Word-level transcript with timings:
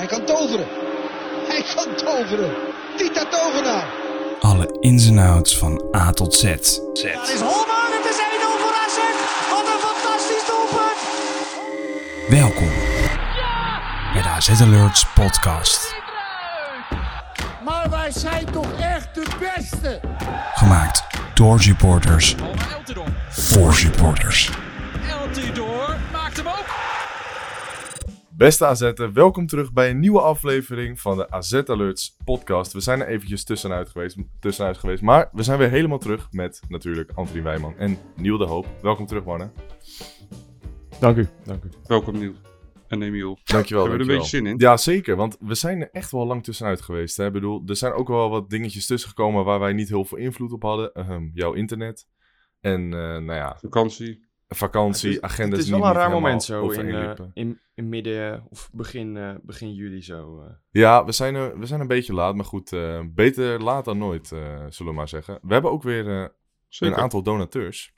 Hij 0.00 0.08
kan 0.08 0.24
toveren. 0.24 0.66
Hij 1.48 1.64
kan 1.74 1.94
toveren. 1.94 2.50
Tita 2.96 3.24
Tovenaar. 3.24 3.86
Alle 4.40 4.76
ins 4.80 5.06
en 5.06 5.18
outs 5.18 5.58
van 5.58 5.84
A 5.96 6.10
tot 6.10 6.34
Z. 6.34 6.44
Is 6.44 7.40
Holman, 7.40 7.90
het 7.90 8.10
is 8.10 8.16
1-0 8.16 8.60
voor 8.60 8.74
AZ. 8.84 8.98
Wat 9.50 9.66
een 9.66 9.80
fantastisch 9.80 10.46
doelpunt. 10.46 11.00
Welkom 12.28 12.68
bij 14.12 14.22
de 14.22 14.28
AZ 14.28 14.60
Alerts 14.60 15.06
podcast. 15.14 15.94
Maar 17.64 17.90
wij 17.90 18.10
zijn 18.10 18.44
toch 18.52 18.72
echt 18.80 19.14
de 19.14 19.26
beste? 19.38 20.00
Gemaakt 20.54 21.02
door 21.34 21.60
supporters 21.60 22.34
voor 23.28 23.74
supporters. 23.74 24.50
Beste 28.40 28.66
AZ'en, 28.66 29.12
welkom 29.12 29.46
terug 29.46 29.72
bij 29.72 29.90
een 29.90 29.98
nieuwe 29.98 30.20
aflevering 30.20 31.00
van 31.00 31.16
de 31.16 31.30
AZ 31.30 31.54
Alerts 31.54 32.16
podcast. 32.24 32.72
We 32.72 32.80
zijn 32.80 33.00
er 33.00 33.06
eventjes 33.06 33.44
tussenuit 33.44 33.88
geweest, 33.88 34.16
tussenuit 34.38 34.78
geweest, 34.78 35.02
maar 35.02 35.28
we 35.32 35.42
zijn 35.42 35.58
weer 35.58 35.70
helemaal 35.70 35.98
terug 35.98 36.32
met 36.32 36.60
natuurlijk 36.68 37.10
Anthony 37.14 37.42
Wijman 37.42 37.76
en 37.76 37.98
Niel 38.16 38.38
de 38.38 38.44
Hoop. 38.44 38.66
Welkom 38.82 39.06
terug, 39.06 39.24
mannen. 39.24 39.52
Dank 41.00 41.16
u, 41.16 41.28
dank 41.44 41.64
u. 41.64 41.68
Welkom 41.86 42.18
Niel 42.18 42.32
en 42.88 43.02
Emiel. 43.02 43.38
Dankjewel, 43.44 43.82
Hebben 43.82 44.00
we 44.00 44.06
er 44.06 44.10
een 44.12 44.20
beetje 44.20 44.36
zin 44.36 44.46
in? 44.46 44.58
Ja, 44.58 44.76
zeker, 44.76 45.16
want 45.16 45.36
we 45.40 45.54
zijn 45.54 45.80
er 45.80 45.90
echt 45.92 46.10
wel 46.10 46.26
lang 46.26 46.44
tussenuit 46.44 46.80
geweest. 46.80 47.16
Hè? 47.16 47.26
Ik 47.26 47.32
bedoel, 47.32 47.62
er 47.66 47.76
zijn 47.76 47.92
ook 47.92 48.08
wel 48.08 48.30
wat 48.30 48.50
dingetjes 48.50 48.86
tussen 48.86 49.08
gekomen 49.08 49.44
waar 49.44 49.60
wij 49.60 49.72
niet 49.72 49.88
heel 49.88 50.04
veel 50.04 50.18
invloed 50.18 50.52
op 50.52 50.62
hadden. 50.62 50.92
Ahem, 50.92 51.30
jouw 51.34 51.52
internet 51.52 52.06
en, 52.60 52.82
eh, 52.82 53.00
nou 53.00 53.32
ja, 53.32 53.56
Vakantie. 53.60 54.28
Vakantie, 54.54 55.18
het 55.20 55.30
is, 55.30 55.36
het 55.38 55.58
is 55.58 55.68
wel 55.70 55.84
een 55.86 55.92
raar 55.92 56.10
moment 56.10 56.42
zo 56.42 56.70
in, 56.70 56.88
eh, 56.94 57.12
in, 57.34 57.60
in 57.74 57.88
midden 57.88 58.46
of 58.48 58.70
begin, 58.72 59.16
eh, 59.16 59.34
begin 59.42 59.74
juli 59.74 60.02
zo. 60.02 60.40
eh. 60.40 60.50
Ja, 60.70 61.04
we 61.04 61.12
zijn, 61.12 61.34
er, 61.34 61.58
we 61.58 61.66
zijn 61.66 61.80
een 61.80 61.86
beetje 61.86 62.12
laat, 62.12 62.34
maar 62.34 62.44
goed, 62.44 62.72
eh, 62.72 63.00
beter 63.14 63.62
laat 63.62 63.84
dan 63.84 63.98
nooit, 63.98 64.32
eh, 64.32 64.64
zullen 64.68 64.92
we 64.92 64.98
maar 64.98 65.08
zeggen. 65.08 65.38
We 65.42 65.52
hebben 65.52 65.70
ook 65.70 65.82
weer 65.82 66.08
eh, 66.22 66.26
Zeker. 66.68 66.96
een 66.96 67.02
aantal 67.02 67.22
donateurs. 67.22 67.92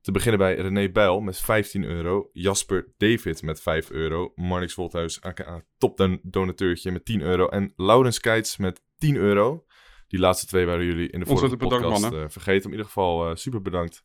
Te 0.00 0.12
beginnen 0.12 0.38
bij 0.38 0.54
René 0.56 0.90
Bijl 0.90 1.20
met 1.20 1.38
15 1.40 1.84
euro, 1.84 2.30
Jasper 2.32 2.88
David 2.96 3.42
met 3.42 3.60
5 3.60 3.90
euro, 3.90 4.32
Marnix 4.34 4.74
Wolthuis, 4.74 5.20
aka 5.22 5.62
top 5.78 6.18
donateurtje 6.22 6.90
met 6.90 7.04
10 7.04 7.20
euro 7.20 7.46
en 7.48 7.72
Laurens 7.76 8.20
Keits 8.20 8.56
met 8.56 8.82
10 8.98 9.16
euro. 9.16 9.64
Die 10.08 10.20
laatste 10.20 10.46
twee 10.46 10.66
waren 10.66 10.84
jullie 10.84 11.10
in 11.10 11.20
de 11.20 11.26
vorige 11.26 11.56
bedankt, 11.56 11.88
podcast 11.88 12.12
eh, 12.12 12.24
vergeten. 12.28 12.64
In 12.64 12.70
ieder 12.70 12.86
geval 12.86 13.36
super 13.36 13.62
bedankt 13.62 14.04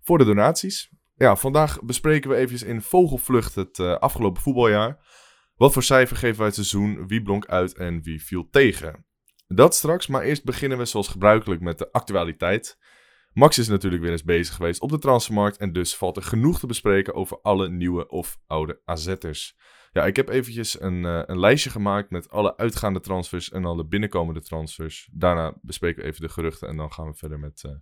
voor 0.00 0.18
de 0.18 0.24
donaties. 0.24 0.90
Ja, 1.16 1.36
vandaag 1.36 1.82
bespreken 1.82 2.30
we 2.30 2.36
eventjes 2.36 2.62
in 2.62 2.82
vogelvlucht 2.82 3.54
het 3.54 3.78
eh, 3.78 3.96
afgelopen 3.96 4.42
voetbaljaar. 4.42 5.04
Wat 5.56 5.72
voor 5.72 5.82
cijfer 5.82 6.16
geven 6.16 6.36
wij 6.36 6.46
het 6.46 6.54
seizoen? 6.54 7.06
Wie 7.06 7.22
blonk 7.22 7.46
uit 7.46 7.74
en 7.74 8.02
wie 8.02 8.22
viel 8.22 8.48
tegen? 8.50 9.06
Dat 9.46 9.74
straks, 9.74 10.06
maar 10.06 10.22
eerst 10.22 10.44
beginnen 10.44 10.78
we 10.78 10.84
zoals 10.84 11.08
gebruikelijk 11.08 11.60
met 11.60 11.78
de 11.78 11.92
actualiteit. 11.92 12.78
Max 13.32 13.58
is 13.58 13.68
natuurlijk 13.68 14.02
weer 14.02 14.10
eens 14.12 14.24
bezig 14.24 14.54
geweest 14.54 14.80
op 14.80 14.90
de 14.90 14.98
transfermarkt 14.98 15.56
en 15.56 15.72
dus 15.72 15.96
valt 15.96 16.16
er 16.16 16.22
genoeg 16.22 16.58
te 16.58 16.66
bespreken 16.66 17.14
over 17.14 17.40
alle 17.40 17.68
nieuwe 17.68 18.08
of 18.08 18.38
oude 18.46 18.80
AZ'ers. 18.84 19.56
Ja, 19.92 20.04
ik 20.04 20.16
heb 20.16 20.28
eventjes 20.28 20.80
een, 20.80 21.04
eh, 21.04 21.22
een 21.26 21.38
lijstje 21.38 21.70
gemaakt 21.70 22.10
met 22.10 22.30
alle 22.30 22.56
uitgaande 22.56 23.00
transfers 23.00 23.50
en 23.50 23.64
alle 23.64 23.86
binnenkomende 23.86 24.40
transfers. 24.40 25.08
Daarna 25.12 25.54
bespreken 25.62 26.02
we 26.02 26.08
even 26.08 26.20
de 26.20 26.28
geruchten 26.28 26.68
en 26.68 26.76
dan 26.76 26.92
gaan 26.92 27.06
we 27.06 27.14
verder 27.14 27.38
met 27.38 27.62
eh, 27.64 27.72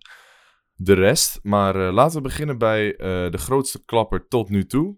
de 0.75 0.93
rest. 0.93 1.39
Maar 1.43 1.87
eh, 1.87 1.93
laten 1.93 2.15
we 2.15 2.21
beginnen 2.21 2.57
bij 2.57 2.95
eh, 2.95 3.31
de 3.31 3.37
grootste 3.37 3.85
klapper 3.85 4.27
tot 4.27 4.49
nu 4.49 4.65
toe. 4.65 4.97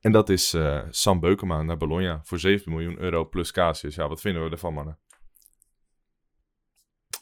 En 0.00 0.12
dat 0.12 0.28
is 0.28 0.54
eh, 0.54 0.82
Sam 0.90 1.20
Beukema 1.20 1.62
naar 1.62 1.76
Bologna 1.76 2.20
voor 2.24 2.38
7 2.38 2.72
miljoen 2.72 2.98
euro 2.98 3.28
plus 3.28 3.50
Casius. 3.50 3.94
Ja, 3.94 4.08
wat 4.08 4.20
vinden 4.20 4.44
we 4.44 4.50
ervan, 4.50 4.74
mannen? 4.74 4.98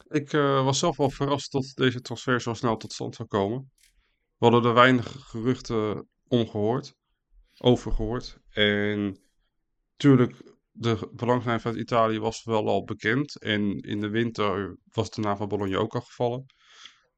Ik 0.08 0.30
was 0.30 0.78
zelf 0.78 0.96
wel 0.96 1.10
verrast 1.10 1.52
dat 1.52 1.72
deze 1.74 2.00
transfer 2.00 2.40
zo 2.40 2.54
snel 2.54 2.76
tot 2.76 2.92
stand 2.92 3.14
zou 3.14 3.28
komen. 3.28 3.70
We 4.38 4.46
hadden 4.46 4.64
er 4.64 4.74
weinig 4.74 5.28
geruchten 5.28 6.08
omgehoord, 6.28 6.94
over 7.58 7.92
gehoord. 7.92 8.38
En 8.48 9.20
natuurlijk, 9.90 10.42
de 10.70 11.10
belangstelling 11.12 11.62
vanuit 11.62 11.80
Italië 11.80 12.18
was 12.18 12.44
wel 12.44 12.68
al 12.68 12.84
bekend. 12.84 13.38
En 13.38 13.80
in 13.80 14.00
de 14.00 14.08
winter 14.08 14.78
was 14.84 15.10
de 15.10 15.20
naam 15.20 15.36
van 15.36 15.48
Bologna 15.48 15.76
ook 15.76 15.94
al 15.94 16.00
gevallen. 16.00 16.46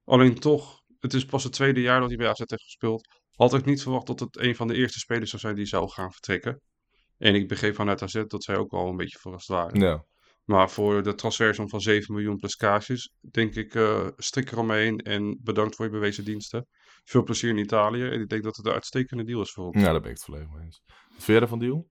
Alleen 0.05 0.35
toch, 0.35 0.81
het 0.99 1.15
is 1.15 1.25
pas 1.25 1.45
het 1.45 1.53
tweede 1.53 1.81
jaar 1.81 2.01
dat 2.01 2.09
hij 2.09 2.19
bij 2.19 2.29
AZ 2.29 2.39
heeft 2.39 2.63
gespeeld. 2.63 3.07
Had 3.31 3.55
ik 3.55 3.65
niet 3.65 3.83
verwacht 3.83 4.07
dat 4.07 4.21
het 4.21 4.39
een 4.39 4.57
van 4.57 4.69
de 4.69 4.75
eerste 4.75 4.99
spelers 4.99 5.31
zou 5.31 5.43
zijn 5.43 5.55
die 5.55 5.67
zou 5.67 5.89
gaan 5.89 6.13
vertrekken. 6.13 6.61
En 7.19 7.35
ik 7.35 7.49
begreep 7.49 7.75
vanuit 7.75 8.03
AZ 8.03 8.23
dat 8.27 8.45
zij 8.45 8.57
ook 8.57 8.73
al 8.73 8.89
een 8.89 8.97
beetje 8.97 9.19
verrast 9.19 9.49
waren. 9.49 9.81
Ja. 9.81 10.05
Maar 10.45 10.71
voor 10.71 11.03
de 11.03 11.15
transfersom 11.15 11.69
van 11.69 11.81
7 11.81 12.15
miljoen 12.15 12.37
plus 12.37 12.57
kaartjes, 12.57 13.15
denk 13.31 13.55
ik, 13.55 13.75
eh 13.75 14.09
strik 14.17 14.53
eromheen 14.53 14.99
en 14.99 15.39
bedankt 15.43 15.77
voor 15.77 15.85
je 15.85 15.91
bewezen 15.91 16.25
diensten. 16.25 16.67
Veel 17.05 17.23
plezier 17.23 17.51
in 17.51 17.59
Italië 17.59 18.09
en 18.09 18.21
ik 18.21 18.29
denk 18.29 18.43
dat 18.43 18.57
het 18.57 18.67
een 18.67 18.73
uitstekende 18.73 19.25
deal 19.25 19.41
is 19.41 19.51
voor 19.51 19.65
ons. 19.67 19.77
ja, 19.77 19.93
daar 19.93 20.01
ben 20.01 20.11
ik 20.11 20.17
het 20.17 20.25
volledig 20.25 20.49
mee 20.49 20.65
eens. 20.65 20.83
Wat 20.87 20.97
vind 21.09 21.27
jij 21.27 21.41
ervan, 21.41 21.59
Deal? 21.59 21.89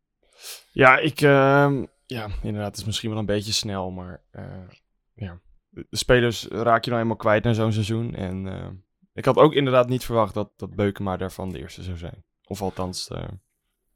Ja, 0.71 0.97
ik, 0.97 1.21
ehm, 1.21 1.85
ja, 2.05 2.29
inderdaad, 2.44 2.71
het 2.71 2.77
is 2.77 2.85
misschien 2.85 3.09
wel 3.09 3.19
een 3.19 3.25
beetje 3.25 3.51
snel, 3.51 3.91
maar 3.91 4.23
eh, 4.31 4.67
ja. 5.13 5.41
De 5.73 5.85
spelers 5.89 6.47
raak 6.47 6.83
je 6.83 6.89
nou 6.89 7.01
eenmaal 7.01 7.17
kwijt 7.17 7.43
na 7.43 7.53
zo'n 7.53 7.71
seizoen. 7.71 8.15
En 8.15 8.47
eh, 8.47 8.67
ik 9.13 9.25
had 9.25 9.35
ook 9.37 9.53
inderdaad 9.53 9.89
niet 9.89 10.05
verwacht 10.05 10.33
dat, 10.33 10.51
dat 10.55 10.75
Beukema 10.75 11.17
daarvan 11.17 11.49
de 11.49 11.59
eerste 11.59 11.83
zou 11.83 11.97
zijn. 11.97 12.23
Of 12.43 12.61
althans 12.61 13.07
eh, 13.07 13.27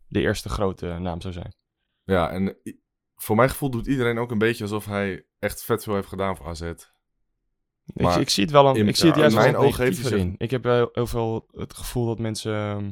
de 0.07 0.21
eerste 0.21 0.49
grote 0.49 0.85
naam 0.99 1.21
zou 1.21 1.33
zijn. 1.33 1.55
Ja, 2.03 2.29
en 2.29 2.57
voor 3.15 3.35
mijn 3.35 3.49
gevoel 3.49 3.69
doet 3.69 3.87
iedereen 3.87 4.17
ook 4.17 4.31
een 4.31 4.37
beetje 4.37 4.63
alsof 4.63 4.85
hij 4.85 5.25
echt 5.39 5.63
vet 5.63 5.83
veel 5.83 5.93
heeft 5.93 6.07
gedaan 6.07 6.37
voor 6.37 6.47
AZ. 6.47 6.61
Ik, 7.93 8.15
ik 8.15 8.29
zie 8.29 8.43
het 8.43 8.51
wel, 8.51 8.67
een, 8.69 8.75
in- 8.75 8.87
ik 8.87 8.95
zie 8.95 9.07
het 9.09 9.17
juist 9.17 9.35
in 9.35 9.41
mijn 9.41 9.55
ogen 9.55 9.83
heeft. 9.83 10.11
Ik 10.37 10.51
heb 10.51 10.63
heel, 10.63 10.89
heel 10.91 11.07
veel 11.07 11.47
het 11.51 11.73
gevoel 11.73 12.05
dat 12.05 12.19
mensen 12.19 12.53
ehm, 12.53 12.91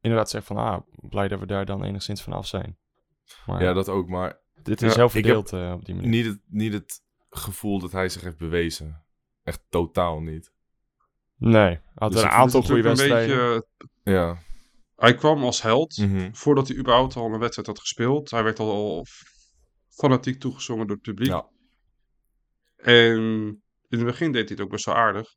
inderdaad 0.00 0.30
zeggen 0.30 0.56
van, 0.56 0.64
ah, 0.66 0.80
blij 1.08 1.28
dat 1.28 1.40
we 1.40 1.46
daar 1.46 1.64
dan 1.64 1.84
enigszins 1.84 2.22
van 2.22 2.32
af 2.32 2.46
zijn. 2.46 2.78
Maar 3.46 3.62
Ja, 3.62 3.72
dat 3.72 3.88
ook, 3.88 4.08
maar 4.08 4.38
dit 4.62 4.82
is 4.82 4.90
Ja, 4.92 4.98
heel 4.98 5.08
verdeeld 5.10 5.52
eh, 5.52 5.72
op 5.76 5.84
die 5.84 5.94
manier. 5.94 6.10
niet 6.10 6.24
het, 6.26 6.40
niet 6.46 6.72
het 6.72 7.02
gevoel 7.30 7.78
dat 7.78 7.92
hij 7.92 8.08
zich 8.08 8.22
heeft 8.22 8.38
bewezen. 8.38 9.04
Echt 9.42 9.60
totaal 9.68 10.20
niet. 10.20 10.52
Nee, 11.36 11.80
had 11.94 12.12
Dus 12.12 12.20
er 12.20 12.26
een 12.26 12.32
aantal 12.32 12.62
goede 12.62 12.82
wedstrijden. 12.82 13.38
Een 13.40 13.52
beetje, 13.54 14.12
Ja. 14.12 14.38
hij 14.96 15.14
kwam 15.14 15.42
als 15.44 15.62
held 15.62 15.96
Mhm. 15.96 16.32
voordat 16.32 16.68
hij 16.68 16.76
überhaupt 16.76 17.16
al 17.16 17.32
een 17.32 17.38
wedstrijd 17.38 17.68
had 17.68 17.78
gespeeld. 17.80 18.30
Hij 18.30 18.42
werd 18.44 18.58
al, 18.58 18.70
al 18.70 19.06
fanatiek 19.88 20.40
toegezongen 20.40 20.86
door 20.86 20.96
het 20.96 21.04
publiek. 21.04 21.28
Ja. 21.28 21.48
En 22.76 23.20
in 23.88 23.98
het 23.98 24.04
begin 24.04 24.32
deed 24.32 24.48
hij 24.48 24.56
het 24.56 24.60
ook 24.60 24.70
best 24.70 24.84
wel 24.84 24.94
aardig. 24.94 25.34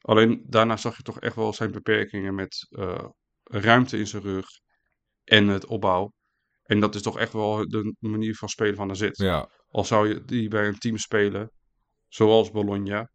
Alleen 0.00 0.44
daarna 0.46 0.76
zag 0.76 0.96
je 0.96 1.02
toch 1.02 1.20
echt 1.20 1.34
wel 1.34 1.52
zijn 1.52 1.70
beperkingen 1.72 2.34
met 2.34 2.66
eh, 2.70 3.04
ruimte 3.44 3.98
in 3.98 4.06
zijn 4.06 4.22
rug 4.22 4.46
en 5.24 5.48
het 5.48 5.66
opbouw. 5.66 6.12
En 6.62 6.80
dat 6.80 6.94
is 6.94 7.02
toch 7.02 7.18
echt 7.18 7.32
wel 7.32 7.68
de 7.68 7.94
manier 7.98 8.34
van 8.36 8.48
spelen 8.48 8.76
van 8.76 8.90
AZ. 8.90 9.08
Ja. 9.12 9.50
Al 9.70 9.84
zou 9.84 10.08
je 10.08 10.24
die 10.24 10.48
bij 10.48 10.66
een 10.66 10.78
team 10.78 10.96
spelen, 10.96 11.50
zoals 12.08 12.50
Bologna, 12.50 13.10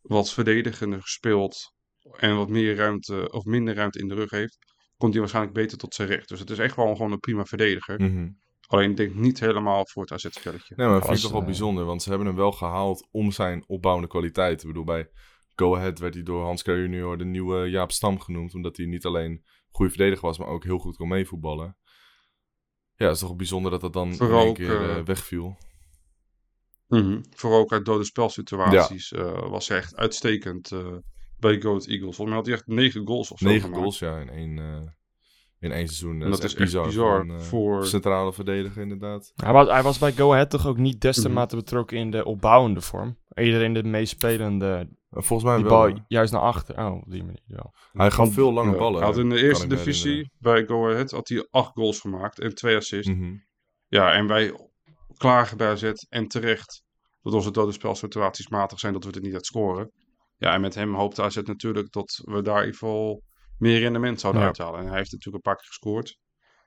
wat 0.00 0.32
verdedigender 0.32 1.00
speelt 1.02 1.74
en 2.16 2.36
wat 2.36 2.48
meer 2.48 2.76
ruimte 2.76 3.32
of 3.32 3.44
minder 3.44 3.74
ruimte 3.74 3.98
in 3.98 4.08
de 4.08 4.14
rug 4.14 4.30
heeft, 4.30 4.58
komt 4.96 5.12
hij 5.12 5.20
waarschijnlijk 5.20 5.54
beter 5.54 5.78
tot 5.78 5.94
zijn 5.94 6.08
recht. 6.08 6.28
Dus 6.28 6.40
het 6.40 6.50
is 6.50 6.58
echt 6.58 6.76
wel 6.76 6.94
gewoon 6.96 7.12
een 7.12 7.20
prima 7.20 7.44
verdediger. 7.44 8.02
Mhm. 8.02 8.30
Alleen 8.66 8.90
ik 8.90 8.96
denk 8.96 9.14
niet 9.14 9.40
helemaal 9.40 9.86
voor 9.86 10.02
het 10.02 10.12
AZ-spelletje. 10.12 10.74
Nee, 10.76 10.86
maar 10.86 10.96
dat 10.96 11.04
vind 11.04 11.16
ik 11.16 11.22
toch 11.22 11.32
wel 11.32 11.40
eh, 11.40 11.46
bijzonder, 11.46 11.84
want 11.84 12.02
ze 12.02 12.08
hebben 12.08 12.26
hem 12.26 12.36
wel 12.36 12.52
gehaald 12.52 13.08
om 13.10 13.30
zijn 13.30 13.64
opbouwende 13.66 14.08
kwaliteit. 14.08 14.60
Ik 14.60 14.66
bedoel, 14.66 14.84
bij 14.84 15.10
Go 15.54 15.76
Ahead 15.76 15.98
werd 15.98 16.14
hij 16.14 16.22
door 16.22 16.44
Hans 16.44 16.62
Kraaij 16.62 16.80
junior 16.80 17.18
de 17.18 17.24
nieuwe 17.24 17.70
Jaap 17.70 17.92
Stam 17.92 18.20
genoemd, 18.20 18.54
omdat 18.54 18.76
hij 18.76 18.86
niet 18.86 19.04
alleen 19.04 19.44
goede 19.70 19.90
verdediger 19.90 20.26
was, 20.26 20.38
maar 20.38 20.48
ook 20.48 20.64
heel 20.64 20.78
goed 20.78 20.96
kon 20.96 21.08
meevoetballen. 21.08 21.76
Ja, 22.96 23.06
het 23.06 23.14
is 23.14 23.20
toch 23.20 23.36
bijzonder 23.36 23.70
dat 23.70 23.80
dat 23.80 23.92
dan 23.92 24.14
Vooral 24.14 24.36
in 24.36 24.40
één 24.40 24.50
ook, 24.50 24.56
keer 24.56 24.90
eh, 24.90 24.98
eh, 24.98 25.04
wegviel. 25.04 25.56
Mhm. 27.00 27.20
Vooral 27.34 27.58
ook 27.60 27.72
uit 27.72 27.84
dode 27.84 28.04
spelsituaties 28.04 29.12
eh, 29.12 29.48
was 29.48 29.68
hij 29.68 29.76
echt 29.78 29.96
uitstekend 29.96 30.72
eh, 30.72 30.86
bij 31.38 31.60
Goat 31.60 31.86
Eagles. 31.86 32.16
Volgens 32.16 32.26
mij 32.26 32.36
had 32.36 32.46
hij 32.46 32.54
echt 32.54 32.66
negen 32.66 33.06
goals 33.06 33.30
of 33.32 33.38
zo 33.38 33.44
Negen 33.46 33.60
gemaakt. 33.62 33.80
goals, 33.80 33.98
ja, 33.98 34.18
in 34.18 34.28
één, 34.30 34.58
eh, 34.58 34.88
in 35.58 35.72
één 35.72 35.86
seizoen. 35.86 36.22
En 36.22 36.30
dat 36.30 36.38
is 36.38 36.44
echt 36.44 36.56
bizar 36.58 36.92
voor 36.92 37.20
een, 37.20 37.40
voor- 37.40 37.86
centrale 37.86 38.32
verdediger, 38.32 38.82
inderdaad. 38.82 39.32
Hij 39.34 39.52
was, 39.52 39.68
hij 39.68 39.82
was 39.82 39.98
bij 39.98 40.12
Go 40.12 40.32
Ahead 40.32 40.50
toch 40.50 40.66
ook 40.66 40.76
niet 40.78 41.00
destemate 41.00 41.54
Mhm. 41.56 41.64
betrokken 41.64 41.96
in 41.96 42.10
de 42.10 42.24
opbouwende 42.24 42.80
vorm. 42.80 43.18
Eerder 43.34 43.62
in 43.62 43.74
de 43.74 43.82
meespelende, 43.84 44.88
Volgens 45.10 45.42
mij 45.48 45.56
die 45.56 45.64
wel. 45.64 45.88
bal 45.92 46.04
juist 46.08 46.32
naar 46.32 46.40
achter. 46.42 46.78
Oh, 46.78 46.94
op 46.94 47.10
die 47.10 47.22
manier 47.24 47.42
wel. 47.46 47.74
Hij 47.92 48.10
gaf 48.10 48.32
veel 48.32 48.52
lange 48.52 48.72
Ja, 48.72 48.78
ballen. 48.78 48.98
Hij 48.98 49.06
had 49.08 49.18
in 49.18 49.28
de 49.28 49.42
eerste 49.42 49.66
divisie 49.66 50.30
bij 50.38 50.64
Go 50.66 50.90
Ahead 50.90 51.10
had 51.10 51.28
hij 51.28 51.46
acht 51.50 51.72
goals 51.72 52.00
gemaakt 52.00 52.38
en 52.40 52.54
twee 52.54 52.76
assists. 52.76 53.08
Mhm. 53.12 53.34
Ja, 53.88 54.12
en 54.12 54.26
wij 54.26 54.70
klagen 55.22 55.56
bij 55.56 55.68
AZ 55.70 55.92
en 56.08 56.28
terecht 56.28 56.82
dat 57.22 57.32
onze 57.32 57.50
dode 57.50 57.72
spelsituaties 57.72 58.48
matig 58.48 58.78
zijn, 58.78 58.92
dat 58.92 59.04
we 59.04 59.10
er 59.12 59.20
niet 59.20 59.34
uit 59.34 59.46
scoren. 59.46 59.90
Ja, 60.36 60.52
en 60.54 60.60
met 60.60 60.74
hem 60.74 60.94
hoopte 60.94 61.22
AZ 61.22 61.36
natuurlijk 61.36 61.92
dat 61.92 62.20
we 62.24 62.42
daar 62.42 62.58
in 62.58 62.64
ieder 62.64 62.78
geval 62.78 63.22
meer 63.58 63.78
rendement 63.80 64.20
zouden 64.20 64.40
Ja. 64.42 64.46
uithalen. 64.46 64.80
En 64.80 64.86
hij 64.86 64.96
heeft 64.96 65.12
natuurlijk 65.12 65.44
een 65.44 65.52
paar 65.52 65.56
keer 65.60 65.66
gescoord. 65.66 66.16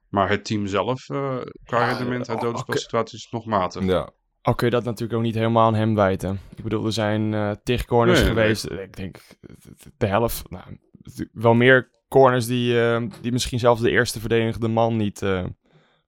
Maar 0.09 0.29
het 0.29 0.45
team 0.45 0.67
zelf, 0.67 1.09
eh, 1.09 1.37
qua 1.63 1.79
Ja, 1.79 1.87
rendement 1.97 2.29
uit 2.29 2.37
oh, 2.37 2.43
dodenspelsituaties, 2.43 3.25
is 3.25 3.31
nog 3.31 3.45
matig. 3.45 3.83
Ja, 3.85 4.09
Al 4.41 4.55
kun 4.55 4.65
je 4.67 4.73
dat 4.73 4.83
natuurlijk 4.83 5.13
ook 5.19 5.25
niet 5.25 5.35
helemaal 5.35 5.65
aan 5.67 5.75
hem 5.75 5.95
wijten. 5.95 6.39
Ik 6.55 6.63
bedoel, 6.63 6.85
er 6.85 6.93
zijn 6.93 7.33
eh 7.33 7.51
tig 7.63 7.85
corners 7.85 8.19
Nee, 8.21 8.33
nee. 8.33 8.37
geweest. 8.43 8.65
Ik 8.71 8.95
denk 8.95 9.17
de 9.97 10.05
helft, 10.07 10.49
nou, 10.49 10.77
wel 11.31 11.53
meer 11.53 11.89
corners 12.09 12.45
die, 12.45 12.81
eh, 12.81 13.03
die 13.21 13.31
misschien 13.31 13.59
zelfs 13.59 13.81
de 13.81 13.89
eerste 13.91 14.19
verdedigende 14.19 14.67
man 14.67 14.97
niet 14.97 15.21
eh 15.21 15.45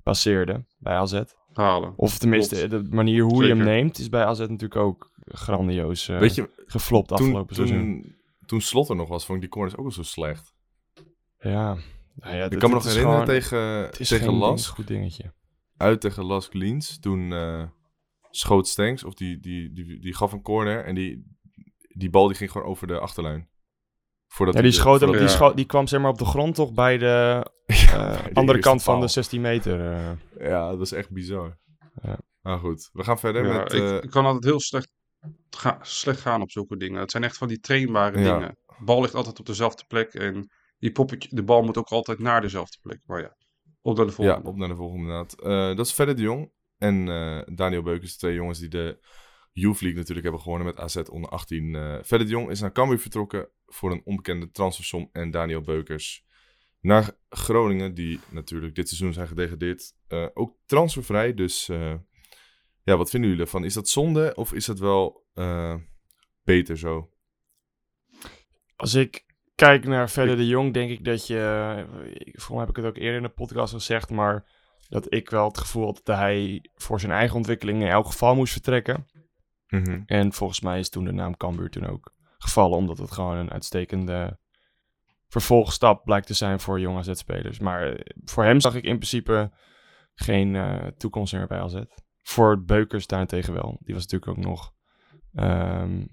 passeerden 0.03 0.67
bij 0.77 0.93
AZ. 0.95 1.21
Halen. 1.57 1.93
Of 1.95 2.17
tenminste, 2.17 2.55
Klopt. 2.67 2.71
de 2.89 2.95
manier 2.95 3.23
hoe 3.23 3.43
je 3.43 3.49
hem 3.55 3.63
neemt 3.63 3.97
is 3.99 4.09
bij 4.09 4.23
AZ 4.25 4.39
natuurlijk 4.39 4.75
ook 4.75 5.11
grandioos 5.25 6.07
eh, 6.09 6.19
weet 6.19 6.35
je, 6.35 6.49
geflopt 6.65 7.07
toen, 7.07 7.17
afgelopen 7.17 7.55
seizoen. 7.55 7.77
toen, 8.01 8.15
toen 8.45 8.61
Slot 8.61 8.89
er 8.89 8.95
nog 8.95 9.09
was, 9.09 9.25
vond 9.25 9.35
ik 9.37 9.43
die 9.43 9.51
corners 9.53 9.75
ook 9.75 9.83
wel 9.83 9.91
zo 9.91 10.03
slecht. 10.03 10.53
Ja. 11.39 11.77
Nou 12.15 12.35
ja, 12.35 12.43
Ik 12.43 12.49
dit- 12.49 12.59
kan 12.59 12.69
me 12.69 12.75
nog 12.75 12.83
herinneren 12.85 13.11
gewoon- 13.19 13.39
tegen, 13.39 13.59
het 13.59 13.99
is 13.99 14.07
tegen 14.07 14.23
geen 14.25 14.33
ding- 14.33 14.45
Las, 14.49 14.67
goed 14.67 14.87
dingetje. 14.87 15.33
uit 15.77 16.01
tegen 16.01 16.23
Las 16.25 16.49
Kleens. 16.49 16.99
Toen 16.99 17.33
eh, 17.33 17.63
schoot 18.29 18.67
Stenks, 18.67 19.03
of 19.03 19.13
die, 19.13 19.39
die, 19.39 19.73
die, 19.73 19.99
die 19.99 20.15
gaf 20.15 20.31
een 20.31 20.41
corner 20.41 20.85
en 20.85 20.95
die, 20.95 21.35
die 21.87 22.09
bal 22.09 22.27
die 22.27 22.35
ging 22.35 22.51
gewoon 22.51 22.67
over 22.67 22.87
de 22.87 22.99
achterlijn. 22.99 23.49
Voordat 24.27 24.55
Ja, 24.55 24.61
hij 24.61 24.69
die, 24.69 24.79
schoot 24.79 24.99
die, 24.99 25.09
Ja. 25.47 25.51
die 25.53 25.65
kwam 25.65 25.87
zeg 25.87 26.01
maar 26.01 26.11
op 26.11 26.17
de 26.17 26.25
grond 26.25 26.55
toch 26.55 26.73
bij 26.73 26.97
de 26.97 27.45
Ja, 27.67 28.17
eh, 28.25 28.33
andere 28.33 28.59
kant 28.59 28.83
van 28.83 28.99
de 28.99 29.07
16 29.07 29.41
meter. 29.41 29.91
eh. 29.91 30.11
Ja, 30.49 30.69
dat 30.69 30.81
is 30.81 30.91
echt 30.91 31.11
bizar. 31.11 31.57
Ja. 32.01 32.17
Maar 32.41 32.59
goed, 32.59 32.89
we 32.93 33.03
gaan 33.03 33.19
verder 33.19 33.45
Ja, 33.45 33.57
met... 33.57 33.73
ik, 33.73 33.81
eh, 33.81 33.95
ik 33.95 34.09
kan 34.09 34.25
altijd 34.25 34.43
heel 34.43 34.59
slecht, 34.59 34.91
ga, 35.49 35.77
slecht 35.81 36.19
gaan 36.19 36.41
op 36.41 36.51
zulke 36.51 36.77
dingen. 36.77 36.99
Het 36.99 37.11
zijn 37.11 37.23
echt 37.23 37.37
van 37.37 37.47
die 37.47 37.59
trainbare 37.59 38.19
Ja. 38.19 38.37
dingen. 38.37 38.57
De 38.65 38.83
bal 38.83 39.01
ligt 39.01 39.15
altijd 39.15 39.39
op 39.39 39.45
dezelfde 39.45 39.83
plek 39.87 40.13
en 40.13 40.49
die 40.77 40.91
poppetje, 40.91 41.29
de 41.31 41.43
bal 41.43 41.63
moet 41.63 41.77
ook 41.77 41.89
altijd 41.89 42.19
naar 42.19 42.41
dezelfde 42.41 42.77
plek. 42.81 42.99
Maar 43.05 43.21
ja, 43.21 43.35
op 43.81 43.97
naar 43.97 44.05
de 44.05 44.11
Ja, 44.11 44.17
volgende. 44.17 44.49
op 44.49 44.55
naar 44.57 44.67
de 44.67 44.75
volgende 44.75 45.03
inderdaad. 45.03 45.37
Dat 45.77 45.85
is 45.85 45.93
Verder 45.93 46.15
de 46.15 46.21
Jong 46.21 46.51
en 46.77 47.05
Daniel 47.55 47.81
Beukers, 47.81 48.17
twee 48.17 48.33
jongens 48.33 48.59
die 48.59 48.69
de 48.69 49.05
Youth 49.51 49.81
League 49.81 49.97
natuurlijk 49.99 50.23
hebben 50.25 50.41
gewonnen 50.41 50.67
met 50.67 50.77
AZ 50.79 50.95
onder 50.95 51.29
18. 51.29 51.75
Eh 51.75 51.97
Verder 52.01 52.27
de 52.27 52.33
Jong 52.33 52.49
is 52.49 52.59
naar 52.61 52.71
Cambuur 52.71 52.99
vertrokken 52.99 53.49
voor 53.65 53.91
een 53.91 54.01
onbekende 54.05 54.51
transfersom 54.51 55.09
en 55.11 55.31
Daniel 55.31 55.61
Beukers 55.61 56.25
naar 56.87 57.11
Groningen, 57.29 57.93
die 57.93 58.19
natuurlijk 58.29 58.75
dit 58.75 58.87
seizoen 58.87 59.13
zijn 59.13 59.27
gedegradeerd. 59.27 59.93
Eh, 60.07 60.25
ook 60.33 60.57
transfervrij, 60.65 61.33
dus 61.33 61.69
eh, 61.69 61.93
ja, 62.83 62.97
wat 62.97 63.09
vinden 63.09 63.29
jullie 63.29 63.45
ervan? 63.45 63.63
Is 63.63 63.73
dat 63.73 63.89
zonde 63.89 64.35
of 64.35 64.53
is 64.53 64.65
dat 64.65 64.79
wel 64.79 65.25
eh, 65.33 65.75
beter 66.43 66.77
zo? 66.77 67.09
Als 68.75 68.93
ik 68.93 69.25
kijk 69.55 69.85
naar 69.85 70.09
Verder 70.09 70.37
de 70.37 70.47
Jong, 70.47 70.73
denk 70.73 70.89
ik 70.89 71.03
dat 71.05 71.27
je... 71.27 71.85
Volgens 72.23 72.49
mij 72.49 72.59
heb 72.59 72.69
ik 72.69 72.75
het 72.75 72.85
ook 72.85 72.97
eerder 72.97 73.15
in 73.15 73.23
de 73.23 73.29
podcast 73.29 73.73
gezegd, 73.73 74.09
maar 74.09 74.45
dat 74.89 75.13
ik 75.13 75.29
wel 75.29 75.47
het 75.47 75.57
gevoel 75.57 75.85
had 75.85 76.01
dat 76.03 76.17
hij 76.17 76.69
voor 76.75 76.99
zijn 76.99 77.11
eigen 77.11 77.35
ontwikkeling 77.35 77.81
in 77.81 77.87
elk 77.87 78.05
geval 78.05 78.35
moest 78.35 78.53
vertrekken. 78.53 79.07
Mhm. 79.67 80.01
En 80.05 80.33
volgens 80.33 80.61
mij 80.61 80.79
is 80.79 80.89
toen 80.89 81.05
de 81.05 81.11
naam 81.11 81.37
Cambuur 81.37 81.69
toen 81.69 81.87
ook 81.87 82.13
gevallen, 82.37 82.77
omdat 82.77 82.97
het 82.97 83.11
gewoon 83.11 83.37
een 83.37 83.51
uitstekende 83.51 84.39
vervolgstap 85.27 86.03
blijkt 86.03 86.27
te 86.27 86.33
zijn 86.33 86.59
voor 86.59 86.79
jonge 86.79 86.97
AZ-spelers. 86.99 87.59
Maar 87.59 87.93
eh, 87.93 88.05
voor 88.25 88.43
hem 88.43 88.59
zag 88.59 88.75
ik 88.75 88.83
in 88.83 88.95
principe 88.95 89.51
geen 90.13 90.55
eh, 90.55 90.87
toekomst 90.97 91.33
meer 91.33 91.47
bij 91.47 91.59
AZ. 91.59 91.81
Voor 92.23 92.63
Beukers 92.63 93.07
daarentegen 93.07 93.53
wel. 93.53 93.77
Die 93.79 93.93
was 93.95 94.03
natuurlijk 94.07 94.31
ook 94.37 94.43
nog 94.45 94.73
ehm, 95.33 96.05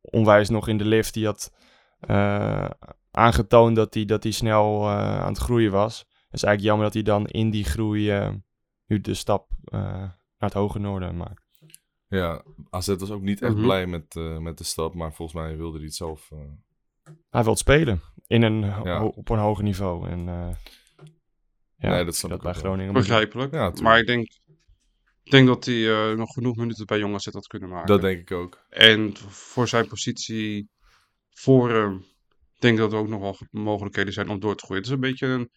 onwijs 0.00 0.48
nog 0.48 0.68
in 0.68 0.78
de 0.78 0.84
lift. 0.84 1.14
Die 1.14 1.24
had 1.26 1.52
eh, 2.00 2.70
aangetoond 3.10 3.76
dat 3.76 3.94
hij 3.94 4.04
dat 4.04 4.22
hij 4.22 4.32
snel 4.32 4.82
eh, 4.82 5.20
aan 5.20 5.28
het 5.32 5.38
groeien 5.38 5.70
was. 5.72 5.98
Het 5.98 6.34
is 6.34 6.42
eigenlijk 6.42 6.62
jammer 6.62 6.84
dat 6.84 6.94
hij 6.94 7.02
dan 7.02 7.26
in 7.26 7.50
die 7.50 7.64
groei 7.64 8.10
eh, 8.10 8.30
nu 8.86 9.00
de 9.00 9.14
stap 9.14 9.50
eh, 9.64 9.80
naar 9.80 10.18
het 10.50 10.52
hoge 10.52 10.78
noorden 10.78 11.16
maakt. 11.16 11.44
Ja, 12.08 12.42
AZ 12.70 12.88
was 12.96 13.10
ook 13.10 13.22
niet 13.22 13.42
echt 13.42 13.54
Mhm. 13.54 13.62
blij 13.62 13.86
met, 13.86 14.16
eh, 14.16 14.38
met 14.38 14.58
de 14.58 14.64
stap, 14.64 14.94
maar 14.94 15.12
volgens 15.12 15.38
mij 15.42 15.56
wilde 15.56 15.76
hij 15.76 15.86
het 15.86 15.94
zelf... 15.94 16.30
eh, 16.30 16.38
Hij 17.30 17.44
wil 17.44 17.56
spelen 17.56 18.00
in 18.26 18.42
een, 18.42 18.60
Ja. 18.60 19.04
op 19.04 19.28
een 19.28 19.38
hoger 19.38 19.64
niveau. 19.64 20.08
En, 20.08 20.28
eh, 20.28 20.54
ja, 21.76 21.88
Nee, 21.90 22.04
dat 22.04 22.16
snap 22.16 22.30
dat 22.30 22.38
ik 22.38 22.44
bij. 22.44 22.54
Groningen. 22.54 22.92
Begrijpelijk. 22.92 23.52
Ja, 23.52 23.72
maar 23.82 23.98
ik 23.98 24.06
denk, 24.06 24.26
ik 25.22 25.30
denk 25.30 25.46
dat 25.46 25.64
hij 25.64 25.90
eh, 26.10 26.16
nog 26.16 26.32
genoeg 26.32 26.56
minuten 26.56 26.86
bij 26.86 26.98
Jong 26.98 27.14
AZ 27.14 27.26
had 27.26 27.46
kunnen 27.46 27.68
maken. 27.68 27.86
Dat 27.86 28.00
denk 28.00 28.20
ik 28.20 28.30
ook. 28.30 28.64
En 28.68 29.16
voor 29.16 29.68
zijn 29.68 29.86
positie 29.88 30.68
voor 31.30 31.70
hem, 31.72 32.04
denk 32.58 32.74
ik 32.74 32.80
dat 32.80 32.92
er 32.92 32.98
ook 32.98 33.08
nog 33.08 33.20
wel 33.20 33.34
ge- 33.34 33.46
mogelijkheden 33.50 34.12
zijn 34.12 34.28
om 34.28 34.40
door 34.40 34.56
te 34.56 34.64
groeien. 34.64 34.82
Het 34.82 34.90
is 34.90 34.96
een 34.96 35.08
beetje 35.10 35.26
een 35.26 35.50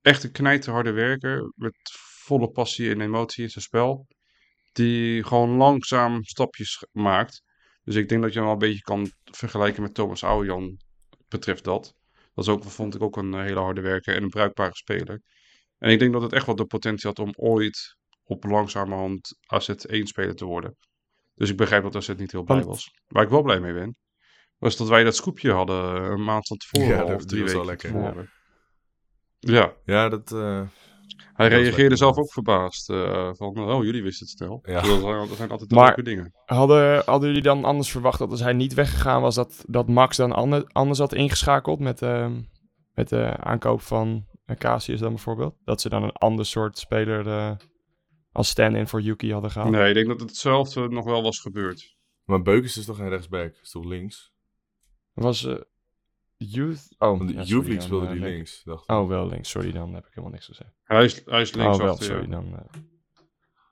echte 0.00 0.30
knijterharde 0.30 0.90
werker 0.92 1.52
met 1.56 1.74
volle 2.24 2.50
passie 2.50 2.90
en 2.90 3.00
emotie 3.00 3.42
in 3.44 3.50
zijn 3.50 3.64
spel. 3.64 4.06
Die 4.72 5.24
gewoon 5.24 5.50
langzaam 5.50 6.24
stapjes 6.24 6.86
maakt. 6.92 7.42
Dus 7.84 7.94
ik 7.94 8.08
denk 8.08 8.22
dat 8.22 8.30
je 8.32 8.36
hem 8.38 8.44
wel 8.44 8.52
een 8.52 8.66
beetje 8.68 8.80
kan 8.82 9.10
vergelijken 9.24 9.82
met 9.82 9.94
Thomas 9.94 10.24
Ouwejan 10.24 10.80
betreft 11.32 11.64
dat. 11.64 11.94
Dat 12.34 12.44
is 12.44 12.50
ook, 12.50 12.64
vond 12.64 12.94
ik 12.94 13.02
ook 13.02 13.16
een 13.16 13.34
hele 13.40 13.60
harde 13.60 13.80
werker 13.80 14.14
en 14.16 14.22
een 14.22 14.28
bruikbare 14.28 14.74
speler. 14.74 15.20
En 15.78 15.90
ik 15.90 15.98
denk 15.98 16.12
dat 16.12 16.22
het 16.22 16.32
echt 16.32 16.46
wel 16.46 16.54
de 16.56 16.64
potentie 16.64 17.08
had 17.08 17.18
om 17.18 17.32
ooit 17.36 17.96
op 18.24 18.44
langzamerhand 18.44 19.36
AZ1-speler 19.54 20.34
te 20.34 20.44
worden. 20.44 20.76
Dus 21.34 21.50
ik 21.50 21.56
begrijp 21.56 21.82
dat 21.82 21.96
AZ 21.96 22.08
niet 22.16 22.32
heel 22.32 22.42
blij 22.42 22.56
Want- 22.56 22.68
was. 22.68 22.90
Waar 23.06 23.22
ik 23.22 23.28
wel 23.28 23.42
blij 23.42 23.60
mee 23.60 23.72
ben, 23.72 23.96
was 24.58 24.76
dat 24.76 24.88
wij 24.88 25.04
dat 25.04 25.16
scoopje 25.16 25.52
hadden 25.52 26.02
een 26.02 26.24
maand 26.24 26.46
van 26.46 26.56
tevoren 26.56 26.88
Ja, 26.88 27.00
al, 27.00 27.06
dat- 27.08 27.28
drie 27.28 27.42
was 27.42 27.52
wel 27.52 27.66
weken 27.66 27.76
lekker. 27.92 28.00
tevoren. 28.02 28.30
Ja, 29.38 29.76
Ja, 29.84 30.08
dat... 30.08 30.32
eh, 30.32 30.66
hij 31.32 31.48
reageerde 31.48 31.96
zelf 31.96 32.16
ook 32.18 32.32
verbaasd. 32.32 32.90
eh, 32.90 33.30
van, 33.32 33.58
oh, 33.58 33.84
jullie 33.84 34.02
wisten 34.02 34.26
het 34.26 34.36
snel. 34.36 34.58
Ja. 34.62 34.80
Dus 34.80 34.88
dat, 34.90 35.00
zijn, 35.00 35.28
dat 35.28 35.36
zijn 35.36 35.50
altijd 35.50 35.68
de 35.70 35.74
Maar- 35.74 35.86
leuke 35.86 36.02
dingen. 36.02 36.32
Hadden, 36.44 37.02
hadden 37.04 37.28
jullie 37.28 37.42
dan 37.44 37.64
anders 37.64 37.90
verwacht 37.90 38.18
dat 38.18 38.30
als 38.30 38.40
hij 38.40 38.52
niet 38.52 38.74
weggegaan 38.74 39.22
was, 39.22 39.34
dat, 39.34 39.64
dat 39.68 39.88
Max 39.88 40.16
dan 40.16 40.32
ander- 40.32 40.64
anders 40.72 40.98
had 40.98 41.14
ingeschakeld 41.14 41.78
met, 41.80 42.02
ehm, 42.02 42.40
met 42.94 43.08
de 43.08 43.36
aankoop 43.36 43.80
van 43.80 44.26
Casius 44.58 45.00
dan 45.00 45.08
bijvoorbeeld? 45.12 45.54
Dat 45.64 45.80
ze 45.80 45.88
dan 45.88 46.02
een 46.02 46.12
ander 46.12 46.46
soort 46.46 46.78
speler 46.78 47.26
eh, 47.26 47.50
als 48.32 48.48
stand-in 48.48 48.88
voor 48.88 49.00
Yuki 49.00 49.32
hadden 49.32 49.50
gehaald? 49.50 49.70
Nee, 49.70 49.88
ik 49.88 49.94
denk 49.94 50.08
dat 50.08 50.20
hetzelfde 50.20 50.88
nog 50.88 51.04
wel 51.04 51.22
was 51.22 51.38
gebeurd. 51.40 51.96
maar 52.24 52.42
Beukers 52.42 52.76
is 52.76 52.84
toch 52.84 52.96
geen 52.96 53.08
rechtsback? 53.08 53.54
Is 53.62 53.70
toch 53.70 53.84
links? 53.84 54.32
Was 55.12 55.44
eh 55.44 55.54
Youth... 56.44 56.94
Oh, 56.98 57.18
Want 57.18 57.28
de 57.28 57.34
ja, 57.34 57.42
Youth 57.42 57.82
speelde 57.82 58.06
eh, 58.06 58.12
die 58.12 58.20
denk- 58.20 58.32
links. 58.34 58.62
Dacht 58.64 58.84
ik. 58.84 58.90
Oh, 58.96 59.08
wel 59.08 59.28
links. 59.28 59.50
Sorry, 59.50 59.72
dan 59.72 59.94
heb 59.94 60.02
ik 60.06 60.10
helemaal 60.10 60.30
niks 60.32 60.46
gezegd. 60.46 60.70
Hij 60.84 61.04
is, 61.04 61.22
hij 61.24 61.40
is 61.40 61.54
links 61.54 61.76
oh, 61.76 61.82
wel, 61.82 61.92
achter, 61.92 62.06
sorry, 62.06 62.22
ja. 62.22 62.28
dan... 62.30 62.44
eh, 62.44 62.80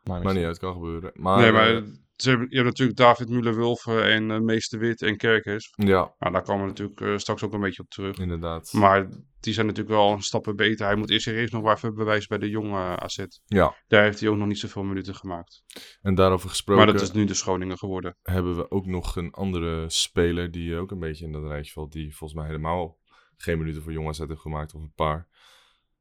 maar 0.02 0.22
Maar 0.22 0.34
niet 0.34 0.44
uit, 0.44 0.58
kan 0.58 0.72
gebeuren. 0.72 1.10
Maar, 1.14 1.38
nee, 1.40 1.52
maar 1.52 1.66
eh, 1.66 1.72
hebben, 1.74 2.08
je 2.24 2.30
hebt 2.50 2.64
natuurlijk 2.64 2.98
David 2.98 3.28
Müller-Wulfen 3.28 4.04
en 4.04 4.30
eh, 4.30 4.38
Meester 4.40 4.78
Wit 4.78 5.02
en 5.02 5.16
Kerkers. 5.16 5.72
ja, 5.76 6.14
Nou, 6.18 6.32
daar 6.32 6.42
komen 6.42 6.62
we 6.62 6.68
natuurlijk 6.68 7.00
eh, 7.00 7.16
straks 7.16 7.42
ook 7.42 7.52
een 7.52 7.60
beetje 7.60 7.82
op 7.82 7.90
terug. 7.90 8.18
inderdaad. 8.18 8.72
Maar 8.72 9.08
die 9.40 9.52
zijn 9.52 9.66
natuurlijk 9.66 9.96
wel 9.96 10.12
een 10.12 10.22
stappen 10.22 10.56
beter. 10.56 10.86
Hij 10.86 10.96
moet 10.96 11.10
eerst 11.10 11.24
zich 11.24 11.34
eerst 11.34 11.52
nog 11.52 11.62
waar 11.62 11.76
even 11.76 11.94
bewijzen 11.94 12.28
bij 12.28 12.38
de 12.38 12.48
jonge 12.48 12.78
AZ. 12.98 13.24
Ja, 13.44 13.74
Daar 13.88 14.02
heeft 14.02 14.20
hij 14.20 14.28
ook 14.28 14.36
nog 14.36 14.46
niet 14.46 14.58
zoveel 14.58 14.82
minuten 14.82 15.14
gemaakt. 15.14 15.62
en 16.02 16.14
daarover 16.14 16.48
gesproken 16.48 16.84
Maar 16.84 16.92
dat 16.92 17.02
is 17.02 17.12
nu 17.12 17.24
de 17.24 17.34
Schoningen 17.34 17.78
geworden. 17.78 18.16
hebben 18.22 18.56
we 18.56 18.70
ook 18.70 18.86
nog 18.86 19.16
een 19.16 19.30
andere 19.30 19.84
speler 19.88 20.50
die 20.50 20.76
ook 20.76 20.90
een 20.90 20.98
beetje 20.98 21.24
in 21.24 21.32
dat 21.32 21.44
rijtje 21.44 21.72
valt. 21.72 21.92
Die 21.92 22.16
volgens 22.16 22.38
mij 22.40 22.48
helemaal 22.48 22.98
geen 23.36 23.58
minuten 23.58 23.82
voor 23.82 23.92
Jong 23.92 24.08
AZ 24.08 24.18
heeft 24.18 24.40
gemaakt, 24.40 24.74
of 24.74 24.82
een 24.82 24.92
paar. 24.94 25.28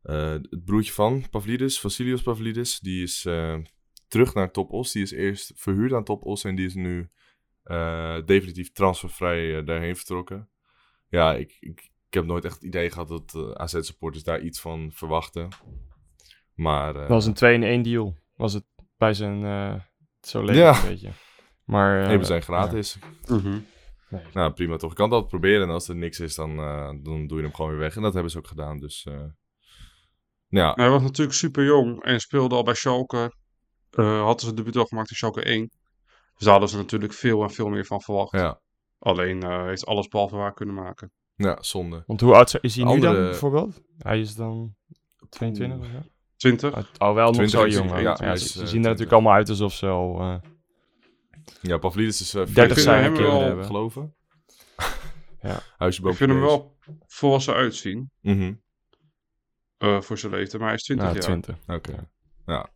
Eh, 0.01 0.31
het 0.31 0.63
broertje 0.65 0.93
van 0.93 1.25
Pavlidis, 1.29 1.79
Vasilios 1.79 2.21
Pavlidis, 2.21 2.79
die 2.79 3.03
is 3.03 3.25
eh, 3.25 3.57
terug 4.09 4.33
naar 4.33 4.51
Top 4.51 4.71
Os. 4.71 4.91
Die 4.91 5.03
is 5.03 5.11
eerst 5.11 5.51
verhuurd 5.55 5.93
aan 5.93 6.03
Top 6.03 6.25
Os 6.25 6.43
en 6.43 6.55
die 6.55 6.65
is 6.65 6.73
nu 6.73 7.09
eh, 7.63 8.17
definitief 8.25 8.71
transfervrij 8.71 9.57
eh, 9.57 9.65
daarheen 9.65 9.95
vertrokken. 9.95 10.49
Ja, 11.07 11.33
ik, 11.35 11.57
ik, 11.59 11.79
ik 12.07 12.13
heb 12.13 12.25
nooit 12.25 12.45
echt 12.45 12.53
het 12.55 12.63
idee 12.63 12.91
gehad 12.91 13.07
dat 13.07 13.33
eh, 13.35 13.51
AZ-supporters 13.51 14.23
daar 14.23 14.39
iets 14.41 14.59
van 14.61 14.91
verwachten. 14.93 15.47
Maar 16.53 16.93
eh, 16.95 16.99
Dat 16.99 17.09
was 17.09 17.25
een 17.25 17.33
2 17.33 17.53
in 17.53 17.63
1 17.63 17.81
deal. 17.81 18.17
Was 18.35 18.53
het 18.53 18.65
bij 18.97 19.13
zijn... 19.13 19.45
eh 19.45 19.81
zo 20.21 20.43
leek 20.43 20.55
Ja. 20.55 20.73
het 20.73 20.83
een 20.83 20.89
beetje. 20.89 21.11
Maar... 21.63 22.03
eh, 22.05 22.11
even 22.11 22.25
zijn 22.25 22.41
gratis. 22.41 22.97
Mhm. 23.27 23.59
nee. 24.09 24.21
Nou, 24.33 24.51
prima 24.53 24.77
toch. 24.77 24.89
Ik 24.89 24.95
kan 24.95 25.05
het 25.05 25.13
altijd 25.13 25.31
proberen. 25.31 25.61
En 25.67 25.73
als 25.73 25.87
er 25.87 25.95
niks 25.95 26.19
is, 26.19 26.35
dan, 26.35 26.59
eh, 26.59 26.89
dan 27.01 27.27
doe 27.27 27.37
je 27.37 27.43
hem 27.43 27.53
gewoon 27.53 27.71
weer 27.71 27.79
weg. 27.79 27.95
En 27.95 28.01
dat 28.01 28.13
hebben 28.13 28.31
ze 28.31 28.37
ook 28.37 28.47
gedaan. 28.47 28.77
Dus 28.79 29.05
eh, 29.05 29.25
ja, 30.47 30.73
Hij 30.75 30.89
was 30.89 31.01
natuurlijk 31.01 31.37
super 31.37 31.65
jong 31.65 32.03
en 32.03 32.19
speelde 32.19 32.55
al 32.55 32.63
bij 32.63 32.73
Schalke. 32.73 33.33
Eh 33.91 34.21
hadden 34.21 34.45
ze 34.47 34.53
debuut 34.53 34.75
al 34.77 34.85
gemaakt 34.85 35.09
in 35.09 35.15
Schalke 35.15 35.43
1. 35.43 35.69
Dus 36.35 36.43
daar 36.43 36.51
hadden 36.51 36.69
ze 36.69 36.77
natuurlijk 36.77 37.13
veel 37.13 37.43
en 37.43 37.49
veel 37.51 37.67
meer 37.69 37.85
van 37.85 38.01
verwacht. 38.01 38.31
ja, 38.31 38.59
Alleen 38.99 39.43
eh, 39.43 39.63
heeft 39.65 39.85
alles 39.85 40.07
behalve 40.07 40.35
waar 40.35 40.53
kunnen 40.53 40.75
maken. 40.75 41.11
ja, 41.35 41.57
zonde. 41.61 42.03
Want 42.07 42.21
hoe 42.21 42.33
oud 42.33 42.57
is 42.61 42.75
hij 42.75 42.83
nu 42.83 42.89
Andere- 42.89 43.13
dan 43.13 43.23
bijvoorbeeld? 43.23 43.81
Hij 43.97 44.19
is 44.19 44.35
dan 44.35 44.75
22 45.29 45.79
of 45.79 45.85
zo? 45.85 45.91
20. 46.35 46.75
Oh, 46.77 46.83
Al 46.97 47.13
wel 47.13 47.25
nog 47.25 47.33
20 47.35 47.59
zo 47.59 47.67
jong. 47.67 47.89
ja, 47.91 47.99
Ja, 47.99 48.15
ze, 48.15 48.23
eh, 48.23 48.35
zien 48.35 48.43
er 48.61 48.67
20. 48.67 48.81
natuurlijk 48.81 49.11
allemaal 49.11 49.33
uit 49.33 49.49
alsof 49.49 49.73
ze 49.73 49.87
al... 49.87 50.19
eh, 50.19 50.35
Ja, 51.61 51.77
Pavlidis 51.77 52.21
is 52.21 52.35
uh, 52.35 52.41
30 52.45 52.63
vind 52.65 52.79
zijn 52.79 53.03
hem 53.03 53.13
een 53.15 53.21
wel- 53.21 53.31
keer 53.37 53.45
hebben. 53.45 53.65
geloven. 53.65 54.15
Ja. 55.41 55.59
Huisje 55.77 56.07
Ik 56.09 56.15
vind 56.15 56.31
hem 56.31 56.39
wel 56.41 56.77
volwassen 57.07 57.53
uitzien. 57.53 58.11
Mhm. 58.21 58.53
eh, 59.77 60.01
voor 60.01 60.17
zijn 60.17 60.31
leeftijd, 60.31 60.57
maar 60.57 60.67
hij 60.67 60.77
is 60.77 60.83
20 60.83 61.07
Ja, 61.07 61.13
jaar. 61.13 61.21
20. 61.21 61.55
Oké. 61.67 62.09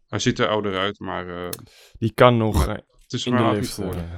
Hij 0.08 0.20
ziet 0.20 0.39
er 0.39 0.48
ouder 0.48 0.77
uit, 0.77 1.00
maar 1.00 1.46
eh, 1.46 1.50
Die 1.98 2.13
kan 2.13 2.38
nog 2.38 2.68
eh, 2.68 2.74
het 2.74 3.13
is 3.13 3.25
in 3.25 3.36
de 3.36 3.44
lift 3.44 3.74
voor. 3.74 3.94
eh, 3.96 4.13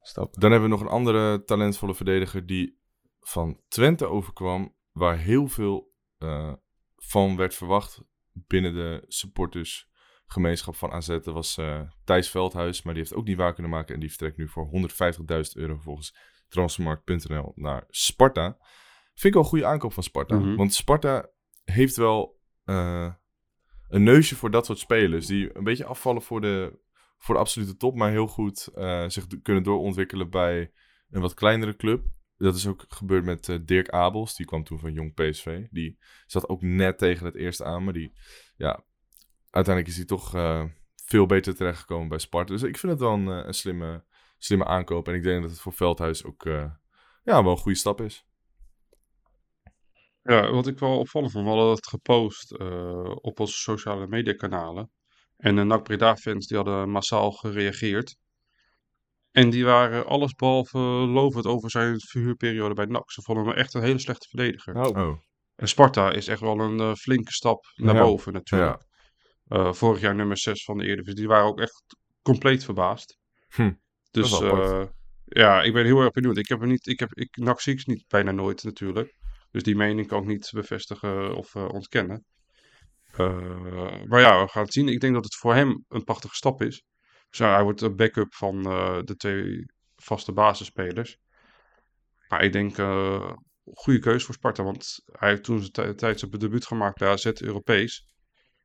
stappen. 0.00 0.40
Dan 0.40 0.50
hebben 0.50 0.68
we 0.68 0.74
nog 0.76 0.84
een 0.84 0.92
andere 0.92 1.44
talentvolle 1.44 1.94
verdediger 1.94 2.46
die 2.46 2.78
van 3.20 3.60
Twente 3.68 4.06
overkwam, 4.06 4.74
waar 4.92 5.18
heel 5.18 5.46
veel 5.46 5.92
eh, 6.18 6.52
van 6.96 7.36
werd 7.36 7.54
verwacht 7.54 8.02
binnen 8.32 8.74
de 8.74 9.04
supportersgemeenschap 9.06 10.74
van 10.76 10.90
AZ. 10.92 11.06
Dat 11.06 11.24
was 11.24 11.56
eh, 11.58 11.80
Thijs 12.04 12.30
Veldhuis, 12.30 12.82
maar 12.82 12.94
die 12.94 13.02
heeft 13.02 13.14
ook 13.14 13.26
niet 13.26 13.36
waar 13.36 13.54
kunnen 13.54 13.72
maken 13.72 13.94
en 13.94 14.00
die 14.00 14.08
vertrekt 14.08 14.36
nu 14.36 14.48
voor 14.48 14.68
150.000 14.72 15.52
euro 15.54 15.76
volgens 15.76 16.16
transfermarkt.nl 16.48 17.52
naar 17.54 17.84
Sparta. 17.88 18.56
Vind 19.14 19.24
ik 19.24 19.32
wel 19.32 19.42
een 19.42 19.48
goede 19.48 19.66
aankoop 19.66 19.92
van 19.92 20.02
Sparta, 20.02 20.34
Mhm. 20.38 20.56
want 20.56 20.74
Sparta 20.74 21.28
heeft 21.64 21.96
wel 21.96 22.36
eh, 22.64 23.12
een 23.88 24.02
neusje 24.02 24.36
voor 24.36 24.50
dat 24.50 24.66
soort 24.66 24.78
spelers 24.78 25.26
die 25.26 25.56
een 25.56 25.64
beetje 25.64 25.84
afvallen 25.84 26.22
voor 26.22 26.40
de, 26.40 26.78
voor 27.18 27.34
de 27.34 27.40
absolute 27.40 27.76
top, 27.76 27.94
maar 27.94 28.10
heel 28.10 28.26
goed 28.26 28.66
eh, 28.74 29.08
zich 29.08 29.26
kunnen 29.42 29.62
doorontwikkelen 29.62 30.30
bij 30.30 30.72
een 31.10 31.20
wat 31.20 31.34
kleinere 31.34 31.76
club. 31.76 32.06
Dat 32.36 32.54
is 32.54 32.66
ook 32.66 32.84
gebeurd 32.88 33.24
met 33.24 33.48
eh, 33.48 33.56
Dirk 33.62 33.88
Abels, 33.88 34.36
die 34.36 34.46
kwam 34.46 34.64
toen 34.64 34.78
van 34.78 34.92
Jong 34.92 35.14
PSV. 35.14 35.66
Die 35.70 35.98
zat 36.26 36.48
ook 36.48 36.62
net 36.62 36.98
tegen 36.98 37.26
het 37.26 37.34
eerste 37.34 37.64
aan, 37.64 37.84
maar 37.84 37.92
die, 37.92 38.12
ja, 38.56 38.84
uiteindelijk 39.50 39.94
is 39.94 39.96
hij 39.96 40.06
toch 40.06 40.34
eh, 40.34 40.64
veel 41.04 41.26
beter 41.26 41.56
terechtgekomen 41.56 42.08
bij 42.08 42.18
Sparta. 42.18 42.52
Dus 42.52 42.62
ik 42.62 42.78
vind 42.78 42.92
het 42.92 43.00
wel 43.00 43.12
een, 43.12 43.26
een 43.26 43.54
slimme, 43.54 44.04
slimme 44.38 44.64
aankoop. 44.64 45.08
En 45.08 45.14
ik 45.14 45.22
denk 45.22 45.42
dat 45.42 45.50
het 45.50 45.60
voor 45.60 45.72
Veldhuis 45.72 46.24
ook 46.24 46.42
ja, 47.24 47.42
wel 47.42 47.50
een 47.50 47.56
goede 47.56 47.78
stap 47.78 48.00
is. 48.00 48.27
Ja, 50.28 50.50
wat 50.50 50.66
ik 50.66 50.78
wel 50.78 50.98
opvallend 50.98 51.32
vond, 51.32 51.44
we 51.44 51.50
hadden 51.50 51.70
het 51.74 51.86
gepost 51.86 52.52
uh, 52.52 53.14
op 53.20 53.40
onze 53.40 53.54
sociale 53.56 54.06
mediakanalen. 54.06 54.90
En 55.36 55.56
de 55.56 55.62
NAC 55.62 55.82
Breda 55.82 56.16
fans 56.16 56.46
die 56.46 56.56
hadden 56.56 56.90
massaal 56.90 57.30
gereageerd. 57.32 58.16
En 59.30 59.50
die 59.50 59.64
waren 59.64 60.06
allesbehalve 60.06 60.78
lovend 60.78 61.46
over 61.46 61.70
zijn 61.70 62.00
verhuurperiode 62.00 62.74
bij 62.74 62.84
NAC. 62.84 63.10
Ze 63.12 63.22
vonden 63.22 63.44
hem 63.46 63.54
echt 63.54 63.74
een 63.74 63.82
hele 63.82 63.98
slechte 63.98 64.28
verdediger. 64.28 64.74
Oh. 64.74 64.96
Oh. 65.06 65.18
En 65.56 65.68
Sparta 65.68 66.12
is 66.12 66.28
echt 66.28 66.40
wel 66.40 66.60
een 66.60 66.78
uh, 66.78 66.94
flinke 66.94 67.32
stap 67.32 67.64
naar 67.74 67.94
Ja. 67.94 68.02
boven 68.02 68.32
natuurlijk. 68.32 68.82
Uh, 69.48 69.72
vorig 69.72 70.00
jaar 70.00 70.14
nummer 70.14 70.38
6 70.38 70.64
van 70.64 70.78
de 70.78 70.84
Eredivisie. 70.84 71.14
Die 71.18 71.28
waren 71.28 71.46
ook 71.46 71.60
echt 71.60 71.82
compleet 72.22 72.64
verbaasd. 72.64 73.18
Hm, 73.48 73.72
Dus 74.10 74.30
dat 74.30 74.42
uh, 74.42 74.84
ja, 75.24 75.62
ik 75.62 75.72
ben 75.72 75.84
heel 75.84 76.00
erg 76.00 76.10
benieuwd. 76.10 76.36
Ik 76.36 76.48
heb 76.48 76.60
er 76.60 76.66
niet, 76.66 76.86
ik 76.86 77.00
heb, 77.00 77.12
ik, 77.14 77.36
NAC 77.36 77.60
zie 77.60 77.72
ik 77.74 77.86
niet 77.86 78.04
bijna 78.08 78.30
nooit 78.30 78.62
natuurlijk. 78.64 79.16
Dus 79.50 79.62
die 79.62 79.76
mening 79.76 80.06
kan 80.06 80.22
ik 80.22 80.28
niet 80.28 80.50
bevestigen 80.54 81.36
of 81.36 81.54
uh, 81.54 81.68
ontkennen. 81.68 82.24
Uh, 83.16 84.04
maar 84.04 84.20
ja, 84.20 84.42
we 84.42 84.48
gaan 84.48 84.62
het 84.62 84.72
zien. 84.72 84.88
Ik 84.88 85.00
denk 85.00 85.14
dat 85.14 85.24
het 85.24 85.34
voor 85.34 85.54
hem 85.54 85.84
een 85.88 86.04
prachtige 86.04 86.34
stap 86.34 86.62
is. 86.62 86.84
Dus 87.28 87.38
hij 87.38 87.62
wordt 87.62 87.80
een 87.80 87.96
backup 87.96 88.34
van 88.34 88.56
uh, 88.58 88.98
de 89.02 89.16
twee 89.16 89.64
vaste 89.96 90.32
basisspelers. 90.32 91.18
Maar 92.28 92.44
ik 92.44 92.52
denk 92.52 92.78
uh, 92.78 93.32
goede 93.64 93.98
keuze 93.98 94.24
voor 94.24 94.34
Sparta. 94.34 94.62
Want 94.62 95.02
hij 95.04 95.28
heeft 95.28 95.44
toen 95.44 95.68
zijn 95.72 95.96
tijd 95.96 96.18
zijn 96.18 96.30
debuut 96.30 96.66
gemaakt 96.66 96.98
bij 96.98 97.08
AZ 97.08 97.24
Europees. 97.24 98.06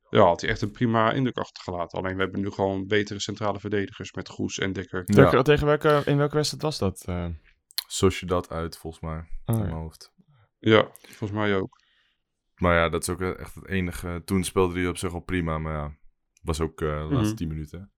Ja, 0.10 0.24
had 0.24 0.42
hij 0.42 0.50
echt 0.50 0.62
een 0.62 0.72
prima 0.72 1.12
indruk 1.12 1.38
achtergelaten. 1.38 2.00
Alleen 2.00 2.16
we 2.16 2.22
hebben 2.22 2.42
nu 2.42 2.52
gewoon 2.52 2.88
betere 2.88 3.20
centrale 3.20 3.60
verdedigers 3.60 4.12
met 4.12 4.30
Goes 4.30 4.58
en 4.58 4.74
Dekker. 4.74 5.04
Ja. 5.06 5.24
Tegen, 5.24 5.44
tegen 5.44 5.66
welke, 5.66 6.02
in 6.06 6.18
welke 6.18 6.36
wedstrijd 6.36 6.64
was 6.64 6.78
dat? 6.78 7.06
Uh... 7.10 7.28
Zoals 7.88 8.20
je 8.20 8.26
dat 8.26 8.50
uit, 8.50 8.78
volgens 8.78 9.04
mij. 9.04 9.18
Oh, 9.20 9.56
in 9.56 9.56
ja. 9.56 9.60
mijn 9.60 9.72
hoofd. 9.72 10.12
Ja, 10.66 10.92
volgens 11.02 11.32
mij 11.40 11.56
ook. 11.58 11.82
Maar 12.56 12.76
ja, 12.76 12.90
dat 12.90 13.02
is 13.02 13.10
ook 13.10 13.22
echt 13.22 13.56
het 13.56 13.68
enige. 13.68 14.22
Toen 14.26 14.44
speelde 14.44 14.80
hij 14.80 14.88
op 14.90 14.98
zich 14.98 15.14
al 15.14 15.20
prima, 15.20 15.58
maar 15.58 15.74
ja, 15.74 15.98
was 16.42 16.62
ook 16.62 16.82
uh, 16.82 16.90
de 16.90 17.14
laatste 17.14 17.28
Mhm. 17.28 17.36
10 17.36 17.48
minuten. 17.48 17.92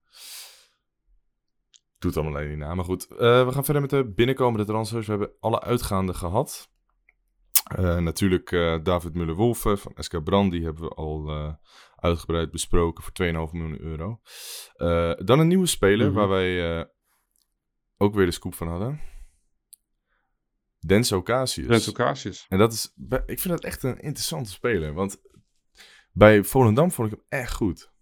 Doet 1.99 2.17
allemaal 2.17 2.35
alleen 2.35 2.49
niet 2.49 2.57
na. 2.57 2.75
Maar 2.75 2.85
goed, 2.85 3.07
uh, 3.11 3.17
we 3.45 3.51
gaan 3.51 3.63
verder 3.63 3.81
met 3.81 3.89
de 3.91 4.11
binnenkomende 4.13 4.65
transfers. 4.65 5.05
We 5.05 5.11
hebben 5.11 5.31
alle 5.39 5.61
uitgaande 5.61 6.13
gehad. 6.13 6.69
Uh, 7.79 7.97
natuurlijk 7.97 8.49
David 8.83 9.13
Muller-Wolfe 9.13 9.77
van 9.77 9.91
SK 9.95 10.23
Brand, 10.23 10.51
die 10.51 10.63
hebben 10.63 10.83
we 10.83 10.89
al 10.89 11.31
uitgebreid 11.95 12.51
besproken 12.51 13.03
voor 13.03 13.13
2,5 13.13 13.53
miljoen 13.53 13.81
euro. 13.81 14.19
Dan 15.25 15.39
een 15.39 15.47
nieuwe 15.47 15.65
speler 15.65 16.07
Mhm. 16.07 16.15
waar 16.15 16.27
wij 16.29 16.87
ook 17.97 18.13
weer 18.15 18.25
de 18.25 18.31
scoop 18.31 18.53
van 18.53 18.67
hadden. 18.67 19.01
Denso 20.85 21.21
Casius. 21.21 21.91
Casius. 21.91 22.45
En 22.49 22.57
dat 22.57 22.73
is, 22.73 22.93
ik 23.25 23.39
vind 23.39 23.53
dat 23.53 23.63
echt 23.63 23.83
een 23.83 23.99
interessante 23.99 24.49
speler. 24.49 24.93
Want 24.93 25.17
bij 26.11 26.43
Volendam 26.43 26.91
vond 26.91 27.11
ik 27.11 27.17
hem 27.17 27.39
echt 27.39 27.53
goed. 27.53 27.93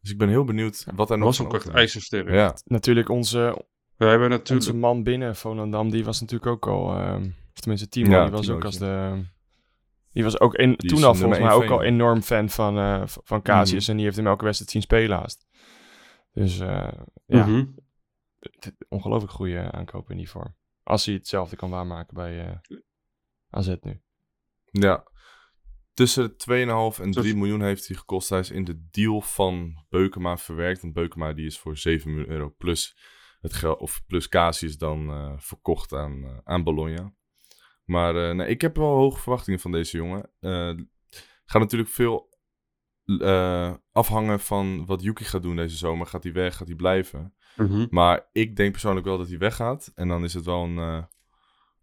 Dus 0.00 0.10
ik 0.10 0.18
ben 0.18 0.28
heel 0.28 0.44
benieuwd 0.44 0.86
wat 0.94 1.08
hij 1.08 1.16
nog 1.16 1.26
was 1.26 1.36
van 1.36 1.46
ook 1.46 1.54
echt 1.54 1.68
ijzersterk. 1.68 2.30
Ja, 2.30 2.56
Natuurlijk 2.64 3.08
onze, 3.08 3.64
We 3.96 4.04
hebben 4.04 4.26
onze 4.30 4.38
natuurlijk... 4.38 4.78
man 4.78 5.02
binnen 5.02 5.36
Volendam, 5.36 5.90
die 5.90 6.04
was 6.04 6.20
natuurlijk 6.20 6.50
ook 6.50 6.66
al... 6.66 6.96
ehm, 6.98 7.22
of 7.54 7.60
tenminste, 7.60 7.88
Timo, 7.88 8.10
Ja, 8.10 8.22
die 8.24 8.32
was 8.32 8.50
ook 8.50 8.64
als 8.64 8.78
de... 8.78 9.24
Die 10.12 10.24
was 10.24 10.40
ook 10.40 10.54
in, 10.54 10.74
Die 10.76 10.90
toen 10.90 11.04
al 11.04 11.14
volgens 11.14 11.40
mij 11.40 11.52
ook 11.52 11.62
fan. 11.64 11.72
al 11.72 11.82
enorm 11.82 12.22
fan 12.22 12.48
van, 12.48 12.78
eh, 12.78 13.02
v- 13.06 13.16
van 13.22 13.42
Casius. 13.42 13.82
Mhm. 13.82 13.90
En 13.90 13.96
die 13.96 14.04
heeft 14.04 14.16
hem 14.16 14.26
elke 14.26 14.44
wedstrijd 14.44 14.70
zien 14.72 14.82
spelen 14.82 15.18
haast. 15.18 15.46
Dus 16.32 16.58
eh, 16.60 16.92
ja, 17.26 17.66
t- 18.58 18.72
ongelooflijk 18.88 19.32
goede 19.32 19.70
aankoop 19.72 20.10
in 20.10 20.16
die 20.16 20.30
vorm. 20.30 20.56
Als 20.88 21.04
hij 21.04 21.14
hetzelfde 21.14 21.56
kan 21.56 21.70
waarmaken 21.70 22.14
bij 22.14 22.46
eh, 22.46 22.56
AZ 23.50 23.74
nu. 23.80 24.02
ja. 24.70 25.06
Tussen 25.94 26.28
de 26.28 26.92
2,5 26.94 27.00
en 27.00 27.10
Dus- 27.10 27.22
3 27.22 27.36
miljoen 27.36 27.62
heeft 27.62 27.88
hij 27.88 27.96
gekost. 27.96 28.28
Hij 28.28 28.38
is 28.38 28.50
in 28.50 28.64
de 28.64 28.88
deal 28.90 29.20
van 29.20 29.84
Beukema 29.88 30.36
verwerkt. 30.36 30.80
Want 30.80 30.92
Beukema 30.92 31.32
die 31.32 31.46
is 31.46 31.58
voor 31.58 31.76
7 31.76 32.10
miljoen 32.10 32.30
euro 32.30 32.54
plus, 32.58 32.98
het 33.40 33.52
geld, 33.52 33.78
of 33.78 34.02
plus 34.06 34.28
Casius 34.28 34.78
dan 34.78 35.10
eh, 35.10 35.32
verkocht 35.38 35.92
aan, 35.92 36.24
eh, 36.24 36.38
aan 36.44 36.64
Bologna. 36.64 37.14
Maar 37.84 38.28
eh, 38.28 38.34
nee, 38.34 38.48
ik 38.48 38.60
heb 38.60 38.76
wel 38.76 38.96
hoge 38.96 39.20
verwachtingen 39.20 39.60
van 39.60 39.72
deze 39.72 39.96
jongen. 39.96 40.30
Eh 40.40 40.74
gaat 41.44 41.62
natuurlijk 41.62 41.90
veel 41.90 42.27
eh, 43.20 43.74
afhangen 43.92 44.40
van 44.40 44.86
wat 44.86 45.02
Yuki 45.02 45.24
gaat 45.24 45.42
doen 45.42 45.56
deze 45.56 45.76
zomer. 45.76 46.06
Gaat 46.06 46.22
hij 46.22 46.32
weg? 46.32 46.56
Gaat 46.56 46.66
hij 46.66 46.76
blijven? 46.76 47.34
Mhm. 47.56 47.86
Maar 47.90 48.28
ik 48.32 48.56
denk 48.56 48.70
persoonlijk 48.72 49.06
wel 49.06 49.18
dat 49.18 49.28
hij 49.28 49.38
weggaat. 49.38 49.92
En 49.94 50.08
dan 50.08 50.24
is 50.24 50.34
het 50.34 50.44
wel 50.44 50.64
een, 50.64 50.78
eh, 50.78 51.02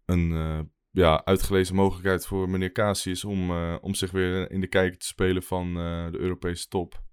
een 0.06 0.32
eh, 0.32 0.60
ja, 0.92 1.26
uitgelezen 1.26 1.76
mogelijkheid 1.76 2.26
voor 2.26 2.50
meneer 2.50 2.72
Casius 2.72 3.24
om, 3.24 3.52
eh, 3.52 3.76
om 3.82 3.94
zich 3.94 4.12
weer 4.12 4.52
in 4.52 4.62
de 4.62 4.68
kijker 4.68 4.98
te 4.98 5.06
spelen 5.08 5.44
van 5.44 5.68
eh, 5.68 6.12
de 6.12 6.18
Europese 6.18 6.68
top. 6.68 7.04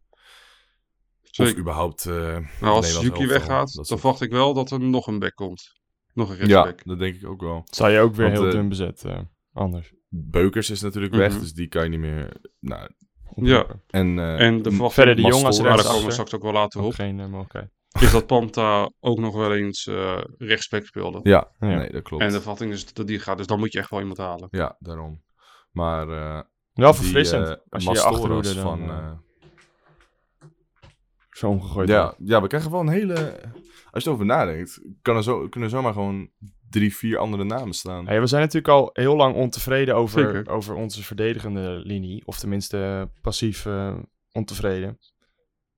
Of 1.37 1.57
überhaupt. 1.57 2.04
Nou, 2.04 2.45
als 2.61 3.00
Yuki 3.00 3.26
weggaat, 3.26 3.75
dan 3.75 3.85
soort- 3.85 4.00
verwacht 4.00 4.21
ik 4.21 4.31
wel 4.31 4.54
dat 4.54 4.71
er 4.71 4.81
nog 4.81 5.07
een 5.07 5.19
back 5.19 5.35
komt. 5.35 5.81
Nog 6.14 6.31
een 6.31 6.37
Ja, 6.37 6.62
rechtsback. 6.62 6.85
dat 6.85 6.99
denk 6.99 7.14
ik 7.14 7.26
ook 7.26 7.40
wel. 7.40 7.62
Zou 7.71 7.90
je 7.90 8.00
ook 8.00 8.14
weer 8.14 8.26
Want, 8.26 8.38
heel 8.38 8.50
dun 8.50 8.69
bezet, 8.69 9.04
eh, 9.04 9.21
anders. 9.52 9.92
Beukers 10.09 10.71
is 10.71 10.81
natuurlijk 10.81 11.14
weg, 11.14 11.33
Mhm. 11.33 11.40
dus 11.40 11.52
die 11.52 11.69
kan 11.69 11.83
je 11.83 11.88
niet 11.88 11.99
meer. 12.00 12.37
Nou, 12.61 12.90
Ja. 13.37 13.67
en, 13.91 14.19
eh, 14.19 14.41
En 14.47 14.62
de. 14.62 14.71
Verder 14.91 15.17
de 15.17 15.23
Mastor, 15.23 15.41
jong 15.41 15.45
als 15.47 15.61
Maar 15.61 15.77
daar 15.77 15.87
komen 15.87 16.05
we 16.05 16.11
straks 16.11 16.35
ook 16.35 16.43
wel 16.43 16.53
later 16.53 16.81
op. 16.83 16.93
geen 16.93 17.21
eh, 17.21 17.27
mogelijkheid. 17.27 17.71
Is 18.01 18.11
dat 18.12 18.27
Panta 18.27 18.91
ook 19.01 19.19
nog 19.19 19.35
wel 19.37 19.55
eens 19.55 19.87
eh 19.87 20.21
rechtsback 20.39 20.85
speelde. 20.87 21.21
ja, 21.23 21.51
Ja. 21.61 21.67
nee, 21.67 21.91
dat 21.93 22.03
klopt. 22.03 22.23
En 22.23 22.31
de 22.31 22.39
verwachting 22.39 22.73
is 22.73 22.93
dat 22.93 23.07
die 23.07 23.19
gaat. 23.19 23.37
Dus 23.37 23.47
dan 23.47 23.59
moet 23.59 23.73
je 23.73 23.79
echt 23.79 23.91
wel 23.91 24.01
iemand 24.01 24.19
halen. 24.19 24.49
Ja, 24.51 24.77
daarom. 24.79 25.23
Maar 25.71 26.09
eh, 26.09 26.41
Wel 26.73 26.93
die, 26.93 27.01
verfrissend. 27.01 27.59
als 27.69 27.85
je 27.85 27.91
je 27.91 28.01
achterhoede 28.03 28.55
dan 28.55 28.62
van, 28.62 28.91
eh, 28.91 29.11
zo 31.31 31.49
omgegooid 31.49 31.89
ja, 31.89 32.03
wordt. 32.03 32.17
ja, 32.25 32.43
we 32.43 32.47
krijgen 32.49 32.71
wel 32.71 32.81
een 32.81 32.89
hele. 32.89 33.41
Als 33.91 34.03
je 34.03 34.09
erover 34.09 34.27
nadenkt, 34.27 34.81
kan 35.03 35.17
er 35.17 35.23
zo, 35.23 35.49
kunnen 35.49 35.69
er 35.71 35.75
zomaar 35.77 35.93
gewoon 35.93 36.31
drie, 36.73 36.97
vier 36.97 37.19
andere 37.19 37.45
namen 37.45 37.75
staan. 37.75 38.07
Hey, 38.07 38.21
we 38.21 38.26
zijn 38.26 38.41
natuurlijk 38.41 38.73
al 38.73 38.91
heel 38.93 39.17
lang 39.17 39.35
ontevreden 39.35 39.95
over, 39.97 40.21
Zeker. 40.25 40.49
over 40.52 40.75
onze 40.75 41.02
verdedigende 41.02 41.81
linie. 41.85 42.23
Of 42.26 42.38
tenminste 42.38 43.11
passief 43.21 43.67
eh, 43.67 43.97
ontevreden. 44.33 44.99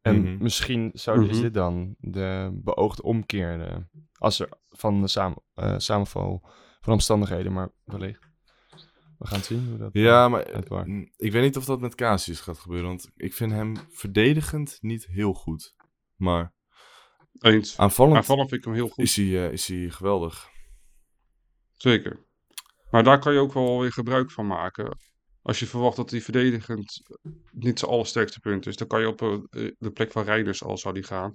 En 0.00 0.20
Mhm. 0.22 0.42
misschien 0.42 0.90
zou, 0.94 1.24
is 1.28 1.32
Mhm. 1.32 1.42
dit 1.42 1.54
dan 1.54 1.94
de 1.98 2.50
beoogde 2.52 3.02
omkeer 3.02 3.60
eh, 3.68 3.76
als 4.18 4.40
er 4.40 4.48
van 4.70 5.00
de 5.00 5.08
samen, 5.08 5.42
eh, 5.54 5.74
samenval 5.78 6.42
van 6.80 6.92
omstandigheden, 6.92 7.52
maar 7.52 7.70
wellicht. 7.84 8.22
We 9.18 9.26
gaan 9.26 9.36
het 9.38 9.46
zien 9.46 9.68
hoe 9.68 9.78
dat 9.78 9.90
Ja, 9.92 10.24
eh, 10.24 10.30
maar 10.30 10.52
uitwaart. 10.52 10.86
mm, 10.86 11.10
ik 11.16 11.32
weet 11.32 11.42
niet 11.42 11.56
of 11.56 11.64
dat 11.64 11.80
met 11.80 11.94
Casius 11.94 12.40
gaat 12.40 12.58
gebeuren. 12.58 12.88
Want 12.88 13.10
ik 13.16 13.34
vind 13.34 13.52
hem 13.52 13.74
verdedigend 13.90 14.78
niet 14.80 15.06
heel 15.06 15.32
goed. 15.32 15.74
Maar 16.16 16.52
Eens. 17.38 17.78
aanvallend 17.78 18.16
Aanvallend 18.16 18.48
vind 18.48 18.60
ik 18.60 18.66
hem 18.66 18.76
heel 18.76 18.88
goed. 18.88 19.04
is, 19.04 19.16
hij, 19.16 19.24
eh, 19.46 19.52
is 19.52 19.68
hij 19.68 19.90
geweldig. 19.90 20.48
Zeker. 21.76 22.18
Maar 22.90 23.04
daar 23.04 23.18
kan 23.18 23.32
je 23.32 23.38
ook 23.38 23.52
wel 23.52 23.80
weer 23.80 23.92
gebruik 23.92 24.30
van 24.30 24.46
maken. 24.46 24.98
Als 25.42 25.58
je 25.58 25.66
verwacht 25.66 25.96
dat 25.96 26.08
die 26.08 26.22
verdedigend 26.22 27.02
niet 27.50 27.78
zijn 27.78 27.90
allersterkste 27.90 28.40
punt 28.40 28.66
is, 28.66 28.76
dan 28.76 28.86
kan 28.86 29.00
je 29.00 29.08
op 29.08 29.22
eh, 29.22 29.38
de 29.78 29.90
plek 29.90 30.12
van 30.12 30.24
rijders 30.24 30.62
al 30.64 30.78
zou 30.78 30.94
die 30.94 31.02
gaan. 31.04 31.32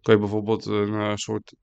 Kan 0.00 0.14
je 0.14 0.20
bijvoorbeeld 0.20 0.66
een 0.66 0.94
eh, 0.94 1.14
soort 1.14 1.54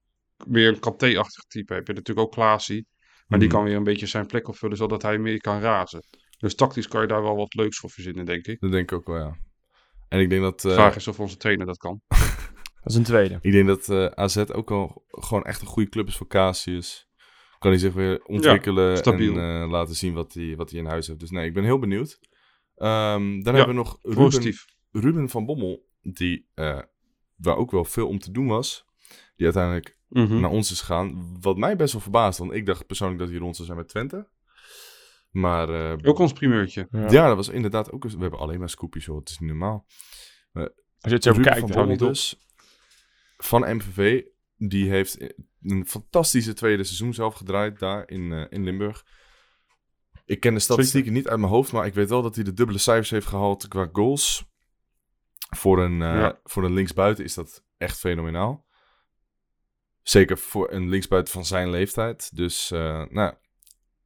meer 0.46 0.68
een 0.68 0.78
Kanté-achtig 0.80 1.44
type. 1.44 1.74
Heb 1.74 1.86
je 1.86 1.92
natuurlijk 1.92 2.26
ook 2.26 2.32
Klaasie. 2.32 2.86
Maar 3.26 3.38
die 3.38 3.48
Mhm. 3.48 3.56
kan 3.56 3.66
weer 3.66 3.76
een 3.76 3.84
beetje 3.84 4.06
zijn 4.06 4.26
plek 4.26 4.48
opvullen, 4.48 4.76
zodat 4.76 5.02
hij 5.02 5.18
meer 5.18 5.40
kan 5.40 5.60
razen. 5.60 6.02
Dus 6.38 6.54
tactisch 6.54 6.88
kan 6.88 7.00
je 7.00 7.06
daar 7.06 7.22
wel 7.22 7.36
wat 7.36 7.54
leuks 7.54 7.78
voor 7.78 7.90
verzinnen, 7.90 8.24
denk 8.24 8.46
ik. 8.46 8.60
Dat 8.60 8.70
denk 8.70 8.90
ik 8.90 8.98
ook 8.98 9.06
wel, 9.06 9.16
ja. 9.16 9.36
En 10.08 10.20
ik 10.20 10.28
denk 10.30 10.42
dat... 10.42 10.60
De 10.60 10.68
eh, 10.68 10.74
vraag 10.74 10.96
is 10.96 11.08
of 11.08 11.20
onze 11.20 11.36
trainer 11.36 11.66
dat 11.66 11.76
kan. 11.78 12.00
Dat 12.82 12.94
is 12.94 13.00
een 13.00 13.02
tweede. 13.06 13.38
Ik 13.40 13.52
denk 13.52 13.66
dat 13.66 13.88
eh, 13.88 14.04
AZ 14.06 14.36
ook 14.36 14.70
al 14.70 15.04
gewoon 15.10 15.44
echt 15.44 15.60
een 15.60 15.66
goede 15.66 15.88
club 15.88 16.06
is 16.06 16.16
voor 16.16 16.26
Casius. 16.26 17.05
Kan 17.58 17.70
hij 17.70 17.80
zich 17.80 17.92
weer 17.92 18.24
ontwikkelen 18.24 18.96
stabiel. 18.96 19.36
en 19.38 19.62
eh, 19.62 19.70
laten 19.70 19.94
zien 19.94 20.14
wat 20.14 20.32
hij, 20.34 20.56
wat 20.56 20.70
hij 20.70 20.78
in 20.80 20.86
huis 20.86 21.06
heeft. 21.06 21.20
Dus 21.20 21.30
nee, 21.30 21.46
ik 21.46 21.54
ben 21.54 21.64
heel 21.64 21.78
benieuwd. 21.78 22.18
Ehm, 22.76 23.20
dan 23.42 23.52
Ja, 23.54 23.58
hebben 23.58 23.66
we 23.66 23.72
nog 23.82 23.98
Ruben, 24.02 24.24
Positief. 24.24 24.64
Ruben 24.92 25.28
van 25.28 25.46
Bommel, 25.46 25.86
die, 26.02 26.46
eh, 26.54 26.78
waar 27.36 27.56
ook 27.56 27.70
wel 27.70 27.84
veel 27.84 28.08
om 28.08 28.18
te 28.18 28.30
doen 28.30 28.46
was. 28.46 28.84
Die 29.36 29.44
uiteindelijk 29.44 29.94
Mhm. 30.08 30.40
naar 30.40 30.50
ons 30.50 30.70
is 30.70 30.80
gegaan. 30.80 31.36
Wat 31.40 31.56
mij 31.56 31.76
best 31.76 31.92
wel 31.92 32.02
verbaasd, 32.02 32.38
want 32.38 32.52
ik 32.52 32.66
dacht 32.66 32.86
persoonlijk 32.86 33.20
dat 33.20 33.28
hij 33.28 33.38
rond 33.38 33.54
zou 33.54 33.66
zijn 33.66 33.78
met 33.78 33.88
Twente. 33.88 34.28
Maar 35.30 35.68
eh, 35.68 36.08
Ook 36.08 36.18
ons 36.18 36.32
primeurtje. 36.32 36.88
Ja. 36.90 37.10
ja, 37.10 37.26
dat 37.26 37.36
was 37.36 37.48
inderdaad 37.48 37.92
ook... 37.92 38.04
We 38.04 38.16
hebben 38.18 38.38
alleen 38.38 38.58
maar 38.58 38.68
scoopies, 38.68 39.06
hoor. 39.06 39.18
Het 39.18 39.28
is 39.28 39.38
niet 39.38 39.48
normaal. 39.48 39.86
Als 40.52 40.64
je 41.00 41.10
het 41.10 41.22
zo 41.24 41.32
bekijkt, 41.32 41.58
van 41.58 41.68
dan 41.68 41.76
Bommel 41.76 41.92
niet 41.92 42.02
op. 42.02 42.08
dus, 42.08 42.36
van 43.36 43.76
MVV, 43.76 44.22
die 44.56 44.90
heeft 44.90 45.34
een 45.62 45.86
fantastische 45.86 46.52
tweede 46.52 46.84
seizoen 46.84 47.14
zelf 47.14 47.34
gedraaid 47.34 47.78
daar 47.78 48.08
in, 48.08 48.32
eh, 48.32 48.44
in 48.48 48.64
Limburg. 48.64 49.04
Ik 50.24 50.40
ken 50.40 50.54
de 50.54 50.60
statistieken 50.60 51.12
niet 51.12 51.28
uit 51.28 51.38
mijn 51.38 51.52
hoofd, 51.52 51.72
maar 51.72 51.86
ik 51.86 51.94
weet 51.94 52.08
wel 52.08 52.22
dat 52.22 52.34
hij 52.34 52.44
de 52.44 52.52
dubbele 52.52 52.78
cijfers 52.78 53.10
heeft 53.10 53.26
gehaald 53.26 53.68
qua 53.68 53.88
goals. 53.92 54.44
Voor 55.56 55.82
een, 55.82 56.02
eh, 56.02 56.14
Ja. 56.14 56.40
voor 56.44 56.64
een 56.64 56.72
linksbuiten 56.74 57.24
is 57.24 57.34
dat 57.34 57.64
echt 57.76 57.98
fenomenaal. 57.98 58.64
Zeker 60.02 60.38
voor 60.38 60.72
een 60.72 60.88
linksbuiten 60.88 61.32
van 61.32 61.44
zijn 61.44 61.70
leeftijd. 61.70 62.36
Dus, 62.36 62.70
eh, 62.70 63.04
nou, 63.08 63.34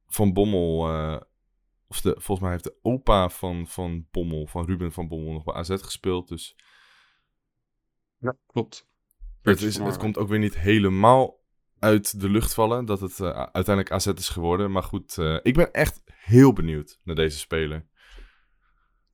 Van 0.07 0.33
Bommel, 0.33 0.77
of 1.87 2.01
de, 2.01 2.11
volgens 2.11 2.39
mij 2.39 2.51
heeft 2.51 2.63
de 2.63 2.77
opa 2.81 3.29
van, 3.29 3.67
van 3.67 4.07
Bommel, 4.11 4.47
van 4.47 4.65
Ruben 4.65 4.91
van 4.91 5.07
Bommel, 5.07 5.33
nog 5.33 5.43
bij 5.43 5.53
AZ 5.53 5.69
gespeeld. 5.69 6.27
Dus 6.27 6.55
Ja, 8.17 8.35
klopt. 8.47 8.89
Het, 9.41 9.61
is, 9.61 9.77
het 9.77 9.97
komt 9.97 10.17
ook 10.17 10.27
weer 10.27 10.39
niet 10.39 10.57
helemaal 10.57 11.39
uit 11.79 12.21
de 12.21 12.29
lucht 12.29 12.53
vallen 12.53 12.85
dat 12.85 12.99
het 12.99 13.19
eh, 13.19 13.27
uiteindelijk 13.29 13.91
AZ 13.91 14.05
is 14.05 14.29
geworden. 14.29 14.71
Maar 14.71 14.83
goed, 14.83 15.17
eh, 15.17 15.37
ik 15.41 15.53
ben 15.53 15.71
echt 15.71 16.01
heel 16.05 16.53
benieuwd 16.53 16.99
naar 17.03 17.15
deze 17.15 17.37
speler. 17.37 17.89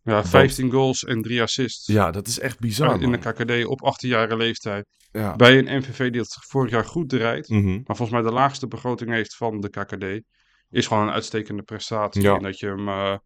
Ja, 0.04 0.26
15 0.26 0.72
goals 0.72 1.04
en 1.04 1.22
3 1.22 1.42
assists. 1.42 1.88
Ja, 1.88 2.12
dat 2.12 2.28
is 2.28 2.40
echt 2.40 2.60
bizar, 2.60 3.02
in 3.02 3.12
de. 3.12 3.18
KKD 3.18 3.66
op 3.66 3.94
18-jarige 3.94 4.38
leeftijd. 4.38 4.88
Ja. 5.12 5.36
Bij 5.36 5.58
een 5.58 5.78
MVV 5.78 6.12
die 6.12 6.22
het 6.22 6.38
vorig 6.40 6.72
jaar 6.72 6.86
goed 6.86 7.10
draait. 7.10 7.50
Mhm. 7.50 7.68
Maar 7.68 7.96
volgens 7.96 8.10
mij 8.10 8.22
de 8.22 8.32
laagste 8.32 8.68
begroting 8.68 9.10
heeft 9.10 9.36
van 9.36 9.60
de 9.60 9.70
KKD. 9.70 10.24
Is 10.70 10.88
gewoon 10.88 11.08
een 11.08 11.14
uitstekende 11.14 11.64
prestatie. 11.64 12.22
Ja. 12.22 12.36
En 12.36 12.42
dat 12.42 12.60
je 12.60 12.68
hem 12.68 12.88
eh, 12.88 13.18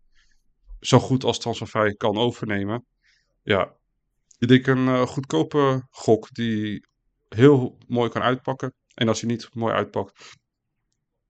zo 0.79 0.99
goed 0.99 1.23
als 1.23 1.39
transfervrij 1.39 1.93
kan 1.93 2.17
overnemen. 2.17 2.85
Ja, 3.43 3.75
ik 4.37 4.47
denk 4.47 4.67
een 4.67 5.07
goedkope 5.07 5.87
gok 5.89 6.27
die 6.31 6.89
heel 7.35 7.77
mooi 7.87 8.09
kan 8.09 8.21
uitpakken. 8.21 8.73
En 8.93 9.07
als 9.07 9.21
hij 9.21 9.29
niet 9.29 9.55
mooi 9.55 9.73
uitpakt, 9.73 10.35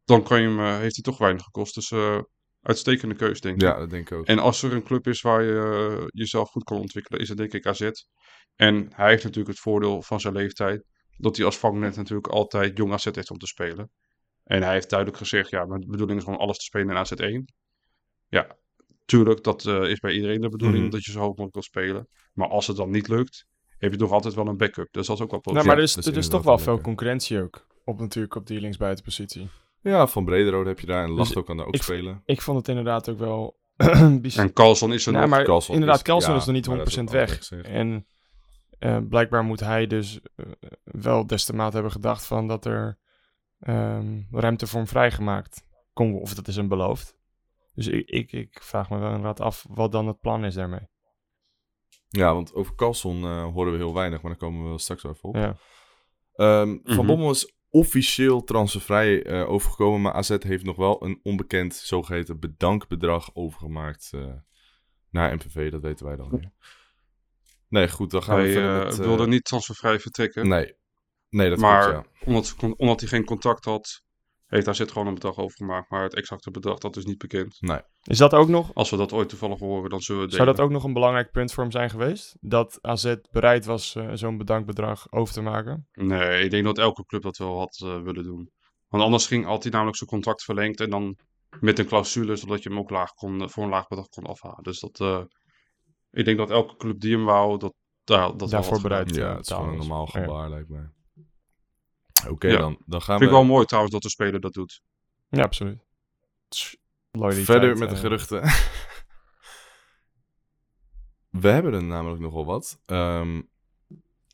dan 0.03 0.23
kan 0.23 0.41
je 0.41 0.47
hem, 0.47 0.59
eh, 0.59 0.77
heeft 0.77 0.95
hij 0.95 1.03
toch 1.03 1.17
weinig 1.17 1.43
gekost. 1.43 1.75
Dus 1.75 1.91
eh, 1.91 2.19
uitstekende 2.61 3.15
keus, 3.15 3.41
denk 3.41 3.55
ik. 3.55 3.61
Ja, 3.61 3.77
dat 3.79 3.89
denk 3.89 4.09
ik 4.09 4.17
ook. 4.17 4.25
En 4.25 4.39
als 4.39 4.63
er 4.63 4.73
een 4.73 4.83
club 4.83 5.07
is 5.07 5.21
waar 5.21 5.43
je 5.43 5.97
eh, 5.99 6.05
jezelf 6.07 6.49
goed 6.49 6.63
kan 6.63 6.77
ontwikkelen, 6.77 7.21
is 7.21 7.29
het 7.29 7.37
denk 7.37 7.53
ik 7.53 7.65
AZ. 7.65 7.89
En 8.55 8.89
hij 8.93 9.09
heeft 9.09 9.23
natuurlijk 9.23 9.53
het 9.53 9.59
voordeel 9.63 10.01
van 10.01 10.19
zijn 10.19 10.33
leeftijd, 10.33 10.83
dat 11.17 11.35
hij 11.35 11.45
als 11.45 11.57
vangnet 11.57 11.95
natuurlijk 11.95 12.27
altijd 12.27 12.77
jong 12.77 12.93
AZ 12.93 13.05
heeft 13.11 13.31
om 13.31 13.37
te 13.37 13.47
spelen. 13.47 13.91
En 14.43 14.61
hij 14.63 14.73
heeft 14.73 14.89
duidelijk 14.89 15.19
gezegd, 15.19 15.49
ja, 15.49 15.65
mijn 15.65 15.85
bedoeling 15.87 16.19
is 16.19 16.23
gewoon 16.25 16.39
alles 16.39 16.57
te 16.57 16.63
spelen 16.63 16.89
in 16.89 16.95
AZ1. 16.95 17.53
Ja, 18.27 18.57
tuurlijk, 19.05 19.43
dat 19.43 19.65
is 19.65 19.99
bij 19.99 20.13
iedereen 20.13 20.41
de 20.41 20.49
bedoeling, 20.49 20.81
Mhm. 20.83 20.91
dat 20.91 21.03
je 21.03 21.11
zo 21.11 21.19
hoog 21.19 21.27
mogelijk 21.27 21.53
wil 21.53 21.63
spelen. 21.63 22.07
Maar 22.33 22.47
als 22.47 22.67
het 22.67 22.77
dan 22.77 22.89
niet 22.89 23.07
lukt, 23.07 23.45
heb 23.81 23.91
je 23.91 23.97
nog 23.97 24.11
altijd 24.11 24.33
wel 24.33 24.47
een 24.47 24.57
backup. 24.57 24.87
Dus 24.91 25.07
dat 25.07 25.15
is 25.17 25.23
ook 25.23 25.31
wel 25.31 25.39
Nou, 25.43 25.55
positief. 25.55 25.65
maar 25.67 25.77
er 25.77 25.83
is, 25.83 25.95
er 26.13 26.17
is 26.17 26.27
toch 26.27 26.43
wel 26.43 26.57
veel 26.57 26.81
concurrentie 26.81 27.41
ook. 27.41 27.67
Op 27.85 27.99
natuurlijk 27.99 28.35
op 28.35 28.47
die 28.47 28.59
linksbuitenpositie. 28.59 29.49
Ja, 29.81 30.07
van 30.07 30.25
Brederode 30.25 30.69
heb 30.69 30.79
je 30.79 30.85
daar 30.87 31.03
en 31.03 31.09
Lasto 31.11 31.33
Dus 31.35 31.43
kan 31.45 31.57
daar 31.57 31.65
ook 31.65 31.73
ik- 31.75 31.83
spelen. 31.83 32.21
Ik 32.25 32.41
vond 32.41 32.57
het 32.57 32.67
inderdaad 32.67 33.09
ook 33.09 33.17
wel. 33.17 33.59
En 34.35 34.53
Carlson 34.53 34.93
is 34.93 35.05
er 35.05 35.11
Nou, 35.11 35.25
nog. 35.27 35.35
maar 35.35 35.43
Carlson 35.45 35.73
inderdaad, 35.73 35.97
is- 35.97 36.03
Carlson 36.03 36.31
ja, 36.33 36.37
is 36.39 36.45
nog 36.45 36.55
niet 36.55 36.67
maar 36.67 36.77
dat 36.77 36.87
is 36.87 36.95
100% 36.95 36.99
ook 37.01 37.07
al 37.07 37.13
weg. 37.19 37.51
En 37.65 38.05
eh, 38.79 38.97
blijkbaar 39.09 39.43
moet 39.43 39.59
hij 39.59 39.87
dus 39.87 40.19
eh, 40.35 40.45
wel 40.83 41.27
des 41.27 41.45
te 41.45 41.53
maat 41.55 41.73
hebben 41.73 41.91
gedacht 41.91 42.25
van 42.25 42.47
dat 42.47 42.65
er 42.65 42.99
ehm, 43.59 44.19
ruimte 44.31 44.67
voor 44.67 44.79
hem 44.79 44.87
vrijgemaakt 44.87 45.63
kon 45.93 46.05
worden. 46.05 46.23
Of 46.29 46.33
dat 46.35 46.47
is 46.47 46.55
hem 46.55 46.67
beloofd. 46.67 47.15
Dus 47.73 47.87
ik, 47.87 48.09
ik, 48.09 48.31
ik 48.31 48.59
vraag 48.61 48.89
me 48.89 48.97
wel 48.97 49.07
inderdaad 49.09 49.39
af 49.39 49.65
wat 49.69 49.91
dan 49.91 50.07
het 50.07 50.19
plan 50.19 50.45
is 50.45 50.53
daarmee. 50.53 50.87
Ja, 52.17 52.33
want 52.33 52.53
over 52.53 52.75
Carlson 52.75 53.23
eh, 53.23 53.43
horen 53.53 53.71
we 53.71 53.77
heel 53.77 53.93
weinig, 53.93 54.21
maar 54.21 54.31
daar 54.31 54.39
komen 54.39 54.61
we 54.63 54.67
wel 54.69 54.79
straks 54.79 55.03
wel 55.03 55.11
even 55.11 55.29
op. 55.29 55.35
Ja. 55.35 55.57
Ehm, 56.35 56.77
Van 56.83 56.95
Mhm. 56.95 57.05
Bommel 57.05 57.29
is 57.31 57.53
officieel 57.69 58.43
transfervrij 58.43 59.23
eh, 59.23 59.49
overgekomen, 59.49 60.01
maar 60.01 60.13
AZ 60.13 60.35
heeft 60.39 60.63
nog 60.63 60.75
wel 60.75 61.03
een 61.05 61.19
onbekend 61.23 61.75
zogeheten 61.75 62.39
bedankbedrag 62.39 63.35
overgemaakt 63.35 64.09
eh, 64.13 64.33
naar 65.09 65.35
MVV. 65.35 65.71
Dat 65.71 65.81
weten 65.81 66.05
wij 66.05 66.15
dan 66.15 66.29
weer. 66.29 66.51
Nee, 67.67 67.89
goed, 67.89 68.11
dan 68.11 68.23
gaan 68.23 68.35
we 68.35 68.41
Hij 68.41 68.51
verder 68.51 68.83
met... 68.85 68.99
eh, 68.99 69.05
wilde 69.05 69.27
niet 69.27 69.43
transfervrij 69.43 69.99
vertrekken. 69.99 70.47
Nee, 70.47 70.75
nee 71.29 71.49
dat 71.49 71.59
maar 71.59 71.89
klopt, 71.91 72.07
ja. 72.19 72.25
omdat, 72.25 72.55
omdat 72.77 72.99
hij 72.99 73.09
geen 73.09 73.25
contact 73.25 73.65
had, 73.65 74.03
heeft 74.51 74.67
AZ 74.67 74.83
gewoon 74.85 75.07
een 75.07 75.13
bedrag 75.13 75.37
overgemaakt. 75.37 75.89
Maar 75.89 76.03
het 76.03 76.15
exacte 76.15 76.51
bedrag, 76.51 76.77
dat 76.77 76.95
is 76.95 77.05
niet 77.05 77.17
bekend. 77.17 77.57
Is 78.03 78.17
dat 78.17 78.33
ook 78.33 78.47
nog, 78.47 78.73
Als 78.73 78.89
we 78.89 78.97
dat 78.97 79.13
ooit 79.13 79.29
toevallig 79.29 79.59
horen, 79.59 79.89
dan 79.89 80.01
zullen 80.01 80.25
we 80.25 80.31
zou 80.31 80.45
dat 80.45 80.59
ook 80.59 80.69
nog 80.69 80.83
een 80.83 80.93
belangrijk 80.93 81.31
punt 81.31 81.53
voor 81.53 81.63
hem 81.63 81.71
zijn 81.71 81.89
geweest? 81.89 82.37
Dat 82.39 82.79
AZ 82.81 83.15
bereid 83.31 83.65
was 83.65 83.95
eh, 83.95 84.09
zo'n 84.13 84.37
bedankbedrag 84.37 85.11
over 85.11 85.33
te 85.33 85.41
maken? 85.41 85.87
Nee, 85.93 86.43
ik 86.43 86.51
denk 86.51 86.65
dat 86.65 86.77
elke 86.77 87.05
club 87.05 87.21
dat 87.21 87.37
wel 87.37 87.57
had 87.57 87.81
eh, 87.83 88.01
willen 88.01 88.23
doen. 88.23 88.51
Want 88.87 89.03
anders 89.03 89.27
ging 89.27 89.45
altijd 89.45 89.73
namelijk 89.73 89.97
zijn 89.97 90.09
contract 90.09 90.43
verlengd 90.43 90.79
en 90.79 90.89
dan 90.89 91.17
met 91.59 91.79
een 91.79 91.85
clausule, 91.85 92.35
zodat 92.35 92.63
je 92.63 92.69
hem 92.69 92.77
ook 92.77 92.89
laag 92.89 93.13
kon, 93.13 93.49
voor 93.49 93.63
een 93.63 93.69
laag 93.69 93.87
bedrag 93.87 94.07
kon 94.07 94.25
afhalen. 94.25 94.63
Dus 94.63 94.79
dat, 94.79 94.99
eh, 94.99 95.21
ik 96.11 96.25
denk 96.25 96.37
dat 96.37 96.49
elke 96.49 96.75
club 96.75 96.99
die 96.99 97.15
hem 97.15 97.25
wou, 97.25 97.59
dat, 97.59 97.73
daar 98.03 98.37
dat 98.37 98.49
Daarvoor 98.49 98.73
had 98.73 98.81
bereid. 98.81 99.15
Ja, 99.15 99.29
eh, 99.29 99.35
het 99.35 99.45
is 99.45 99.53
gewoon 99.53 99.69
een 99.69 99.77
normaal 99.77 100.05
is. 100.05 100.13
Ja. 100.13 100.19
gebaar, 100.19 100.49
lijkt 100.49 100.69
mij. 100.69 100.89
Oké, 102.29 102.47
Ja. 102.47 102.57
dan, 102.57 102.77
dan 102.85 103.01
gaan 103.01 103.17
Vind 103.17 103.29
we 103.31 103.37
ik 103.37 103.41
wel 103.43 103.51
mooi 103.53 103.65
trouwens 103.65 103.93
dat 103.93 104.01
de 104.03 104.09
speler 104.09 104.39
dat 104.39 104.53
doet. 104.53 104.81
Ja, 105.29 105.43
absoluut. 105.43 105.85
Loyaliteit, 107.11 107.45
verder 107.45 107.77
met 107.77 107.89
de 107.89 107.95
eh, 107.95 108.01
geruchten. 108.01 108.41
we 111.41 111.47
hebben 111.47 111.73
er 111.73 111.83
namelijk 111.83 112.21
nogal 112.21 112.45
wat. 112.45 112.79
Ehm, 112.85 113.41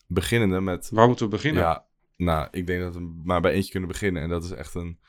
beginnende 0.08 0.62
met 0.62 0.90
Waar 0.90 1.08
moeten 1.08 1.26
we 1.26 1.32
beginnen? 1.32 1.62
Ja, 1.64 1.86
nou, 2.16 2.48
ik 2.52 2.68
denk 2.68 2.82
dat 2.82 2.94
we 2.94 3.20
maar 3.24 3.42
bij 3.42 3.52
eentje 3.52 3.72
kunnen 3.72 3.90
beginnen. 3.90 4.22
En 4.22 4.30
dat 4.30 4.44
is 4.44 4.52
echt 4.52 4.76
een, 4.76 5.00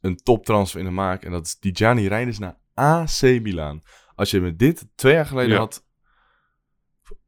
een 0.00 0.16
toptransfer 0.16 0.80
in 0.80 0.86
de 0.86 0.92
maak. 0.92 1.24
En 1.24 1.30
dat 1.30 1.46
is 1.46 1.58
Dijani 1.58 2.08
Reinders 2.08 2.38
naar 2.38 2.58
AC 2.74 3.20
Milan. 3.22 3.82
Als 4.14 4.30
je 4.30 4.40
me 4.40 4.56
dit 4.56 4.86
twee 4.94 5.14
jaar 5.14 5.26
geleden 5.26 5.52
Ja. 5.52 5.58
had 5.58 5.86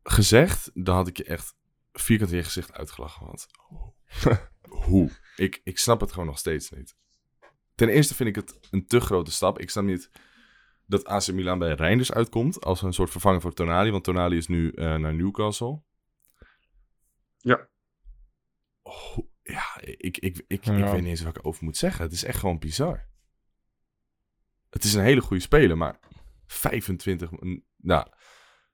gezegd, 0.03 0.71
dan 0.75 0.95
had 0.95 1.09
ik 1.09 1.17
je 1.17 1.25
echt 1.25 1.55
vierkant 1.93 2.31
in 2.31 2.37
je 2.37 2.43
gezicht 2.45 2.73
uitgelachen. 2.73 3.27
Want 3.27 3.47
hoe? 4.85 5.11
Ik, 5.37 5.61
ik 5.65 5.79
snap 5.79 6.01
het 6.01 6.11
gewoon 6.13 6.27
nog 6.27 6.39
steeds 6.39 6.71
niet. 6.71 6.97
Ten 7.75 7.89
eerste 7.89 8.15
vind 8.15 8.29
ik 8.29 8.35
het 8.35 8.59
een 8.71 8.87
te 8.87 9.01
grote 9.01 9.31
stap. 9.31 9.59
Ik 9.59 9.71
snap 9.71 9.85
niet 9.85 10.11
dat 10.87 11.05
AC 11.05 11.33
Milan 11.33 11.59
bij 11.59 11.75
Reinders 11.75 12.13
uitkomt 12.13 12.65
als 12.65 12.83
een 12.83 12.93
soort 12.93 13.11
vervanger 13.11 13.41
voor 13.41 13.53
Tonali. 13.55 13.91
Want 13.91 14.05
Tonali 14.05 14.37
is 14.37 14.47
nu 14.47 14.71
eh, 14.71 14.95
naar 14.97 15.15
Newcastle. 15.15 15.83
Ja. 17.39 17.69
Oh, 18.83 19.19
ja, 19.43 19.81
ik, 19.81 20.19
ik, 20.19 20.19
ik, 20.19 20.45
ik, 20.47 20.65
Ja. 20.65 20.73
weet 20.91 21.01
niet 21.01 21.05
eens 21.11 21.23
wat 21.23 21.37
ik 21.37 21.47
over 21.47 21.65
moet 21.65 21.77
zeggen. 21.77 22.03
Het 22.05 22.13
is 22.13 22.25
echt 22.25 22.39
gewoon 22.39 22.59
bizar. 22.59 23.09
Het 24.71 24.85
is 24.85 24.95
een 24.95 25.03
hele 25.03 25.21
goede 25.21 25.43
speler, 25.43 25.77
maar 25.77 25.99
25... 26.47 27.31
mm, 27.31 27.65
Nou, 27.77 28.07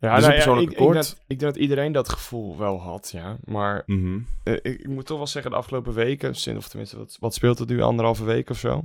Ja, 0.00 0.14
Dus 0.14 0.24
nou 0.24 0.32
een 0.32 0.38
ja, 0.38 0.44
persoonlijk 0.44 0.72
ik, 0.72 0.78
ik, 0.78 0.84
denk 0.84 0.94
dat, 0.94 1.20
ik 1.26 1.38
denk 1.38 1.52
dat 1.52 1.62
iedereen 1.62 1.92
dat 1.92 2.08
gevoel 2.08 2.58
wel 2.58 2.80
had, 2.80 3.10
ja. 3.12 3.36
Maar 3.44 3.82
mhm. 3.86 4.20
eh, 4.42 4.54
ik, 4.54 4.64
ik 4.64 4.88
moet 4.88 5.06
toch 5.06 5.16
wel 5.16 5.26
zeggen, 5.26 5.50
de 5.50 5.56
afgelopen 5.56 5.92
weken, 5.92 6.34
sinds, 6.34 6.58
of 6.58 6.68
tenminste, 6.68 6.96
wat, 6.96 7.16
wat 7.20 7.34
speelt 7.34 7.58
het 7.58 7.68
nu, 7.68 7.80
anderhalve 7.80 8.24
week 8.24 8.50
of 8.50 8.58
zo? 8.58 8.84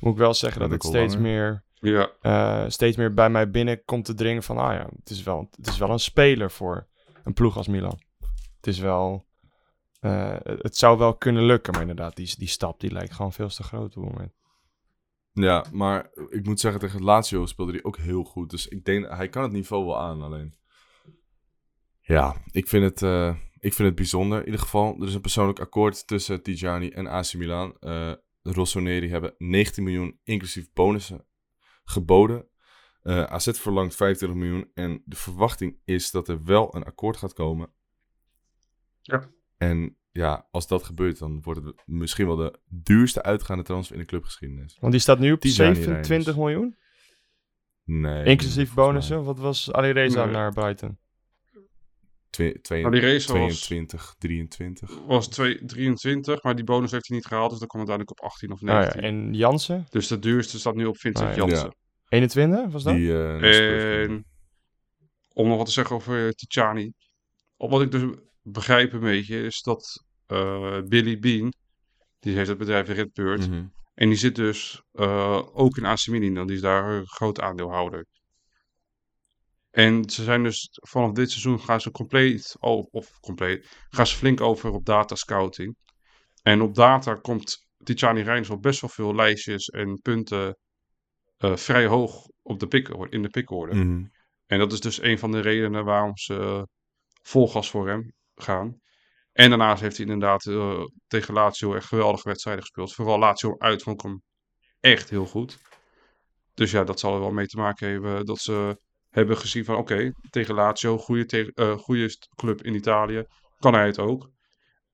Moet 0.00 0.12
ik 0.12 0.18
wel 0.18 0.34
zeggen 0.34 0.60
dat 0.60 0.70
het 0.70 0.84
steeds 0.84 1.14
langer. 1.14 1.28
meer, 1.28 1.62
Ja, 1.92 2.10
eh, 2.20 2.70
steeds 2.70 2.96
meer 2.96 3.14
bij 3.14 3.30
mij 3.30 3.50
binnen 3.50 3.84
komt 3.84 4.04
te 4.04 4.14
dringen 4.14 4.42
van, 4.42 4.58
ah 4.58 4.74
ja, 4.74 4.88
het 4.98 5.10
is, 5.10 5.22
wel, 5.22 5.48
het 5.56 5.66
is 5.66 5.78
wel 5.78 5.90
een 5.90 5.98
speler 5.98 6.50
voor 6.50 6.86
een 7.24 7.34
ploeg 7.34 7.56
als 7.56 7.68
Milan. 7.68 8.00
Het 8.56 8.66
is 8.66 8.78
wel, 8.78 9.24
eh, 10.00 10.36
het 10.42 10.76
zou 10.76 10.98
wel 10.98 11.14
kunnen 11.14 11.42
lukken, 11.42 11.72
maar 11.72 11.82
inderdaad, 11.82 12.16
die, 12.16 12.34
die 12.38 12.48
stap 12.48 12.80
die 12.80 12.92
lijkt 12.92 13.14
gewoon 13.14 13.32
veel 13.32 13.48
te 13.48 13.62
groot 13.62 13.96
op 13.96 14.02
het 14.02 14.12
moment. 14.12 14.32
Ja, 15.42 15.64
maar 15.72 16.10
ik 16.28 16.46
moet 16.46 16.60
zeggen, 16.60 16.80
tegen 16.80 17.02
Lazio 17.02 17.46
speelde 17.46 17.72
hij 17.72 17.82
ook 17.82 17.96
heel 17.96 18.24
goed. 18.24 18.50
Dus 18.50 18.68
ik 18.68 18.84
denk, 18.84 19.08
hij 19.08 19.28
kan 19.28 19.42
het 19.42 19.52
niveau 19.52 19.84
wel 19.84 20.00
aan, 20.00 20.22
alleen... 20.22 20.56
Ja, 22.00 22.42
ik 22.50 22.68
vind 22.68 22.84
het, 22.84 23.02
eh, 23.02 23.36
ik 23.58 23.74
vind 23.74 23.88
het 23.88 23.96
bijzonder. 23.96 24.38
In 24.38 24.44
ieder 24.44 24.60
geval, 24.60 24.96
er 25.00 25.06
is 25.06 25.14
een 25.14 25.20
persoonlijk 25.20 25.60
akkoord 25.60 26.06
tussen 26.06 26.42
Tijani 26.42 26.88
en 26.88 27.06
AC 27.06 27.34
Milan. 27.34 27.76
Eh 27.80 28.12
Rossoneri 28.52 29.08
hebben 29.08 29.34
19 29.38 29.84
miljoen 29.84 30.20
inclusief 30.24 30.72
bonussen 30.72 31.26
geboden. 31.84 32.48
Eh, 33.02 33.22
AZ 33.22 33.50
verlangt 33.50 33.94
25 33.94 34.38
miljoen. 34.38 34.70
En 34.74 35.02
de 35.04 35.16
verwachting 35.16 35.80
is 35.84 36.10
dat 36.10 36.28
er 36.28 36.44
wel 36.44 36.74
een 36.74 36.84
akkoord 36.84 37.16
gaat 37.16 37.32
komen. 37.32 37.72
Ja. 39.00 39.30
En 39.56 39.96
ja, 40.18 40.46
als 40.50 40.66
dat 40.66 40.82
gebeurt, 40.84 41.18
dan 41.18 41.40
wordt 41.42 41.64
het 41.64 41.82
misschien 41.86 42.26
wel 42.26 42.36
de 42.36 42.58
duurste 42.66 43.22
uitgaande 43.22 43.62
transfer 43.62 43.94
in 43.94 44.00
de 44.00 44.06
clubgeschiedenis. 44.06 44.76
Want 44.80 44.92
die 44.92 45.00
staat 45.00 45.18
nu 45.18 45.32
op 45.32 45.40
Tijani 45.40 45.74
27 45.74 46.36
miljoen. 46.36 46.76
Nee. 47.84 48.24
Inclusief 48.24 48.74
bonussen. 48.74 49.24
Wat 49.24 49.38
was 49.38 49.72
Alireza 49.72 50.24
Nee. 50.24 50.32
naar 50.34 50.52
Brighton? 50.52 50.98
Twee, 52.30 52.60
twee, 52.60 52.80
Nou, 52.82 52.92
die 52.94 53.02
race 53.02 53.14
was, 53.32 53.60
22, 53.60 54.14
23. 54.18 54.98
was 55.06 55.28
twee- 55.28 55.64
23, 55.64 56.42
maar 56.42 56.54
die 56.54 56.64
bonus 56.64 56.90
heeft 56.90 57.08
hij 57.08 57.16
niet 57.16 57.26
gehaald. 57.26 57.50
Dus 57.50 57.58
dan 57.58 57.68
kwam 57.68 57.80
het 57.80 57.90
uiteindelijk 57.90 58.24
op 58.24 58.30
18 58.30 58.52
of 58.52 58.60
Nou 58.60 58.78
ja, 58.78 58.84
19. 58.84 59.10
en 59.28 59.34
Jansen? 59.34 59.86
Dus 59.90 60.06
de 60.06 60.18
duurste 60.18 60.58
staat 60.58 60.74
nu 60.74 60.84
op 60.86 60.98
Vincent 60.98 61.28
Ah, 61.30 61.36
ja. 61.36 61.46
Jansen. 61.46 61.76
21 62.08 62.72
was 62.72 62.82
dat? 62.82 62.94
Die, 62.94 63.12
eh. 63.12 64.02
En 64.02 64.24
om 65.32 65.48
nog 65.48 65.56
wat 65.56 65.66
te 65.66 65.72
zeggen 65.72 65.96
over 65.96 66.26
eh, 66.26 66.30
Tijani. 66.32 66.92
Op 67.56 67.70
wat 67.70 67.82
ik 67.82 67.90
dus 67.90 68.02
begrijp 68.42 68.92
een 68.92 69.00
beetje 69.00 69.42
is 69.42 69.62
dat 69.62 70.06
eh, 70.28 70.80
Billy 70.82 71.18
Bean, 71.18 71.52
die 72.18 72.36
heeft 72.36 72.48
het 72.48 72.58
bedrijf 72.58 72.88
Redbird. 72.88 73.48
Mhm. 73.48 73.64
En 73.94 74.08
die 74.08 74.18
zit 74.18 74.34
dus 74.34 74.82
eh, 74.92 75.42
ook 75.52 75.76
in 75.76 75.84
AC 75.84 76.06
Milan. 76.06 76.46
Die 76.46 76.56
is 76.56 76.62
daar 76.62 76.90
een 76.90 77.06
groot 77.06 77.40
aandeelhouder. 77.40 78.06
En 79.70 80.10
ze 80.10 80.24
zijn 80.24 80.42
dus 80.42 80.68
vanaf 80.72 81.12
dit 81.12 81.30
seizoen 81.30 81.60
gaan 81.60 81.80
ze 81.80 81.90
compleet, 81.90 82.56
oh, 82.58 82.86
of 82.90 83.20
compleet, 83.20 83.68
gaan 83.88 84.06
ze 84.06 84.16
flink 84.16 84.40
over 84.40 84.70
op 84.70 84.84
data 84.84 85.14
scouting. 85.14 85.76
En 86.42 86.60
op 86.60 86.74
data 86.74 87.14
komt 87.14 87.66
Tijani 87.82 88.22
Reinders 88.22 88.50
al 88.50 88.58
best 88.58 88.80
wel 88.80 88.90
veel 88.90 89.14
lijstjes 89.14 89.68
en 89.68 90.00
punten 90.02 90.58
eh, 91.36 91.56
vrij 91.56 91.86
hoog 91.86 92.26
op 92.42 92.60
de 92.60 92.66
pick, 92.66 92.88
in 92.88 93.22
de 93.22 93.28
pickorde. 93.28 93.74
Mhm. 93.74 94.04
En 94.46 94.58
dat 94.58 94.72
is 94.72 94.80
dus 94.80 95.02
een 95.02 95.18
van 95.18 95.30
de 95.30 95.40
redenen 95.40 95.84
waarom 95.84 96.16
ze 96.16 96.66
vol 97.22 97.48
gas 97.48 97.70
voor 97.70 97.88
hem 97.88 98.12
gaan. 98.34 98.80
En 99.38 99.48
daarnaast 99.48 99.80
heeft 99.82 99.96
hij 99.96 100.06
inderdaad 100.06 100.46
eh, 100.46 100.80
tegen 101.06 101.34
Lazio 101.34 101.74
echt 101.74 101.86
geweldige 101.86 102.28
wedstrijden 102.28 102.62
gespeeld. 102.62 102.94
Vooral 102.94 103.18
Lazio 103.18 103.54
uit 103.58 103.82
vond 103.82 103.96
ik 104.02 104.06
hem 104.06 104.22
echt 104.80 105.10
heel 105.10 105.26
goed. 105.26 105.58
Dus 106.54 106.70
ja, 106.70 106.84
dat 106.84 107.00
zal 107.00 107.14
er 107.14 107.20
wel 107.20 107.30
mee 107.32 107.46
te 107.46 107.56
maken 107.56 107.90
hebben 107.90 108.26
dat 108.26 108.38
ze 108.38 108.80
hebben 109.08 109.36
gezien 109.36 109.64
van 109.64 109.76
oké, 109.76 110.12
tegen 110.30 110.54
Lazio, 110.54 110.98
goede, 110.98 111.24
te- 111.24 111.52
eh, 111.54 111.78
goede 111.78 112.16
club 112.34 112.62
in 112.62 112.74
Italië, 112.74 113.24
kan 113.58 113.74
hij 113.74 113.86
het 113.86 113.98
ook. 113.98 114.30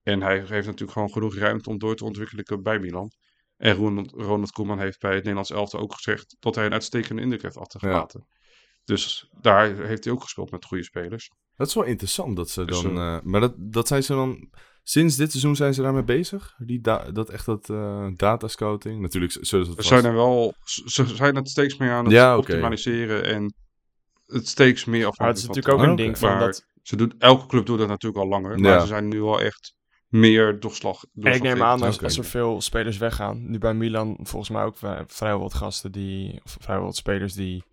En 0.02 0.20
hij 0.22 0.36
heeft 0.38 0.66
natuurlijk 0.66 0.92
gewoon 0.92 1.10
genoeg 1.12 1.34
ruimte 1.34 1.68
om 1.70 1.78
door 1.78 1.96
te 1.96 2.04
ontwikkelen 2.04 2.62
bij 2.62 2.78
Milan. 2.78 3.10
En 3.56 3.74
Ronald, 3.74 4.10
Ronald 4.10 4.52
Koeman 4.52 4.78
heeft 4.78 5.00
bij 5.00 5.10
het 5.10 5.18
Nederlands 5.20 5.50
elftal 5.50 5.80
ook 5.80 5.94
gezegd 5.94 6.36
dat 6.38 6.54
hij 6.54 6.66
een 6.66 6.72
uitstekende 6.72 7.22
indruk 7.22 7.42
heeft 7.42 7.56
achtergelaten. 7.56 8.26
Dus 8.84 9.28
daar 9.40 9.74
heeft 9.76 10.04
hij 10.04 10.12
ook 10.12 10.22
gespeeld 10.22 10.50
met 10.50 10.64
goede 10.64 10.84
spelers. 10.84 11.30
Dat 11.56 11.66
is 11.66 11.74
wel 11.74 11.84
interessant 11.84 12.36
dat 12.36 12.50
ze 12.50 12.64
Dus, 12.64 12.82
dan. 12.82 12.98
eh, 12.98 13.16
maar 13.22 13.40
dat, 13.40 13.54
dat 13.56 13.88
zijn 13.88 14.02
ze 14.02 14.12
dan. 14.14 14.50
Sinds 14.86 15.16
dit 15.16 15.30
seizoen 15.30 15.56
zijn 15.56 15.74
ze 15.74 15.82
daarmee 15.82 16.04
bezig? 16.04 16.54
Die 16.58 16.80
da- 16.80 17.10
dat 17.12 17.30
echt 17.30 17.46
dat 17.46 17.70
eh 17.70 18.06
data 18.14 18.48
scouting. 18.48 19.00
Natuurlijk 19.00 19.32
zullen 19.32 19.46
ze 19.46 19.56
het 19.56 19.66
Ze 19.68 19.74
vast- 19.74 19.88
zijn 19.88 20.04
er 20.04 20.14
wel, 20.14 20.54
ze 20.64 21.06
zijn 21.06 21.36
het 21.36 21.48
steeds 21.48 21.76
meer 21.76 21.90
aan 21.90 22.04
het 22.04 22.12
Ja, 22.12 22.36
optimaliseren 22.38 23.24
en 23.24 23.54
het 24.26 24.48
steeds 24.48 24.84
meer 24.84 25.00
Maar 25.18 25.28
het 25.28 25.36
is 25.38 25.44
afhankelijk 25.44 25.46
natuurlijk 25.56 25.82
ook 25.84 25.90
een 25.90 26.04
ding 26.04 26.18
van 26.18 26.38
dat... 26.38 26.64
Ze 26.82 26.96
doet, 26.96 27.14
elke 27.18 27.46
club 27.46 27.66
doet 27.66 27.78
dat 27.78 27.88
natuurlijk 27.88 28.22
al 28.22 28.28
langer, 28.28 28.60
maar 28.60 28.80
ze 28.80 28.86
zijn 28.86 29.08
nu 29.08 29.20
al 29.22 29.40
echt 29.40 29.74
meer 30.08 30.60
doorslag. 30.60 31.04
En 31.20 31.32
ik 31.32 31.42
neem 31.42 31.62
aan, 31.62 31.82
als, 31.82 31.94
Oké. 31.94 32.04
als 32.04 32.18
er 32.18 32.24
veel 32.24 32.60
spelers 32.60 32.98
weggaan, 32.98 33.50
nu 33.50 33.58
bij 33.58 33.74
Milan 33.74 34.18
volgens 34.22 34.50
mij 34.50 34.64
ook 34.64 34.76
vrij- 34.76 35.04
vrijwel 35.06 35.40
wat 35.40 35.54
gasten 35.54 35.92
die, 35.92 36.40
of 36.44 36.56
vrijwel 36.60 36.84
wat 36.86 36.96
spelers 36.96 37.32
die 37.34 37.64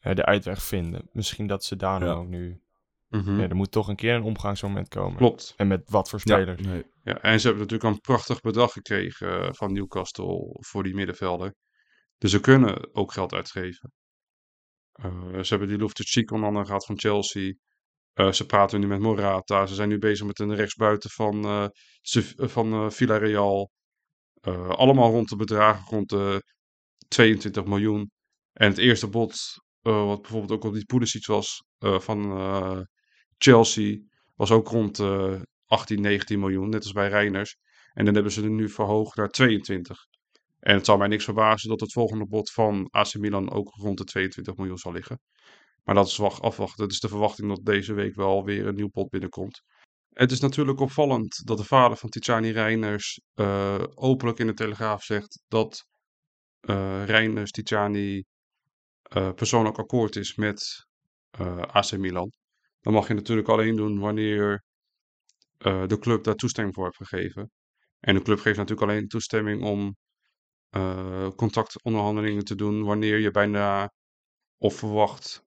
eh, 0.00 0.14
de 0.14 0.24
uitweg 0.24 0.62
vinden. 0.62 1.08
Misschien 1.12 1.46
dat 1.46 1.64
ze 1.64 1.76
daarom 1.76 2.08
Ja. 2.08 2.14
ook 2.14 2.28
nu, 2.28 2.60
Mhm. 3.16 3.40
ja, 3.40 3.48
er 3.48 3.56
moet 3.56 3.70
toch 3.70 3.88
een 3.88 3.96
keer 3.96 4.14
een 4.14 4.22
omgangsmoment 4.22 4.88
komen. 4.88 5.16
Klopt. 5.16 5.52
En 5.56 5.66
met 5.68 5.90
wat 5.90 6.08
voor 6.10 6.20
Ja, 6.24 6.34
spelers. 6.36 6.62
nee. 6.62 6.84
Ja, 7.02 7.20
en 7.20 7.40
ze 7.40 7.46
hebben 7.46 7.66
natuurlijk 7.66 7.94
een 7.94 8.00
prachtig 8.00 8.40
bedrag 8.40 8.72
gekregen 8.72 9.42
eh, 9.42 9.52
van 9.52 9.72
Newcastle 9.72 10.56
voor 10.60 10.82
die 10.82 10.94
middenvelder. 10.94 11.54
Dus 12.18 12.30
ze 12.30 12.40
kunnen 12.40 12.94
ook 12.94 13.12
geld 13.12 13.32
uitgeven. 13.34 13.92
Eh, 14.92 15.32
ze 15.42 15.46
hebben 15.48 15.68
die 15.68 15.78
Loftus-Cheek 15.78 16.30
onder 16.30 16.48
andere 16.48 16.66
gehad 16.66 16.86
van 16.86 16.98
Chelsea. 16.98 17.52
Eh, 18.12 18.32
ze 18.32 18.46
praten 18.46 18.80
nu 18.80 18.86
met 18.86 19.00
Morata. 19.00 19.66
Ze 19.66 19.74
zijn 19.74 19.88
nu 19.88 19.98
bezig 19.98 20.26
met 20.26 20.38
een 20.38 20.54
rechtsbuiten 20.54 21.10
van, 21.10 21.44
eh, 21.44 21.64
eh, 22.12 22.48
van 22.48 22.72
eh, 22.72 22.90
Villarreal. 22.90 23.70
Eh, 24.40 24.68
allemaal 24.68 25.10
rond 25.10 25.28
de 25.28 25.36
bedragen 25.36 25.84
rond 25.90 26.08
de 26.08 26.42
22 27.08 27.64
miljoen. 27.64 28.10
En 28.52 28.68
het 28.68 28.78
eerste 28.78 29.08
bod, 29.08 29.36
eh, 29.82 30.06
wat 30.06 30.20
bijvoorbeeld 30.22 30.52
ook 30.52 30.64
op 30.64 30.72
die 30.74 30.84
Pulisic 30.84 31.26
was 31.26 31.64
eh, 31.78 32.00
van 32.00 32.24
eh, 32.38 32.80
Chelsea, 33.38 33.98
was 34.34 34.50
ook 34.50 34.68
rond 34.68 34.98
eh 34.98 35.40
18, 35.66 36.00
19 36.00 36.40
miljoen, 36.40 36.68
net 36.68 36.82
als 36.82 36.92
bij 36.92 37.08
Reiners. 37.08 37.56
En 37.94 38.04
dan 38.04 38.14
hebben 38.14 38.32
ze 38.32 38.42
er 38.42 38.50
nu 38.50 38.68
verhoogd 38.68 39.16
naar 39.16 39.28
22. 39.28 40.06
En 40.60 40.74
het 40.74 40.84
zal 40.84 40.96
mij 40.96 41.08
niks 41.08 41.24
verbazen 41.24 41.68
dat 41.68 41.80
het 41.80 41.92
volgende 41.92 42.26
bod 42.26 42.50
van 42.50 42.88
AC 42.90 43.14
Milan 43.14 43.50
ook 43.50 43.68
rond 43.68 43.98
de 43.98 44.04
22 44.04 44.56
miljoen 44.56 44.78
zal 44.78 44.92
liggen. 44.92 45.20
Maar 45.84 45.94
dat 45.94 46.06
is 46.06 46.16
wacht, 46.16 46.40
afwachten. 46.40 46.82
Het 46.82 46.92
is 46.92 47.00
de 47.00 47.08
verwachting 47.08 47.48
dat 47.48 47.64
deze 47.64 47.94
week 47.94 48.14
wel 48.14 48.44
weer 48.44 48.66
een 48.66 48.74
nieuw 48.74 48.90
bod 48.92 49.08
binnenkomt. 49.10 49.62
Het 50.12 50.32
is 50.32 50.40
natuurlijk 50.40 50.80
opvallend 50.80 51.46
dat 51.46 51.58
de 51.58 51.64
vader 51.64 51.96
van 51.96 52.08
Tijani 52.08 52.50
Reiners 52.50 53.20
eh, 53.34 53.82
openlijk 53.94 54.38
in 54.38 54.46
de 54.46 54.54
Telegraaf 54.54 55.02
zegt 55.02 55.42
dat 55.48 55.86
eh 56.60 57.04
Reiners 57.04 57.50
eh, 57.50 59.32
persoonlijk 59.32 59.78
akkoord 59.78 60.16
is 60.16 60.34
met 60.34 60.86
eh, 61.30 61.62
AC 61.62 61.96
Milan. 61.96 62.32
Dan 62.86 62.94
mag 62.94 63.08
je 63.08 63.14
natuurlijk 63.14 63.48
alleen 63.48 63.76
doen 63.76 63.98
wanneer 63.98 64.64
eh, 65.58 65.86
de 65.86 65.98
club 65.98 66.24
daar 66.24 66.34
toestemming 66.34 66.74
voor 66.74 66.84
heeft 66.84 66.96
gegeven. 66.96 67.50
En 68.00 68.14
de 68.14 68.22
club 68.22 68.38
geeft 68.38 68.56
natuurlijk 68.56 68.90
alleen 68.90 69.08
toestemming 69.08 69.62
om 69.62 69.96
eh, 70.68 71.28
contactonderhandelingen 71.36 72.44
te 72.44 72.54
doen 72.54 72.84
wanneer 72.84 73.18
je 73.18 73.30
bijna 73.30 73.92
of 74.58 74.74
verwacht 74.74 75.44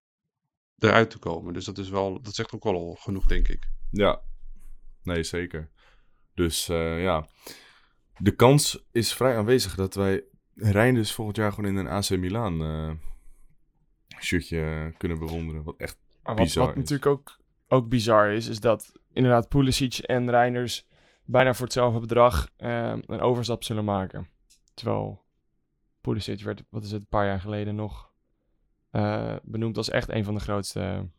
eruit 0.78 1.10
te 1.10 1.20
komen. 1.20 1.54
Dus 1.54 1.66
dat 1.66 1.78
is 1.78 1.90
wel, 1.90 2.22
dat 2.22 2.36
zegt 2.36 2.54
ook 2.54 2.66
al 2.66 2.96
genoeg, 3.00 3.26
denk 3.26 3.48
ik. 3.48 3.70
Ja, 3.92 4.22
nee, 5.04 5.24
zeker. 5.24 5.70
Dus 6.34 6.70
eh, 6.70 7.02
ja, 7.02 7.28
de 8.18 8.36
kans 8.36 8.86
is 8.92 9.14
vrij 9.14 9.38
aanwezig 9.38 9.76
dat 9.76 9.96
wij 9.96 10.24
Reinders 10.56 11.14
volgend 11.14 11.38
jaar 11.38 11.54
gewoon 11.54 11.70
in 11.70 11.78
een 11.78 11.88
AC 11.88 12.10
Milan 12.10 13.00
shirtje 14.20 14.94
kunnen 14.98 15.20
bewonderen. 15.20 15.64
Wat 15.64 15.78
echt 15.78 15.98
wat, 16.36 16.76
natuurlijk 16.76 17.06
ook, 17.06 17.38
ook 17.68 17.90
bizar 17.90 18.32
is, 18.32 18.48
is 18.48 18.60
dat 18.60 18.92
inderdaad 19.14 19.48
Pulisic 19.48 19.98
en 19.98 20.30
Reiners 20.30 20.88
bijna 21.24 21.54
voor 21.54 21.66
hetzelfde 21.66 22.00
bedrag 22.00 22.50
eh, 22.58 22.94
een 23.06 23.20
overstap 23.20 23.64
zullen 23.64 23.86
maken. 23.86 24.30
Terwijl 24.74 25.26
Pulisic 26.02 26.42
werd, 26.42 26.64
wat 26.70 26.84
is 26.84 26.92
het, 26.92 27.02
een 27.02 27.08
paar 27.08 27.26
jaar 27.26 27.40
geleden 27.40 27.76
nog 27.76 28.12
eh, 28.90 29.36
benoemd 29.44 29.78
als 29.78 29.90
echt 29.90 30.10
een 30.10 30.24
van 30.24 30.34
de 30.34 30.40
grootste 30.40 31.10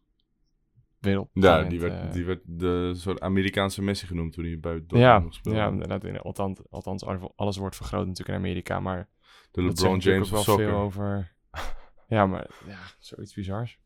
wereld. 0.99 1.29
Ja, 1.33 1.63
die 1.63 1.81
werd, 1.81 2.13
die 2.13 2.25
werd 2.25 2.41
de 2.45 2.93
soort 2.95 3.21
Amerikaanse 3.21 3.83
Messi 3.83 4.07
genoemd 4.07 4.33
toen 4.33 4.45
hij 4.45 4.61
bij 4.61 4.73
Dortmund 4.73 5.03
ja, 5.05 5.19
nog 5.19 5.35
speelde. 5.35 5.59
ja, 5.59 5.69
inderdaad, 5.69 6.05
in- 6.05 6.21
althans, 6.21 6.61
althans, 6.71 7.05
alles 7.37 7.57
wordt 7.57 7.77
vergroot 7.77 8.07
natuurlijk 8.07 8.39
in 8.39 8.45
Amerika, 8.45 8.81
maar 8.81 9.09
de 9.51 9.63
LeBron 9.63 9.99
James 9.99 10.19
ook 10.19 10.25
of 10.25 10.31
wel 10.31 10.43
soccer. 10.43 10.67
veel 10.67 10.77
over... 10.77 11.33
ja, 12.09 12.27
maar 12.27 12.51
ja, 12.67 12.79
zoiets 12.99 13.35
bizars. 13.35 13.79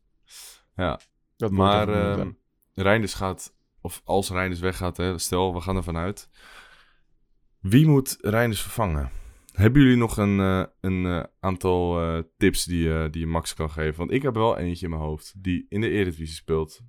Ja, 0.75 0.99
Dat 1.35 1.51
maar 1.51 1.89
ehm 1.89 2.31
Reinders 2.73 3.13
gaat, 3.13 3.55
of 3.81 4.01
als 4.03 4.29
Reinders 4.29 4.59
weggaat, 4.61 4.97
hè, 4.97 5.17
stel 5.17 5.53
we 5.53 5.61
gaan 5.61 5.75
ervan 5.75 5.97
uit. 5.97 6.29
Wie 7.59 7.87
moet 7.87 8.17
Reinders 8.21 8.61
vervangen? 8.61 9.11
Hebben 9.51 9.81
jullie 9.81 9.97
nog 9.97 10.17
een, 10.17 10.39
eh, 10.39 10.63
een 10.81 11.05
eh, 11.05 11.23
aantal 11.39 12.01
eh, 12.01 12.23
tips 12.37 12.63
die, 12.63 12.93
eh, 12.93 13.11
die 13.11 13.21
je 13.21 13.27
Max 13.27 13.53
kan 13.53 13.71
geven? 13.71 13.97
Want 13.97 14.11
ik 14.11 14.21
heb 14.21 14.33
wel 14.33 14.57
eentje 14.57 14.85
in 14.85 14.91
mijn 14.91 15.01
hoofd 15.01 15.33
die 15.43 15.65
in 15.69 15.81
de 15.81 15.89
Eredivisie 15.89 16.35
speelt. 16.35 16.81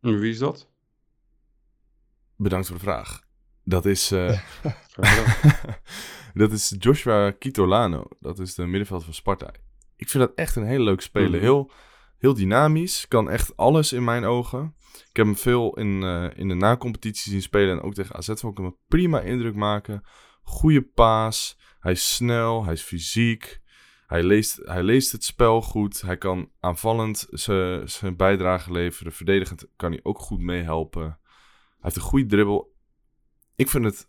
En 0.00 0.18
wie 0.18 0.30
is 0.30 0.38
dat? 0.38 0.70
Bedankt 2.36 2.66
voor 2.66 2.76
de 2.76 2.82
vraag. 2.82 3.22
Dat 3.64 3.84
is, 3.86 4.10
eh, 4.10 4.40
dat 6.34 6.52
is 6.52 6.74
Joshua 6.78 7.30
Kitolano. 7.30 8.04
Dat 8.20 8.38
is 8.38 8.54
de 8.54 8.66
middenveld 8.66 9.04
van 9.04 9.14
Sparta. 9.14 9.52
Ik 10.00 10.08
vind 10.08 10.26
dat 10.26 10.34
echt 10.34 10.56
een 10.56 10.66
hele 10.66 10.84
leuke 10.84 11.02
speler. 11.02 11.30
Mhm. 11.30 11.40
Heel, 11.40 11.70
heel 12.18 12.34
dynamisch. 12.34 13.08
Kan 13.08 13.30
echt 13.30 13.56
alles 13.56 13.92
in 13.92 14.04
mijn 14.04 14.24
ogen. 14.24 14.74
Ik 14.92 15.16
heb 15.16 15.26
hem 15.26 15.36
veel 15.36 15.76
in, 15.76 16.02
eh, 16.02 16.28
in 16.34 16.48
de 16.48 16.54
na-competitie 16.54 17.32
zien 17.32 17.42
spelen. 17.42 17.78
En 17.78 17.82
ook 17.82 17.94
tegen 17.94 18.16
AZ 18.16 18.26
vond 18.26 18.42
ik 18.42 18.56
hem 18.56 18.66
een 18.66 18.76
prima 18.88 19.20
indruk 19.20 19.54
maken. 19.54 20.02
Goede 20.42 20.82
paas. 20.82 21.58
Hij 21.80 21.92
is 21.92 22.14
snel. 22.14 22.64
Hij 22.64 22.72
is 22.72 22.82
fysiek. 22.82 23.60
Hij 24.06 24.22
leest, 24.22 24.60
hij 24.64 24.82
leest 24.82 25.12
het 25.12 25.24
spel 25.24 25.62
goed. 25.62 26.00
Hij 26.00 26.16
kan 26.16 26.50
aanvallend 26.60 27.26
zijn 27.84 28.16
bijdrage 28.16 28.72
leveren. 28.72 29.12
Verdedigend 29.12 29.66
kan 29.76 29.90
hij 29.90 30.00
ook 30.02 30.18
goed 30.18 30.40
meehelpen. 30.40 31.02
Hij 31.02 31.78
heeft 31.80 31.96
een 31.96 32.02
goede 32.02 32.26
dribbel. 32.26 32.74
Ik 33.56 33.68
vind 33.68 33.84
het 33.84 34.06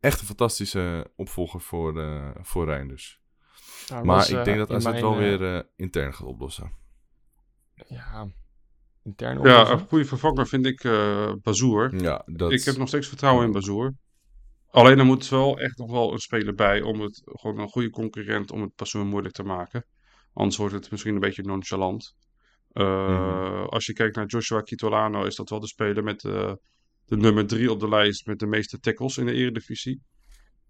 echt 0.00 0.20
een 0.20 0.26
fantastische 0.26 1.10
opvolger 1.16 1.60
voor, 1.60 2.00
eh 2.00 2.30
voor 2.42 2.64
Reinders. 2.64 3.23
Nou, 3.88 4.04
Maar 4.04 4.16
was, 4.16 4.30
ik 4.30 4.36
eh, 4.36 4.44
denk 4.44 4.58
dat 4.58 4.70
in 4.70 4.76
AZ 4.76 4.84
mijn, 4.84 5.00
wel 5.00 5.12
eh, 5.12 5.18
weer 5.18 5.54
eh, 5.54 5.62
intern 5.76 6.14
gaat 6.14 6.26
oplossen. 6.26 6.72
Ja, 7.88 8.28
intern 9.02 9.34
Ja, 9.34 9.38
oplossen. 9.60 9.78
een 9.78 9.86
goede 9.88 10.04
vervanger 10.04 10.46
vind 10.46 10.66
ik 10.66 10.84
eh 10.84 11.32
Bazoer. 11.42 12.02
Ja, 12.02 12.22
dat... 12.26 12.52
Ik 12.52 12.64
heb 12.64 12.76
nog 12.76 12.88
steeds 12.88 13.08
vertrouwen 13.08 13.44
in 13.46 13.52
Bazoer. 13.52 13.94
Alleen 14.70 14.98
er 14.98 15.04
moet 15.04 15.28
wel 15.28 15.58
echt 15.58 15.78
nog 15.78 15.90
wel 15.90 16.12
een 16.12 16.18
speler 16.18 16.54
bij 16.54 16.82
om 16.82 17.00
het 17.00 17.22
gewoon 17.24 17.58
een 17.58 17.68
goede 17.68 17.90
concurrent 17.90 18.50
om 18.50 18.60
het 18.60 18.74
Bazoer 18.76 19.06
moeilijk 19.06 19.34
te 19.34 19.42
maken. 19.42 19.84
Anders 20.32 20.56
wordt 20.56 20.74
het 20.74 20.90
misschien 20.90 21.14
een 21.14 21.20
beetje 21.20 21.42
nonchalant. 21.42 22.14
Eh, 22.72 23.08
Mhm. 23.08 23.64
Als 23.64 23.86
je 23.86 23.92
kijkt 23.92 24.16
naar 24.16 24.26
Joshua 24.26 24.60
Kitolano, 24.60 25.24
is 25.24 25.36
dat 25.36 25.50
wel 25.50 25.60
de 25.60 25.66
speler 25.66 26.02
met 26.04 26.24
eh, 26.24 26.52
de 27.04 27.16
nummer 27.16 27.46
drie 27.46 27.70
op 27.70 27.80
de 27.80 27.88
lijst 27.88 28.26
met 28.26 28.38
de 28.38 28.46
meeste 28.46 28.78
tackles 28.78 29.16
in 29.18 29.26
de 29.26 29.32
Eredivisie. 29.32 30.02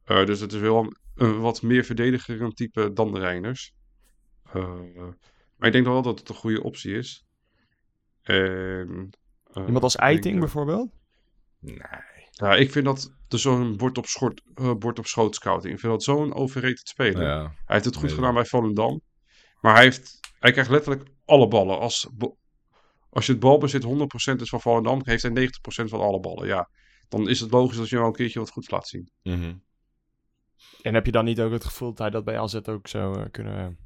Eh, 0.04 0.26
dus 0.26 0.40
het 0.40 0.52
is 0.52 0.60
wel 0.60 0.78
een, 0.78 0.96
een 1.14 1.40
wat 1.40 1.62
meer 1.62 1.84
verdediger 1.84 2.42
een 2.42 2.54
type 2.54 2.92
dan 2.92 3.12
de 3.12 3.18
Reiners. 3.18 3.72
Eh, 4.52 4.80
maar 5.56 5.68
ik 5.68 5.72
denk 5.72 5.86
wel 5.86 6.02
dat 6.02 6.18
het 6.18 6.28
een 6.28 6.34
goede 6.34 6.62
optie 6.62 6.96
is. 6.96 7.24
En, 8.22 9.10
eh, 9.52 9.62
Iemand 9.66 9.82
als 9.82 9.96
Eiting 9.96 10.38
bijvoorbeeld? 10.38 10.90
Nee. 11.58 11.78
ja, 12.30 12.54
ik 12.54 12.70
vind 12.70 12.84
dat 12.84 13.12
zo'n 13.28 13.76
bord 13.76 13.98
op, 13.98 14.06
schort, 14.06 14.42
eh, 14.54 14.74
bord 14.74 14.98
op 14.98 15.06
schoot 15.06 15.34
scouting. 15.34 15.74
Ik 15.74 15.80
vind 15.80 15.92
dat 15.92 16.02
zo'n 16.02 16.34
overrated 16.34 16.88
speler. 16.88 17.22
Ja. 17.22 17.40
Hij 17.40 17.52
heeft 17.66 17.84
het 17.84 17.94
goed 17.94 18.06
Nee, 18.06 18.14
gedaan 18.14 18.34
bij 18.34 18.44
Volendam. 18.44 19.00
Maar 19.60 19.74
hij, 19.74 19.82
heeft, 19.82 20.20
hij 20.38 20.52
krijgt 20.52 20.70
letterlijk 20.70 21.08
alle 21.24 21.48
ballen. 21.48 21.78
Als, 21.78 22.08
als 23.10 23.26
je 23.26 23.32
het 23.32 23.40
balbezit 23.40 23.84
100% 23.84 24.40
is 24.40 24.48
van 24.48 24.60
Volendam, 24.60 25.00
heeft 25.04 25.22
hij 25.22 25.30
90% 25.30 25.88
van 25.88 26.00
alle 26.00 26.20
ballen. 26.20 26.46
Ja, 26.46 26.70
dan 27.08 27.28
is 27.28 27.40
het 27.40 27.50
logisch 27.50 27.76
dat 27.76 27.88
je 27.88 27.96
wel 27.96 28.06
een 28.06 28.12
keertje 28.12 28.38
wat 28.38 28.50
goed 28.50 28.70
laat 28.70 28.88
zien. 28.88 29.10
Mhm. 29.22 29.54
En 30.82 30.94
heb 30.94 31.06
je 31.06 31.12
dan 31.12 31.24
niet 31.24 31.40
ook 31.40 31.52
het 31.52 31.64
gevoel 31.64 31.88
dat 31.88 31.98
hij 31.98 32.10
dat 32.10 32.24
bij 32.24 32.38
AZ 32.38 32.54
ook 32.54 32.88
zou 32.88 33.20
eh, 33.20 33.24
kunnen... 33.30 33.78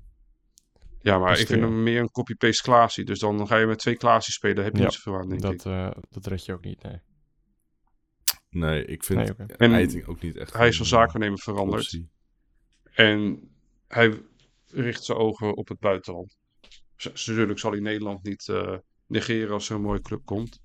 Ja, 1.01 1.19
maar 1.19 1.41
ik 1.41 1.47
vind 1.47 1.61
hem 1.61 1.83
meer 1.83 2.01
een 2.01 2.11
copy-paste 2.11 2.63
Klaasie. 2.63 3.05
Dus 3.05 3.19
dan 3.19 3.47
ga 3.47 3.57
je 3.57 3.67
met 3.67 3.79
twee 3.79 3.97
Klaasie 3.97 4.33
spelen, 4.33 4.57
daar 4.57 4.65
heb 4.65 4.75
je 4.75 4.81
Ja, 4.81 4.87
niet 4.87 4.95
zoveel 4.95 5.21
aan, 5.21 5.29
denk 5.29 5.45
ik. 5.45 5.63
Dat, 5.63 5.67
eh, 5.73 5.91
dat 6.09 6.27
red 6.27 6.45
je 6.45 6.53
ook 6.53 6.65
niet, 6.65 6.83
nee. 6.83 7.01
Nee, 8.51 8.85
ik 8.85 9.05
vind 9.05 9.19
Nee, 9.19 9.31
oké. 9.31 9.45
En 9.45 9.73
Eiting 9.73 10.07
ook 10.07 10.21
niet 10.21 10.37
echt... 10.37 10.53
Hij 10.53 10.69
is 10.69 10.77
van 10.77 10.85
een, 10.85 10.91
zakennemer 10.91 11.39
eh, 11.39 11.45
veranderd. 11.45 11.83
optie. 11.83 12.11
En 12.93 13.51
hij 13.89 14.23
richt 14.67 15.05
zijn 15.05 15.19
ogen 15.19 15.57
op 15.57 15.69
het 15.69 15.79
buitenland. 15.79 16.37
Natuurlijk 17.03 17.59
zal 17.59 17.71
hij 17.71 17.81
Nederland 17.81 18.23
niet 18.23 18.49
eh, 18.49 18.77
negeren 19.07 19.53
als 19.53 19.69
er 19.69 19.75
een 19.75 19.83
mooie 19.83 20.01
club 20.01 20.25
komt. 20.25 20.61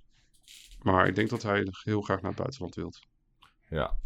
Maar 0.82 1.08
ik 1.08 1.16
denk 1.16 1.30
dat 1.30 1.44
hij 1.44 1.68
heel 1.84 2.02
graag 2.02 2.22
naar 2.22 2.32
het 2.32 2.40
buitenland 2.40 2.76
wilt. 2.76 3.00
Ja, 3.70 3.98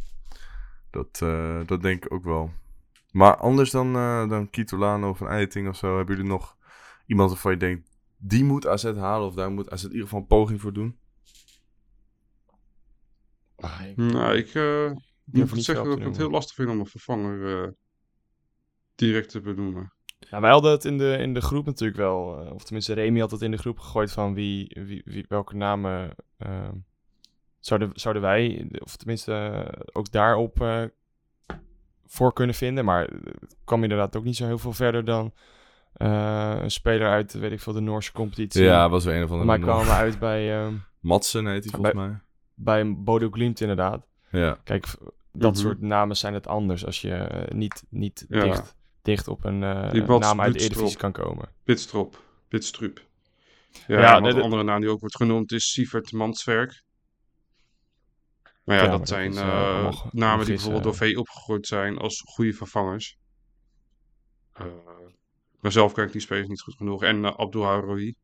dat, 0.89 1.19
eh, 1.23 1.59
dat 1.65 1.81
denk 1.81 2.05
ik 2.05 2.13
ook 2.13 2.23
wel. 2.23 2.51
Maar 3.11 3.37
anders 3.37 3.71
dan, 3.71 3.95
eh 3.95 4.29
dan 4.29 4.49
Kitolano 4.49 5.09
of 5.09 5.19
een 5.19 5.27
Eiting 5.27 5.67
of 5.67 5.75
zo, 5.77 5.97
hebben 5.97 6.15
jullie 6.15 6.31
nog 6.31 6.57
iemand 7.05 7.29
waarvan 7.29 7.51
je 7.51 7.57
denkt, 7.57 7.89
die 8.17 8.43
moet 8.43 8.67
AZ 8.67 8.83
halen 8.83 9.27
of 9.27 9.33
daar 9.35 9.51
moet 9.51 9.69
AZ 9.69 9.83
in 9.83 9.89
ieder 9.89 10.03
geval 10.03 10.19
een 10.19 10.27
poging 10.27 10.61
voor 10.61 10.73
doen? 10.73 10.97
Ah, 13.55 13.81
ik- 13.89 13.97
Nou, 13.97 14.35
ik 14.37 14.47
eh, 14.47 14.91
durf 15.25 15.53
moet 15.53 15.63
zeggen 15.63 15.85
dat 15.85 15.97
ik 15.97 16.03
het 16.03 16.17
heel 16.17 16.29
lastig 16.29 16.55
vind 16.55 16.69
om 16.69 16.79
een 16.79 16.85
vervanger 16.85 17.63
eh, 17.63 17.71
direct 18.95 19.29
te 19.29 19.41
benoemen. 19.41 19.91
Ja, 20.19 20.41
wij 20.41 20.51
hadden 20.51 20.71
het 20.71 20.85
in 20.85 20.97
de, 20.97 21.17
in 21.17 21.33
de 21.33 21.41
groep 21.41 21.65
natuurlijk 21.65 21.97
wel, 21.97 22.39
eh, 22.45 22.51
of 22.53 22.63
tenminste 22.63 22.93
Remy 22.93 23.19
had 23.19 23.31
het 23.31 23.41
in 23.41 23.51
de 23.51 23.57
groep 23.57 23.79
gegooid 23.79 24.11
van 24.11 24.33
wie, 24.33 24.81
wie, 24.85 25.01
wie 25.05 25.25
welke 25.27 25.55
namen 25.55 26.15
eh, 26.37 26.69
zouden, 27.67 27.89
zouden 27.93 28.21
wij, 28.23 28.67
of 28.79 28.95
tenminste 28.95 29.33
eh, 29.33 29.81
ook 29.93 30.11
daarop 30.11 30.61
eh, 30.61 30.83
voor 32.05 32.33
kunnen 32.33 32.55
vinden. 32.55 32.85
Maar 32.85 33.01
het 33.03 33.55
kwam 33.63 33.83
inderdaad 33.83 34.15
ook 34.15 34.23
niet 34.23 34.35
zo 34.35 34.45
heel 34.45 34.57
veel 34.57 34.73
verder 34.73 35.05
dan 35.05 35.33
eh, 35.93 36.57
een 36.61 36.71
speler 36.71 37.07
uit, 37.09 37.33
weet 37.33 37.51
ik 37.51 37.59
veel, 37.59 37.73
de 37.73 37.79
Noorse 37.79 38.11
competitie. 38.11 38.63
Ja, 38.63 38.89
was 38.89 39.05
er 39.05 39.15
een 39.15 39.23
of 39.23 39.29
Maar 39.29 39.39
andere. 39.39 39.59
kwamen 39.61 39.93
uit 39.93 40.19
bij, 40.19 40.61
ehm 40.63 40.73
Madsen 40.99 41.47
heet 41.47 41.63
hij 41.63 41.71
volgens 41.73 41.95
mij. 41.95 42.19
bij 42.53 42.95
Bodo 42.97 43.29
Glimt 43.31 43.61
inderdaad. 43.61 44.07
Ja, 44.31 44.57
Kijk, 44.63 44.85
dat 45.31 45.51
Mhm. 45.53 45.61
soort 45.61 45.81
namen 45.81 46.17
zijn 46.17 46.33
het 46.33 46.47
anders 46.47 46.85
als 46.85 47.01
je 47.01 47.45
niet, 47.53 47.83
niet 47.89 48.25
Ja. 48.29 48.41
dicht, 48.43 48.75
dicht 49.01 49.27
op 49.27 49.43
een 49.45 49.63
eh, 49.63 50.07
naam 50.19 50.41
uit 50.41 50.53
de. 50.53 50.59
Eredivisie 50.59 50.97
kan 50.97 51.11
komen. 51.11 51.49
Pitstrop, 51.63 52.21
Pitstrup. 52.47 53.05
Ja, 53.87 54.17
een 54.17 54.41
andere 54.41 54.63
naam 54.63 54.79
die 54.81 54.89
ook 54.89 54.99
wordt 54.99 55.15
genoemd 55.15 55.51
is 55.51 55.71
Sievert 55.71 56.11
Manswerk. 56.11 56.81
Maar 58.67 58.75
ja, 58.77 58.83
Ja, 58.83 58.89
maar 58.89 58.97
dat 58.97 59.07
dat 59.07 59.07
zijn 59.07 59.31
is, 59.31 59.37
eh, 59.37 59.87
eh, 59.87 60.05
namen 60.11 60.45
die 60.45 60.53
bijvoorbeeld 60.53 60.83
door 60.83 60.95
V 60.95 61.13
opgegooid 61.17 61.67
zijn 61.67 61.97
als 61.97 62.21
goede 62.25 62.53
vervangers. 62.53 63.17
Eh 64.53 64.65
maar 65.59 65.71
zelf 65.71 65.93
ken 65.93 66.05
ik 66.05 66.11
die 66.11 66.21
spelers 66.21 66.47
niet 66.47 66.61
goed 66.61 66.75
genoeg. 66.75 67.03
En 67.03 67.37
Abdul 67.37 67.63
Haroui, 67.63 68.15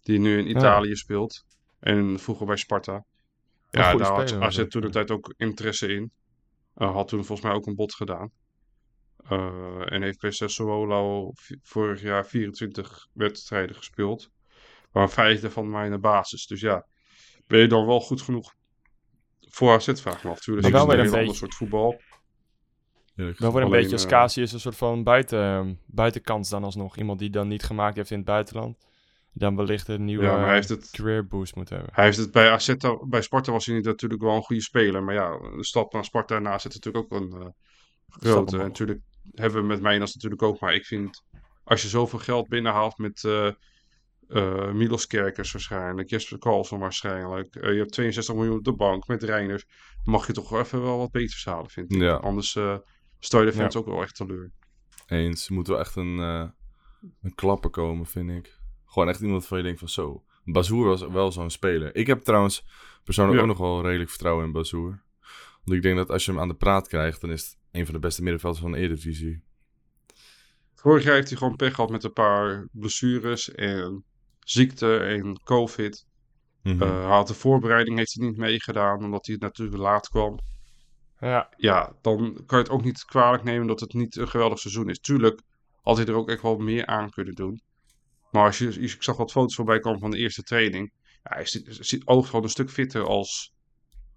die 0.00 0.18
nu 0.18 0.38
in 0.38 0.50
Italië 0.50 0.96
speelt. 0.96 1.44
En 1.80 2.18
vroeger 2.18 2.46
bij 2.46 2.56
Sparta. 2.56 2.92
Ja, 2.92 3.04
daar 3.70 3.84
had 3.90 4.28
speler 4.28 4.38
was 4.44 4.58
AZ 4.58 4.68
toen 4.68 4.80
de 4.82 4.90
tijd 4.90 5.10
ook 5.10 5.34
interesse 5.36 5.88
in. 5.88 6.12
Had 6.74 7.08
toen 7.08 7.24
volgens 7.24 7.46
mij 7.48 7.56
ook 7.56 7.66
een 7.66 7.74
bod 7.74 7.94
gedaan. 7.94 8.30
En 9.84 10.02
heeft 10.02 10.20
bij 10.20 10.32
v- 10.32 11.50
vorig 11.62 12.00
jaar 12.02 12.26
24 12.26 13.08
wedstrijden 13.12 13.76
gespeeld. 13.76 14.30
Maar 14.92 15.10
vijf 15.10 15.40
daarvan 15.40 15.70
maar 15.70 15.84
in 15.84 15.90
de 15.90 15.98
basis. 15.98 16.46
Dus 16.46 16.60
ja, 16.60 16.86
ben 17.46 17.60
je 17.60 17.66
dan 17.66 17.86
wel 17.86 18.00
goed 18.00 18.22
genoeg 18.22 18.54
voor 19.52 19.72
AZ? 19.72 19.92
Vraag 20.00 20.16
af. 20.16 20.22
Natuurlijk 20.24 20.66
is 20.66 20.72
wel 20.72 20.86
weer 20.86 20.98
een 20.98 21.06
een 21.06 21.18
ander 21.18 21.34
soort 21.34 21.54
voetbal. 21.54 22.00
Wel 23.14 23.26
weer 23.26 23.46
een 23.46 23.52
Alleen, 23.52 23.70
beetje 23.70 23.92
als 23.92 24.02
eh, 24.04 24.10
Casius 24.10 24.52
een 24.52 24.60
soort 24.60 24.76
van 24.76 25.02
buiten, 25.02 25.78
buitenkans 25.86 26.48
dan 26.48 26.64
alsnog. 26.64 26.96
Iemand 26.96 27.18
die 27.18 27.30
dan 27.30 27.48
niet 27.48 27.62
gemaakt 27.62 27.96
heeft 27.96 28.10
in 28.10 28.16
het 28.16 28.26
buitenland. 28.26 28.76
Dan 29.32 29.56
wellicht 29.56 29.88
een 29.88 30.04
nieuwe 30.04 30.24
Ja, 30.24 30.36
maar 30.36 30.44
hij 30.44 30.54
heeft 30.54 30.68
het- 30.68 30.90
career 30.90 31.26
boost 31.26 31.54
moet 31.54 31.68
hebben. 31.68 31.88
Hij 31.92 32.04
heeft 32.04 32.16
het 32.16 32.30
bij 32.30 32.50
AZ, 32.50 32.74
bij 33.08 33.22
Sparta 33.22 33.52
was 33.52 33.66
hij 33.66 33.80
natuurlijk 33.80 34.22
wel 34.22 34.34
een 34.36 34.42
goede 34.42 34.62
speler. 34.62 35.02
Maar 35.02 35.14
ja, 35.14 35.38
de 35.56 35.64
stap 35.64 35.92
naar 35.92 36.04
Sparta 36.04 36.36
en 36.36 36.48
AZ 36.48 36.64
is 36.64 36.74
natuurlijk 36.74 37.04
ook 37.12 37.20
een 37.20 37.32
eh, 37.40 37.46
grote. 38.08 38.56
En 38.58 38.62
natuurlijk 38.62 39.00
hebben 39.34 39.60
we 39.60 39.66
met 39.66 39.80
Mijnas 39.80 40.14
natuurlijk 40.14 40.42
ook. 40.42 40.60
Maar 40.60 40.74
ik 40.74 40.84
vind, 40.86 41.22
als 41.64 41.82
je 41.82 41.88
zoveel 41.88 42.18
geld 42.18 42.48
binnenhaalt 42.48 42.98
met 42.98 43.24
eh 43.24 43.50
eh 44.32 44.72
Milos 44.72 45.06
Kerkers 45.06 45.52
waarschijnlijk, 45.52 46.10
Jesper 46.10 46.38
Karlsson 46.38 46.78
waarschijnlijk. 46.78 47.54
eh, 47.56 47.72
je 47.72 47.78
hebt 47.78 47.92
62 47.92 48.34
miljoen 48.34 48.56
op 48.58 48.64
de 48.64 48.72
bank 48.74 49.06
met 49.06 49.22
Reiners. 49.22 49.64
Mag 50.04 50.26
je 50.26 50.32
toch 50.32 50.58
even 50.58 50.82
wel 50.82 50.98
wat 50.98 51.10
beters 51.10 51.44
halen, 51.44 51.70
vind 51.70 51.92
ik. 51.92 52.00
Ja. 52.00 52.14
Anders 52.14 52.56
eh 52.56 52.76
stel 53.18 53.40
je 53.40 53.46
de 53.46 53.52
fans 53.52 53.74
Ja. 53.74 53.80
ook 53.80 53.86
wel 53.86 54.02
echt 54.02 54.14
teleur. 54.16 54.50
Eens. 55.06 55.46
Er 55.48 55.54
moet 55.54 55.66
wel 55.66 55.78
echt 55.78 55.96
een, 55.96 56.18
een 56.18 57.34
klapper 57.34 57.70
komen, 57.70 58.06
vind 58.06 58.30
ik. 58.30 58.58
Gewoon 58.86 59.08
echt 59.08 59.20
iemand 59.20 59.46
van 59.46 59.58
je 59.58 59.64
denkt 59.64 59.78
van 59.78 59.88
zo. 59.88 60.24
Bazoer 60.44 60.86
was 60.86 61.06
wel 61.06 61.32
zo'n 61.32 61.50
speler. 61.50 61.94
Ik 61.96 62.06
heb 62.06 62.20
trouwens 62.22 62.66
persoonlijk 63.04 63.36
Ja. 63.36 63.42
ook 63.42 63.48
nog 63.48 63.58
wel 63.58 63.82
redelijk 63.82 64.10
vertrouwen 64.10 64.44
in 64.44 64.52
Bazoer. 64.52 65.02
Want 65.64 65.76
ik 65.76 65.82
denk 65.82 65.96
dat 65.96 66.10
als 66.10 66.24
je 66.24 66.30
hem 66.30 66.40
aan 66.40 66.48
de 66.48 66.54
praat 66.54 66.88
krijgt, 66.88 67.20
dan 67.20 67.30
is 67.30 67.42
het 67.44 67.56
een 67.70 67.84
van 67.84 67.94
de 67.94 68.00
beste 68.00 68.22
middenvelders 68.22 68.62
van 68.62 68.72
de 68.72 68.78
Eredivisie. 68.78 69.42
Vorig 70.74 71.04
jaar 71.04 71.14
heeft 71.14 71.28
hij 71.28 71.38
gewoon 71.38 71.56
pech 71.56 71.74
gehad 71.74 71.90
met 71.90 72.04
een 72.04 72.12
paar 72.12 72.68
blessures 72.72 73.50
en 73.54 74.04
ziekte 74.44 74.96
en 74.96 75.40
covid. 75.44 76.06
Eh, 76.62 76.78
hij 76.78 76.88
had 76.88 77.28
de 77.28 77.34
voorbereiding 77.34 77.96
heeft 77.96 78.14
hij 78.14 78.26
niet 78.26 78.36
meegedaan, 78.36 79.04
omdat 79.04 79.26
hij 79.26 79.36
natuurlijk 79.38 79.78
laat 79.78 80.08
kwam. 80.08 80.38
Ja, 81.20 81.48
Ja, 81.56 81.92
dan 82.00 82.42
kan 82.46 82.58
je 82.58 82.64
het 82.64 82.72
ook 82.72 82.84
niet 82.84 83.04
kwalijk 83.04 83.42
nemen 83.42 83.66
dat 83.66 83.80
het 83.80 83.92
niet 83.92 84.16
een 84.16 84.28
geweldig 84.28 84.58
seizoen 84.58 84.90
is. 84.90 85.00
Tuurlijk 85.00 85.42
had 85.82 85.96
hij 85.96 86.06
er 86.06 86.14
ook 86.14 86.28
echt 86.28 86.42
wel 86.42 86.56
meer 86.56 86.86
aan 86.86 87.10
kunnen 87.10 87.34
doen. 87.34 87.62
Maar 88.30 88.46
als 88.46 88.58
je, 88.58 88.68
ik 88.68 89.02
zag 89.02 89.16
wat 89.16 89.32
foto's 89.32 89.54
voorbij 89.54 89.78
komen 89.80 90.00
van 90.00 90.10
de 90.10 90.18
eerste 90.18 90.42
training. 90.42 90.92
Ja, 91.22 91.34
hij 91.34 91.46
ziet, 91.46 92.02
gewoon 92.04 92.42
een 92.42 92.48
stuk 92.48 92.70
fitter 92.70 93.04
als 93.04 93.52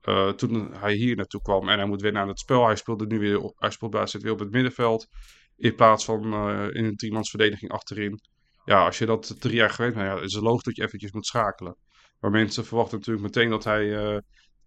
eh, 0.02 0.30
toen 0.30 0.74
hij 0.74 0.94
hier 0.94 1.16
naartoe 1.16 1.42
kwam. 1.42 1.70
En 1.70 1.78
hij 1.78 1.88
moet 1.88 2.02
wennen 2.02 2.22
aan 2.22 2.28
het 2.28 2.40
spel. 2.40 2.66
Hij 2.66 2.76
speelde 2.76 3.06
nu 3.06 3.20
weer 3.20 3.40
op, 3.40 3.54
hij 3.60 3.72
speelt 3.72 3.92
bij 3.92 4.08
weer 4.12 4.32
op 4.32 4.40
het 4.40 4.52
middenveld. 4.52 5.08
In 5.56 5.76
plaats 5.76 6.06
van 6.06 6.34
eh, 6.34 6.68
in 6.72 6.86
een 6.86 6.96
driemansverdediging 6.96 7.72
achterin. 7.72 8.20
Ja, 8.66 8.86
als 8.86 8.98
je 8.98 9.06
dat 9.06 9.36
drie 9.42 9.56
jaar 9.56 9.70
gewend 9.70 9.94
bent, 9.96 10.06
ja, 10.08 10.24
is 10.24 10.34
het 10.34 10.44
logisch 10.44 10.64
dat 10.64 10.76
je 10.76 10.84
eventjes 10.84 11.12
moet 11.12 11.26
schakelen. 11.26 11.76
Maar 12.20 12.32
mensen 12.32 12.66
verwachten 12.66 12.98
natuurlijk 12.98 13.26
meteen 13.26 13.50
dat 13.50 13.64
hij 13.64 14.14
eh 14.14 14.18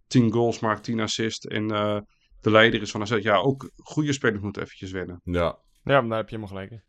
10 0.07 0.33
goals 0.33 0.61
maakt, 0.61 0.85
10 0.85 1.01
assists 1.01 1.47
en 1.47 1.71
eh, 1.71 1.99
de 2.41 2.51
leider 2.51 2.83
is 2.83 2.91
van 2.91 3.01
AZ. 3.01 3.17
Ja, 3.21 3.37
ook 3.37 3.71
goede 3.77 4.13
spelers 4.13 4.43
moeten 4.43 4.63
eventjes 4.63 4.91
wennen. 4.91 5.21
Ja, 5.25 5.59
ja 5.83 6.01
maar 6.01 6.09
daar 6.09 6.19
heb 6.19 6.29
je 6.29 6.37
helemaal 6.37 6.55
gelijk 6.57 6.71
in. 6.71 6.83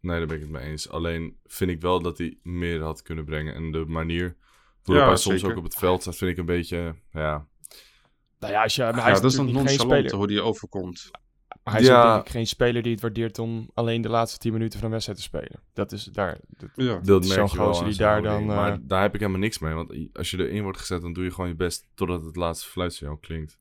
nee, 0.00 0.18
daar 0.18 0.26
ben 0.26 0.36
ik 0.36 0.42
het 0.42 0.50
mee 0.52 0.62
eens. 0.70 0.88
Alleen 0.88 1.38
vind 1.44 1.70
ik 1.70 1.80
wel 1.80 2.00
dat 2.02 2.18
hij 2.18 2.38
meer 2.42 2.82
had 2.82 3.02
kunnen 3.02 3.24
brengen. 3.24 3.54
En 3.54 3.70
de 3.72 3.84
manier 3.86 4.24
Ja, 4.24 4.36
waarop 4.82 5.06
hij 5.06 5.16
soms 5.16 5.34
zeker. 5.40 5.50
ook 5.50 5.58
op 5.58 5.64
het 5.64 5.74
veld 5.74 6.00
staat, 6.02 6.16
vind 6.16 6.30
ik 6.30 6.36
een 6.38 6.46
beetje, 6.46 6.94
ja... 7.10 7.46
Nou 8.38 8.52
ja, 8.52 8.62
als 8.62 8.74
je, 8.74 8.82
maar 8.82 8.94
hij 8.94 9.02
ja, 9.02 9.10
is 9.10 9.20
dat 9.20 9.30
is 9.30 9.36
nonchalante 9.36 9.72
speler. 9.72 10.14
hoe 10.14 10.26
die 10.26 10.42
overkomt. 10.42 11.10
Maar 11.66 11.74
hij 11.74 11.84
is 11.84 11.90
Ja. 11.90 12.12
denk 12.14 12.26
ik 12.26 12.32
geen 12.32 12.46
speler 12.46 12.82
die 12.82 12.92
het 12.92 13.00
waardeert 13.00 13.38
om 13.38 13.70
alleen 13.74 14.00
de 14.02 14.08
laatste 14.08 14.38
10 14.38 14.52
minuten 14.52 14.74
van 14.78 14.84
een 14.86 14.92
wedstrijd 14.92 15.18
te 15.18 15.24
spelen. 15.24 15.62
Dat 15.72 15.92
is 15.92 16.04
daar. 16.04 16.38
dat- 16.48 16.70
Ja. 16.74 16.98
Dat 17.02 17.24
is 17.24 17.32
zo'n 17.32 17.48
gozer 17.48 17.84
die 17.86 17.96
daar 17.96 18.22
dan, 18.22 18.44
Maar 18.46 18.72
eh, 18.72 18.78
daar 18.82 19.02
heb 19.02 19.14
ik 19.14 19.20
helemaal 19.20 19.40
niks 19.40 19.58
mee. 19.58 19.74
Want 19.74 19.92
als 20.12 20.30
je 20.30 20.38
erin 20.48 20.62
wordt 20.62 20.78
gezet, 20.78 21.02
dan 21.02 21.12
doe 21.12 21.24
je 21.24 21.30
gewoon 21.30 21.48
je 21.48 21.56
best 21.56 21.86
totdat 21.94 22.24
het 22.24 22.36
laatste 22.36 22.68
fluitsignaal 22.68 23.16
klinkt. 23.16 23.58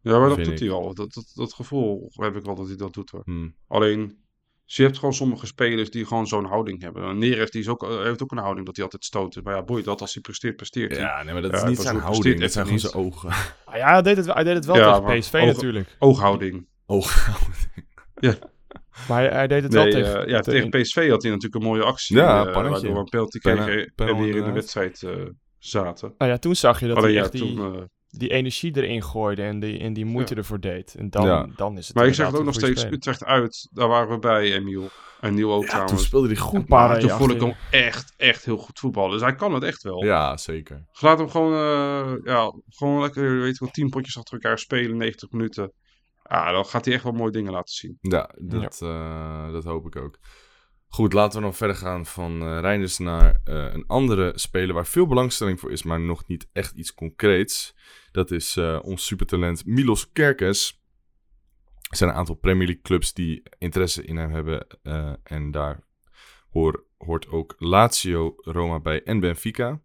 Ja, 0.00 0.18
maar 0.18 0.28
dat 0.28 0.38
doet 0.38 0.46
ik. 0.52 0.58
hij 0.58 0.70
al. 0.70 0.94
Dat, 0.94 1.12
dat, 1.14 1.32
dat 1.34 1.52
gevoel 1.54 2.10
heb 2.12 2.36
ik 2.36 2.44
wel 2.44 2.54
dat 2.54 2.66
hij 2.66 2.76
dat 2.76 2.94
doet 2.94 3.10
hoor. 3.10 3.22
Hmm. 3.24 3.54
Alleen, 3.68 4.18
je 4.64 4.82
hebt 4.82 4.98
gewoon 4.98 5.14
sommige 5.14 5.46
spelers 5.46 5.90
die 5.90 6.06
gewoon 6.06 6.26
zo'n 6.26 6.44
houding 6.44 6.82
hebben. 6.82 7.18
Neres 7.18 7.50
die 7.50 7.60
is 7.60 7.68
ook, 7.68 7.82
eh, 7.82 8.02
heeft 8.02 8.22
ook 8.22 8.30
een 8.32 8.38
houding 8.38 8.66
dat 8.66 8.74
hij 8.76 8.84
altijd 8.84 9.04
stoot. 9.04 9.40
Maar 9.42 9.54
ja, 9.54 9.62
boeit 9.62 9.84
dat 9.84 10.00
als 10.00 10.12
hij 10.12 10.22
presteert, 10.22 10.56
presteert 10.56 10.92
hij. 10.92 11.00
Ja, 11.00 11.22
nee, 11.22 11.32
maar 11.32 11.42
dat 11.42 11.50
Ja, 11.50 11.56
is 11.56 11.64
niet 11.64 11.78
zijn 11.80 11.96
houding. 11.98 12.40
Dat 12.40 12.52
zijn 12.52 12.64
gewoon 12.64 12.80
zijn 12.80 12.94
ogen. 12.94 13.28
Ah 13.64 13.76
ja, 13.76 13.92
hij 13.92 14.02
deed 14.02 14.16
het, 14.16 14.26
hij 14.26 14.44
deed 14.44 14.54
het 14.54 14.64
wel 14.64 14.76
Ja, 14.76 15.00
tegen 15.00 15.18
PSV 15.18 15.32
natuurlijk. 15.32 15.96
Ooghouding. 15.98 16.66
Ooghouding. 16.90 17.86
Maar 19.08 19.18
hij, 19.22 19.28
hij 19.28 19.46
deed 19.46 19.62
het 19.62 19.72
wel 19.72 19.82
Nee, 19.82 19.92
tegen... 19.92 20.22
eh, 20.24 20.28
ja, 20.30 20.40
tegen 20.40 20.70
PSV 20.70 21.08
had 21.10 21.22
hij 21.22 21.30
natuurlijk 21.30 21.62
een 21.62 21.68
mooie 21.70 21.82
actie. 21.82 22.16
Ja, 22.16 22.46
eh, 22.46 22.52
pannetje. 22.52 22.70
waardoor 22.70 22.92
we 22.92 22.98
een 22.98 23.04
penalty 23.04 23.38
kregen 23.38 23.78
en 23.78 23.92
penalty 23.94 24.22
weer 24.22 24.36
in 24.36 24.44
de 24.44 24.52
wedstrijd 24.52 25.02
eh, 25.02 25.12
zaten. 25.58 26.14
Nou 26.18 26.30
ja, 26.30 26.38
toen 26.38 26.54
zag 26.56 26.80
je 26.80 26.86
dat 26.86 27.02
hij 27.02 27.12
ja, 27.12 27.20
echt 27.22 27.32
die, 27.32 27.54
toen... 27.54 27.74
eh, 27.76 27.82
die 28.08 28.28
energie 28.28 28.76
erin 28.76 29.02
gooide 29.02 29.42
en 29.42 29.60
die, 29.60 29.78
en 29.78 29.92
die 29.92 30.04
moeite 30.04 30.34
ervoor 30.34 30.60
deed. 30.60 30.94
En 30.98 31.10
dan, 31.10 31.26
Ja. 31.26 31.48
dan 31.56 31.78
is 31.78 31.86
het 31.86 31.96
maar 31.96 32.06
ik 32.06 32.14
zeg 32.14 32.26
het 32.26 32.36
ook 32.36 32.44
nog 32.44 32.54
steeds. 32.54 32.84
Utrecht 32.84 33.24
uit, 33.24 33.68
daar 33.72 33.88
waren 33.88 34.08
we 34.08 34.18
bij, 34.18 34.52
Emiel. 34.52 34.88
En 35.20 35.34
Niel 35.34 35.52
ook 35.52 35.66
Ja, 35.66 35.84
toen 35.84 35.98
speelde 35.98 36.26
hij 36.26 36.36
goed. 36.36 36.54
Een 36.54 36.64
paar 36.66 36.88
Maar 36.88 37.00
toen 37.00 37.10
vond 37.10 37.30
ik 37.30 37.40
hem 37.40 37.54
echt, 37.70 38.14
echt 38.16 38.44
heel 38.44 38.56
goed 38.56 38.78
voetballen. 38.78 39.10
Dus 39.10 39.20
hij 39.20 39.34
kan 39.34 39.54
het 39.54 39.62
echt 39.62 39.82
wel. 39.82 40.04
Ja, 40.04 40.36
zeker. 40.36 40.84
Laat 41.00 41.18
hem 41.18 41.28
gewoon, 41.30 41.52
eh, 41.52 42.12
ja, 42.24 42.52
gewoon 42.68 43.00
lekker, 43.00 43.40
weet 43.40 43.52
je 43.58 43.64
wel, 43.64 43.70
tien 43.72 43.88
potjes 43.88 44.16
achter 44.18 44.34
elkaar 44.34 44.58
spelen, 44.58 44.96
90 44.96 45.30
minuten. 45.30 45.72
Ja, 46.28 46.52
dan 46.52 46.64
gaat 46.64 46.84
hij 46.84 46.94
echt 46.94 47.02
wel 47.02 47.12
mooie 47.12 47.30
dingen 47.30 47.52
laten 47.52 47.74
zien. 47.74 47.98
Ja, 48.00 48.30
dat, 48.38 48.80
eh, 48.82 49.52
dat 49.52 49.64
hoop 49.64 49.86
ik 49.86 49.96
ook. 49.96 50.18
Goed, 50.90 51.12
laten 51.12 51.40
we 51.40 51.46
nog 51.46 51.56
verder 51.56 51.76
gaan 51.76 52.06
van 52.06 52.42
eh 52.42 52.58
Reinders 52.60 52.98
naar 52.98 53.40
eh, 53.44 53.72
een 53.72 53.84
andere 53.86 54.32
speler 54.34 54.74
waar 54.74 54.86
veel 54.86 55.06
belangstelling 55.06 55.60
voor 55.60 55.72
is, 55.72 55.82
maar 55.82 56.00
nog 56.00 56.26
niet 56.26 56.48
echt 56.52 56.72
iets 56.74 56.94
concreets. 56.94 57.74
Dat 58.12 58.30
is 58.30 58.56
eh, 58.56 58.78
ons 58.82 59.06
supertalent 59.06 59.66
Milos 59.66 60.12
Kerkes. 60.12 60.82
Er 61.90 61.96
zijn 61.96 62.10
een 62.10 62.16
aantal 62.16 62.34
Premier 62.34 62.66
League 62.66 62.82
clubs 62.82 63.12
die 63.12 63.42
interesse 63.58 64.04
in 64.04 64.16
hem 64.16 64.30
hebben. 64.30 64.66
eh, 64.82 65.12
en 65.22 65.50
daar 65.50 65.84
hoor, 66.50 66.84
hoort 66.98 67.28
ook 67.28 67.54
Lazio, 67.58 68.34
Roma 68.36 68.80
bij 68.80 69.02
en 69.02 69.20
Benfica. 69.20 69.80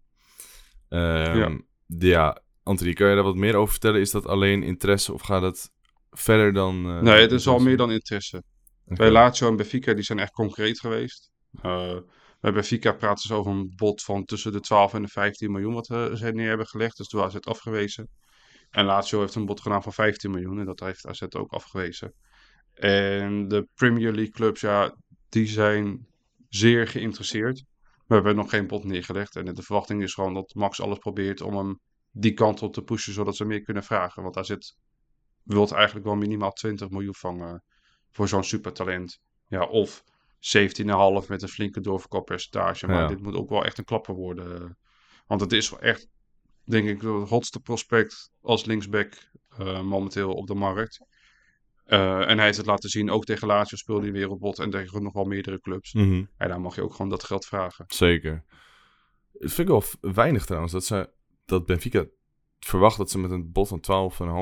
Ehm, 0.89 1.37
Ja. 1.37 1.59
ja, 1.87 2.41
Anthony, 2.63 2.93
kan 2.93 3.07
je 3.09 3.15
daar 3.15 3.23
wat 3.23 3.35
meer 3.35 3.55
over 3.55 3.71
vertellen? 3.71 4.01
Is 4.01 4.11
dat 4.11 4.25
alleen 4.25 4.63
interesse 4.63 5.13
of 5.13 5.21
gaat 5.21 5.41
het 5.41 5.71
verder 6.13 6.53
dan... 6.53 6.89
eh, 6.89 7.01
nee, 7.01 7.21
het 7.21 7.31
is 7.31 7.47
al 7.47 7.59
meer 7.59 7.77
dan 7.77 7.91
interesse. 7.91 8.43
Bij 8.85 9.11
Lazio 9.11 9.47
en 9.47 9.55
Benfica, 9.55 9.93
die 9.93 10.03
zijn 10.03 10.19
echt 10.19 10.31
concreet 10.31 10.79
geweest. 10.79 11.31
Eh, 11.61 11.97
bij 12.39 12.53
Benfica 12.53 12.91
praten 12.91 13.27
ze 13.27 13.33
over 13.33 13.51
een 13.51 13.73
bod 13.75 14.03
van 14.03 14.25
tussen 14.25 14.51
de 14.51 14.59
12 14.59 14.93
en 14.93 15.01
de 15.01 15.07
15 15.07 15.51
miljoen 15.51 15.73
wat 15.73 15.89
eh, 15.89 16.13
ze 16.13 16.31
neer 16.31 16.47
hebben 16.47 16.67
gelegd. 16.67 16.97
Dus 16.97 17.07
toen 17.07 17.21
AZ 17.21 17.35
afgewezen. 17.35 18.09
En 18.69 18.85
Lazio 18.85 19.19
heeft 19.19 19.35
een 19.35 19.45
bod 19.45 19.61
gedaan 19.61 19.83
van 19.83 19.93
15 19.93 20.31
miljoen 20.31 20.59
en 20.59 20.65
dat 20.65 20.79
heeft 20.79 21.07
AZ 21.07 21.21
ook 21.29 21.51
afgewezen. 21.51 22.13
En 22.73 23.47
de 23.47 23.67
Premier 23.73 24.11
League 24.11 24.31
clubs, 24.31 24.61
ja, 24.61 24.95
die 25.29 25.47
zijn 25.47 26.07
zeer 26.49 26.87
geïnteresseerd. 26.87 27.63
We 28.07 28.13
hebben 28.15 28.35
nog 28.35 28.49
geen 28.49 28.67
bod 28.67 28.83
neergelegd. 28.83 29.35
En 29.35 29.45
de 29.45 29.63
verwachting 29.63 30.03
is 30.03 30.13
gewoon 30.13 30.33
dat 30.33 30.53
Max 30.53 30.81
alles 30.81 30.97
probeert 30.97 31.41
om 31.41 31.57
hem 31.57 31.79
die 32.11 32.33
kant 32.33 32.61
op 32.61 32.73
te 32.73 32.81
pushen, 32.81 33.13
zodat 33.13 33.35
ze 33.35 33.45
meer 33.45 33.61
kunnen 33.61 33.83
vragen. 33.83 34.23
Want 34.23 34.37
AZ 34.37 34.55
wil 35.43 35.67
eigenlijk 35.67 36.05
wel 36.05 36.15
minimaal 36.15 36.51
20 36.51 36.89
miljoen 36.89 37.15
vangen 37.15 37.63
voor 38.11 38.27
zo'n 38.27 38.43
supertalent. 38.43 39.19
Ja, 39.47 39.65
of 39.65 40.03
17,5 40.39 41.27
met 41.27 41.41
een 41.41 41.47
flinke 41.47 41.81
doorverkooppercentage. 41.81 42.87
Maar 42.87 43.01
Ja. 43.01 43.07
dit 43.07 43.21
moet 43.21 43.35
ook 43.35 43.49
wel 43.49 43.65
echt 43.65 43.77
een 43.77 43.83
klapper 43.83 44.13
worden. 44.15 44.77
Want 45.27 45.41
het 45.41 45.51
is 45.51 45.69
wel 45.69 45.79
echt, 45.79 46.07
denk 46.63 46.87
ik, 46.87 47.01
het 47.01 47.29
hotste 47.29 47.59
prospect 47.59 48.31
als 48.41 48.65
linksback 48.65 49.13
eh, 49.57 49.81
momenteel 49.81 50.33
op 50.33 50.47
de 50.47 50.55
markt. 50.55 50.99
Eh, 51.83 52.29
en 52.29 52.35
hij 52.37 52.45
heeft 52.45 52.57
het 52.57 52.65
laten 52.65 52.89
zien, 52.89 53.09
ook 53.11 53.25
tegen 53.25 53.47
Lazio 53.47 53.77
speelde 53.77 54.01
hij 54.01 54.11
wereldbod 54.11 54.59
en 54.59 54.69
tegen 54.69 55.03
nog 55.03 55.13
wel 55.13 55.23
meerdere 55.23 55.59
clubs. 55.59 55.93
Mhm. 55.93 56.23
En 56.37 56.49
dan 56.49 56.61
mag 56.61 56.75
je 56.75 56.81
ook 56.81 56.91
gewoon 56.91 57.09
dat 57.09 57.23
geld 57.23 57.45
vragen. 57.45 57.85
Zeker. 57.87 58.43
Het 59.39 59.53
vind 59.53 59.69
ik 59.69 59.75
wel 59.99 60.13
weinig 60.13 60.45
trouwens. 60.45 60.73
Dat, 60.73 60.85
ze, 60.85 61.09
dat 61.45 61.65
Benfica 61.65 62.05
verwacht 62.59 62.97
dat 62.97 63.11
ze 63.11 63.19
met 63.19 63.31
een 63.31 63.51
bod 63.51 63.67
van 63.67 63.81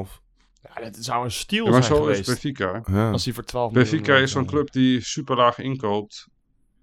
12,5... 0.08 0.22
Ja, 0.64 0.82
dat 0.82 0.96
zou 0.96 1.24
een 1.24 1.32
stiel 1.32 1.66
Ja, 1.66 1.72
maar 1.72 1.84
zijn 1.84 1.96
zo 1.98 2.08
is 2.08 2.18
geweest. 2.18 2.26
Benfica. 2.26 2.84
Ja. 2.86 3.12
Als 3.12 3.26
hij 3.26 3.34
voor 3.34 3.44
12 3.44 3.72
Benfica 3.72 4.06
miljoen, 4.06 4.24
is 4.24 4.32
zo'n 4.32 4.44
eh, 4.44 4.50
club 4.50 4.72
die 4.72 5.02
super 5.02 5.36
laag 5.36 5.58
inkoopt 5.58 6.28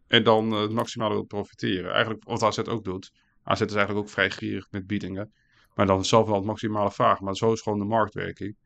en 0.06 0.22
dan 0.22 0.52
eh, 0.52 0.60
het 0.60 0.72
maximale 0.72 1.14
wil 1.14 1.24
profiteren. 1.24 1.92
Eigenlijk 1.92 2.24
wat 2.24 2.42
AZ 2.42 2.58
ook 2.58 2.84
doet. 2.84 3.12
AZ 3.42 3.60
is 3.60 3.74
eigenlijk 3.74 4.06
ook 4.06 4.12
vrij 4.12 4.30
gierig 4.30 4.66
met 4.70 4.86
biedingen. 4.86 5.32
Maar 5.74 5.86
dan 5.86 6.04
zelf 6.04 6.26
wel 6.26 6.34
het 6.34 6.44
maximale 6.44 6.90
vragen. 6.90 7.24
Maar 7.24 7.36
zo 7.36 7.52
is 7.52 7.60
gewoon 7.60 7.78
de 7.78 7.84
marktwerking. 7.84 8.56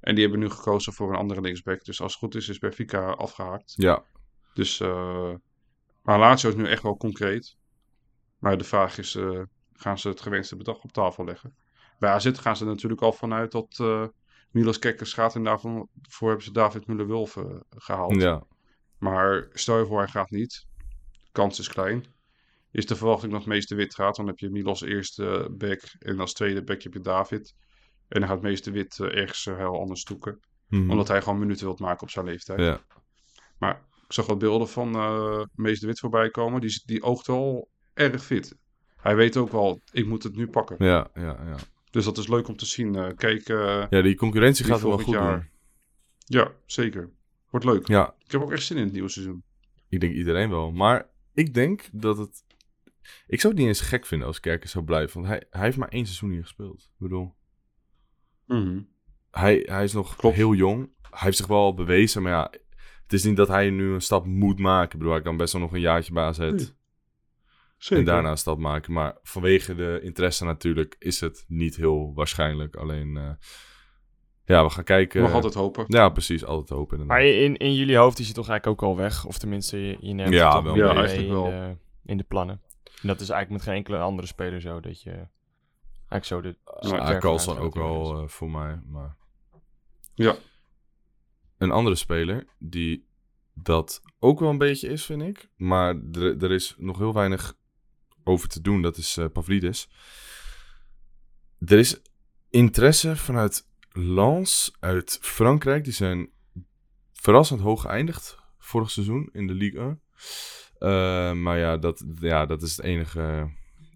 En 0.00 0.14
die 0.14 0.22
hebben 0.22 0.40
nu 0.40 0.50
gekozen 0.50 0.92
voor 0.92 1.08
een 1.10 1.16
andere 1.18 1.40
linksback. 1.40 1.84
Dus 1.84 2.00
als 2.00 2.12
het 2.12 2.20
goed 2.20 2.34
is, 2.34 2.48
is 2.48 2.58
Benfica 2.58 3.10
afgehaakt. 3.10 3.72
ja, 3.76 4.04
Dus, 4.54 4.80
eh 4.80 5.34
maar 6.02 6.18
Lazio 6.18 6.48
is 6.48 6.54
nu 6.56 6.66
echt 6.66 6.82
wel 6.82 6.96
concreet. 6.96 7.56
Maar 8.38 8.58
de 8.58 8.64
vraag 8.64 8.98
is, 8.98 9.14
eh, 9.14 9.42
gaan 9.72 9.98
ze 9.98 10.08
het 10.08 10.20
gewenste 10.20 10.56
bedrag 10.56 10.82
op 10.82 10.92
tafel 10.92 11.24
leggen? 11.24 11.54
Bij 11.98 12.10
AZ 12.10 12.30
gaan 12.32 12.56
ze 12.56 12.64
natuurlijk 12.64 13.02
al 13.02 13.12
vanuit 13.12 13.52
dat 13.52 13.78
eh 13.80 14.06
Milos 14.52 14.78
Kekkers 14.78 15.12
gaat. 15.12 15.34
En 15.34 15.44
daarvoor 15.44 15.88
voor 16.02 16.28
hebben 16.28 16.46
ze 16.46 16.52
David 16.52 16.86
Müller-Wulf 16.86 17.36
eh, 17.36 17.44
gehaald. 17.70 18.20
ja. 18.20 18.42
Maar 18.98 19.48
stel 19.52 19.78
je 19.78 19.86
voor 19.86 19.98
hij 19.98 20.08
gaat 20.08 20.30
niet. 20.30 20.66
De 21.22 21.28
kans 21.32 21.58
is 21.58 21.68
klein. 21.68 22.04
Is 22.70 22.86
de 22.86 22.96
verwachting 22.96 23.32
dat 23.32 23.46
Meester 23.46 23.76
Wit 23.76 23.94
gaat. 23.94 24.16
Dan 24.16 24.26
heb 24.26 24.38
je 24.38 24.50
Milos 24.50 24.82
eerste 24.82 25.48
back. 25.58 25.80
En 25.98 26.20
als 26.20 26.32
tweede 26.32 26.64
back 26.64 26.82
heb 26.82 26.92
je 26.92 27.00
David. 27.00 27.54
En 28.08 28.20
dan 28.20 28.28
gaat 28.28 28.42
Meester 28.42 28.72
Wit 28.72 28.98
eh, 29.00 29.16
ergens 29.20 29.46
eh, 29.46 29.56
heel 29.56 29.80
anders 29.80 30.02
zoeken. 30.02 30.40
Mhm. 30.68 30.90
Omdat 30.90 31.08
hij 31.08 31.22
gewoon 31.22 31.38
minuten 31.38 31.66
wilt 31.66 31.78
maken 31.80 32.02
op 32.02 32.10
zijn 32.10 32.24
leeftijd. 32.24 32.60
ja. 32.60 32.80
Maar 33.58 33.74
ik 34.06 34.12
zag 34.12 34.26
wat 34.26 34.38
beelden 34.38 34.68
van 34.68 34.94
eh 34.94 35.42
Meester 35.54 35.88
Wit 35.88 35.98
voorbij 36.00 36.30
komen. 36.30 36.60
Die, 36.60 36.82
die 36.84 37.02
oogt 37.02 37.26
wel 37.26 37.68
erg 37.94 38.24
fit. 38.24 38.56
Hij 38.96 39.16
weet 39.16 39.36
ook 39.36 39.52
wel, 39.52 39.80
ik 39.92 40.06
moet 40.06 40.22
het 40.22 40.36
nu 40.36 40.48
pakken. 40.48 40.76
Ja, 40.78 41.10
ja, 41.14 41.22
ja. 41.44 41.56
Dus 41.92 42.04
dat 42.04 42.18
is 42.18 42.28
leuk 42.28 42.48
om 42.48 42.56
te 42.56 42.66
zien. 42.66 42.94
Eh, 42.96 43.08
kijk, 43.16 43.48
eh, 43.48 43.84
Ja, 43.90 44.02
die 44.02 44.14
concurrentie 44.16 44.64
gaat 44.64 44.80
wel 44.80 44.98
goed 44.98 45.14
jaar. 45.14 45.36
doen. 45.38 45.48
ja, 46.40 46.52
zeker. 46.66 47.10
Wordt 47.50 47.66
leuk. 47.66 47.86
Ja, 47.88 48.14
Ik 48.24 48.32
heb 48.32 48.40
ook 48.40 48.52
echt 48.52 48.62
zin 48.62 48.76
in 48.76 48.82
het 48.84 48.92
nieuwe 48.92 49.08
seizoen. 49.08 49.42
ik 49.88 50.00
denk 50.00 50.14
iedereen 50.14 50.50
wel. 50.50 50.72
Maar 50.72 51.08
ik 51.34 51.54
denk 51.54 51.88
dat 51.92 52.18
het... 52.18 52.44
Ik 53.26 53.40
zou 53.40 53.52
het 53.52 53.62
niet 53.62 53.70
eens 53.72 53.80
gek 53.80 54.06
vinden 54.06 54.26
als 54.26 54.40
Kerkers 54.40 54.70
zou 54.72 54.84
blijven. 54.84 55.14
Want 55.20 55.26
hij, 55.32 55.46
hij 55.50 55.62
heeft 55.64 55.76
maar 55.76 55.88
één 55.88 56.04
seizoen 56.06 56.30
hier 56.30 56.42
gespeeld. 56.42 56.82
Ik 56.82 56.98
bedoel, 56.98 57.34
Mhm. 58.46 58.80
hij, 59.30 59.62
hij 59.66 59.84
is 59.84 59.92
nog 59.92 60.16
Klopt. 60.16 60.36
heel 60.36 60.54
jong. 60.54 60.90
Hij 61.10 61.18
heeft 61.20 61.36
zich 61.36 61.46
wel 61.46 61.58
al 61.58 61.74
bewezen, 61.74 62.22
maar 62.22 62.32
ja... 62.32 62.50
Het 63.02 63.12
is 63.20 63.24
niet 63.26 63.36
dat 63.36 63.48
hij 63.48 63.70
nu 63.70 63.92
een 63.92 64.00
stap 64.00 64.26
moet 64.26 64.58
maken. 64.58 64.92
Ik 64.92 64.98
bedoel, 64.98 65.12
hij 65.12 65.22
kan 65.22 65.36
best 65.36 65.52
wel 65.52 65.62
nog 65.62 65.72
een 65.72 65.80
jaartje 65.80 66.12
bij 66.12 66.24
AZ. 66.24 66.38
Zeker. 67.82 67.98
En 67.98 68.04
daarna 68.12 68.30
een 68.30 68.36
stap 68.36 68.58
maken. 68.58 68.92
Maar 68.92 69.16
vanwege 69.22 69.74
de 69.74 70.00
interesse 70.02 70.44
natuurlijk 70.44 70.96
is 70.98 71.20
het 71.20 71.44
niet 71.48 71.76
heel 71.76 72.12
waarschijnlijk. 72.14 72.76
Alleen, 72.76 73.16
eh, 73.16 73.30
ja, 74.44 74.64
we 74.64 74.70
gaan 74.70 74.84
kijken. 74.84 75.22
Mag 75.22 75.32
altijd 75.32 75.54
hopen. 75.54 75.84
Ja, 75.88 76.08
precies. 76.08 76.44
Altijd 76.44 76.78
hopen 76.78 76.98
inderdaad. 76.98 77.24
Maar 77.24 77.26
in, 77.34 77.56
in 77.56 77.74
jullie 77.74 77.96
hoofd 77.96 78.18
is 78.18 78.24
hij 78.24 78.34
toch 78.34 78.48
eigenlijk 78.48 78.82
ook 78.82 78.88
al 78.90 78.96
weg? 78.96 79.26
Of 79.26 79.38
tenminste, 79.38 79.78
je, 79.86 79.96
je 80.00 80.12
neemt 80.12 80.32
Ja, 80.32 80.44
het 80.44 80.52
toch 80.54 80.62
wel. 80.64 80.72
mee 80.74 80.82
Ja, 80.82 80.88
mee 80.92 80.96
eigenlijk 80.98 81.28
in, 81.28 81.34
wel. 81.34 81.44
De, 81.44 81.76
in 82.04 82.16
de 82.16 82.24
plannen. 82.24 82.60
En 83.02 83.08
dat 83.08 83.20
is 83.20 83.28
eigenlijk 83.28 83.50
met 83.50 83.62
geen 83.62 83.74
enkele 83.84 83.98
andere 83.98 84.26
speler 84.26 84.60
zo. 84.60 84.80
Dat 84.80 85.02
je 85.02 85.10
eigenlijk 86.08 86.24
zo 86.24 86.40
de... 86.40 86.56
Ja, 86.80 87.06
ver 87.06 87.18
Carlson 87.20 87.58
ook 87.58 87.74
wel 87.74 87.98
natuurlijk. 87.98 88.22
eh, 88.22 88.28
voor 88.34 88.50
mij. 88.50 88.80
Maar 88.86 89.16
Ja. 90.14 90.34
een 91.58 91.70
andere 91.70 91.96
speler 91.96 92.44
die 92.58 93.06
dat 93.54 94.00
ook 94.18 94.40
wel 94.40 94.50
een 94.50 94.58
beetje 94.58 94.88
is, 94.88 95.04
vind 95.04 95.22
ik. 95.22 95.48
Maar 95.56 95.96
er, 96.12 96.42
er 96.42 96.50
is 96.52 96.74
nog 96.78 96.98
heel 96.98 97.12
weinig 97.12 97.54
over 98.24 98.48
te 98.48 98.60
doen. 98.60 98.82
Dat 98.82 98.96
is 98.96 99.16
eh 99.16 99.26
Pavlidis. 99.32 99.88
Er 101.58 101.78
is 101.78 102.00
interesse 102.50 103.16
vanuit 103.16 103.66
Lens 103.92 104.76
uit 104.80 105.18
Frankrijk. 105.22 105.84
Die 105.84 105.92
zijn 105.92 106.30
verrassend 107.12 107.60
hoog 107.60 107.80
geëindigd 107.80 108.36
vorig 108.58 108.90
seizoen 108.90 109.28
in 109.32 109.46
de 109.46 109.54
Ligue 109.54 109.80
1. 109.80 110.00
Eh, 110.78 111.32
maar 111.32 111.58
ja 111.58 111.76
dat, 111.76 112.04
ja, 112.20 112.46
dat 112.46 112.62
is 112.62 112.76
het 112.76 112.84
enige. 112.86 113.20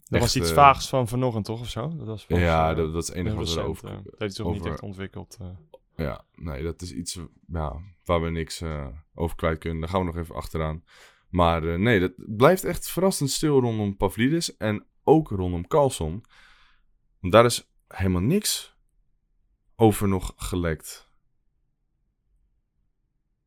Er 0.09 0.20
was 0.20 0.37
iets 0.37 0.49
eh, 0.49 0.55
vaags 0.55 0.89
van 0.89 1.09
vanochtend, 1.09 1.45
toch? 1.45 1.61
Of 1.61 1.68
zo? 1.70 1.89
Dat 1.97 2.07
was 2.07 2.24
volgens, 2.24 2.49
Ja, 2.49 2.70
eh, 2.70 2.77
dat, 2.77 2.93
dat 2.93 3.03
is 3.03 3.09
het 3.09 3.16
enige 3.16 3.37
wat 3.37 3.55
we 3.55 3.89
eh, 3.89 3.99
dat 4.18 4.29
is 4.31 4.35
toch 4.35 4.47
niet 4.53 4.61
over- 4.61 4.72
echt 4.72 4.83
ontwikkeld. 4.83 5.37
eh. 5.41 5.47
Ja, 5.97 6.24
nee, 6.35 6.62
dat 6.62 6.83
is 6.83 6.93
iets 6.93 7.18
ja, 7.47 7.77
waar 8.05 8.22
we 8.22 8.31
niks 8.31 8.61
eh, 8.61 8.87
over 9.14 9.37
kwijt 9.37 9.59
kunnen. 9.59 9.81
Daar 9.81 9.89
gaan 9.89 10.01
we 10.01 10.07
nog 10.07 10.16
even 10.16 10.35
achteraan. 10.35 10.85
Maar 11.37 11.68
eh, 11.68 11.78
nee, 11.78 12.01
dat 12.01 12.12
blijft 12.16 12.64
echt 12.64 12.91
verrassend 12.91 13.30
stil 13.30 13.61
rondom 13.61 13.97
Pavlidis 13.97 14.57
en 14.57 14.87
ook 15.05 15.28
rondom 15.30 15.66
Carlson. 15.66 16.24
Want 17.20 17.32
daar 17.32 17.45
is 17.45 17.70
helemaal 17.89 18.20
niks 18.22 18.76
over 19.76 20.09
nog 20.09 20.32
gelekt. 20.37 21.11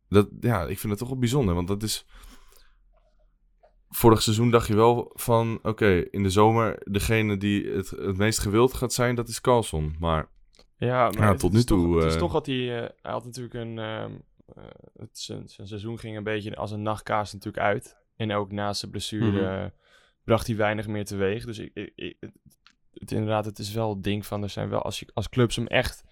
Dat, 0.10 0.30
ja, 0.40 0.62
ik 0.68 0.80
vind 0.80 0.90
het 0.90 0.98
toch 1.00 1.10
wel 1.10 1.20
bijzonder, 1.20 1.56
want 1.56 1.68
dat 1.68 1.84
is... 1.84 2.06
Vorig 3.90 4.22
seizoen 4.22 4.50
dacht 4.52 4.68
je 4.68 4.76
wel 4.76 5.12
van, 5.14 5.60
oké, 5.62 5.88
in 6.12 6.24
de 6.24 6.30
zomer 6.30 6.82
degene 6.92 7.38
die 7.38 7.68
het, 7.70 7.90
het 7.90 8.18
meest 8.18 8.40
gewild 8.40 8.74
gaat 8.74 8.94
zijn, 8.94 9.16
dat 9.16 9.28
is 9.28 9.42
Carlson. 9.42 9.96
Maar 10.00 10.30
Ja, 10.78 11.10
maar 11.10 11.28
Ja, 11.28 11.36
tot 11.36 11.52
nu 11.52 11.64
toch- 11.64 11.78
toe, 11.78 11.96
Het 11.96 12.06
is 12.06 12.14
eh, 12.14 12.20
toch 12.20 12.32
dat 12.32 12.46
hij... 12.46 12.82
eh, 12.84 12.90
hij 13.02 13.12
had 13.12 13.26
natuurlijk 13.26 13.54
een... 13.54 13.78
ehm, 13.80 14.12
eh, 14.12 14.20
het, 14.98 15.20
zijn, 15.20 15.50
zijn 15.50 15.68
seizoen 15.68 16.00
ging 16.00 16.18
een 16.18 16.24
beetje 16.24 16.56
als 16.56 16.72
een 16.72 16.82
nachtkaas 16.82 17.34
natuurlijk 17.34 17.64
uit. 17.64 17.98
En 18.16 18.32
ook 18.34 18.52
naast 18.52 18.80
zijn 18.80 18.92
blessure 18.92 19.32
Mhm. 19.32 19.64
eh, 19.64 19.70
bracht 20.24 20.48
hij 20.48 20.56
weinig 20.56 20.88
meer 20.88 21.06
teweeg. 21.06 21.46
Dus 21.46 21.58
ik, 21.60 21.72
ik, 21.74 21.92
ik- 21.96 22.18
het, 22.94 23.12
inderdaad, 23.12 23.46
het 23.46 23.60
is 23.60 23.72
wel 23.74 23.90
het 23.90 24.04
ding 24.04 24.26
van, 24.26 24.44
er 24.44 24.50
zijn 24.50 24.70
wel, 24.70 24.82
als, 24.82 25.00
je, 25.00 25.08
als 25.14 25.30
clubs 25.30 25.56
hem 25.56 25.68
echt 25.68 26.04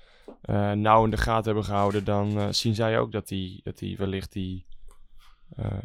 eh, 0.41 0.71
nauw 0.71 1.03
in 1.03 1.09
de 1.09 1.17
gaten 1.17 1.45
hebben 1.45 1.63
gehouden, 1.63 2.03
dan 2.03 2.37
eh, 2.39 2.47
zien 2.51 2.75
zij 2.75 2.99
ook 2.99 3.11
dat 3.11 3.29
hij 3.29 3.59
dat 3.63 3.77
die 3.77 3.97
wellicht 3.97 4.31
die, 4.31 4.65
eh, 5.55 5.77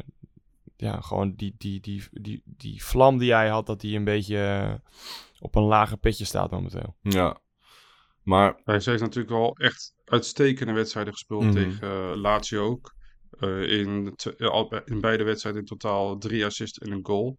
ja, 0.77 1.01
gewoon 1.01 1.33
die, 1.35 1.55
die, 1.57 1.79
die, 1.79 2.03
die, 2.11 2.41
die 2.45 2.83
vlam 2.83 3.17
die 3.17 3.33
hij 3.33 3.49
had, 3.49 3.65
dat 3.65 3.81
die 3.81 3.97
een 3.97 4.03
beetje 4.03 4.37
eh, 4.37 4.73
op 5.39 5.55
een 5.55 5.63
lager 5.63 5.97
pitje 5.97 6.25
staat 6.25 6.51
momenteel. 6.51 6.95
Ja. 7.01 7.37
Maar 8.23 8.59
Hij 8.63 8.81
heeft 8.83 8.99
natuurlijk 9.01 9.29
wel 9.29 9.55
echt 9.57 9.93
uitstekende 10.05 10.73
wedstrijden 10.73 11.13
gespeeld 11.13 11.43
Mhm. 11.43 11.53
tegen 11.53 11.87
eh, 11.89 12.11
Lazio 12.15 12.65
ook. 12.65 12.93
Eh, 13.39 13.61
in, 13.79 14.15
in 14.85 15.01
beide 15.01 15.23
wedstrijden 15.23 15.61
in 15.61 15.67
totaal 15.67 16.17
drie 16.17 16.45
assists 16.45 16.77
en 16.77 16.91
een 16.91 17.05
goal. 17.05 17.37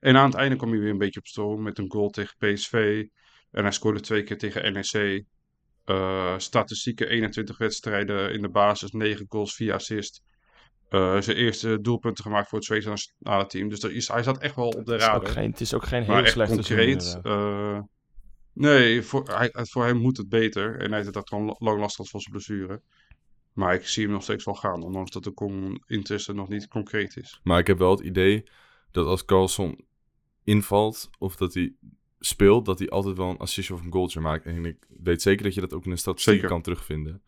En 0.00 0.16
aan 0.16 0.30
het 0.30 0.34
einde 0.38 0.56
kwam 0.56 0.70
hij 0.70 0.78
weer 0.78 0.90
een 0.90 0.98
beetje 0.98 1.20
op 1.20 1.26
stoom 1.26 1.62
met 1.62 1.78
een 1.78 1.90
goal 1.92 2.10
tegen 2.10 2.34
PSV. 2.38 3.04
En 3.50 3.62
hij 3.62 3.72
scoorde 3.72 4.00
twee 4.00 4.22
keer 4.22 4.38
tegen 4.38 4.72
NEC. 4.72 5.24
Eh, 5.84 6.34
statistieke 6.38 7.06
21 7.08 7.58
wedstrijden 7.58 8.32
in 8.32 8.42
de 8.42 8.48
basis, 8.50 8.90
9 8.90 9.26
goals, 9.28 9.54
4 9.54 9.72
assists. 9.74 10.20
Eh, 10.88 11.20
zijn 11.20 11.36
eerste 11.36 11.80
doelpunten 11.80 12.24
gemaakt 12.24 12.48
voor 12.48 12.58
het 12.58 12.66
Zweedse 12.66 12.88
nationale 12.88 13.46
team. 13.46 13.68
Dus 13.68 13.82
er 13.82 13.92
is, 13.92 14.08
hij 14.08 14.22
zat 14.22 14.38
echt 14.38 14.54
wel 14.56 14.66
op 14.68 14.84
de 14.86 14.92
Het 14.92 15.00
is, 15.00 15.06
ook 15.08 15.12
radar. 15.12 15.28
geen, 15.28 15.50
het 15.50 15.60
is 15.60 15.74
ook 15.74 15.84
geen 15.84 16.00
Maar 16.06 16.16
heel 16.16 16.24
echt 16.24 16.32
slechte 16.32 16.54
concreet. 16.54 17.18
Nee, 18.56 19.02
voor, 19.02 19.22
hij, 19.28 19.50
voor 19.52 19.84
hem 19.84 19.96
moet 19.96 20.16
het 20.16 20.28
beter. 20.28 20.76
En 20.76 20.88
hij 20.88 21.02
heeft 21.02 21.14
het 21.14 21.28
gewoon 21.28 21.56
lang 21.58 21.80
last 21.80 21.96
gehad 21.96 22.10
van 22.10 22.20
zijn 22.20 22.34
blessure. 22.34 22.82
Maar 23.52 23.74
ik 23.74 23.86
zie 23.86 24.02
hem 24.02 24.12
nog 24.12 24.22
steeds 24.22 24.44
wel 24.44 24.54
gaan. 24.54 24.82
Ondanks 24.82 25.10
dat 25.10 25.24
de 25.24 25.34
con- 25.34 25.82
interesse 25.86 26.32
nog 26.32 26.48
niet 26.48 26.68
concreet 26.68 27.16
is. 27.16 27.40
Maar 27.42 27.58
ik 27.58 27.66
heb 27.66 27.78
wel 27.78 27.90
het 27.90 28.00
idee 28.00 28.44
dat 28.90 29.06
als 29.06 29.24
Carlson 29.24 29.84
invalt 30.44 31.10
of 31.18 31.36
dat 31.36 31.54
hij 31.54 31.74
speelt, 32.18 32.64
dat 32.64 32.78
hij 32.78 32.88
altijd 32.88 33.16
wel 33.16 33.30
een 33.30 33.36
assist 33.36 33.70
of 33.70 33.84
een 33.84 33.92
goaltje 33.92 34.20
maakt. 34.20 34.44
En 34.44 34.64
ik 34.64 34.86
weet 35.02 35.22
zeker 35.22 35.44
dat 35.44 35.54
je 35.54 35.60
dat 35.60 35.72
ook 35.72 35.84
in 35.84 35.90
de 35.90 35.96
statistiek 35.96 36.42
kan 36.42 36.62
terugvinden. 36.62 37.22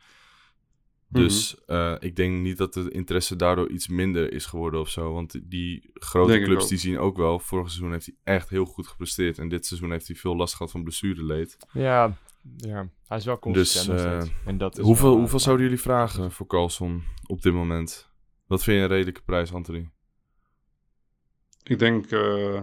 Dus 1.10 1.64
eh, 1.66 1.94
ik 1.98 2.16
denk 2.16 2.40
niet 2.42 2.56
dat 2.58 2.72
de 2.74 2.90
interesse 2.90 3.36
daardoor 3.36 3.70
iets 3.70 3.88
minder 3.88 4.32
is 4.32 4.46
geworden 4.46 4.80
of 4.80 4.88
zo. 4.88 5.12
Want 5.12 5.40
die 5.50 5.90
grote 5.94 6.32
Denk 6.32 6.44
clubs 6.44 6.68
die 6.68 6.78
zien 6.78 6.98
ook 6.98 7.16
wel, 7.16 7.38
vorig 7.38 7.66
seizoen 7.70 7.92
heeft 7.92 8.06
hij 8.06 8.34
echt 8.34 8.48
heel 8.48 8.64
goed 8.64 8.86
gepresteerd. 8.86 9.38
En 9.38 9.48
dit 9.48 9.66
seizoen 9.66 9.90
heeft 9.90 10.06
hij 10.06 10.16
veel 10.16 10.36
last 10.36 10.54
gehad 10.54 10.72
van 10.72 10.82
blessureleed. 10.82 11.56
Ja, 11.72 12.16
ja, 12.56 12.88
hij 13.06 13.18
is 13.18 13.24
wel 13.24 13.38
consistent 13.38 13.98
Dus, 13.98 14.04
eh. 14.28 14.36
En 14.46 14.58
dat 14.58 14.78
is 14.78 14.84
Hoeveel, 14.84 15.08
wel- 15.08 15.18
hoeveel 15.18 15.38
zouden 15.38 15.64
jullie 15.66 15.80
vragen 15.80 16.32
voor 16.32 16.46
Carlson 16.46 17.02
op 17.26 17.42
dit 17.42 17.52
moment? 17.52 18.10
Wat 18.46 18.62
vind 18.62 18.76
je 18.76 18.82
een 18.82 18.88
redelijke 18.88 19.22
prijs, 19.22 19.52
Anthony? 19.52 19.90
Ik 21.62 21.78
denk 21.78 22.10
eh, 22.10 22.60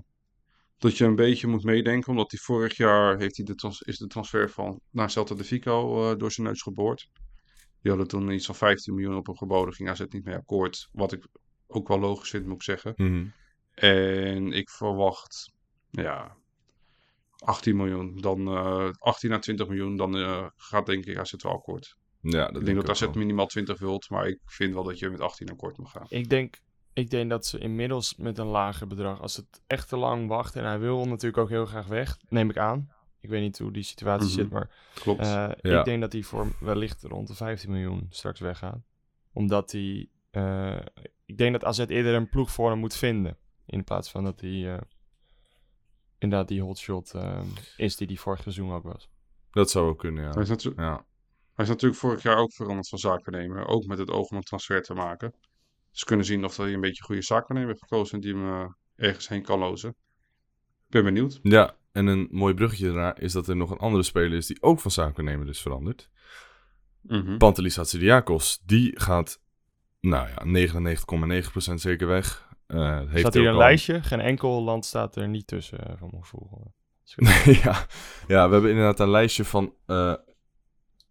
dat 0.77 0.97
je 0.97 1.05
een 1.05 1.15
beetje 1.15 1.47
moet 1.47 1.63
meedenken. 1.63 2.09
Omdat 2.09 2.31
hij 2.31 2.39
vorig 2.39 2.77
jaar 2.77 3.17
heeft 3.17 3.35
hij 3.37 3.45
de 3.45 3.55
trans- 3.55 3.81
is 3.81 3.97
de 3.97 4.07
transfer 4.07 4.49
van 4.49 4.79
naar 4.91 5.09
Celta 5.09 5.35
de 5.35 5.43
Vico 5.43 6.09
eh, 6.11 6.17
door 6.17 6.31
zijn 6.31 6.47
neus 6.47 6.61
geboord. 6.61 7.09
Die 7.85 7.93
hadden 7.93 8.11
toen 8.13 8.31
iets 8.31 8.45
van 8.45 8.55
15 8.55 8.93
miljoen 8.93 9.15
op 9.15 9.25
hem 9.25 9.37
geboden. 9.37 9.73
Ging 9.73 9.89
AZ 9.89 10.03
niet 10.09 10.25
mee 10.25 10.35
akkoord. 10.35 10.89
Wat 10.91 11.11
ik 11.11 11.27
ook 11.67 11.87
wel 11.87 11.99
logisch 11.99 12.29
vind, 12.29 12.45
moet 12.45 12.55
ik 12.55 12.61
zeggen. 12.63 12.93
Mhm. 12.95 13.25
En 13.73 14.51
ik 14.51 14.69
verwacht, 14.69 15.53
ja, 15.89 16.35
18 17.37 17.75
miljoen. 17.75 18.17
Dan 18.17 18.47
eh 18.47 18.89
18 18.97 19.31
à 19.31 19.39
20 19.39 19.67
miljoen. 19.67 19.95
Dan 19.95 20.17
eh, 20.17 20.45
gaat 20.55 20.85
denk 20.85 21.05
ik 21.05 21.17
AZ 21.17 21.33
wel 21.37 21.51
akkoord. 21.51 21.95
Ja, 22.21 22.45
dat 22.47 22.59
ik 22.59 22.65
denk 22.65 22.77
dat 22.77 22.85
ook 22.85 22.91
AZ 22.91 22.99
wel. 22.99 23.11
minimaal 23.13 23.47
20 23.47 23.79
wilt. 23.79 24.09
Maar 24.09 24.27
ik 24.27 24.39
vind 24.45 24.73
wel 24.73 24.83
dat 24.83 24.99
je 24.99 25.09
met 25.09 25.21
18 25.21 25.49
akkoord 25.49 25.77
moet 25.77 25.89
gaan. 25.89 26.05
Ik 26.09 26.29
denk, 26.29 26.57
ik 26.93 27.09
denk 27.09 27.29
dat 27.29 27.45
ze 27.45 27.57
inmiddels 27.57 28.15
met 28.15 28.37
een 28.37 28.47
lager 28.47 28.87
bedrag, 28.87 29.21
als 29.21 29.35
het 29.35 29.61
echt 29.67 29.89
te 29.89 29.97
lang 29.97 30.27
wacht 30.27 30.55
en 30.55 30.63
hij 30.63 30.79
wil 30.79 31.05
natuurlijk 31.05 31.37
ook 31.37 31.49
heel 31.49 31.65
graag 31.65 31.87
weg, 31.87 32.17
neem 32.29 32.49
ik 32.49 32.57
aan. 32.57 32.94
Ik 33.25 33.31
weet 33.31 33.41
niet 33.41 33.57
hoe 33.59 33.71
die 33.71 33.83
situatie 33.83 34.27
Mhm. 34.27 34.35
zit, 34.35 34.49
maar 34.49 34.69
Klopt. 34.93 35.19
eh, 35.19 35.25
Ja. 35.61 35.79
ik 35.79 35.85
denk 35.85 36.01
dat 36.01 36.11
hij 36.13 36.21
voor 36.23 36.47
wellicht 36.59 37.03
rond 37.03 37.27
de 37.27 37.33
15 37.35 37.71
miljoen 37.71 38.05
straks 38.09 38.39
weggaat. 38.39 38.79
Omdat 39.33 39.71
hij, 39.71 40.09
eh, 40.31 40.79
ik 41.25 41.37
denk 41.37 41.51
dat 41.51 41.63
AZ 41.63 41.79
eerder 41.79 42.13
een 42.13 42.29
ploeg 42.29 42.51
voor 42.51 42.69
hem 42.69 42.79
moet 42.79 42.95
vinden. 42.95 43.37
In 43.65 43.83
plaats 43.83 44.11
van 44.11 44.23
dat 44.23 44.41
hij 44.41 44.73
eh, 44.75 44.81
inderdaad 46.17 46.47
die 46.47 46.61
hotshot 46.61 47.13
is 47.77 47.95
die 47.95 48.07
hij 48.07 48.15
vorig 48.15 48.41
seizoen 48.41 48.71
ook 48.71 48.83
was. 48.83 49.09
Dat 49.51 49.69
zou 49.71 49.89
ook 49.89 49.99
kunnen, 49.99 50.23
hij, 50.23 50.33
ja. 50.33 50.39
is 50.41 50.49
natu- 50.49 50.73
ja. 50.75 51.05
hij 51.53 51.63
is 51.65 51.67
natuurlijk 51.71 51.99
vorig 52.01 52.23
jaar 52.23 52.37
ook 52.37 52.53
veranderd 52.53 52.89
van 52.89 52.99
zaakwaarnemer. 52.99 53.65
Ook 53.67 53.85
met 53.85 53.97
het 53.97 54.09
oog 54.11 54.29
om 54.29 54.37
een 54.37 54.43
transfer 54.43 54.81
te 54.81 54.93
maken. 54.93 55.33
Ze 55.91 56.05
kunnen 56.05 56.25
zien 56.25 56.45
of 56.45 56.57
hij 56.57 56.73
een 56.73 56.81
beetje 56.81 57.03
goede 57.03 57.21
zaakwaarnemer 57.21 57.67
heeft 57.73 57.83
gekozen. 57.87 58.19
Die 58.19 58.35
hem 58.35 58.75
ergens 58.95 59.27
heen 59.27 59.41
kan 59.43 59.59
lozen. 59.59 59.89
Ik 59.89 60.91
ben 60.91 61.03
benieuwd. 61.03 61.39
Ja, 61.43 61.75
en 61.95 62.07
een 62.07 62.27
mooi 62.31 62.53
bruggetje 62.53 62.85
daarna 62.85 63.17
is 63.17 63.33
dat 63.33 63.47
er 63.47 63.55
nog 63.55 63.71
een 63.71 63.77
andere 63.77 64.03
speler 64.03 64.37
is 64.37 64.47
die 64.47 64.61
ook 64.61 64.79
van 64.79 64.91
zakennemer 64.91 65.47
is 65.49 65.61
veranderd. 65.61 66.09
Mhm. 67.01 67.37
Pantelis 67.37 67.75
Hatsidiakos, 67.75 68.61
die 68.65 68.99
gaat, 68.99 69.41
nou 70.01 70.27
ja, 70.27 70.43
99,9% 70.45 71.73
zeker 71.73 72.07
weg. 72.07 72.47
Eh 72.67 72.99
heeft 72.99 73.19
staat 73.19 73.33
hier 73.33 73.47
een 73.47 73.53
al- 73.53 73.57
lijstje? 73.57 74.03
Geen 74.03 74.19
enkel 74.19 74.63
land 74.63 74.85
staat 74.85 75.15
er 75.15 75.27
niet 75.27 75.47
tussen, 75.47 75.79
eh, 75.87 75.97
van 75.97 76.07
mijn 76.11 76.23
gevoel. 76.23 76.73
ja, 77.63 77.85
ja, 78.27 78.45
we 78.47 78.53
hebben 78.53 78.69
inderdaad 78.69 78.99
een 78.99 79.09
lijstje 79.09 79.45
van 79.45 79.73
eh, 79.85 80.13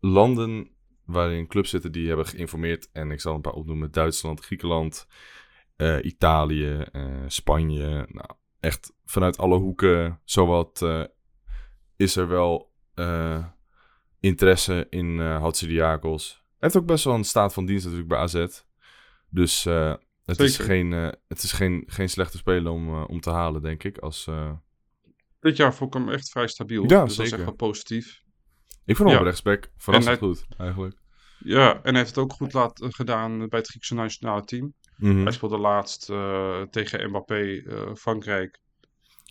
landen 0.00 0.68
waarin 1.04 1.46
clubs 1.46 1.70
zitten 1.70 1.92
die 1.92 2.08
hebben 2.08 2.26
geïnformeerd. 2.26 2.88
En 2.92 3.10
ik 3.10 3.20
zal 3.20 3.34
een 3.34 3.40
paar 3.40 3.52
opnoemen. 3.52 3.90
Duitsland, 3.90 4.40
Griekenland, 4.40 5.06
Italië, 6.02 6.84
Spanje. 7.26 8.06
Nou, 8.10 8.30
echt 8.64 8.92
vanuit 9.04 9.38
alle 9.38 9.58
hoeken 9.58 10.20
zowat 10.24 10.82
eh, 10.82 11.04
is 11.96 12.16
er 12.16 12.28
wel 12.28 12.72
eh, 12.94 13.44
interesse 14.20 14.86
in 14.90 15.20
eh 15.20 15.40
Hatsidiakos. 15.40 16.32
Hij 16.32 16.42
heeft 16.72 16.76
ook 16.76 16.86
best 16.86 17.04
wel 17.04 17.14
een 17.14 17.24
staat 17.24 17.52
van 17.52 17.66
dienst 17.66 17.84
natuurlijk 17.84 18.10
bij 18.10 18.18
AZ. 18.18 18.46
Dus 19.28 19.64
het 20.24 20.40
is, 20.40 20.56
geen, 20.58 20.90
het 21.28 21.42
is 21.42 21.52
geen, 21.52 21.82
geen 21.86 22.08
slechte 22.08 22.36
speler 22.36 22.72
om, 22.72 23.02
om 23.02 23.20
te 23.20 23.30
halen, 23.30 23.62
denk 23.62 23.84
ik. 23.84 23.98
Als, 23.98 24.28
Dit 25.40 25.56
jaar 25.56 25.74
vond 25.74 25.94
ik 25.94 26.00
hem 26.00 26.10
echt 26.10 26.30
vrij 26.30 26.46
stabiel. 26.48 26.82
Ja, 26.82 26.88
dus 26.88 26.98
dat 26.98 27.08
is 27.08 27.14
zeker. 27.16 27.32
echt 27.34 27.44
wel 27.44 27.54
positief. 27.68 28.22
Ik 28.84 28.96
vond 28.96 29.08
hem 29.08 29.08
Ja. 29.08 29.18
op 29.18 29.24
rechtsback 29.24 29.70
verrassend 29.76 30.20
En 30.20 30.26
goed, 30.26 30.46
eigenlijk. 30.58 30.96
Ja, 31.38 31.74
en 31.74 31.80
hij 31.90 31.96
heeft 31.96 32.08
het 32.08 32.18
ook 32.18 32.32
goed 32.32 32.52
laten 32.52 32.94
gedaan 32.94 33.48
bij 33.48 33.58
het 33.58 33.68
Griekse 33.68 33.94
nationale 33.94 34.44
team. 34.44 34.74
Mhm. 34.96 35.22
Hij 35.22 35.32
speelde 35.32 35.58
laatst 35.58 36.10
eh, 36.10 36.62
tegen 36.62 37.08
Mbappé 37.08 37.62
eh, 37.66 37.94
Frankrijk. 37.94 38.60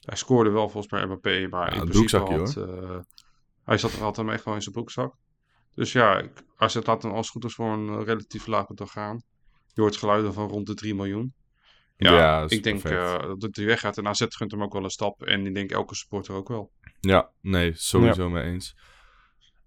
Hij 0.05 0.16
scoorde 0.18 0.49
wel 0.49 0.70
volgens 0.70 0.91
mij 0.93 1.05
Mbappé, 1.05 1.47
maar 1.49 1.70
Ja, 1.76 1.82
in 1.82 1.88
principe 1.89 2.18
had, 2.18 2.57
eh, 2.57 2.99
hij 3.64 3.78
zat, 3.78 3.91
had 3.91 4.16
hem 4.18 4.30
echt 4.30 4.43
wel 4.45 4.53
in 4.55 4.61
zijn 4.61 4.74
broekzak. 4.76 5.16
Dus 5.76 5.91
ja, 5.91 6.18
ik- 6.20 6.43
als 6.57 6.74
het 6.74 6.88
laat 6.88 7.03
hem 7.03 7.11
als 7.11 7.30
goed 7.30 7.43
is 7.45 7.53
voor 7.53 7.72
een 7.74 8.03
relatief 8.03 8.47
laag 8.47 8.68
bedrag 8.68 8.91
gaan. 8.91 9.24
Je 9.74 9.82
hoort 9.82 9.97
geluiden 9.97 10.34
van 10.34 10.47
rond 10.49 10.68
de 10.68 10.74
3 10.74 10.95
miljoen. 10.95 11.34
Ja, 11.97 12.14
Ja, 12.14 12.39
dat 12.41 12.51
is 12.51 12.57
ik 12.57 12.64
denk 12.64 12.84
eh, 12.84 13.34
dat 13.38 13.55
hij 13.55 13.66
weggaat 13.66 13.97
en 13.97 14.07
AZ 14.07 14.26
gunt 14.30 14.51
hem 14.51 14.64
ook 14.64 14.74
wel 14.74 14.84
een 14.84 14.89
stap. 14.89 15.24
En 15.24 15.45
ik 15.45 15.53
denk 15.55 15.72
elke 15.72 15.95
supporter 15.95 16.34
ook 16.36 16.47
wel. 16.47 16.72
Ja, 16.99 17.32
nee, 17.41 17.74
sowieso 17.76 18.30
mee 18.30 18.43
eens. 18.43 18.76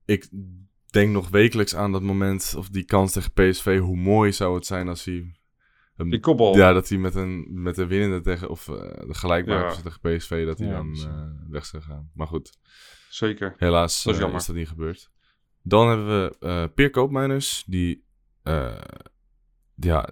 Ik 0.05 0.28
denk 0.86 1.11
nog 1.11 1.28
wekelijks 1.28 1.74
aan 1.74 1.92
dat 1.92 2.03
moment, 2.03 2.55
of 2.59 2.68
die 2.68 2.84
kans 2.84 3.12
tegen 3.12 3.32
PSV. 3.32 3.78
Hoe 3.78 3.97
mooi 3.97 4.32
zou 4.32 4.55
het 4.55 4.66
zijn 4.66 4.88
als 4.88 5.05
hij... 5.05 5.34
Die 5.97 6.20
kopbal. 6.20 6.57
Ja, 6.57 6.72
dat 6.72 6.88
hij 6.88 6.99
met 6.99 7.14
een, 7.14 7.62
met 7.62 7.74
de 7.74 7.86
winnende 7.86 8.20
tegen, 8.20 8.49
of 8.51 8.68
eh, 8.68 8.74
de 9.07 9.14
gelijkmakers 9.14 9.76
Ja. 9.76 9.82
tegen 9.82 10.01
PSV, 10.01 10.47
dat 10.47 10.59
hij 10.59 10.68
Ja, 10.68 10.74
dan 10.74 10.94
eh, 10.94 11.51
weg 11.51 11.64
zou 11.66 11.82
gaan. 11.82 12.11
Maar 12.14 12.26
goed, 12.26 12.59
Zeker. 13.09 13.55
helaas 13.57 14.03
Dat 14.03 14.12
is 14.12 14.18
eh, 14.18 14.24
jammer. 14.24 14.40
is 14.40 14.47
dat 14.47 14.57
niet 14.57 14.68
gebeurd. 14.68 15.11
Dan 15.62 15.88
hebben 15.88 16.07
we 16.07 16.36
eh 16.38 16.64
Peer 16.74 16.90
Koopmeiners, 16.90 17.64
die 17.66 18.05
eh, 18.42 18.80
ja, 19.74 20.09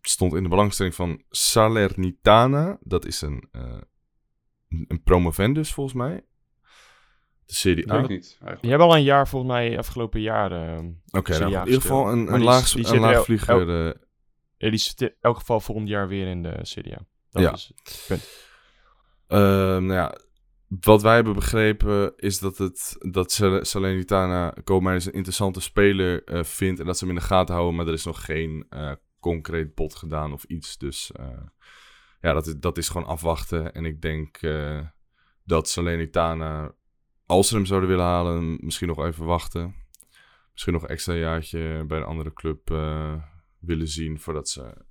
stond 0.00 0.34
in 0.34 0.42
de 0.42 0.48
belangstelling 0.48 0.94
van 0.94 1.22
Salernitana. 1.30 2.78
Dat 2.80 3.06
is 3.06 3.20
een, 3.20 3.48
eh, 3.52 3.80
een 4.68 5.02
promovendus 5.04 5.72
volgens 5.72 5.96
mij. 5.96 6.24
De 7.46 7.54
Serie 7.54 7.92
A. 7.92 7.96
ik 7.98 8.04
Oké, 8.04 8.12
niet. 8.12 8.26
Eigenlijk. 8.30 8.60
Die 8.60 8.70
hebben 8.70 8.88
al 8.88 8.96
een 8.96 9.02
jaar, 9.02 9.28
volgens 9.28 9.52
mij, 9.52 9.78
afgelopen 9.78 10.20
jaar. 10.20 10.52
eh, 10.52 10.82
nou, 11.10 11.24
Serie 11.24 11.56
A 11.56 11.60
in 11.60 11.66
ieder 11.66 11.80
geval 11.80 12.12
een, 12.12 12.32
een, 12.34 12.42
laag, 12.42 12.70
die 12.70 12.86
een 12.86 12.94
er 12.94 13.00
laagvlieger. 13.00 13.96
Die 14.58 14.76
zit 14.76 15.00
in 15.00 15.14
elk 15.20 15.36
geval 15.36 15.60
volgend 15.60 15.88
jaar 15.88 16.08
weer 16.08 16.26
in 16.26 16.42
de 16.42 16.58
Serie 16.62 16.94
A. 16.94 17.06
Dat 17.30 17.42
Ja. 17.42 17.52
is 17.52 17.72
het 17.74 18.04
punt. 18.08 18.44
Ehm, 19.26 19.86
nou 19.86 19.92
ja, 19.92 20.18
wat 20.80 21.02
wij 21.02 21.14
hebben 21.14 21.34
begrepen 21.34 22.12
is 22.16 22.38
dat, 22.38 22.58
het, 22.58 22.96
dat 23.12 23.32
Sal- 23.32 23.64
Salernitana 23.64 24.54
Koopmeiners 24.64 25.06
een 25.06 25.12
interessante 25.12 25.60
speler 25.60 26.24
eh, 26.24 26.42
vindt 26.44 26.80
en 26.80 26.86
dat 26.86 26.98
ze 26.98 27.04
hem 27.06 27.14
in 27.14 27.20
de 27.20 27.26
gaten 27.26 27.54
houden, 27.54 27.76
maar 27.76 27.86
er 27.86 27.92
is 27.92 28.04
nog 28.04 28.24
geen 28.24 28.66
eh, 28.68 28.92
concreet 29.20 29.74
bod 29.74 29.94
gedaan 29.94 30.32
of 30.32 30.44
iets. 30.44 30.78
Dus 30.78 31.12
eh, 31.12 31.42
ja, 32.20 32.32
dat 32.32 32.46
is, 32.46 32.54
dat 32.56 32.78
is 32.78 32.88
gewoon 32.88 33.06
afwachten. 33.06 33.72
En 33.74 33.84
ik 33.84 34.02
denk 34.02 34.40
dat 35.44 35.68
Salernitana, 35.68 36.72
als 37.26 37.48
ze 37.48 37.54
hem 37.54 37.66
zouden 37.66 37.88
willen 37.88 38.04
halen, 38.04 38.58
misschien 38.60 38.88
nog 38.88 39.04
even 39.04 39.24
wachten. 39.24 39.74
Misschien 40.52 40.72
nog 40.72 40.82
een 40.82 40.88
extra 40.88 41.14
jaartje 41.14 41.84
bij 41.86 41.98
een 41.98 42.04
andere 42.04 42.32
club 42.32 42.70
willen 43.58 43.88
zien 43.88 44.20
voordat 44.20 44.48
ze 44.48 44.84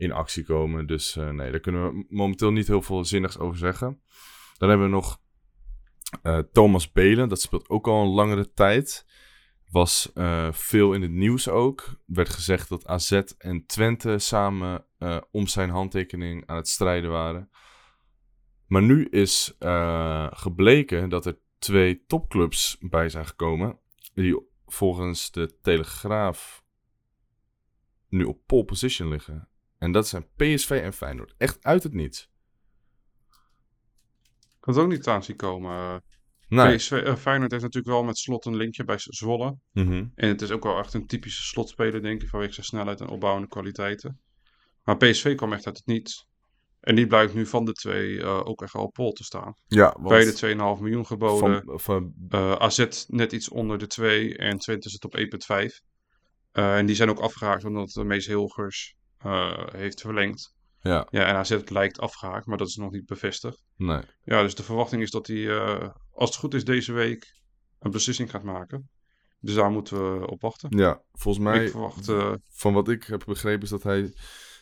in 0.00 0.12
actie 0.12 0.44
komen. 0.44 0.86
Dus 0.86 1.16
eh, 1.16 1.30
nee, 1.30 1.50
daar 1.50 1.60
kunnen 1.60 1.94
we 1.94 2.04
momenteel 2.08 2.50
niet 2.50 2.66
heel 2.66 2.82
veel 2.82 3.04
zinnigs 3.04 3.38
over 3.38 3.58
zeggen. 3.58 4.00
Dan 4.58 4.68
hebben 4.68 4.86
we 4.86 4.92
nog 4.92 5.20
eh, 6.22 6.38
Thomas 6.52 6.92
Belen. 6.92 7.28
Dat 7.28 7.40
speelt 7.40 7.68
ook 7.68 7.86
al 7.86 8.02
een 8.02 8.08
langere 8.08 8.52
tijd. 8.52 9.06
Was 9.70 10.10
eh, 10.14 10.52
veel 10.52 10.92
in 10.92 11.02
het 11.02 11.10
nieuws 11.10 11.48
ook. 11.48 12.00
Werd 12.06 12.28
gezegd 12.28 12.68
dat 12.68 12.86
AZ 12.86 13.22
en 13.38 13.66
Twente 13.66 14.18
samen 14.18 14.84
om 15.30 15.46
zijn 15.46 15.70
handtekening 15.70 16.46
aan 16.46 16.56
het 16.56 16.68
strijden 16.68 17.10
waren. 17.10 17.50
Maar 18.66 18.82
nu 18.82 19.04
is 19.04 19.56
gebleken 20.30 21.08
dat 21.08 21.26
er 21.26 21.38
twee 21.58 22.04
topclubs 22.06 22.76
bij 22.80 23.08
zijn 23.08 23.26
gekomen. 23.26 23.78
Die 24.14 24.42
volgens 24.66 25.30
de 25.30 25.58
Telegraaf 25.62 26.59
nu 28.10 28.24
op 28.24 28.40
pole 28.46 28.64
position 28.64 29.08
liggen. 29.08 29.48
En 29.78 29.92
dat 29.92 30.08
zijn 30.08 30.26
PSV 30.36 30.70
en 30.70 30.92
Feyenoord. 30.92 31.34
Echt 31.38 31.58
uit 31.64 31.82
het 31.82 31.92
niets. 31.92 32.30
Ik 34.58 34.66
had 34.66 34.74
het 34.74 34.84
ook 34.84 34.90
niet 34.90 35.06
aan 35.08 35.22
zien 35.24 35.36
komen. 35.36 36.02
Nee. 36.48 36.76
PSV, 36.76 36.92
eh, 36.92 37.16
Feyenoord 37.16 37.50
heeft 37.50 37.62
natuurlijk 37.62 37.94
wel 37.94 38.04
met 38.04 38.18
slot 38.18 38.44
een 38.46 38.56
linkje 38.56 38.84
bij 38.84 38.96
Zwolle. 38.98 39.56
Mhm. 39.72 40.06
En 40.14 40.28
het 40.28 40.42
is 40.42 40.50
ook 40.50 40.62
wel 40.62 40.78
echt 40.78 40.94
een 40.94 41.06
typische 41.06 41.42
slotspeler, 41.42 42.02
denk 42.02 42.22
ik, 42.22 42.28
vanwege 42.28 42.52
zijn 42.52 42.66
snelheid 42.66 43.00
en 43.00 43.08
opbouwende 43.08 43.48
kwaliteiten. 43.48 44.20
Maar 44.84 44.96
PSV 44.96 45.34
kwam 45.34 45.52
echt 45.52 45.66
uit 45.66 45.76
het 45.76 45.86
niets. 45.86 46.28
En 46.80 46.94
die 46.94 47.06
blijkt 47.06 47.34
nu 47.34 47.46
van 47.46 47.64
de 47.64 47.72
twee 47.72 48.20
eh, 48.20 48.40
ook 48.46 48.62
echt 48.62 48.74
al 48.74 48.84
op 48.84 48.92
pol 48.92 49.12
te 49.12 49.24
staan. 49.24 49.54
Ja, 49.66 49.96
Beide 50.02 50.32
2,5 50.32 50.80
miljoen 50.80 51.06
geboden. 51.06 51.62
van, 51.64 51.80
van, 51.80 52.14
Eh, 52.28 52.52
AZ 52.52 53.06
net 53.08 53.32
iets 53.32 53.48
onder 53.48 53.78
de 53.78 53.86
2 53.86 54.36
en 54.36 54.58
Twente 54.58 54.90
zit 54.90 55.04
op 55.04 55.16
1,5. 55.16 55.80
Eh, 56.52 56.76
en 56.76 56.86
die 56.86 56.96
zijn 56.96 57.10
ook 57.10 57.18
afgehaakt 57.18 57.64
omdat 57.64 57.90
de 57.90 58.04
Mees 58.04 58.26
Hilgers 58.26 58.96
eh, 59.18 59.66
heeft 59.72 60.00
verlengd. 60.00 60.54
ja, 60.80 61.06
Ja, 61.10 61.24
en 61.24 61.34
AZ 61.34 61.56
lijkt 61.64 62.00
afgehaakt, 62.00 62.46
maar 62.46 62.58
dat 62.58 62.68
is 62.68 62.76
nog 62.76 62.90
niet 62.90 63.06
bevestigd. 63.06 63.64
nee. 63.76 64.02
Ja, 64.24 64.42
dus 64.42 64.54
de 64.54 64.62
verwachting 64.62 65.02
is 65.02 65.10
dat 65.10 65.26
hij, 65.26 65.48
eh, 65.48 65.88
als 66.12 66.30
het 66.30 66.38
goed 66.38 66.54
is, 66.54 66.64
deze 66.64 66.92
week 66.92 67.40
een 67.78 67.90
beslissing 67.90 68.30
gaat 68.30 68.42
maken. 68.42 68.90
Dus 69.40 69.54
daar 69.54 69.70
moeten 69.70 70.20
we 70.20 70.26
op 70.26 70.40
wachten. 70.40 70.78
Ja, 70.78 71.02
volgens 71.12 71.44
mij, 71.44 71.64
Ik 71.64 71.70
verwacht, 71.70 72.12
van 72.48 72.72
wat 72.72 72.88
ik 72.88 73.04
heb 73.04 73.22
begrepen, 73.26 73.62
is 73.62 73.68
dat 73.68 73.82
hij. 73.82 74.12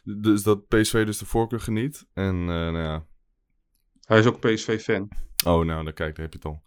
Dus 0.03 0.43
dat 0.43 0.66
PSV 0.66 1.07
dus 1.07 1.18
de 1.18 1.26
voorkeur 1.26 1.61
geniet. 1.61 2.07
En, 2.12 2.45
nou 2.45 2.78
ja. 2.78 3.07
hij 4.01 4.18
is 4.18 4.26
ook 4.26 4.41
PSV-fan. 4.41 5.09
Oh, 5.47 5.64
nou, 5.64 5.84
dan 5.84 5.93
kijk, 5.93 6.16
daar 6.16 6.24
heb 6.24 6.32
je 6.32 6.39
het 6.39 6.45
al. 6.45 6.62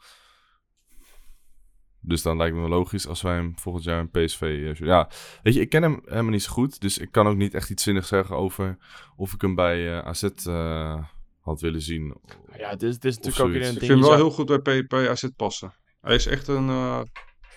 Dus 2.02 2.22
dan 2.22 2.38
lijkt 2.38 2.56
me 2.56 2.68
logisch 2.68 3.08
als 3.08 3.22
wij 3.22 3.34
hem 3.36 3.54
volgend 3.60 3.84
jaar 3.86 4.00
een 4.00 4.10
PSV. 4.10 4.42
eh, 4.42 4.74
ja, 4.88 5.10
weet 5.44 5.54
je, 5.54 5.60
ik 5.62 5.70
ken 5.70 5.82
hem 5.82 6.02
helemaal 6.06 6.32
niet 6.32 6.44
zo 6.44 6.52
goed. 6.52 6.82
Dus 6.82 6.98
ik 6.98 7.12
kan 7.12 7.28
ook 7.28 7.36
niet 7.36 7.54
echt 7.54 7.70
iets 7.70 7.84
zinnigs 7.84 8.08
zeggen 8.08 8.36
over 8.36 8.78
of 9.16 9.34
ik 9.34 9.42
hem 9.42 9.56
bij 9.56 9.98
eh, 10.00 10.08
AZ 10.08 10.24
eh, 10.24 11.04
had 11.40 11.62
willen 11.62 11.82
zien. 11.82 12.16
Ja, 12.58 12.70
het 12.70 12.84
is, 12.84 12.94
het 12.96 13.06
is 13.06 13.16
natuurlijk 13.16 13.46
ook 13.46 13.52
weer 13.52 13.62
een 13.68 13.74
Ik 13.74 13.80
ding. 13.80 13.92
vind 13.92 13.92
hem 13.92 14.00
wel 14.00 14.10
zou- 14.10 14.22
heel 14.22 14.32
goed 14.32 14.64
bij, 14.64 14.86
bij 14.86 15.10
AZ 15.10 15.28
passen. 15.36 15.74
Hij 16.02 16.16
is 16.16 16.26
echt 16.26 16.48
een, 16.48 16.70
eh, 16.70 17.02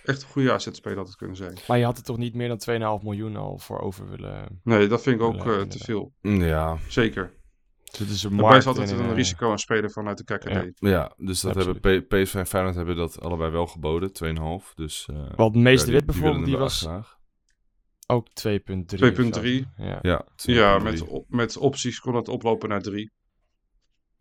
echt 0.04 0.22
een 0.22 0.28
goede 0.28 0.52
AZ-speler, 0.52 0.98
had 0.98 1.06
het 1.06 1.16
kunnen 1.16 1.36
zijn. 1.36 1.58
Maar 1.68 1.78
je 1.78 1.84
had 1.84 1.96
er 1.96 2.04
toch 2.04 2.16
niet 2.18 2.34
meer 2.34 2.48
dan 2.48 2.58
2,5 2.98 3.02
miljoen 3.02 3.36
al 3.36 3.58
voor 3.58 3.80
over 3.80 4.10
willen... 4.10 4.60
Nee, 4.64 4.86
dat 4.86 5.02
vind 5.02 5.16
ik 5.16 5.22
ook 5.22 5.46
eh, 5.46 5.60
te 5.60 5.78
veel. 5.78 6.12
Ja, 6.20 6.76
Zeker. 6.88 7.32
Dus 7.98 8.06
het 8.06 8.16
is 8.16 8.22
een 8.22 8.34
markt 8.34 8.56
is 8.56 8.66
altijd 8.66 8.90
en 8.90 8.98
een 8.98 9.08
eh, 9.10 9.14
risico 9.14 9.50
aan 9.50 9.58
spelen 9.58 9.90
vanuit 9.90 10.18
de 10.18 10.24
KKD. 10.24 10.48
Ja. 10.48 10.88
ja 10.88 11.12
dus 11.16 11.40
dat 11.40 11.56
Absoluut. 11.56 11.84
hebben 11.84 12.06
PSV 12.06 12.34
en 12.34 12.46
Feyenoord 12.46 12.74
hebben 12.74 12.96
dat 12.96 13.20
allebei 13.20 13.50
wel 13.50 13.66
geboden. 13.66 14.10
2,5. 14.68 14.74
Dus. 14.74 15.08
eh, 15.12 15.30
Want 15.36 15.54
Meester 15.54 15.88
ja, 15.92 15.94
Wit 15.96 16.06
bijvoorbeeld, 16.06 16.44
die 16.44 16.56
was 16.56 16.80
graag. 16.80 17.18
ook 18.06 18.28
2,3. 18.28 18.84
2,3. 18.84 19.28
of 19.28 19.34
zo. 19.34 19.42
Ja, 19.76 19.98
Ja, 20.02 20.24
Ja, 20.36 20.78
2,3. 20.78 20.82
met, 20.84 21.02
op- 21.08 21.26
met 21.28 21.56
opties 21.56 22.00
kon 22.00 22.14
het 22.14 22.28
oplopen 22.28 22.68
naar 22.68 22.82
3. 22.82 23.12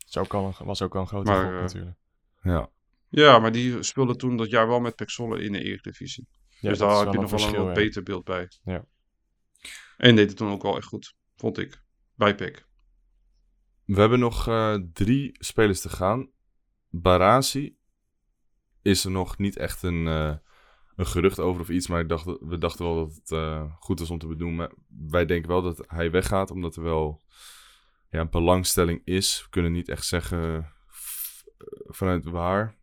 is 0.08 0.18
ook 0.18 0.34
al 0.34 0.46
een, 0.46 0.66
was 0.66 0.82
ook 0.82 0.96
al 0.96 1.02
een 1.02 1.08
grote 1.08 1.32
Maar, 1.32 1.44
gok 1.46 1.54
eh, 1.54 1.62
natuurlijk. 1.62 1.98
Ja. 2.42 2.70
Ja, 3.10 3.40
maar 3.40 3.52
die 3.52 3.84
speelde 3.84 4.16
toen 4.16 4.38
dat 4.38 4.50
jaar 4.50 4.68
wel 4.68 4.80
met 4.80 4.96
Pek 4.96 5.10
Zwolle 5.10 5.42
in 5.44 5.52
de 5.52 5.64
Eredivisie. 5.64 6.28
Ja, 6.60 6.70
dus 6.70 6.78
dat 6.78 6.90
daar 6.90 7.04
heb 7.06 7.14
je 7.14 7.20
nog 7.20 7.30
wel 7.32 7.48
een 7.56 7.66
wat 7.66 7.74
beter 7.74 8.04
beeld 8.04 8.24
bij. 8.24 8.48
Ja. 8.64 8.86
En 9.98 10.16
deed 10.16 10.28
het 10.28 10.38
toen 10.38 10.52
ook 10.52 10.62
wel 10.62 10.78
echt 10.78 10.86
goed, 10.88 11.16
vond 11.36 11.58
ik. 11.58 11.82
Bij 12.16 12.36
Pek. 12.36 12.66
We 13.86 14.00
hebben 14.00 14.20
nog 14.20 14.48
eh, 14.48 14.76
drie 14.94 15.36
spelers 15.40 15.82
te 15.82 15.90
gaan. 15.90 16.30
Barasi 16.90 17.78
is 18.82 19.06
er 19.06 19.12
nog 19.12 19.38
niet 19.38 19.58
echt 19.58 19.84
een, 19.84 20.08
eh, 20.08 20.36
een 20.96 21.06
gerucht 21.06 21.40
over 21.40 21.62
of 21.62 21.70
iets. 21.70 21.88
Maar 21.88 22.00
ik 22.00 22.10
dacht, 22.10 22.26
we 22.26 22.58
dachten 22.58 22.86
wel 22.86 22.96
dat 22.96 23.16
het 23.16 23.32
eh, 23.32 23.64
goed 23.80 24.00
was 24.00 24.10
om 24.10 24.18
te 24.18 24.28
benoemen. 24.28 24.74
Wij 25.10 25.26
denken 25.26 25.50
wel 25.50 25.62
dat 25.62 25.84
hij 25.88 26.12
weggaat, 26.12 26.52
omdat 26.52 26.76
er 26.76 26.84
wel 26.84 27.24
ja, 28.10 28.20
een 28.20 28.30
belangstelling 28.30 29.02
is. 29.06 29.42
We 29.44 29.50
kunnen 29.50 29.72
niet 29.72 29.90
echt 29.90 30.06
zeggen 30.06 30.72
vanuit 31.88 32.26
waar. 32.26 32.76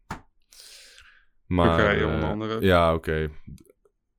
Maar, 1.47 1.77
Turkije 1.79 2.07
onder 2.07 2.29
andere. 2.29 2.61
Ja, 2.61 2.95
oké. 2.95 3.31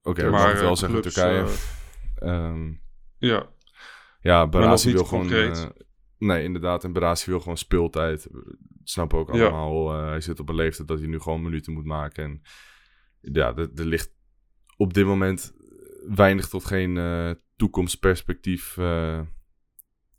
Oké, 0.01 0.21
maar 0.21 0.31
maar 0.31 0.53
ik 0.53 0.59
wel 0.59 0.75
zeggen 0.75 1.01
Turkije. 1.01 1.43
eh, 1.43 2.29
Ehm, 2.29 2.73
ja, 3.17 3.49
ja, 4.21 4.47
Barasi 4.47 4.91
wil 4.93 5.05
gewoon... 5.05 5.73
nee, 6.21 6.43
inderdaad. 6.43 6.83
En 6.83 6.93
wil 7.25 7.39
gewoon 7.39 7.57
speeltijd. 7.57 8.27
Snappen 8.83 9.19
ook 9.19 9.33
Ja. 9.35 9.43
allemaal. 9.47 9.93
eh, 9.93 10.07
hij 10.09 10.21
zit 10.21 10.39
op 10.39 10.49
een 10.49 10.55
leeftijd 10.55 10.87
dat 10.87 10.99
hij 10.99 11.07
nu 11.07 11.19
gewoon 11.19 11.41
minuten 11.41 11.73
moet 11.73 11.85
maken. 11.85 12.23
En 12.23 12.41
ja, 13.21 13.55
er, 13.55 13.69
er 13.75 13.85
ligt 13.85 14.11
op 14.77 14.93
dit 14.93 15.05
moment 15.05 15.53
weinig 16.07 16.47
tot 16.47 16.65
geen 16.65 16.97
eh, 16.97 17.31
toekomstperspectief 17.55 18.77
eh, 18.77 19.21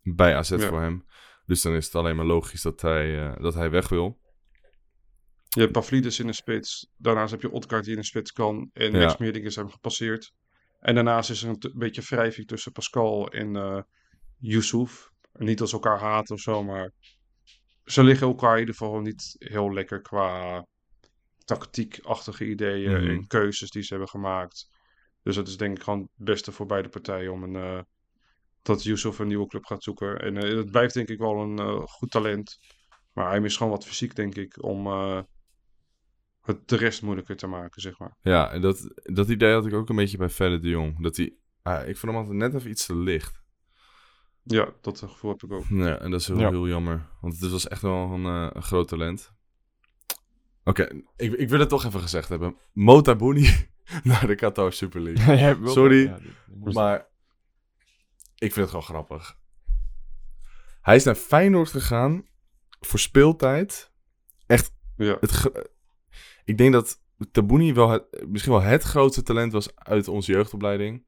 bij 0.01 0.35
AZ 0.35 0.49
Ja. 0.49 0.57
voor 0.59 0.81
hem. 0.81 1.05
Dus 1.45 1.61
dan 1.61 1.73
is 1.73 1.85
het 1.85 1.95
alleen 1.95 2.15
maar 2.15 2.25
logisch 2.25 2.61
dat 2.61 2.81
hij, 2.81 3.35
dat 3.39 3.53
hij 3.53 3.69
weg 3.69 3.89
wil. 3.89 4.21
je 5.49 5.59
hebt 5.59 5.71
Pavlidis 5.71 6.19
in 6.19 6.27
de 6.27 6.33
spits. 6.33 6.91
Daarnaast 6.97 7.31
heb 7.31 7.41
je 7.41 7.51
Odgaard 7.51 7.83
die 7.83 7.93
in 7.93 7.99
de 7.99 8.05
spits 8.05 8.31
kan. 8.33 8.69
En 8.73 8.91
Ja. 8.91 8.97
Rex 8.99 9.17
Meerding 9.17 9.45
is 9.45 9.55
hem 9.55 9.69
gepasseerd. 9.69 10.33
En 10.79 10.95
daarnaast 10.95 11.29
is 11.29 11.43
er 11.43 11.49
een 11.49 11.59
t- 11.59 11.73
beetje 11.75 12.01
wrijving 12.01 12.47
tussen 12.47 12.71
Pascal 12.71 13.27
en 13.31 13.85
Yusuf. 14.37 15.11
Niet 15.33 15.61
als 15.61 15.73
elkaar 15.73 15.99
haten 15.99 16.35
of 16.35 16.41
zo, 16.41 16.63
maar 16.63 16.91
ze 17.83 18.03
liggen 18.03 18.27
elkaar 18.27 18.53
in 18.53 18.59
ieder 18.59 18.75
geval 18.75 18.99
niet 18.99 19.35
heel 19.39 19.73
lekker 19.73 20.01
qua 20.01 20.65
tactiekachtige 21.45 22.45
ideeën 22.45 22.91
Mhm. 23.01 23.09
en 23.09 23.27
keuzes 23.27 23.69
die 23.69 23.81
ze 23.81 23.89
hebben 23.89 24.09
gemaakt. 24.09 24.69
Dus 25.21 25.35
het 25.35 25.47
is 25.47 25.57
denk 25.57 25.77
ik 25.77 25.83
gewoon 25.83 25.99
het 25.99 26.25
beste 26.25 26.51
voor 26.51 26.65
beide 26.65 26.89
partijen 26.89 27.31
om 27.31 27.43
een, 27.43 27.55
eh, 27.55 27.81
dat 28.61 28.83
Yusuf 28.83 29.19
een 29.19 29.27
nieuwe 29.27 29.47
club 29.47 29.65
gaat 29.65 29.83
zoeken. 29.83 30.19
En 30.19 30.37
eh, 30.37 30.57
het 30.57 30.71
blijft 30.71 30.93
denk 30.93 31.09
ik 31.09 31.17
wel 31.19 31.41
een 31.41 31.59
eh, 31.59 31.81
goed 31.85 32.11
talent. 32.11 32.57
Maar 33.13 33.29
hij 33.29 33.39
mist 33.39 33.57
gewoon 33.57 33.71
wat 33.71 33.85
fysiek, 33.85 34.15
denk 34.15 34.35
ik, 34.35 34.63
om 34.63 34.87
het 36.41 36.67
de 36.67 36.75
rest 36.75 37.01
moeilijker 37.01 37.35
te 37.35 37.47
maken, 37.47 37.81
zeg 37.81 37.99
maar. 37.99 38.17
Ja, 38.21 38.51
en 38.51 38.61
dat, 38.61 38.93
dat 38.95 39.29
idee 39.29 39.53
had 39.53 39.65
ik 39.65 39.73
ook 39.73 39.89
een 39.89 39.95
beetje 39.95 40.17
bij 40.17 40.29
Verder 40.29 40.61
de 40.61 40.69
Jong. 40.69 41.03
Dat 41.03 41.17
hij, 41.17 41.35
ah, 41.61 41.87
ik 41.87 41.97
vond 41.97 42.11
hem 42.13 42.21
altijd 42.21 42.37
net 42.37 42.53
even 42.53 42.69
iets 42.69 42.85
te 42.85 42.95
licht. 42.95 43.42
Ja, 44.43 44.69
dat 44.81 44.99
gevoel 44.99 45.31
heb 45.31 45.43
ik 45.43 45.51
ook. 45.51 45.65
Ja, 45.69 45.99
en 45.99 46.11
dat 46.11 46.19
is 46.19 46.27
heel, 46.27 46.39
Ja. 46.39 46.49
heel 46.49 46.67
jammer. 46.67 47.07
Want 47.21 47.39
het 47.39 47.51
was 47.51 47.67
echt 47.67 47.81
wel 47.81 48.11
een, 48.11 48.25
eh, 48.25 48.49
een 48.53 48.63
groot 48.63 48.87
talent. 48.87 49.33
Oké, 50.63 51.01
ik, 51.15 51.33
ik 51.33 51.49
wil 51.49 51.59
het 51.59 51.69
toch 51.69 51.85
even 51.85 51.99
gezegd 51.99 52.29
hebben. 52.29 52.55
Mota 52.73 53.15
naar 54.03 54.27
de 54.27 54.35
Qatar 54.35 54.73
Super 54.73 55.01
League. 55.11 55.67
Sorry, 55.69 56.03
ja, 56.03 56.19
Maar 56.73 56.99
ik 58.37 58.53
vind 58.53 58.55
het 58.55 58.69
gewoon 58.69 58.83
grappig. 58.83 59.37
Hij 60.81 60.95
is 60.95 61.03
naar 61.03 61.15
Feyenoord 61.15 61.69
gegaan 61.69 62.25
voor 62.79 62.99
speeltijd. 62.99 63.91
Ja, 64.95 65.17
Het 65.19 65.51
ik 66.45 66.57
denk 66.57 66.73
dat 66.73 67.01
Tabouni 67.31 67.73
wel 67.73 67.89
het, 67.89 68.25
misschien 68.27 68.51
wel 68.53 68.61
het 68.61 68.83
grootste 68.83 69.21
talent 69.23 69.51
was 69.51 69.75
uit 69.75 70.07
onze 70.07 70.31
jeugdopleiding. 70.31 71.05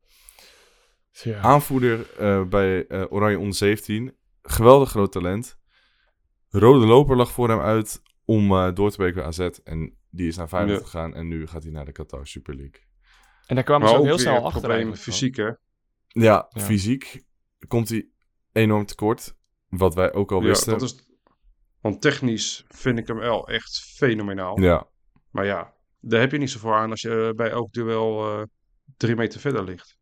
Ja. 1.24 1.39
Aanvoerder 1.39 2.11
eh, 2.18 2.43
bij 2.43 2.88
eh, 2.88 3.03
Oranje 3.09 3.38
onder 3.39 3.55
17. 3.55 4.16
Geweldig 4.41 4.89
groot 4.89 5.11
talent. 5.11 5.57
Rode 6.49 6.86
loper 6.86 7.16
lag 7.16 7.32
voor 7.32 7.49
hem 7.49 7.59
uit 7.59 8.01
om 8.26 8.51
eh, 8.51 8.74
door 8.74 8.89
te 8.91 8.97
breken 8.97 9.16
bij 9.16 9.26
AZ. 9.26 9.39
En 9.63 9.97
die 10.09 10.28
is 10.28 10.36
naar 10.38 10.47
Feyenoord 10.47 10.78
Ja. 10.80 10.84
gegaan. 10.86 11.13
En 11.16 11.28
nu 11.28 11.47
gaat 11.47 11.63
hij 11.63 11.72
naar 11.72 11.86
de 11.86 11.91
Qatar 11.91 12.28
Super 12.28 12.55
League. 12.55 12.84
En 13.45 13.55
daar 13.55 13.63
kwamen 13.63 13.88
ze 13.88 13.93
ook 13.93 13.99
ook 13.99 14.05
heel 14.05 14.18
snel 14.18 14.45
achter 14.45 14.61
probleem 14.61 14.95
fysiek, 14.95 15.36
hè. 15.36 15.45
Ja, 16.07 16.47
Ja. 16.49 16.61
fysiek 16.61 17.24
komt 17.68 17.89
hij 17.89 18.07
enorm 18.51 18.86
tekort. 18.86 19.36
Wat 19.70 19.95
wij 19.95 20.13
ook 20.13 20.32
al 20.32 20.41
Ja, 20.41 20.47
wisten. 20.47 20.72
dat 20.72 20.82
is... 20.82 20.95
Want 21.82 22.01
technisch 22.01 22.66
vind 22.68 22.99
ik 22.99 23.07
hem 23.07 23.18
wel 23.18 23.47
echt 23.47 23.80
fenomenaal. 23.80 24.59
Ja, 24.61 24.88
Maar 25.32 25.45
ja, 25.45 25.74
daar 25.99 26.20
heb 26.20 26.32
je 26.32 26.38
niet 26.38 26.49
zoveel 26.51 26.74
aan 26.74 26.89
als 26.91 27.01
je 27.01 27.34
bij 27.36 27.49
elk 27.49 27.74
duel 27.74 28.32
eh, 28.39 28.43
drie 28.97 29.16
meter 29.16 29.39
verder 29.39 29.63
ligt. 29.63 29.97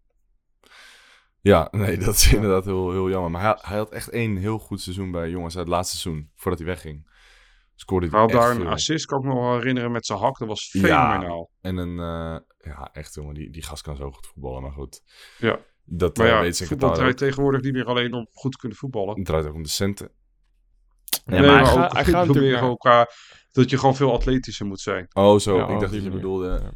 Ja, 1.43 1.67
nee, 1.81 1.97
dat 1.97 2.15
is 2.15 2.33
inderdaad 2.33 2.65
heel, 2.65 2.91
heel 2.91 3.09
jammer. 3.09 3.31
Maar 3.31 3.41
hij, 3.41 3.57
hij 3.61 3.77
had 3.77 3.91
echt 3.91 4.09
één 4.09 4.35
heel 4.37 4.59
goed 4.59 4.81
seizoen 4.81 5.11
bij 5.11 5.29
jongens 5.29 5.55
uit 5.57 5.65
het 5.65 5.75
laatste 5.75 5.97
seizoen. 5.97 6.31
Voordat 6.35 6.59
hij 6.59 6.67
wegging. 6.69 7.11
Scoorde 7.75 8.07
hij 8.07 8.19
had 8.19 8.29
echt 8.29 8.39
daar 8.39 8.51
een 8.51 8.61
veel. 8.61 8.69
assist, 8.69 9.05
kan 9.05 9.17
ik 9.19 9.25
me 9.25 9.33
nog 9.33 9.43
wel 9.43 9.53
herinneren, 9.57 9.91
met 9.91 10.05
zijn 10.05 10.19
hak. 10.19 10.37
Dat 10.37 10.47
was 10.47 10.69
Ja. 10.71 10.81
fenomenaal. 11.11 11.49
En 11.61 11.77
een, 11.77 11.99
eh, 11.99 12.39
ja, 12.71 12.89
echt 12.93 13.13
jongen, 13.13 13.33
die, 13.33 13.49
die 13.51 13.63
gast 13.63 13.83
kan 13.83 13.95
zo 13.95 14.11
goed 14.11 14.27
voetballen, 14.27 14.61
maar 14.61 14.71
goed. 14.71 15.01
Ja. 15.37 15.59
Dat 15.85 16.17
Maar 16.17 16.25
eh, 16.27 16.45
ja, 16.45 16.51
ze 16.51 16.61
in 16.61 16.67
voetbal 16.69 16.93
draait 16.93 17.17
tegenwoordig 17.17 17.61
niet 17.61 17.73
meer 17.73 17.85
alleen 17.85 18.13
om 18.13 18.27
goed 18.31 18.51
te 18.51 18.57
kunnen 18.57 18.77
voetballen. 18.77 19.15
Het 19.15 19.25
draait 19.25 19.45
ook 19.47 19.53
om 19.53 19.63
de 19.63 19.69
centen. 19.69 20.11
Ja, 21.25 21.39
nee, 21.39 21.39
maar 21.39 21.49
maar, 21.49 21.63
hij 21.63 21.73
ook 21.73 21.79
gaat- 21.79 21.93
hij 22.05 22.25
natuurlijk 22.25 22.81
dat 23.51 23.69
je 23.69 23.77
gewoon 23.77 23.95
veel 23.95 24.13
atletischer 24.13 24.65
moet 24.65 24.79
zijn. 24.79 25.07
Oh, 25.13 25.39
zo. 25.39 25.57
Ja, 25.57 25.67
ik 25.67 25.79
dacht 25.79 25.93
dat 25.93 26.03
je 26.03 26.09
bedoelde... 26.09 26.73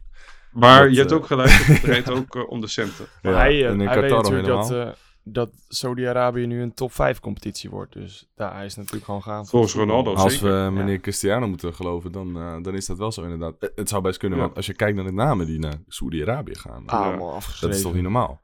Maar 0.60 0.84
Dat, 0.84 0.92
je 0.92 0.98
hebt 1.00 1.12
eh, 1.12 1.18
ook 1.18 1.26
gelijk, 1.26 1.50
het 1.62 1.82
draait 1.82 2.10
ook 2.10 2.36
eh, 2.36 2.50
om 2.50 2.62
de 2.62 2.68
centen. 2.68 3.06
Ja, 3.22 3.32
hij, 3.32 3.64
eh, 3.64 3.70
en 3.70 3.82
in 3.82 3.88
hij 3.88 4.02
weet 4.02 4.10
Qatar 4.12 4.32
natuurlijk 4.32 4.68
dat, 4.70 4.98
dat 5.24 5.50
Saudi-Arabië 5.68 6.46
nu 6.46 6.62
een 6.62 6.74
top 6.74 6.92
5 6.94 7.20
competitie 7.20 7.70
wordt. 7.70 7.94
Dus 7.94 8.30
daar 8.36 8.66
is 8.66 8.76
natuurlijk 8.76 9.06
gewoon 9.06 9.22
gaan. 9.24 9.46
Volgens. 9.48 9.74
Ronaldo 9.74 10.14
Als 10.14 10.34
zeker. 10.34 10.66
we 10.66 10.72
meneer 10.72 11.00
Cristiano 11.00 11.48
moeten 11.48 11.74
geloven, 11.74 12.12
dan, 12.12 12.34
dan 12.64 12.76
is 12.76 12.86
dat 12.86 12.98
wel 12.98 13.12
zo 13.12 13.24
inderdaad. 13.24 13.72
Het 13.76 13.90
zou 13.90 14.02
best 14.02 14.18
kunnen, 14.18 14.38
Ja. 14.38 14.44
want 14.44 14.56
als 14.58 14.66
je 14.66 14.74
kijkt 14.74 14.96
naar 14.96 15.06
de 15.06 15.12
namen 15.14 15.46
die 15.46 15.60
naar 15.60 15.76
Saoedi-Arabië 15.88 16.56
gaan, 16.56 16.84
Ah, 16.86 17.40
dat 17.62 17.74
is 17.74 17.82
toch 17.82 17.94
niet 17.94 18.04
normaal? 18.04 18.42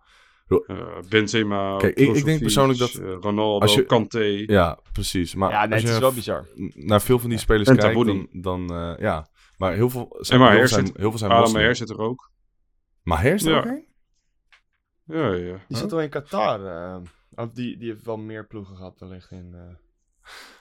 Benzema, 1.10 1.78
Kijk, 1.78 1.98
ik- 1.98 2.16
ik 2.16 2.26
denk 2.26 2.42
persoonlijk 2.42 2.80
dat 2.80 2.92
Ronaldo, 3.22 3.60
als 3.60 3.74
je- 3.74 3.86
Kanté. 3.86 4.44
Ja, 4.46 4.80
precies. 4.92 5.36
Maar 5.36 5.52
Ja, 5.52 5.62
nee, 5.66 5.72
als 5.72 5.82
het 5.82 5.90
je 5.90 5.96
is 5.96 6.02
wel 6.02 6.14
bizar. 6.14 6.46
naar 6.74 7.02
veel 7.02 7.20
van 7.20 7.30
die 7.30 7.40
spelers 7.40 7.70
En 7.70 7.78
kijkt, 7.78 8.06
dan, 8.06 8.28
dan 8.32 8.74
eh, 8.74 8.94
ja. 9.00 9.28
Maar 9.58 9.74
heel 9.74 9.90
veel 9.90 10.16
zijn, 10.20 10.42
heel, 10.42 10.50
veel 10.58 10.68
zijn, 10.68 10.86
zit- 10.88 10.98
heel 10.98 11.10
veel 11.10 11.20
zijn 11.20 11.32
Adam 11.32 11.44
moslim. 11.44 11.62
Maher 11.62 11.76
zit 11.76 11.90
er 11.90 11.98
ook. 12.00 12.32
Maher 13.04 13.34
is 13.34 13.46
er 13.46 13.52
Ja. 13.52 13.58
ook 13.58 13.66
een? 13.66 13.86
Ja, 15.06 15.34
ja. 15.34 15.58
Die 15.68 15.78
zit 15.78 15.92
wel 15.92 16.02
in 16.02 16.10
Qatar. 16.10 17.02
of 17.36 17.52
die, 17.52 17.78
die 17.78 17.90
heeft 17.90 18.06
wel 18.06 18.18
meer 18.18 18.48
ploegen 18.48 18.76
gehad 18.76 19.00
wellicht 19.00 19.32
in... 19.32 19.54
eh, 19.54 19.76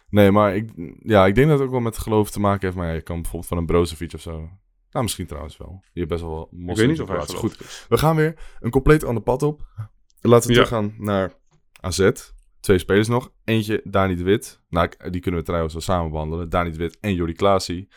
Nee, 0.08 0.30
maar 0.30 0.54
ik, 0.56 0.70
ja, 1.02 1.26
ik 1.26 1.34
denk 1.34 1.48
dat 1.48 1.56
het 1.58 1.66
ook 1.66 1.72
wel 1.72 1.82
met 1.82 1.98
geloof 1.98 2.30
te 2.30 2.40
maken 2.40 2.60
heeft. 2.66 2.76
Maar 2.76 2.86
ja, 2.86 2.92
je 2.92 3.02
kan 3.02 3.16
bijvoorbeeld 3.16 3.46
van 3.48 3.58
een 3.58 3.66
Brozovic 3.66 4.12
of 4.14 4.20
zo. 4.20 4.38
Nou, 4.90 5.04
misschien 5.04 5.26
trouwens 5.26 5.56
wel. 5.56 5.84
Je 5.92 5.98
hebt 5.98 6.10
best 6.12 6.22
wel 6.22 6.30
wat 6.36 6.48
Ik 6.70 6.76
weet 6.76 6.88
niet 6.88 7.00
of 7.00 7.08
hij 7.08 7.20
gelooft 7.20 7.34
Goed, 7.58 7.86
we 7.88 7.98
gaan 7.98 8.16
weer 8.16 8.56
een 8.60 8.70
compleet 8.70 9.04
ander 9.04 9.22
pad 9.22 9.42
op. 9.42 9.66
Laten 10.20 10.48
we 10.48 10.54
Ja. 10.54 10.62
teruggaan 10.64 10.94
naar 10.98 11.32
AZ. 11.80 12.10
Twee 12.60 12.78
spelers 12.78 13.08
nog. 13.08 13.32
Eentje, 13.44 13.80
Dani 13.84 14.14
de 14.14 14.22
Wit. 14.22 14.60
Nou, 14.68 14.88
die 15.10 15.20
kunnen 15.20 15.40
we 15.40 15.46
trouwens 15.46 15.72
wel 15.72 15.82
samen 15.82 16.10
behandelen. 16.10 16.48
Dani 16.48 16.70
de 16.70 16.76
Wit 16.76 16.98
en 17.00 17.14
Jordi 17.14 17.32
Klaasie. 17.32 17.88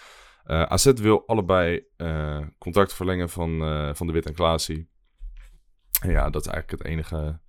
Eh, 0.46 0.62
AZ 0.64 0.86
wil 0.94 1.28
allebei 1.28 1.86
contract 2.58 2.94
verlengen 2.94 3.30
van, 3.30 3.62
eh, 3.62 3.94
van 3.94 4.08
de 4.08 4.14
Wit 4.14 4.26
en 4.26 4.34
Klaasie. 4.34 4.90
En 6.02 6.10
ja, 6.10 6.30
dat 6.30 6.46
is 6.46 6.52
eigenlijk 6.52 6.84
het 6.84 6.92
enige 6.92 7.40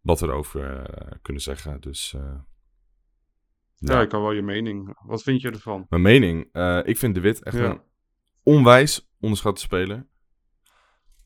wat 0.00 0.20
we 0.20 0.26
erover 0.26 0.86
kunnen 1.22 1.42
zeggen. 1.42 1.80
Dus 1.80 2.14
eh, 2.14 2.38
Ja, 3.76 4.00
ik 4.00 4.08
kan 4.08 4.20
wel 4.22 4.32
je 4.32 4.42
mening. 4.42 4.98
Wat 5.06 5.22
vind 5.22 5.40
je 5.40 5.50
ervan? 5.50 5.86
mijn 5.88 6.02
mening. 6.02 6.44
ik 6.86 6.98
vind 6.98 7.14
de 7.14 7.20
Wit 7.20 7.42
echt 7.42 7.56
Ja. 7.56 7.64
een 7.70 7.82
onwijs 8.42 9.10
onderschatte 9.20 9.60
speler. 9.60 10.08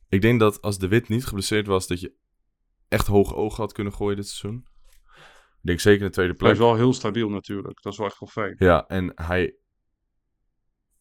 Ik 0.08 0.20
denk 0.20 0.40
dat 0.40 0.62
als 0.62 0.78
de 0.78 0.88
Wit 0.88 1.08
niet 1.08 1.26
geblesseerd 1.26 1.66
was, 1.66 1.86
dat 1.86 2.00
je 2.00 2.14
echt 2.88 3.06
hoge 3.06 3.34
ogen 3.34 3.62
had 3.62 3.72
kunnen 3.72 3.92
gooien 3.92 4.16
dit 4.16 4.28
seizoen. 4.28 4.66
Ik 5.60 5.70
denk 5.70 5.80
zeker 5.80 6.00
in 6.00 6.06
de 6.06 6.12
tweede 6.12 6.30
Hij 6.32 6.40
plek. 6.40 6.52
is 6.52 6.58
wel 6.58 6.74
heel 6.76 6.92
stabiel 6.92 7.28
natuurlijk. 7.28 7.82
Dat 7.82 7.92
is 7.92 7.98
wel 7.98 8.06
echt 8.08 8.18
wel 8.18 8.28
fijn. 8.28 8.54
Ja, 8.58 8.86
en 8.86 9.12
hij... 9.14 9.54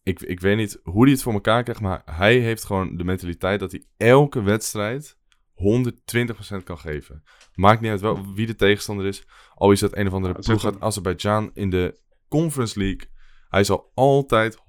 Ik, 0.03 0.21
ik 0.21 0.39
weet 0.39 0.57
niet 0.57 0.79
hoe 0.83 1.03
hij 1.03 1.11
het 1.11 1.21
voor 1.21 1.33
elkaar 1.33 1.63
krijgt, 1.63 1.81
maar 1.81 2.01
hij 2.05 2.39
heeft 2.39 2.63
gewoon 2.63 2.97
de 2.97 3.03
mentaliteit 3.03 3.59
dat 3.59 3.71
hij 3.71 3.85
elke 3.97 4.41
wedstrijd 4.41 5.17
120% 6.57 6.63
kan 6.63 6.77
geven. 6.77 7.23
Maakt 7.53 7.81
niet 7.81 7.91
uit 7.91 8.01
wel, 8.01 8.33
wie 8.33 8.45
de 8.45 8.55
tegenstander 8.55 9.05
is. 9.05 9.27
Al 9.53 9.71
is 9.71 9.81
het 9.81 9.97
een 9.97 10.07
of 10.07 10.13
andere 10.13 10.33
Ja, 10.33 10.39
ploeg 10.39 10.65
uit 10.65 10.79
Azerbeidzjan 10.79 11.51
in 11.53 11.69
de 11.69 11.99
Conference 12.27 12.79
League. 12.79 13.11
Hij 13.49 13.63
zal 13.63 13.91
altijd 13.93 14.57
120% 14.57 14.61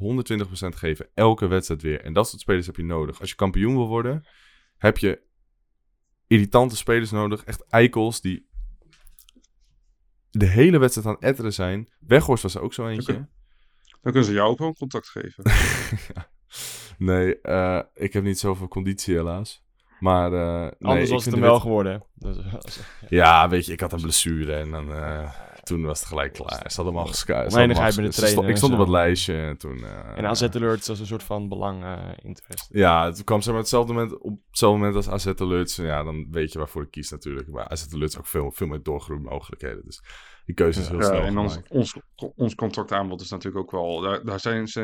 geven, 0.69 1.09
elke 1.15 1.47
wedstrijd 1.47 1.83
weer. 1.83 2.01
En 2.01 2.13
dat 2.13 2.29
soort 2.29 2.41
spelers 2.41 2.67
heb 2.67 2.77
je 2.77 2.85
nodig. 2.85 3.21
Als 3.21 3.29
je 3.31 3.37
kampioen 3.37 3.75
wil 3.75 3.89
worden, 3.89 4.27
heb 4.77 4.99
je 4.99 5.23
irritante 6.27 6.77
spelers 6.77 7.11
nodig. 7.11 7.45
Echt 7.45 7.65
eikels 7.69 8.21
die 8.21 8.49
de 10.31 10.47
hele 10.47 10.79
wedstrijd 10.79 11.07
aan 11.07 11.15
het 11.15 11.23
etteren 11.23 11.53
zijn. 11.53 11.89
Weghorst 11.99 12.43
was 12.43 12.55
er 12.55 12.61
ook 12.61 12.75
zo 12.75 12.89
eentje. 12.89 13.29
Dan 14.05 14.13
kunnen 14.13 14.25
ze 14.25 14.33
jou 14.33 14.51
ook 14.51 14.59
wel 14.59 14.69
een 14.69 14.75
contact 14.77 15.09
geven. 15.09 15.45
Nee, 16.99 17.41
eh, 17.41 17.81
ik 17.95 18.13
heb 18.13 18.23
niet 18.23 18.39
zoveel 18.39 18.69
conditie 18.69 19.15
helaas. 19.15 19.63
Maar 20.01 20.33
eh, 20.33 20.61
nee, 20.61 20.73
Anders 20.81 21.07
ik 21.09 21.15
was 21.15 21.25
het 21.25 21.33
hem 21.35 21.35
de 21.35 21.41
wel 21.41 21.53
wit- 21.55 21.63
geworden. 21.63 22.05
Dus, 22.15 22.37
als- 22.65 22.81
Ja, 23.09 23.49
weet 23.49 23.67
je, 23.67 23.73
ik 23.73 23.81
had 23.81 23.93
een 23.93 24.01
blessure 24.01 24.55
en 24.55 24.71
dan, 24.71 24.93
eh, 24.95 25.31
toen 25.63 25.83
was 25.85 25.99
het 25.99 26.09
gelijk 26.09 26.33
klaar. 26.33 26.71
Ze 26.71 26.77
hadden 26.77 26.87
hem 26.95 26.97
al 26.97 27.11
de 27.11 27.17
trainer 28.13 28.51
Ik 28.51 28.57
stond 28.57 28.73
en 28.73 28.79
op 28.79 28.85
het 28.85 28.95
lijstje 28.95 29.35
en 29.41 29.57
toen... 29.59 29.85
eh, 29.85 30.19
en 30.19 30.27
AZ 30.27 30.43
Alerts 30.43 30.89
als 30.89 31.01
een 31.01 31.07
soort 31.07 31.23
van 31.23 31.49
belang 31.49 31.83
eh 31.85 31.99
interest. 32.23 32.69
Ja, 32.71 33.05
het 33.05 33.25
kwam 33.25 33.41
zeg 33.41 33.53
maar 33.53 33.63
hetzelfde 33.63 33.93
moment, 33.93 34.19
op 34.19 34.39
hetzelfde 34.49 34.79
moment 34.79 34.97
als 34.97 35.09
AZ 35.09 35.41
Alerts. 35.41 35.79
En 35.79 35.85
Ja, 35.85 36.03
dan 36.03 36.27
weet 36.31 36.53
je 36.53 36.59
waarvoor 36.59 36.83
ik 36.83 36.91
kies 36.91 37.11
natuurlijk. 37.11 37.49
Maar 37.49 37.69
AZ 37.69 37.87
Alerts 37.95 38.19
ook 38.19 38.27
veel, 38.27 38.51
veel 38.53 38.67
meer 38.67 38.83
doorgroeimogelijkheden. 38.83 39.85
Dus 39.85 40.03
die 40.45 40.55
keuze 40.55 40.81
is 40.81 40.89
heel 40.89 40.99
Ja, 40.99 41.05
snel 41.05 41.23
en 41.23 41.39
ons, 41.39 41.59
ons, 41.69 41.97
ons 42.37 42.55
contractaanbod 42.55 43.21
is 43.21 43.31
natuurlijk 43.31 43.65
ook 43.65 43.71
wel... 43.71 44.01
Daar, 44.01 44.25
daar 44.25 44.41
zijn, 44.41 44.67
ze, 44.69 44.83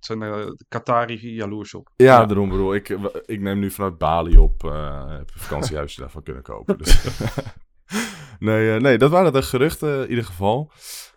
zijn 0.00 0.18
de 0.18 0.64
Qatari 0.68 1.34
jaloers 1.34 1.74
op. 1.74 1.88
Ja, 1.96 2.04
Ja. 2.20 2.26
daarom 2.26 2.48
bedoel 2.48 2.74
ik. 2.74 2.88
Ik 3.26 3.40
neem 3.40 3.58
nu 3.58 3.70
vanuit 3.70 3.98
Bali 3.98 4.36
op. 4.38 4.64
eh 4.64 5.08
heb 5.10 5.30
een 5.34 5.40
vakantiehuisje 5.40 6.00
daarvan 6.00 6.22
kunnen 6.22 6.42
kopen. 6.42 6.78
Dus. 6.78 7.04
nee, 8.38 8.74
eh, 8.74 8.80
nee, 8.80 8.98
dat 8.98 9.10
waren 9.10 9.32
de 9.32 9.42
geruchten 9.42 10.02
in 10.02 10.08
ieder 10.08 10.24
geval. 10.24 10.70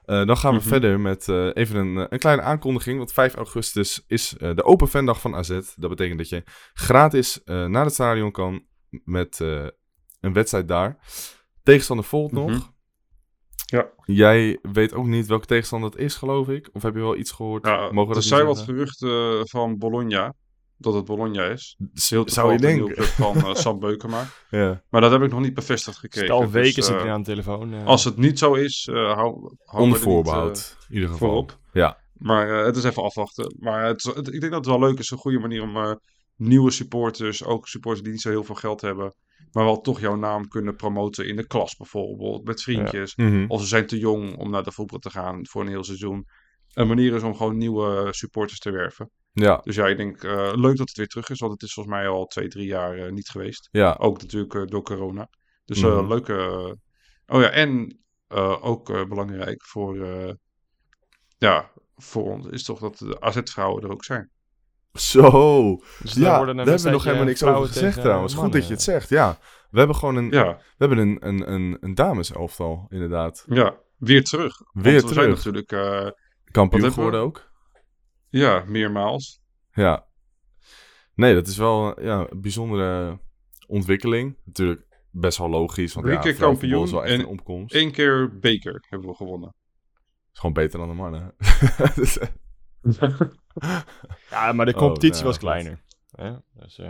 Eh, 0.05 0.25
dan 0.25 0.37
gaan 0.37 0.53
we 0.53 0.59
Mhm. 0.59 0.67
verder 0.67 0.99
met 0.99 1.27
even 1.53 1.75
een, 1.75 2.13
een 2.13 2.19
kleine 2.19 2.41
aankondiging. 2.41 2.97
Want 2.97 3.11
5 3.13 3.35
augustus 3.35 4.03
is 4.07 4.29
de 4.39 4.63
Open 4.63 4.87
Fandag 4.87 5.21
van 5.21 5.35
AZ. 5.35 5.59
Dat 5.75 5.89
betekent 5.89 6.17
dat 6.17 6.29
je 6.29 6.43
gratis 6.73 7.41
naar 7.45 7.85
het 7.85 7.93
stadion 7.93 8.31
kan 8.31 8.65
met 8.89 9.39
een 10.19 10.33
wedstrijd 10.33 10.67
daar. 10.67 10.97
Tegenstander 11.63 12.05
volgt 12.05 12.33
Mhm. 12.33 12.41
nog. 12.51 12.73
Ja. 13.75 13.89
Jij 14.05 14.59
weet 14.61 14.93
ook 14.93 15.05
niet 15.05 15.27
welke 15.27 15.45
tegenstander 15.45 15.89
het 15.89 15.99
is, 15.99 16.15
geloof 16.15 16.49
ik. 16.49 16.69
Of 16.73 16.81
heb 16.83 16.93
je 16.93 16.99
wel 16.99 17.15
iets 17.17 17.31
gehoord? 17.31 17.65
Ja, 17.65 17.91
Mogen 17.91 18.09
er 18.09 18.15
dat 18.15 18.23
zijn 18.23 18.45
wat 18.45 18.59
geruchten 18.59 19.47
van 19.47 19.77
Bologna. 19.77 20.33
Dat 20.77 20.93
het 20.93 21.05
Bologna 21.05 21.43
is. 21.43 21.77
Heel 22.09 22.29
Zou 22.29 22.51
je 22.51 22.57
denken? 22.59 23.03
van 23.05 23.35
eh, 23.35 23.53
Sam 23.63 23.79
Beukema. 23.79 24.27
Ja. 24.49 24.81
Maar 24.89 25.01
dat 25.01 25.11
heb 25.11 25.21
ik 25.21 25.31
nog 25.31 25.39
niet 25.41 25.53
bevestigd 25.53 25.97
gekregen. 25.97 26.33
Al 26.33 26.49
weken 26.49 26.75
Dus, 26.75 26.85
zit 26.85 26.95
eh, 26.95 27.01
hij 27.01 27.11
aan 27.11 27.21
de 27.23 27.29
telefoon. 27.29 27.73
eh. 27.73 27.85
Als 27.85 28.03
het 28.03 28.17
niet 28.17 28.39
zo 28.39 28.53
is, 28.53 28.87
eh 28.91 28.95
hou, 28.95 29.13
hou 29.13 29.83
Onder 29.83 29.83
er 29.83 29.87
niet, 29.87 29.97
voorbehoud, 29.97 30.77
in 30.89 30.93
ieder 30.93 31.07
eh, 31.09 31.13
geval. 31.13 31.27
voorop. 31.29 31.57
Ja. 31.73 31.97
Maar 32.13 32.59
eh, 32.59 32.65
het 32.65 32.75
is 32.75 32.83
even 32.83 33.03
afwachten. 33.03 33.55
Maar 33.59 33.85
het, 33.85 34.03
het- 34.03 34.33
ik 34.33 34.39
denk 34.39 34.51
dat 34.53 34.65
het 34.65 34.79
wel 34.79 34.79
leuk 34.89 34.99
is. 34.99 35.09
Een 35.11 35.17
goede 35.17 35.39
manier 35.39 35.61
om 35.61 35.77
eh, 35.77 35.91
nieuwe 36.35 36.71
supporters, 36.71 37.43
ook 37.43 37.67
supporters 37.67 38.03
die 38.03 38.11
niet 38.11 38.21
zo 38.21 38.29
heel 38.29 38.43
veel 38.43 38.55
geld 38.55 38.81
hebben, 38.81 39.13
maar 39.51 39.63
wel 39.63 39.81
toch 39.81 39.99
jouw 39.99 40.15
naam 40.15 40.47
kunnen 40.47 40.75
promoten 40.75 41.27
in 41.27 41.35
de 41.35 41.47
klas 41.47 41.75
bijvoorbeeld, 41.75 42.43
met 42.45 42.61
vriendjes. 42.61 43.15
Mhm. 43.15 43.45
Of 43.47 43.61
ze 43.61 43.67
zijn 43.67 43.87
te 43.87 43.97
jong 43.99 44.37
om 44.37 44.49
naar 44.49 44.63
de 44.63 44.71
voetbal 44.71 44.99
te 44.99 45.09
gaan 45.09 45.47
voor 45.47 45.61
een 45.61 45.67
heel 45.67 45.83
seizoen. 45.83 46.25
Een 46.73 46.87
manier 46.87 47.13
is 47.13 47.23
om 47.23 47.35
gewoon 47.35 47.57
nieuwe 47.57 48.07
supporters 48.13 48.59
te 48.59 48.71
werven. 48.71 49.09
Ja, 49.31 49.61
Dus 49.63 49.75
ja, 49.75 49.87
ik 49.87 49.97
denk 49.97 50.23
eh, 50.23 50.51
leuk 50.55 50.77
dat 50.77 50.87
het 50.87 50.97
weer 50.97 51.07
terug 51.07 51.29
is, 51.29 51.39
want 51.39 51.51
het 51.53 51.61
is 51.61 51.73
volgens 51.73 51.95
mij 51.95 52.07
al 52.07 52.25
twee, 52.25 52.47
drie 52.47 52.67
jaar 52.67 52.97
eh, 52.97 53.11
niet 53.11 53.29
geweest. 53.29 53.67
ja. 53.71 53.95
Ook 53.99 54.21
natuurlijk 54.21 54.53
eh, 54.53 54.65
door 54.65 54.81
corona. 54.83 55.29
Dus 55.65 55.81
Mhm. 55.81 56.07
leuke. 56.07 56.77
oh 57.27 57.41
ja, 57.41 57.49
en 57.49 57.99
ook 58.61 59.07
belangrijk 59.09 59.65
voor. 59.65 59.97
ja, 61.37 61.71
voor 61.95 62.23
ons 62.23 62.47
is 62.47 62.63
toch 62.63 62.79
dat 62.79 62.97
de 62.97 63.21
AZ-vrouwen 63.21 63.83
er 63.83 63.91
ook 63.91 64.03
zijn. 64.03 64.29
Zo. 64.95 65.81
Dus 66.01 66.13
daar 66.13 66.23
Ja, 66.23 66.45
daar 66.45 66.55
hebben 66.55 66.83
we 66.83 66.89
nog 66.89 67.03
helemaal 67.03 67.25
niks 67.25 67.39
vrouwen 67.39 67.63
over 67.63 67.73
gezegd 67.73 68.01
trouwens. 68.01 68.33
Goed 68.33 68.53
dat 68.53 68.67
je 68.67 68.73
het 68.73 68.81
zegt, 68.81 69.09
ja. 69.09 69.37
We 69.69 69.77
hebben 69.77 69.95
gewoon 69.95 70.15
een, 70.15 70.31
Ja, 70.31 70.55
we 70.57 70.85
hebben 70.85 70.97
een, 70.97 71.17
een, 71.27 71.51
een, 71.51 71.77
een 71.79 71.95
dameselftal, 71.95 72.85
inderdaad. 72.89 73.45
ja 73.49 73.75
weer 73.97 74.23
terug. 74.23 74.57
Weer 74.71 74.93
Want 74.93 75.07
we 75.07 75.13
zijn 75.13 75.35
terug. 75.35 75.35
natuurlijk. 75.35 75.71
eh, 75.71 76.11
Kampioen 76.51 76.91
geworden 76.91 77.19
ook. 77.19 77.49
ja, 78.29 78.63
meermaals. 78.67 79.39
Ja. 79.71 80.05
Nee, 81.13 81.33
dat 81.33 81.47
is 81.47 81.57
wel 81.57 82.01
ja, 82.01 82.27
een 82.29 82.41
bijzondere 82.41 83.19
ontwikkeling. 83.67 84.37
Natuurlijk 84.45 84.85
best 85.11 85.37
wel 85.37 85.49
logisch, 85.49 85.93
want 85.93 86.05
Drie 86.05 86.17
ja, 86.17 86.23
keer 86.23 86.35
kampioen 86.35 86.83
is 86.83 86.91
wel 86.91 87.05
echt 87.05 87.23
en 87.23 87.39
een 87.67 87.91
keer 87.91 88.39
beker 88.39 88.85
hebben 88.89 89.09
we 89.09 89.15
gewonnen. 89.15 89.53
is 90.33 90.39
gewoon 90.39 90.53
beter 90.53 90.79
dan 90.79 90.87
de 90.87 90.93
mannen. 90.93 91.35
Ja, 94.29 94.51
maar 94.53 94.65
de 94.65 94.71
Oh, 94.73 94.77
competitie 94.77 95.11
nou, 95.13 95.25
was 95.25 95.37
kleiner. 95.37 95.81
hè? 96.11 96.31
Dus, 96.53 96.77
eh, 96.79 96.89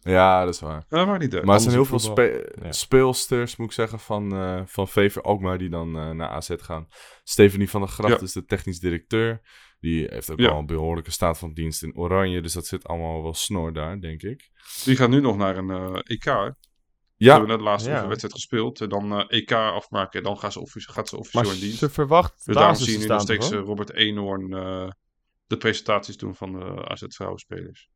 ja, 0.00 0.44
dat 0.44 0.54
is 0.54 0.60
waar. 0.60 0.84
Dat 0.88 1.06
maakt 1.06 1.20
niet 1.22 1.34
uit. 1.34 1.44
Maar 1.44 1.54
er 1.54 1.60
zijn 1.60 1.74
heel 1.74 1.84
veel 1.84 1.98
spe- 1.98 2.52
Ja. 2.62 2.72
speelsters, 2.72 3.56
moet 3.56 3.66
ik 3.66 3.72
zeggen, 3.72 3.98
van, 3.98 4.32
eh 4.32 4.60
van 4.66 4.88
VV 4.88 5.16
Alkmaar 5.16 5.58
die 5.58 5.68
dan 5.70 5.98
eh, 5.98 6.10
naar 6.10 6.28
AZ 6.28 6.50
gaan. 6.56 6.88
Stephanie 7.24 7.70
van 7.70 7.80
der 7.80 7.90
Gracht 7.90 8.14
Ja. 8.20 8.20
is 8.26 8.32
de 8.32 8.44
technisch 8.44 8.78
directeur. 8.80 9.40
Die 9.80 10.06
heeft 10.10 10.30
ook 10.30 10.38
Ja. 10.40 10.48
al 10.50 10.58
een 10.58 10.66
behoorlijke 10.66 11.10
staat 11.10 11.38
van 11.38 11.52
dienst 11.52 11.82
in 11.82 11.96
Oranje. 11.96 12.40
Dus 12.42 12.52
dat 12.52 12.66
zit 12.66 12.86
allemaal 12.86 13.22
wel 13.22 13.34
snor 13.34 13.72
daar, 13.72 14.00
denk 14.00 14.22
ik. 14.22 14.50
Die 14.84 14.96
gaat 14.96 15.08
nu 15.08 15.20
nog 15.20 15.36
naar 15.36 15.56
een 15.56 15.70
eh, 15.70 16.00
EK. 16.04 16.24
hè? 16.24 16.44
We 16.44 16.54
Ja, 17.24 17.30
hebben 17.30 17.48
net 17.48 17.58
de 17.58 17.64
laatste 17.64 17.90
Ja. 17.90 18.06
wedstrijd 18.06 18.34
gespeeld. 18.34 18.80
En 18.80 18.88
dan 18.88 19.12
eh, 19.12 19.38
EK 19.38 19.52
afmaken. 19.52 20.18
En 20.18 20.24
dan 20.24 20.38
gaan 20.38 20.52
ze 20.52 20.60
gaat 20.66 21.08
ze 21.08 21.16
officieel 21.18 21.44
maar 21.44 21.54
in 21.54 21.60
dienst. 21.60 21.78
ze 21.78 21.90
verwacht 21.90 22.44
Dus 22.44 22.54
daarom 22.54 22.72
basis 22.72 22.84
zie 22.86 22.92
je 22.94 23.00
te 23.00 23.06
nu 23.06 23.12
nog 23.12 23.22
staan, 23.22 23.42
steeds 23.42 23.66
Robert 23.66 23.92
Eenhoorn 23.92 24.52
eh, 24.52 24.90
de 25.46 25.56
presentaties 25.56 26.16
doen 26.16 26.34
van 26.34 26.52
de 26.52 26.88
AZ 26.88 27.02
vrouwenspelers. 27.08 27.88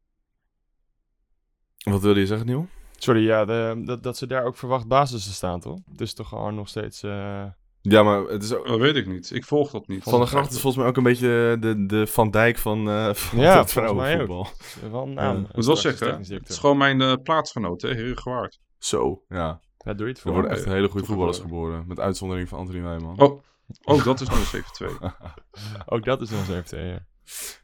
wat 1.85 2.01
wilde 2.03 2.21
je 2.21 2.27
zeggen, 2.27 2.47
Niel? 2.47 2.69
Sorry, 2.97 3.27
ja, 3.27 3.45
de, 3.45 3.83
dat, 3.85 4.03
dat 4.03 4.17
ze 4.17 4.27
daar 4.27 4.45
ook 4.45 4.57
verwacht 4.57 4.87
basis 4.89 5.25
te 5.25 5.33
staan, 5.33 5.61
toch? 5.61 5.79
Het 5.91 6.01
is 6.01 6.15
toch 6.15 6.29
gewoon 6.29 6.55
nog 6.55 6.69
steeds... 6.69 7.03
eh, 7.03 7.45
Ja, 7.81 8.03
maar 8.03 8.21
het 8.23 8.43
is 8.43 8.53
ook... 8.55 8.67
Dat 8.67 8.79
weet 8.79 8.97
ik 8.97 9.07
niet. 9.07 9.31
Ik 9.31 9.45
volg 9.45 9.71
dat 9.71 9.87
niet. 9.89 10.03
Van 10.03 10.19
der 10.19 10.29
Gracht 10.29 10.51
is 10.53 10.61
volgens 10.61 10.77
mij 10.77 10.87
ook 10.87 10.97
een 10.97 11.03
beetje 11.03 11.57
de, 11.61 11.87
de 11.87 12.07
Van 12.07 12.31
Dijk 12.31 12.59
van, 12.59 12.89
eh 12.91 13.15
van 13.15 13.39
Ja, 13.41 13.59
het 13.59 13.73
volgens 13.73 13.95
mij 13.97 14.21
ook. 14.21 14.27
vrouwenvoetbal. 14.27 14.91
wel 14.91 15.03
een 15.03 15.15
naam. 15.15 15.37
Ja. 15.43 15.49
Ik 15.49 15.55
moet 15.57 15.67
wel 15.67 15.77
zeggen, 15.77 16.19
het 16.19 16.49
is 16.49 16.59
gewoon 16.59 16.77
mijn 16.79 17.01
eh, 17.01 17.13
plaatsgenoot, 17.23 17.83
hè, 17.83 17.89
Herengewaard. 17.89 18.61
Zo, 18.79 19.23
ja. 19.29 19.61
Daar 19.77 19.97
doe 19.97 20.07
je 20.07 20.13
het 20.13 20.17
Er 20.17 20.23
voor. 20.23 20.33
worden 20.33 20.51
echt 20.51 20.65
hele 20.65 20.89
goede 20.89 21.07
voetballers 21.07 21.39
geboren. 21.39 21.85
Met 21.87 22.01
uitzondering 22.01 22.49
van 22.49 22.59
Anthony 22.59 22.83
Wijman. 22.83 23.21
Oh, 23.21 23.43
oh, 23.83 24.05
dat 24.05 24.21
is 24.21 24.29
072. 24.29 25.17
Ook 25.87 26.05
dat 26.05 26.21
is 26.21 26.31
nog 26.31 26.39
eens 26.49 26.49
even, 26.73 26.87
ja. 26.87 27.07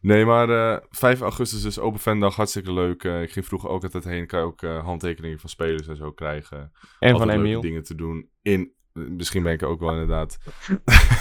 Nee, 0.01 0.25
maar 0.25 0.49
eh 0.75 0.81
5 0.91 1.21
augustus 1.21 1.65
is 1.65 1.79
Open 1.79 2.01
Fandag. 2.01 2.37
Hartstikke 2.37 2.73
leuk. 2.73 3.05
Eh, 3.05 3.23
ik 3.23 3.31
ging 3.33 3.47
vroeger 3.47 3.69
ook 3.71 3.83
altijd 3.83 4.05
heen. 4.05 4.27
Kan 4.27 4.41
je 4.41 4.45
ook 4.47 4.63
eh, 4.63 4.85
handtekeningen 4.85 5.39
van 5.39 5.49
spelers 5.51 5.89
en 5.89 5.97
zo 5.97 6.13
krijgen. 6.13 6.59
En 6.99 7.13
Altijd 7.13 7.31
van 7.31 7.39
Emiel. 7.41 7.61
dingen 7.61 7.83
te 7.83 7.95
doen. 7.95 8.29
In, 8.43 8.73
misschien 8.93 9.43
ben 9.43 9.53
ik 9.53 9.63
er 9.63 9.69
ook 9.69 9.81
wel 9.81 9.91
inderdaad. 9.93 10.39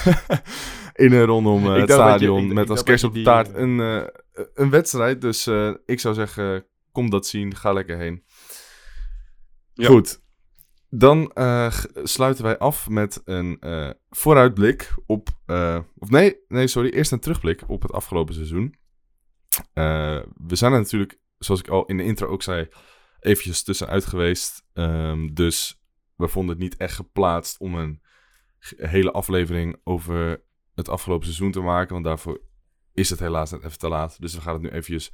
in 0.93 1.13
en 1.13 1.25
rondom 1.25 1.65
eh, 1.65 1.73
het 1.73 1.87
je- 1.87 1.93
stadion. 1.93 2.45
ik- 2.45 2.53
met 2.53 2.63
ik 2.63 2.69
als 2.69 2.83
kerst 2.83 3.03
op 3.03 3.13
de 3.13 3.19
je 3.19 3.25
die, 3.25 3.33
taart 3.33 3.53
een, 3.53 3.79
eh, 3.79 4.43
een 4.53 4.69
wedstrijd. 4.69 5.21
Dus 5.21 5.47
eh, 5.47 5.73
ik 5.85 5.99
zou 5.99 6.13
zeggen, 6.15 6.65
kom 6.91 7.09
dat 7.09 7.27
zien. 7.27 7.55
Ga 7.55 7.73
lekker 7.73 7.97
heen. 7.97 8.23
Ja. 9.73 9.87
Goed. 9.87 10.21
Dan 10.95 11.31
eh, 11.31 11.73
sluiten 12.03 12.43
wij 12.43 12.57
af 12.57 12.89
met 12.89 13.21
een 13.25 13.57
eh, 13.59 13.89
vooruitblik 14.09 14.93
op. 15.05 15.29
eh, 15.45 15.79
of 15.97 16.09
nee, 16.09 16.37
nee, 16.47 16.67
sorry. 16.67 16.89
Eerst 16.89 17.11
een 17.11 17.19
terugblik 17.19 17.63
op 17.69 17.81
het 17.81 17.91
afgelopen 17.91 18.33
seizoen. 18.33 18.75
We 19.73 20.55
zijn 20.55 20.71
er 20.73 20.79
natuurlijk, 20.79 21.19
zoals 21.37 21.59
ik 21.59 21.67
al 21.67 21.85
in 21.85 21.97
de 21.97 22.03
intro 22.03 22.27
ook 22.27 22.43
zei, 22.43 22.67
eventjes 23.19 23.63
tussenuit 23.63 24.05
geweest. 24.05 24.65
Ehm, 24.73 25.33
dus 25.33 25.83
we 26.15 26.27
vonden 26.27 26.55
het 26.55 26.63
niet 26.63 26.77
echt 26.77 26.95
geplaatst 26.95 27.59
om 27.59 27.75
een 27.75 28.01
hele 28.75 29.11
aflevering 29.11 29.79
over 29.83 30.43
het 30.75 30.89
afgelopen 30.89 31.25
seizoen 31.25 31.51
te 31.51 31.61
maken. 31.61 31.93
Want 31.93 32.05
daarvoor 32.05 32.41
is 32.93 33.09
het 33.09 33.19
helaas 33.19 33.51
net 33.51 33.63
even 33.63 33.77
te 33.77 33.87
laat. 33.87 34.21
Dus 34.21 34.35
we 34.35 34.41
gaan 34.41 34.53
het 34.53 34.61
nu 34.61 34.69
eventjes 34.69 35.11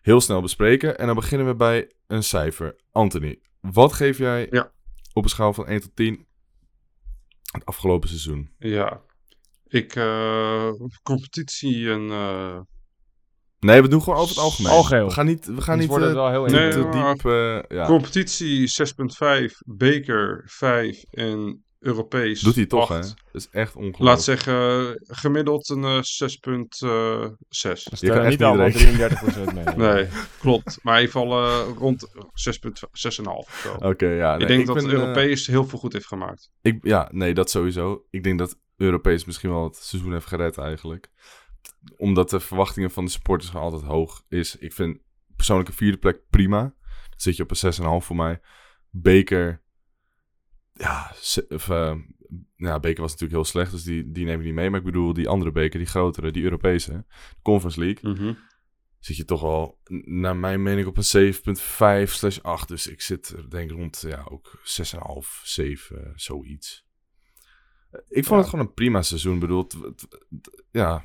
heel 0.00 0.20
snel 0.20 0.42
bespreken. 0.42 0.98
En 0.98 1.06
dan 1.06 1.14
beginnen 1.14 1.46
we 1.46 1.54
bij 1.54 1.92
een 2.06 2.22
cijfer. 2.22 2.76
Anthony, 2.92 3.40
wat 3.60 3.92
geef 3.92 4.18
jij 4.18 4.46
Ja. 4.50 4.74
Op 5.16 5.22
een 5.24 5.30
schaal 5.30 5.52
van 5.52 5.66
1 5.66 5.80
tot 5.80 5.96
10 5.96 6.26
het 7.52 7.64
afgelopen 7.64 8.08
seizoen? 8.08 8.50
Ja. 8.58 9.00
Ik, 9.68 9.94
eh, 9.94 10.70
competitie 11.02 11.90
en... 11.90 12.10
eh, 12.10 12.60
Nee, 13.58 13.82
we 13.82 13.88
doen 13.88 14.02
gewoon 14.02 14.18
over 14.18 14.34
het 14.34 14.44
algemeen. 14.44 14.72
Algeheel. 14.72 15.06
We 15.06 15.12
gaan 15.12 15.26
niet, 15.26 15.46
we 15.46 15.60
gaan 15.60 15.78
niet 15.78 15.88
wordt 15.88 16.04
het 16.04 16.14
eh, 16.14 16.20
wel 16.20 16.30
heel 16.30 16.44
Nee, 16.44 16.70
te 16.70 16.88
diep. 16.90 17.24
eh, 17.32 17.76
ja. 17.78 17.86
Competitie 17.86 18.68
6.5, 19.48 19.52
beker 19.66 20.42
5 20.46 21.02
en 21.10 21.64
Europees 21.86 22.40
Doet 22.40 22.54
hij 22.54 22.66
toch, 22.66 22.88
hè? 22.88 22.98
8. 22.98 23.14
Dat 23.32 23.42
is 23.42 23.48
echt 23.50 23.76
ongelooflijk. 23.76 24.04
Laat 24.04 24.22
zeggen, 24.22 24.98
gemiddeld 25.06 25.68
een 25.68 25.84
eh, 25.84 25.94
6.6. 25.94 25.98
Dat 25.98 26.40
Je 26.78 26.78
kan 26.78 27.98
tellen 27.98 28.20
echt 28.20 28.30
niet 28.30 28.42
allemaal 28.42 28.66
niet 28.66 29.50
33% 29.50 29.54
mee. 29.54 29.64
nee, 29.94 30.08
klopt. 30.40 30.78
Maar 30.82 31.00
even 31.00 31.20
al 31.20 31.44
eh, 31.44 31.68
rond 31.78 32.08
6.6,5 32.16 32.22
of 33.24 33.60
zo. 33.62 33.88
Oké, 33.88 34.06
ja. 34.06 34.36
nee, 34.36 34.40
ik 34.40 34.48
denk 34.48 34.66
dat 34.66 34.76
ben, 34.76 34.86
eh, 34.86 34.92
Europees 34.92 35.46
heel 35.46 35.66
veel 35.66 35.78
goed 35.78 35.92
heeft 35.92 36.06
gemaakt. 36.06 36.50
ik, 36.62 36.78
ja, 36.82 37.08
nee, 37.12 37.34
dat 37.34 37.50
sowieso. 37.50 38.06
Ik 38.10 38.24
denk 38.24 38.38
dat 38.38 38.58
Europees 38.76 39.24
misschien 39.24 39.50
wel 39.50 39.64
het 39.64 39.76
seizoen 39.76 40.12
heeft 40.12 40.26
gered 40.26 40.58
eigenlijk. 40.58 41.10
Omdat 41.96 42.30
de 42.30 42.40
verwachtingen 42.40 42.90
van 42.90 43.04
de 43.04 43.10
supporters 43.10 43.50
gewoon 43.50 43.72
altijd 43.72 43.90
hoog 43.90 44.22
is. 44.28 44.56
Ik 44.56 44.72
vind 44.72 44.98
persoonlijk 45.36 45.68
een 45.68 45.74
vierde 45.74 45.98
plek 45.98 46.20
prima. 46.30 46.60
Dan 46.60 46.72
zit 47.16 47.36
je 47.36 47.42
op 47.42 47.50
een 47.50 48.00
6,5 48.00 48.06
voor 48.06 48.16
mij. 48.16 48.40
Beker... 48.90 49.64
Ja, 50.78 51.14
of, 51.48 51.66
ja, 52.56 52.80
Beker 52.80 53.00
was 53.02 53.10
natuurlijk 53.12 53.32
heel 53.32 53.44
slecht, 53.44 53.70
dus 53.70 53.82
die, 53.82 54.10
die 54.10 54.24
neem 54.24 54.38
ik 54.38 54.44
niet 54.44 54.54
mee. 54.54 54.70
Maar 54.70 54.78
ik 54.78 54.84
bedoel, 54.84 55.12
die 55.12 55.28
andere 55.28 55.50
beker, 55.52 55.78
die 55.78 55.88
grotere, 55.88 56.30
die 56.32 56.42
Europese, 56.42 57.04
Conference 57.42 57.80
League. 57.80 58.12
Mhm. 58.12 58.34
zit 58.98 59.16
je 59.16 59.24
toch 59.24 59.42
al, 59.42 59.78
naar 60.04 60.36
mijn 60.36 60.62
mening, 60.62 60.86
op 60.86 60.96
een 60.96 61.32
7.5 62.06 62.12
slash 62.12 62.38
8. 62.38 62.68
Dus 62.68 62.86
ik 62.86 63.00
zit 63.00 63.28
er 63.28 63.50
denk 63.50 63.70
ik 63.70 63.76
rond, 63.76 64.00
ja, 64.08 64.26
ook 64.30 64.60
6,5, 64.62 65.40
7, 65.42 66.12
zoiets. 66.14 66.86
Eh, 67.90 68.00
Ik 68.08 68.24
vond 68.24 68.28
Ja. 68.28 68.36
het 68.36 68.48
gewoon 68.48 68.66
een 68.66 68.74
prima 68.74 69.02
seizoen. 69.02 69.34
Ik 69.34 69.40
bedoel, 69.40 69.62
het- 69.62 69.72
het- 69.72 70.06
het- 70.30 70.64
ja. 70.70 71.04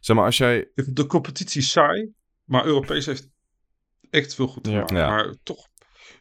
Zeg 0.00 0.16
maar, 0.16 0.24
als 0.24 0.36
jij... 0.36 0.70
De 0.74 1.06
competitie 1.06 1.62
saai, 1.62 2.12
maar 2.44 2.64
Europees 2.64 3.06
heeft 3.06 3.30
echt 4.10 4.34
veel 4.34 4.46
goed 4.46 4.66
Ja. 4.66 4.72
gemaakt. 4.72 4.90
Ja. 4.90 5.08
Maar 5.08 5.34
toch, 5.42 5.68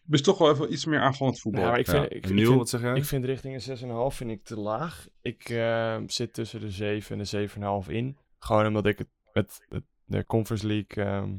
is 0.09 0.21
toch 0.21 0.37
wel 0.37 0.51
even 0.51 0.71
iets 0.73 0.85
meer 0.85 0.99
aanvallend 0.99 1.39
voetbal. 1.39 1.61
Ja, 1.63 1.69
maar 1.69 1.79
ik 1.79 1.85
Ja. 1.85 1.91
vind, 1.91 2.05
ik, 2.05 2.11
ik 2.11 2.27
vind, 2.67 2.97
ik 2.97 3.05
vind 3.05 3.25
richting 3.25 3.67
een 3.67 4.09
6,5 4.11 4.15
vind 4.15 4.31
ik 4.31 4.43
te 4.43 4.59
laag. 4.59 5.07
Ik 5.21 5.49
eh, 5.49 5.97
zit 6.07 6.33
tussen 6.33 6.59
de 6.59 6.71
7 6.71 7.19
en 7.19 7.23
de 7.23 7.83
7,5 7.85 7.91
in. 7.91 8.17
Gewoon 8.39 8.67
omdat 8.67 8.85
ik 8.85 8.97
het 8.97 9.07
met 9.33 9.65
het, 9.69 9.83
de 10.05 10.25
Conference 10.25 10.67
League 10.67 11.03
ehm, 11.05 11.35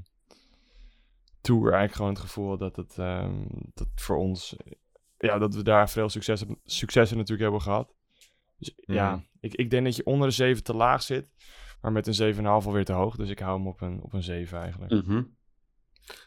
Tour 1.40 1.62
eigenlijk 1.62 1.94
gewoon 1.94 2.12
het 2.12 2.20
gevoel 2.20 2.48
had 2.48 2.58
dat 2.58 2.76
het 2.76 2.98
ehm, 2.98 3.42
dat 3.74 3.88
voor 3.94 4.16
ons... 4.16 4.56
Ja, 5.18 5.38
dat 5.38 5.54
we 5.54 5.62
daar 5.62 5.90
veel 5.90 6.08
succes, 6.08 6.44
successen 6.64 7.16
natuurlijk 7.16 7.42
hebben 7.42 7.62
gehad. 7.62 7.94
Dus 8.58 8.72
ja, 8.76 9.10
Mhm. 9.10 9.20
ik, 9.40 9.54
ik 9.54 9.70
denk 9.70 9.84
dat 9.84 9.96
je 9.96 10.04
onder 10.04 10.28
de 10.28 10.34
7 10.34 10.62
te 10.62 10.74
laag 10.74 11.02
zit. 11.02 11.28
Maar 11.80 11.92
met 11.92 12.06
een 12.06 12.34
7,5 12.34 12.66
alweer 12.66 12.84
te 12.84 12.92
hoog. 12.92 13.16
Dus 13.16 13.28
ik 13.30 13.38
hou 13.38 13.58
hem 13.58 13.66
op 13.66 13.80
een, 13.80 14.02
op 14.02 14.12
een 14.12 14.22
7 14.22 14.58
eigenlijk. 14.60 14.92
Mhm. 14.92 15.22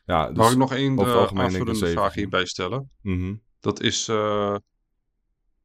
Ja, 0.06 0.28
dus, 0.28 0.38
Mag 0.38 0.52
ik 0.52 0.58
nog 0.58 0.74
één 0.74 0.98
eh, 1.00 1.26
aanvullende 1.34 1.74
zeven. 1.76 1.94
vraag 1.98 2.14
hierbij 2.14 2.46
stellen? 2.46 2.92
mhm. 3.02 3.36
Dat 3.60 3.82
is, 3.82 4.08
eh, 4.08 4.56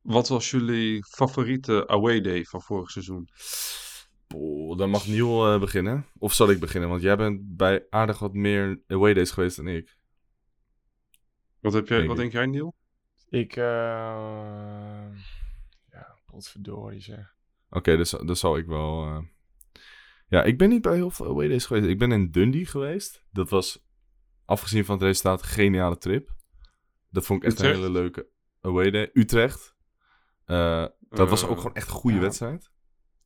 wat 0.01 0.29
was 0.29 0.51
jullie 0.51 1.05
favoriete 1.05 1.89
away 1.89 2.21
day 2.21 2.45
van 2.45 2.63
vorig 2.63 2.91
seizoen? 2.91 3.29
Poeh, 4.27 4.79
dan 4.79 4.91
mag 4.91 5.07
Niel 5.07 5.53
eh, 5.55 5.61
beginnen. 5.61 6.07
Of 6.19 6.33
zal 6.33 6.51
ik 6.51 6.61
beginnen? 6.61 6.89
Want 6.91 7.03
jij 7.03 7.17
bent 7.17 7.57
bij 7.57 7.87
aardig 7.91 8.19
wat 8.19 8.33
meer 8.33 8.81
away 8.87 9.15
days 9.15 9.31
geweest 9.31 9.57
dan 9.57 9.67
ik. 9.69 9.97
Wat, 11.61 11.73
heb 11.73 11.89
jij, 11.89 11.97
Denk 11.97 12.09
wat 12.09 12.17
ik. 12.19 12.23
denk 12.23 12.33
jij, 12.33 12.47
Niel? 12.47 12.75
Ik, 13.29 13.57
eh 13.57 13.65
ja, 15.91 16.19
potverdorie 16.27 17.01
zeg. 17.01 17.35
Oké, 17.71 17.97
dus 17.97 18.11
dat 18.11 18.39
zal 18.39 18.57
ik 18.57 18.67
wel. 18.67 19.05
eh. 19.07 19.19
Ja, 20.29 20.43
ik 20.43 20.59
ben 20.59 20.69
niet 20.69 20.83
bij 20.83 20.95
heel 20.95 21.11
veel 21.11 21.27
away 21.27 21.49
days 21.49 21.67
geweest. 21.67 21.87
Ik 21.87 21.99
ben 21.99 22.13
in 22.13 22.31
Dundee 22.31 22.67
geweest. 22.67 23.25
Dat 23.31 23.51
was, 23.51 23.85
afgezien 24.45 24.85
van 24.85 24.95
het 24.95 25.05
resultaat, 25.05 25.43
geniale 25.43 25.97
trip. 25.99 26.31
Dat 27.11 27.25
vond 27.27 27.43
ik 27.43 27.49
echt 27.49 27.59
Utrecht? 27.59 27.75
een 27.77 27.81
hele 27.83 27.93
leuke 27.93 28.27
away 28.61 28.91
day. 28.91 29.11
Utrecht. 29.13 29.75
Eh, 30.45 30.87
dat 31.09 31.29
was 31.29 31.43
Eh, 31.43 31.51
ook 31.51 31.57
gewoon 31.57 31.75
echt 31.75 31.87
een 31.89 31.95
goede 31.95 32.17
ja. 32.17 32.23
wedstrijd. 32.23 32.71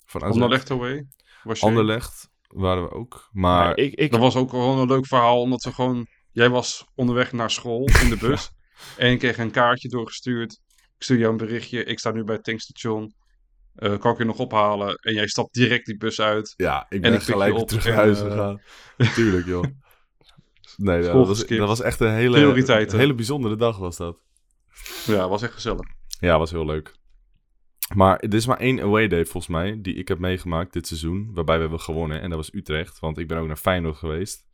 Van. 0.05 0.23
Anderlecht 0.23 0.71
away? 0.71 1.07
Was 1.43 1.61
je- 1.61 1.67
Anderlecht 1.67 2.29
waren 2.49 2.83
we 2.83 2.91
ook. 2.91 3.29
Maar 3.33 3.65
Maar 3.65 3.77
ik, 3.77 3.95
ik, 3.95 4.11
Dat 4.11 4.21
was 4.21 4.37
ook 4.37 4.51
gewoon 4.51 4.79
een 4.79 4.87
leuk 4.89 5.07
verhaal, 5.07 5.41
omdat 5.41 5.63
we 5.63 5.73
gewoon... 5.73 6.07
Jij 6.31 6.49
was 6.51 6.87
onderweg 6.95 7.33
naar 7.33 7.51
school 7.51 7.89
in 8.03 8.09
de 8.09 8.17
bus. 8.27 8.51
En 8.97 9.11
ik 9.11 9.19
kreeg 9.19 9.39
een 9.39 9.51
kaartje 9.51 9.89
doorgestuurd. 9.89 10.53
Ik 10.77 11.03
stuur 11.05 11.19
jou 11.19 11.31
een 11.31 11.37
berichtje. 11.37 11.85
Ik 11.85 11.99
sta 11.99 12.11
nu 12.11 12.25
bij 12.25 12.35
het 12.35 12.45
tankstation. 12.45 13.15
Eh, 13.75 13.99
kan 13.99 14.13
ik 14.13 14.19
je 14.19 14.25
nog 14.25 14.39
ophalen? 14.39 14.95
En 14.95 15.15
jij 15.15 15.27
stapt 15.27 15.55
direct 15.55 15.87
die 15.87 15.97
bus 15.97 16.21
uit. 16.21 16.55
ja, 16.57 16.83
ik 16.89 16.89
En 16.89 17.01
ben 17.01 17.15
ik 17.15 17.23
gelijk 17.23 17.67
terug 17.67 17.85
naar 17.85 17.95
huis 17.95 18.19
gegaan. 18.19 18.61
Tuurlijk, 19.15 19.47
joh. 19.47 19.65
Nee, 20.79 21.03
dat 21.03 21.27
was, 21.27 21.47
dat 21.47 21.69
was 21.69 21.81
echt 21.81 22.01
een 22.01 22.13
hele, 22.13 22.39
een 22.39 22.99
hele 22.99 23.15
bijzondere 23.15 23.57
dag 23.57 23.79
was 23.79 23.97
dat. 23.97 24.19
Ja, 25.07 25.29
was 25.29 25.43
echt 25.43 25.53
gezellig. 25.53 25.87
Ja, 26.21 26.39
was 26.39 26.51
heel 26.51 26.67
leuk. 26.67 26.97
Maar 27.95 28.19
er 28.19 28.35
is 28.35 28.47
maar 28.47 28.59
één 28.59 28.81
away 28.81 29.09
day 29.09 29.25
volgens 29.25 29.47
mij 29.53 29.79
die 29.83 29.95
ik 29.95 30.09
heb 30.09 30.19
meegemaakt 30.19 30.73
dit 30.73 30.87
seizoen. 30.87 31.31
Waarbij 31.35 31.55
we 31.55 31.61
hebben 31.61 31.81
gewonnen. 31.81 32.21
En 32.21 32.29
dat 32.29 32.39
was 32.39 32.55
Utrecht. 32.55 32.99
Want 32.99 33.19
ik 33.19 33.29
ben 33.29 33.39
ook 33.39 33.47
naar 33.47 33.57
Feyenoord 33.57 33.97
geweest. 33.97 34.47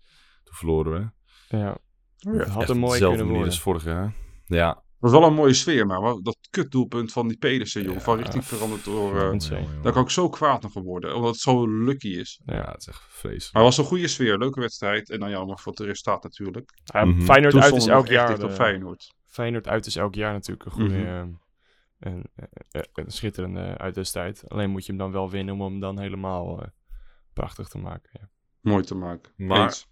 Toen 0.45 0.55
verloren 0.55 0.93
we. 0.93 1.11
ja, 1.57 1.77
Oh 2.27 2.39
het 2.39 2.49
had 2.49 2.61
Echt 2.61 2.71
een 2.71 2.79
mooi 2.79 2.93
dezelfde 2.93 3.17
kunnen 3.17 3.17
manier 3.17 3.33
worden. 3.33 3.47
als 3.53 3.61
vorig 3.61 3.85
jaar. 3.85 4.13
Ja. 4.47 4.83
Was 5.05 5.13
wel 5.13 5.23
een 5.25 5.35
mooie 5.35 5.53
sfeer, 5.55 5.87
maar 5.87 6.01
dat 6.23 6.37
kutdoelpunt 6.51 7.13
van 7.13 7.29
die 7.29 7.37
Pedersen, 7.39 7.83
joh. 7.83 7.93
Ja. 7.95 8.01
van 8.01 8.17
richting 8.17 8.45
veranderd 8.45 8.85
door... 8.85 9.17
eh, 9.21 9.39
jongen. 9.39 9.83
daar 9.83 9.93
kan 9.93 10.03
ik 10.03 10.11
zo 10.11 10.29
kwaad 10.29 10.63
nog 10.63 10.73
geworden, 10.73 11.15
omdat 11.15 11.31
het 11.31 11.41
zo 11.41 11.69
lucky 11.69 12.09
is. 12.09 12.41
Ja, 12.45 12.71
het 12.71 12.81
is 12.81 12.87
echt 12.87 13.03
vreselijk. 13.09 13.53
Maar 13.55 13.63
het 13.65 13.77
was 13.77 13.79
een 13.79 13.91
goede 13.93 14.09
sfeer, 14.09 14.39
leuke 14.39 14.61
wedstrijd. 14.61 15.11
En 15.11 15.21
dan 15.21 15.31
jammer 15.31 15.59
voor 15.59 15.73
het 15.73 15.81
resultaat 15.81 16.23
natuurlijk. 16.23 16.71
Ja, 16.85 17.05
Mhm. 17.05 17.21
Feyenoord 17.21 17.53
Toen 17.53 17.63
uit 17.63 17.75
is 17.75 17.87
elk 17.87 18.07
jaar. 18.07 18.27
dicht 18.29 18.43
op 18.43 18.49
de- 18.49 18.55
Feyenoord. 18.55 19.15
Feyenoord 19.27 19.69
uit 19.69 19.87
is 19.87 19.97
elk 19.97 20.15
jaar 20.15 20.33
natuurlijk 20.33 20.67
een 20.67 20.73
goede, 20.73 20.95
een, 20.97 21.39
eh, 21.99 22.13
eh, 22.71 22.83
een 22.93 23.11
schitterende 23.11 23.79
uitwedstrijd. 23.79 24.45
Alleen 24.49 24.71
moet 24.71 24.85
je 24.87 24.93
hem 24.93 25.01
dan 25.01 25.13
wel 25.13 25.31
winnen 25.31 25.55
om 25.55 25.61
hem 25.61 25.81
dan 25.81 25.99
helemaal 25.99 26.61
eh, 26.63 26.69
prachtig 27.33 27.69
te 27.69 27.79
maken. 27.79 28.11
Ja. 28.13 28.29
Mooi 28.61 28.85
te 28.85 28.95
maken. 28.95 29.33
Maar- 29.37 29.63
Eens. 29.65 29.87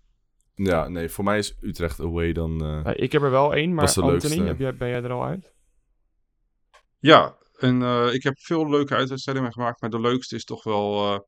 Ja, 0.55 0.89
nee, 0.89 1.09
voor 1.09 1.25
mij 1.25 1.39
is 1.39 1.57
Utrecht 1.61 2.01
away 2.01 2.33
dan... 2.33 2.65
eh, 2.85 2.93
ik 3.03 3.13
heb 3.13 3.23
er 3.23 3.31
wel 3.31 3.55
één, 3.55 3.75
maar 3.75 3.87
Anthony, 3.87 4.11
leukste. 4.11 4.43
heb 4.43 4.59
jij, 4.59 4.77
ben 4.77 4.89
jij 4.89 5.03
er 5.03 5.13
al 5.13 5.25
uit? 5.25 5.53
Ja, 6.99 7.37
en 7.59 7.83
eh, 7.83 8.13
ik 8.13 8.23
heb 8.23 8.39
veel 8.39 8.71
leuke 8.71 8.95
uitwedstrijden 8.95 9.43
meegemaakt, 9.43 9.81
maar 9.81 9.91
de 9.91 10.01
leukste 10.01 10.35
is 10.35 10.45
toch 10.45 10.65
wel 10.65 11.15
eh, 11.15 11.21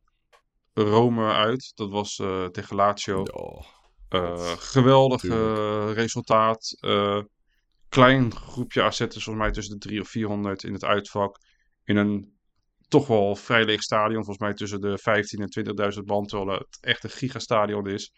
Rome 0.86 1.32
uit. 1.32 1.72
Dat 1.74 1.90
was 1.90 2.18
eh, 2.18 2.44
tegen 2.44 2.76
Lazio. 2.76 3.22
oh, 3.22 3.62
Eh, 4.08 4.52
geweldig 4.58 5.22
resultaat. 5.94 6.76
Eh, 6.80 7.20
klein 7.88 8.34
groepje 8.34 8.82
AZ'ers, 8.82 9.12
volgens 9.24 9.36
mij 9.44 9.50
tussen 9.50 9.78
de 9.78 9.86
3 9.86 10.00
of 10.00 10.08
400 10.08 10.64
in 10.64 10.72
het 10.72 10.84
uitvak. 10.84 11.36
In 11.84 11.96
een 11.96 12.32
toch 12.88 13.06
wel 13.06 13.36
vrij 13.36 13.64
leeg 13.64 13.82
stadion, 13.82 14.24
volgens 14.24 14.38
mij 14.38 14.54
tussen 14.54 14.80
de 14.80 14.98
15 14.98 15.40
en 15.40 15.92
20.000 15.98 16.04
man, 16.04 16.26
terwijl 16.26 16.58
het 16.58 16.78
echt 16.80 17.04
een 17.04 17.10
gigastadion 17.10 17.86
is. 17.88 18.12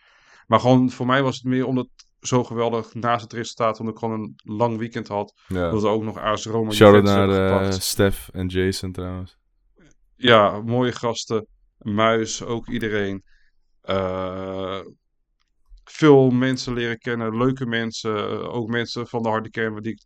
Maar 0.46 0.60
gewoon 0.60 0.90
voor 0.90 1.06
mij 1.06 1.22
was 1.22 1.34
het 1.36 1.44
meer 1.44 1.66
omdat 1.66 1.88
zo 2.20 2.44
geweldig 2.44 2.94
naast 2.94 3.22
het 3.22 3.32
resultaat, 3.32 3.78
omdat 3.80 3.94
ik 3.94 4.00
gewoon 4.00 4.20
een 4.20 4.34
lang 4.56 4.78
weekend 4.78 5.08
had, 5.08 5.32
Ja. 5.46 5.70
dat 5.70 5.82
we 5.82 5.88
ook 5.88 6.02
nog 6.02 6.18
AS 6.18 6.46
Roma 6.46 6.70
Shout-out 6.70 7.04
naar 7.04 7.28
gepakt. 7.30 7.82
Stef 7.82 8.28
en 8.32 8.46
Jason 8.46 8.92
trouwens. 8.92 9.36
Ja, 10.16 10.60
mooie 10.60 10.92
gasten. 10.92 11.46
Muis, 11.78 12.42
ook 12.42 12.68
iedereen. 12.68 13.22
Eh, 13.80 14.80
veel 15.84 16.30
mensen 16.30 16.72
leren 16.72 16.98
kennen, 16.98 17.36
leuke 17.36 17.66
mensen. 17.66 18.16
eh, 18.16 18.54
ook 18.54 18.68
mensen 18.68 19.06
van 19.06 19.22
de 19.22 19.28
harde 19.28 19.50
kern 19.50 19.82
die 19.82 19.92
ik 19.92 20.04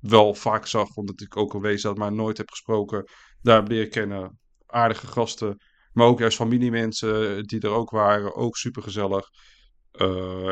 wel 0.00 0.34
vaak 0.34 0.66
zag, 0.66 0.94
omdat 0.94 1.20
ik 1.20 1.36
ook 1.36 1.54
al 1.54 1.60
had, 1.82 1.96
maar 1.98 2.12
nooit 2.12 2.36
heb 2.36 2.50
gesproken. 2.50 3.04
Daar 3.42 3.56
heb 3.56 3.68
leren 3.68 3.90
kennen. 3.90 4.38
Aardige 4.66 5.06
gasten. 5.06 5.60
Maar 5.92 6.06
ook 6.06 6.18
juist 6.18 6.36
familiemensen 6.36 7.42
die 7.44 7.60
er 7.60 7.70
ook 7.70 7.90
waren. 7.90 8.34
Ook 8.34 8.56
super 8.56 8.82
gezellig. 8.82 9.28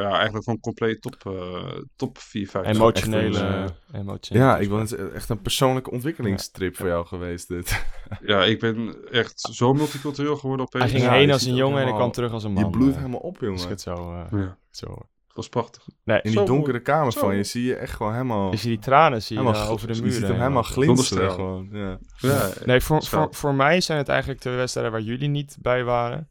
Ja, 0.01 0.11
eigenlijk 0.15 0.45
gewoon 0.45 0.61
compleet 0.61 1.01
top, 1.03 1.17
eh, 1.27 1.79
top 1.97 2.19
4, 2.19 2.49
5. 2.49 2.67
Emotionele. 2.67 3.39
echt 3.63 3.73
emotionele 3.93 4.45
Ja, 4.45 4.59
ik 4.59 4.69
het 4.91 5.13
echt 5.13 5.29
een 5.29 5.41
persoonlijke 5.43 5.91
ontwikkelingstrip 5.91 6.77
voor 6.77 6.87
jou 6.87 7.07
geweest 7.07 7.49
dit. 7.49 7.85
Ja, 8.27 8.45
ik 8.45 8.61
ben 8.61 8.97
echt 9.11 9.41
zo 9.53 9.73
multicultureel 9.75 10.37
geworden 10.37 10.67
opeens. 10.67 10.83
Hij 10.85 10.93
ging 10.93 11.05
Ja, 11.05 11.13
heen 11.13 11.27
je 11.27 11.33
als 11.33 11.43
ziet 11.43 11.51
een 11.51 11.57
jongen 11.57 11.73
en 11.75 11.79
helemaal- 11.81 12.01
kwam 12.01 12.13
terug 12.13 12.33
als 12.33 12.45
een 12.45 12.53
man. 12.53 12.65
Je 12.65 12.71
bloedt 12.71 12.93
eh. 12.93 12.97
helemaal 12.99 13.21
op, 13.21 13.35
ik 13.35 13.41
jongen. 13.43 13.69
het 13.69 13.81
zo, 13.81 13.95
eh, 13.95 14.41
Ja, 14.41 14.59
zo 14.71 14.97
was 15.35 15.49
prachtig. 15.49 15.87
Nee, 16.05 16.21
In 16.23 16.31
Zo 16.33 16.39
die 16.39 16.47
donkere 16.49 16.73
mooi. 16.73 16.83
kamer 16.85 17.13
Zo 17.13 17.21
van 17.21 17.37
je 17.37 17.45
zie 17.45 17.65
je 17.65 17.75
echt 17.77 17.93
gewoon 17.95 18.13
helemaal... 18.13 18.51
Als 18.51 18.63
je 18.63 18.69
die 18.69 18.79
tranen 18.79 19.23
zie 19.23 19.37
je 19.37 19.43
helemaal 19.43 19.61
daar 19.61 19.69
gl- 19.69 19.75
over 19.77 19.87
de 19.89 19.95
je 19.95 20.03
muur. 20.03 20.13
ziet 20.13 20.23
hem 20.23 20.31
helemaal 20.37 20.53
lopen. 20.63 20.71
glinsteren 20.73 21.31
gewoon. 21.31 21.69
Ja. 21.73 21.99
Ja, 22.17 22.51
Nee, 22.65 22.81
voor, 22.81 23.03
voor, 23.05 23.29
voor 23.31 23.55
mij 23.55 23.81
zijn 23.81 23.99
het 23.99 24.09
eigenlijk 24.09 24.41
de 24.43 24.51
wedstrijden 24.51 24.93
waar 24.93 25.01
jullie 25.01 25.29
niet 25.29 25.57
bij 25.61 25.85
waren. 25.85 26.31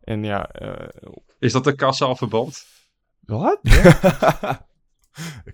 En 0.00 0.24
ja, 0.24 0.48
eh 0.50 0.88
Is 1.38 1.52
dat 1.52 1.66
een 1.66 1.76
kassaal 1.76 2.16
verband? 2.16 2.66
wat? 3.20 3.60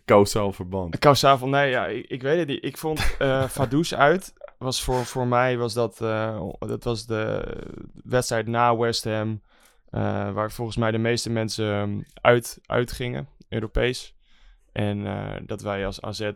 Kausaal 0.05 0.53
verband. 0.53 0.99
Kausaal, 0.99 1.49
nee, 1.49 1.71
ja, 1.71 1.87
ik, 1.87 2.07
ik 2.07 2.23
weet 2.23 2.39
het 2.39 2.49
niet. 2.49 2.65
Ik 2.65 2.79
vond 2.79 3.17
eh 3.19 3.49
Vaduz 3.55 3.93
uit, 3.93 4.33
was 4.59 4.83
voor, 4.83 5.05
voor 5.05 5.27
mij 5.27 5.59
was 5.59 5.75
dat, 5.75 6.01
eh, 6.01 6.49
dat 6.59 6.85
was 6.85 7.07
de 7.07 7.57
wedstrijd 8.05 8.47
na 8.47 8.77
West 8.77 9.05
Ham, 9.05 9.43
eh, 9.91 10.33
waar 10.33 10.53
volgens 10.53 10.77
mij 10.77 10.91
de 10.91 10.99
meeste 10.99 11.31
mensen 11.31 11.75
ehm, 11.75 12.01
uit, 12.15 12.59
uitgingen, 12.67 13.29
Europees. 13.49 14.15
En 14.73 15.07
eh, 15.07 15.41
dat 15.47 15.63
wij 15.63 15.87
als 15.87 16.01
AZ 16.01 16.31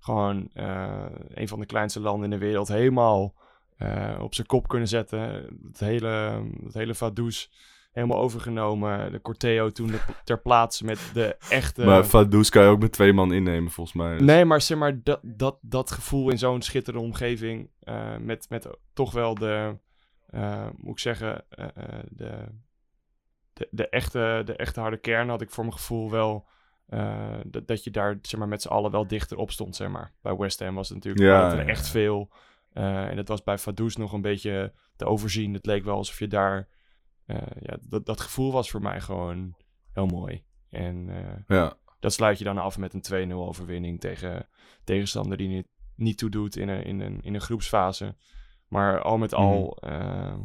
gewoon 0.00 0.50
eh, 0.52 1.06
een 1.28 1.48
van 1.48 1.60
de 1.60 1.66
kleinste 1.66 2.00
landen 2.00 2.24
in 2.24 2.38
de 2.38 2.46
wereld 2.46 2.68
helemaal 2.68 3.34
eh, 3.76 4.18
op 4.20 4.34
zijn 4.34 4.46
kop 4.46 4.68
kunnen 4.68 4.88
zetten. 4.88 5.20
Het 5.66 5.78
hele, 5.78 6.42
het 6.64 6.74
hele 6.74 6.94
Vaduz 6.94 7.48
helemaal 7.96 8.18
overgenomen. 8.22 9.12
De 9.12 9.20
Corteo 9.20 9.70
toen 9.70 9.86
de- 9.86 10.00
ter 10.24 10.40
plaatse 10.40 10.84
met 10.84 11.10
de 11.14 11.36
echte... 11.50 11.84
Maar 11.84 12.06
Vaduz 12.06 12.48
kan 12.48 12.62
je 12.62 12.68
ook 12.68 12.80
met 12.80 12.92
twee 12.92 13.12
man 13.12 13.32
innemen, 13.32 13.70
volgens 13.70 13.96
mij. 13.96 14.18
Nee, 14.18 14.44
maar 14.44 14.60
zeg 14.60 14.78
maar, 14.78 15.02
dat, 15.02 15.20
dat, 15.22 15.58
dat 15.60 15.90
gevoel 15.90 16.30
in 16.30 16.38
zo'n 16.38 16.62
schitterende 16.62 17.06
omgeving. 17.06 17.70
eh, 17.80 18.16
met, 18.16 18.46
met 18.48 18.68
toch 18.92 19.12
wel 19.12 19.34
de. 19.34 19.78
eh, 20.26 20.66
moet 20.76 20.92
ik 20.92 20.98
zeggen. 20.98 21.44
eh, 21.48 21.66
de, 22.08 22.44
de, 23.52 23.68
de, 23.70 23.88
echte, 23.88 24.42
de 24.44 24.56
echte 24.56 24.80
harde 24.80 24.96
kern 25.00 25.28
had 25.28 25.40
ik 25.40 25.50
voor 25.50 25.64
mijn 25.64 25.76
gevoel 25.76 26.10
wel. 26.10 26.46
dat, 27.46 27.66
dat 27.66 27.84
je 27.84 27.90
daar 27.90 28.18
zeg 28.22 28.38
maar, 28.40 28.48
met 28.48 28.62
z'n 28.62 28.68
allen 28.68 28.90
wel 28.90 29.06
dichter 29.06 29.36
op 29.36 29.50
stond. 29.50 29.76
Zeg 29.76 29.88
maar. 29.88 30.12
Bij 30.22 30.36
West 30.36 30.60
Ham 30.60 30.74
was 30.74 30.88
het 30.88 30.96
natuurlijk 30.96 31.24
Ja, 31.24 31.40
waren 31.40 31.56
ja, 31.64 31.70
echt 31.70 31.84
ja. 31.84 31.90
veel. 31.90 32.30
en 32.72 33.16
dat 33.16 33.28
was 33.28 33.42
bij 33.42 33.58
Vaduz 33.58 33.94
nog 33.96 34.12
een 34.12 34.20
beetje 34.22 34.72
te 34.96 35.04
overzien. 35.04 35.54
Het 35.54 35.66
leek 35.66 35.84
wel 35.84 35.96
alsof 35.96 36.18
je 36.18 36.28
daar. 36.28 36.68
Eh, 37.26 37.46
ja, 37.60 37.76
dat, 37.82 38.06
dat 38.06 38.20
gevoel 38.20 38.52
was 38.52 38.70
voor 38.70 38.82
mij 38.82 39.00
gewoon 39.00 39.56
heel 39.92 40.06
mooi. 40.06 40.44
En 40.70 41.08
eh, 41.08 41.36
Ja. 41.56 41.76
dat 42.00 42.12
sluit 42.12 42.38
je 42.38 42.44
dan 42.44 42.58
af 42.58 42.78
met 42.78 43.08
een 43.10 43.30
2-0 43.30 43.34
overwinning 43.34 44.00
tegen 44.00 44.48
tegenstander 44.84 45.36
die 45.36 45.48
niet, 45.48 45.68
niet 45.94 46.18
toedoet 46.18 46.56
in 46.56 46.68
een, 46.68 46.82
in, 46.84 47.00
een, 47.00 47.20
in 47.22 47.34
een 47.34 47.40
groepsfase. 47.40 48.16
Maar 48.68 49.00
al 49.02 49.18
met 49.18 49.34
al 49.34 49.76
eh, 49.80 50.38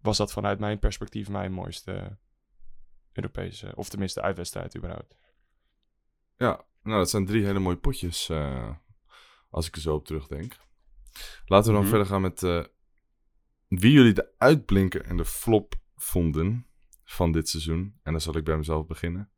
was 0.00 0.16
dat 0.16 0.32
vanuit 0.32 0.58
mijn 0.58 0.78
perspectief 0.78 1.28
mijn 1.28 1.52
mooiste 1.52 2.18
Europese, 3.12 3.72
of 3.76 3.88
tenminste 3.88 4.22
uitwedstrijd 4.22 4.76
überhaupt. 4.76 5.16
Ja, 6.36 6.64
nou, 6.82 6.98
dat 6.98 7.10
zijn 7.10 7.26
drie 7.26 7.44
hele 7.44 7.58
mooie 7.58 7.76
potjes. 7.76 8.30
als 9.50 9.66
ik 9.66 9.74
er 9.74 9.80
zo 9.80 9.94
op 9.94 10.04
terugdenk. 10.06 10.56
Laten 11.44 11.66
we 11.66 11.72
dan 11.72 11.80
Mhm. 11.80 11.88
verder 11.90 12.06
gaan 12.06 12.20
met 12.20 12.42
eh, 12.42 12.64
wie 13.70 13.92
jullie 13.92 14.12
de 14.12 14.32
uitblinker 14.38 15.04
en 15.04 15.16
de 15.16 15.24
flop 15.24 15.74
vonden 15.96 16.66
van 17.04 17.32
dit 17.32 17.48
seizoen. 17.48 17.98
En 18.02 18.12
dan 18.12 18.20
zal 18.20 18.36
ik 18.36 18.44
bij 18.44 18.56
mezelf 18.56 18.86
beginnen. 18.86 19.30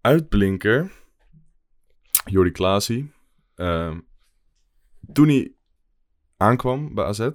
Uitblinker, 0.00 0.92
Jordi 2.24 2.50
Klaasie. 2.50 3.12
Ehm, 3.54 4.00
toen 5.12 5.28
hij 5.28 5.54
aankwam 6.36 6.94
bij 6.94 7.04
AZ, 7.04 7.28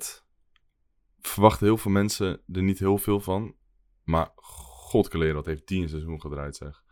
verwachten 1.19 1.65
heel 1.65 1.77
veel 1.77 1.91
mensen 1.91 2.41
er 2.51 2.63
niet 2.63 2.79
heel 2.79 2.97
veel 2.97 3.19
van. 3.19 3.55
Maar 4.03 4.31
godkeleer, 4.35 5.33
wat 5.33 5.45
heeft 5.45 5.67
die 5.67 5.81
een 5.81 5.89
seizoen 5.89 6.21
gedraaid 6.21 6.55
zeg. 6.55 6.83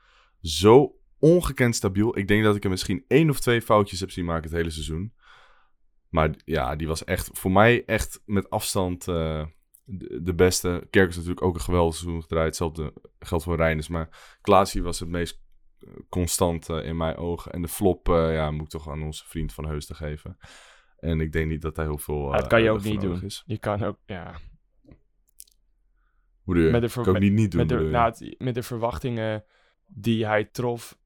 Zo 0.42 1.00
ongekend 1.20 1.76
stabiel. 1.76 2.18
Ik 2.18 2.28
denk 2.28 2.44
dat 2.44 2.56
ik 2.56 2.62
hem 2.62 2.72
misschien 2.72 3.06
één 3.08 3.30
of 3.30 3.40
twee 3.40 3.62
foutjes 3.62 4.00
heb 4.00 4.12
zien 4.12 4.26
maken 4.26 4.44
het 4.44 4.58
hele 4.58 4.70
seizoen. 4.70 5.14
Maar 6.10 6.36
ja, 6.46 6.76
die 6.76 6.88
was 6.88 7.04
echt 7.04 7.30
voor 7.34 7.52
mij 7.52 7.86
echt 7.86 8.22
met 8.26 8.50
afstand 8.50 9.08
eh, 9.08 9.46
de, 9.84 10.20
de 10.24 10.34
beste. 10.34 10.88
Kerk 10.90 11.10
is 11.10 11.16
natuurlijk 11.16 11.46
ook 11.46 11.56
een 11.56 11.62
geweldig 11.62 11.96
seizoen 11.96 12.22
gedraaid. 12.22 12.46
Hetzelfde 12.46 12.94
geldt 13.20 13.44
voor 13.44 13.56
Reinders. 13.56 13.88
Maar 13.88 14.38
Klaasie 14.42 14.84
was 14.84 15.00
het 15.00 15.10
meest 15.10 15.42
eh, 15.80 15.90
constant 16.10 16.70
eh, 16.70 16.86
in 16.86 16.98
mijn 16.98 17.16
ogen. 17.16 17.52
En 17.52 17.62
de 17.62 17.68
flop 17.68 18.08
ja, 18.08 18.52
moet 18.52 18.62
ik 18.64 18.70
toch 18.70 18.90
aan 18.90 19.04
onze 19.04 19.26
vriend 19.28 19.54
Van 19.54 19.66
Heusden 19.68 19.96
geven. 19.96 20.38
En 21.00 21.22
ik 21.22 21.32
denk 21.32 21.50
niet 21.50 21.62
dat 21.62 21.76
hij 21.76 21.86
heel 21.86 21.98
veel... 21.98 22.32
Dat 22.32 22.48
kan 22.48 22.62
je 22.62 22.70
ook 22.72 22.84
niet 22.84 23.02
doen. 23.02 23.24
Is. 23.24 23.44
Je 23.46 23.58
kan 23.58 23.84
ook, 23.84 23.98
ja, 24.06 24.36
Hoe 26.42 26.54
doe 26.56 26.64
je? 26.64 26.72
Met 26.72 26.82
de 26.82 26.90
Kan 27.02 27.08
ook 27.08 27.20
niet 27.20 27.34
niet 27.34 27.52
doen. 27.52 27.60
met, 27.60 27.70
de, 27.70 27.76
nou, 27.80 28.06
het- 28.10 28.36
met 28.38 28.56
de 28.56 28.64
verwachtingen 28.64 29.44
die 29.88 30.26
hij 30.26 30.44
trof 30.46 31.00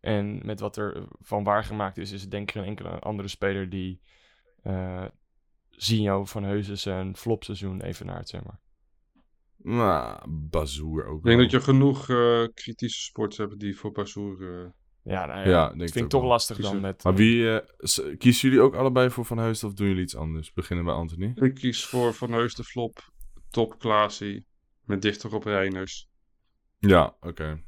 en 0.00 0.46
met 0.46 0.60
wat 0.60 0.76
er 0.76 1.06
van 1.20 1.44
waargemaakt 1.44 1.98
is, 1.98 2.12
is 2.12 2.20
het 2.20 2.30
denk 2.30 2.42
ik 2.48 2.50
geen 2.56 2.64
enkele 2.64 2.88
andere 2.98 3.28
speler 3.28 3.70
die 3.70 4.00
eh 4.62 5.04
Zinho 5.70 6.24
van 6.24 6.42
Heuzen 6.44 6.78
zijn 6.78 7.16
flopseizoen 7.16 7.80
evenaart, 7.80 8.28
zeg 8.28 8.44
maar. 8.44 8.60
Nou, 9.56 10.20
Bazoer 10.28 11.06
ook 11.06 11.18
Ik 11.18 11.24
denk 11.24 11.36
wel. 11.36 11.48
dat 11.48 11.50
je 11.50 11.60
genoeg 11.60 12.08
eh, 12.10 12.44
kritische 12.54 13.02
sports 13.02 13.36
hebt 13.36 13.58
die 13.58 13.76
voor 13.76 13.92
Bazoer... 13.92 14.42
eh, 14.62 14.68
Ja, 15.02 15.26
nou 15.26 15.38
ja, 15.40 15.48
Ja, 15.48 15.62
dat 15.68 15.70
denk 15.76 15.82
ik 15.88 15.92
vind 15.92 16.04
ik 16.04 16.10
toch 16.10 16.20
wel. 16.20 16.30
lastig 16.30 16.56
dan 16.56 16.64
Kiezen. 16.64 16.80
met... 16.88 17.02
Maar 17.04 17.14
wie, 17.14 17.58
eh, 17.58 18.16
kiezen 18.18 18.48
jullie 18.48 18.64
ook 18.64 18.74
allebei 18.74 19.10
voor 19.10 19.24
Van 19.24 19.38
Heusden 19.38 19.68
of 19.68 19.74
doen 19.74 19.86
jullie 19.88 20.02
iets 20.02 20.16
anders? 20.16 20.52
Beginnen 20.52 20.84
bij 20.84 20.94
Anthony. 20.94 21.32
Ik 21.34 21.54
kies 21.54 21.84
voor 21.84 22.14
Van 22.14 22.32
Heus 22.32 22.54
de 22.54 22.64
flop, 22.64 22.98
top 23.50 23.78
Klaasie, 23.78 24.46
met 24.84 25.02
dichter 25.02 25.34
op 25.34 25.44
Reiners. 25.44 26.08
Ja, 26.78 27.16
oké. 27.20 27.62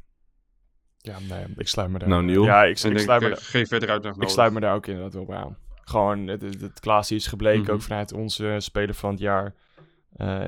Ja, 0.99 1.18
nee, 1.28 1.45
ik 1.57 1.68
sluit 1.68 1.91
me 1.91 1.99
daar... 1.99 2.09
Nou, 2.09 2.22
Niel? 2.22 2.45
Ja, 2.45 2.64
ik, 2.64 2.76
ik, 2.76 2.82
denk, 2.82 2.99
sluit 2.99 3.22
me 3.22 3.28
daar- 3.28 3.36
geen 3.38 3.66
verder 3.66 3.91
uitleg 3.91 4.16
ik 4.16 4.28
sluit 4.28 4.53
me 4.53 4.61
daar 4.61 4.74
ook 4.74 4.86
inderdaad 4.86 5.14
wel 5.14 5.24
bij 5.26 5.36
aan. 5.36 5.59
Gewoon, 5.91 6.26
het, 6.26 6.43
het, 6.43 6.61
het 6.61 6.80
Klaasie 6.80 7.16
is 7.16 7.26
gebleken, 7.26 7.62
Mhm. 7.62 7.70
ook 7.70 7.82
vanuit 7.82 8.12
onze 8.12 8.57
speler 8.59 8.95
van 8.95 9.11
het 9.11 9.18
jaar. 9.18 9.55
Eh, 10.16 10.47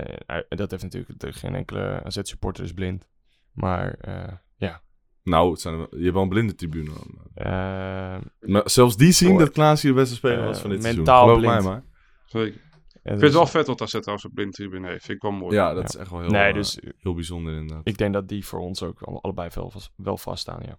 dat 0.48 0.70
heeft 0.70 0.82
natuurlijk 0.82 1.20
de- 1.20 1.32
geen 1.32 1.54
enkele 1.54 2.00
AZ-supporter 2.04 2.64
is 2.64 2.72
blind. 2.72 3.08
Maar 3.52 3.94
eh, 3.94 4.32
ja, 4.56 4.82
Nou, 5.24 5.50
het 5.50 5.60
zijn, 5.60 5.76
je 5.76 5.86
hebt 6.02 6.12
wel 6.12 6.22
een 6.22 6.28
blinde 6.28 6.54
tribune. 6.54 6.90
eh, 7.34 8.16
Maar 8.40 8.62
zelfs 8.70 8.96
die 8.96 9.12
zien 9.12 9.32
Oh, 9.32 9.38
dat 9.38 9.50
Klaasie 9.50 9.88
de 9.88 9.94
beste 9.94 10.14
speler 10.14 10.44
was 10.44 10.58
van 10.60 10.70
dit 10.70 10.82
mentaal 10.82 11.04
seizoen. 11.04 11.24
Geloof 11.24 11.38
blind. 11.38 11.62
mij 11.64 11.72
maar. 11.72 11.84
Zeker. 12.24 12.60
Ik 12.92 13.00
vind 13.02 13.14
dus- 13.20 13.22
het 13.28 13.32
wel 13.32 13.46
vet 13.46 13.66
wat 13.66 13.80
AZ 13.80 13.90
trouwens 13.90 14.24
op 14.24 14.34
blindtribune 14.34 14.88
heeft. 14.88 15.04
Vind 15.04 15.16
ik 15.16 15.22
wel 15.22 15.32
mooi. 15.32 15.54
Ja, 15.54 15.68
dat 15.74 15.82
Ja. 15.82 15.88
is 15.88 15.96
echt 15.96 16.10
wel 16.10 16.20
heel, 16.20 16.30
Nee, 16.30 16.52
dus 16.52 16.78
heel 16.98 17.14
bijzonder 17.14 17.52
inderdaad. 17.54 17.86
ik 17.88 17.98
denk 17.98 18.12
dat 18.12 18.28
die 18.28 18.46
voor 18.46 18.60
ons 18.60 18.82
ook 18.82 19.02
alle- 19.02 19.20
allebei 19.20 19.50
wel, 19.54 19.70
vast- 19.70 19.92
wel 19.96 20.16
vaststaan, 20.16 20.60
ja. 20.66 20.78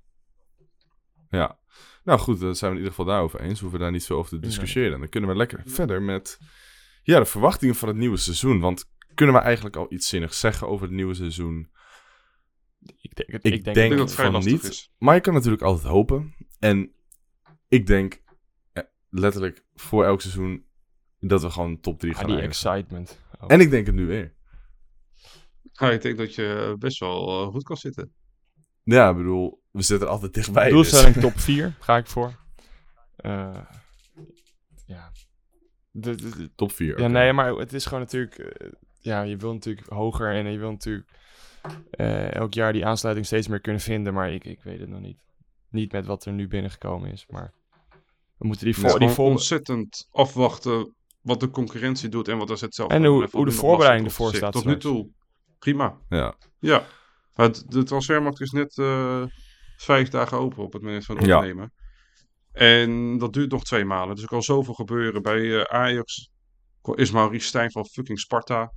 Ja. 1.29 1.57
Nou 2.03 2.19
goed, 2.19 2.39
dan 2.39 2.55
zijn 2.55 2.71
we 2.71 2.77
in 2.77 2.83
ieder 2.83 2.97
geval 2.97 3.13
daarover 3.13 3.39
eens. 3.41 3.59
Hoeven 3.59 3.77
we 3.77 3.83
daar 3.83 3.93
niet 3.93 4.05
veel 4.05 4.17
over 4.17 4.29
te 4.29 4.39
discussiëren. 4.39 4.99
Dan 4.99 5.09
kunnen 5.09 5.29
we 5.29 5.35
lekker 5.35 5.61
verder 5.65 6.01
met 6.01 6.39
ja, 7.03 7.19
de 7.19 7.25
verwachtingen 7.25 7.75
van 7.75 7.87
het 7.87 7.97
nieuwe 7.97 8.17
seizoen. 8.17 8.59
Want 8.59 8.91
kunnen 9.13 9.35
we 9.35 9.41
eigenlijk 9.41 9.75
al 9.75 9.85
iets 9.89 10.07
zinnigs 10.09 10.39
zeggen 10.39 10.67
over 10.67 10.85
het 10.85 10.95
nieuwe 10.95 11.13
seizoen? 11.13 11.71
Ik 13.01 13.15
denk, 13.15 13.31
het, 13.31 13.45
Ik 13.45 13.53
ik 13.53 13.73
denk, 13.73 13.89
dat 13.89 13.99
het 13.99 14.13
vrij 14.13 14.25
van 14.25 14.33
lastig 14.33 14.53
niet. 14.53 14.63
is. 14.63 14.93
Maar 14.97 15.15
je 15.15 15.21
kan 15.21 15.33
natuurlijk 15.33 15.61
altijd 15.61 15.87
hopen. 15.87 16.35
En 16.59 16.91
ik 17.67 17.87
denk 17.87 18.21
eh, 18.73 18.83
letterlijk 19.09 19.65
voor 19.75 20.05
elk 20.05 20.21
seizoen 20.21 20.65
dat 21.19 21.41
we 21.41 21.49
gewoon 21.49 21.79
top 21.79 21.99
3 21.99 22.11
ah, 22.11 22.17
gaan 22.19 22.27
die 22.27 22.37
eindigen. 22.39 22.69
excitement. 22.71 23.19
Oh. 23.39 23.45
En 23.47 23.59
ik 23.59 23.69
denk 23.69 23.85
het 23.85 23.95
nu 23.95 24.05
weer. 24.05 24.33
Ja, 25.71 25.91
ik 25.91 26.01
denk 26.01 26.17
dat 26.17 26.35
je 26.35 26.75
best 26.79 26.99
wel 26.99 27.41
eh, 27.41 27.47
goed 27.47 27.63
kan 27.63 27.77
zitten. 27.77 28.13
Ja, 28.83 29.09
ik 29.09 29.15
bedoel, 29.15 29.62
we 29.73 29.81
zitten 29.81 30.07
er 30.07 30.13
altijd 30.13 30.33
dichtbij. 30.33 30.63
dus- 30.63 30.73
Doelstelling 30.73 31.15
top 31.15 31.39
4 31.39 31.75
ga 31.79 31.97
ik 31.97 32.07
voor. 32.07 32.35
Eh, 33.15 33.57
ja. 34.85 35.11
De, 35.91 36.15
de- 36.15 36.29
de- 36.37 36.51
Top 36.55 36.71
4. 36.71 36.99
ja, 36.99 37.07
nee, 37.07 37.33
maar 37.33 37.53
het 37.55 37.73
is 37.73 37.85
gewoon 37.85 37.99
natuurlijk... 37.99 38.37
eh, 38.37 38.69
ja, 38.99 39.21
je 39.21 39.37
wil 39.37 39.53
natuurlijk 39.53 39.87
hoger 39.89 40.33
en 40.35 40.51
je 40.51 40.57
wil 40.57 40.71
natuurlijk 40.71 41.09
eh, 41.91 42.33
elk 42.33 42.53
jaar 42.53 42.73
die 42.73 42.85
aansluiting 42.85 43.25
steeds 43.27 43.47
meer 43.47 43.59
kunnen 43.61 43.81
vinden. 43.81 44.13
Maar 44.13 44.31
ik, 44.33 44.45
ik 44.45 44.63
weet 44.63 44.79
het 44.79 44.89
nog 44.89 44.99
niet. 44.99 45.17
Niet 45.69 45.91
met 45.91 46.05
wat 46.05 46.25
er 46.25 46.31
nu 46.33 46.47
binnengekomen 46.47 47.11
is, 47.11 47.25
maar... 47.29 47.53
We 48.37 48.47
moeten 48.47 48.65
die, 48.65 48.75
voor, 48.77 48.99
die 48.99 49.09
voor, 49.09 49.29
ontzettend 49.29 50.07
afwachten 50.11 50.95
wat 51.21 51.39
de 51.39 51.49
concurrentie 51.49 52.09
doet 52.09 52.27
en 52.27 52.37
wat 52.37 52.51
AZ 52.51 52.63
zelf 52.69 52.91
En 52.91 53.05
hoe- 53.05 53.27
hoe 53.31 53.45
de 53.45 53.51
voorbereiding 53.51 54.07
ervoor 54.07 54.35
staat 54.35 54.51
Tot 54.53 54.65
nu 54.65 54.77
toe, 54.77 55.09
prima. 55.59 55.97
Ja. 56.09 56.35
Ja, 56.59 56.85
het, 57.33 57.63
de 57.71 57.83
transfermarkt 57.83 58.41
is 58.41 58.51
net 58.51 58.77
eh, 58.77 59.23
vijf 59.77 60.09
dagen 60.09 60.37
open 60.37 60.63
op 60.63 60.73
het 60.73 60.81
moment 60.81 61.05
van 61.05 61.17
Ja. 61.19 61.35
opnemen. 61.37 61.71
En 62.51 63.17
dat 63.17 63.33
duurt 63.33 63.51
nog 63.51 63.63
twee 63.63 63.85
maanden. 63.85 64.13
Dus 64.15 64.23
er 64.23 64.29
kan 64.29 64.41
zoveel 64.43 64.73
gebeuren. 64.73 65.21
Bij 65.21 65.59
eh, 65.61 65.79
Ajax 65.79 66.29
is 66.95 67.11
Maurice 67.11 67.47
Stijn 67.47 67.71
van 67.71 67.85
fucking 67.85 68.19
Sparta. 68.19 68.71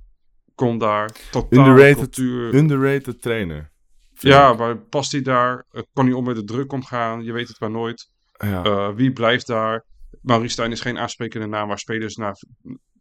Komt 0.55 0.79
daar. 0.79 1.09
Totaal 1.31 1.59
Underrated, 1.59 1.95
cultuur. 1.97 2.53
underrated 2.53 3.21
trainer. 3.21 3.71
ja, 4.13 4.51
ik. 4.51 4.57
maar 4.57 4.77
past 4.77 5.11
hij 5.11 5.21
daar? 5.21 5.65
Kan 5.93 6.05
hij 6.05 6.13
om 6.13 6.23
met 6.25 6.35
de 6.35 6.43
druk 6.43 6.71
omgaan? 6.73 7.23
Je 7.23 7.31
weet 7.31 7.47
het 7.47 7.59
maar 7.59 7.71
nooit. 7.71 8.11
ja. 8.37 8.63
Eh, 8.63 8.89
wie 8.95 9.11
blijft 9.13 9.47
daar? 9.47 9.85
Maurice 10.21 10.51
Stijn 10.51 10.71
is 10.71 10.81
geen 10.81 10.97
aansprekende 10.97 11.47
naam 11.47 11.67
waar 11.67 11.79
spelers 11.79 12.15
naar, 12.15 12.35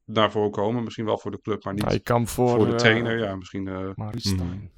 naar 0.05 0.31
voren 0.31 0.51
komen. 0.51 0.85
Misschien 0.85 1.05
wel 1.05 1.19
voor 1.19 1.31
de 1.31 1.41
club, 1.41 1.65
maar 1.65 1.75
niet 1.75 2.05
Nou, 2.05 2.27
voor, 2.27 2.49
voor 2.49 2.65
de 2.67 2.71
eh, 2.73 2.79
trainer. 2.79 3.19
Ja, 3.19 3.37
misschien... 3.37 3.69
eh, 3.69 3.89
Maurice 3.95 4.35
Mhm. 4.35 4.37
Stijn. 4.45 4.71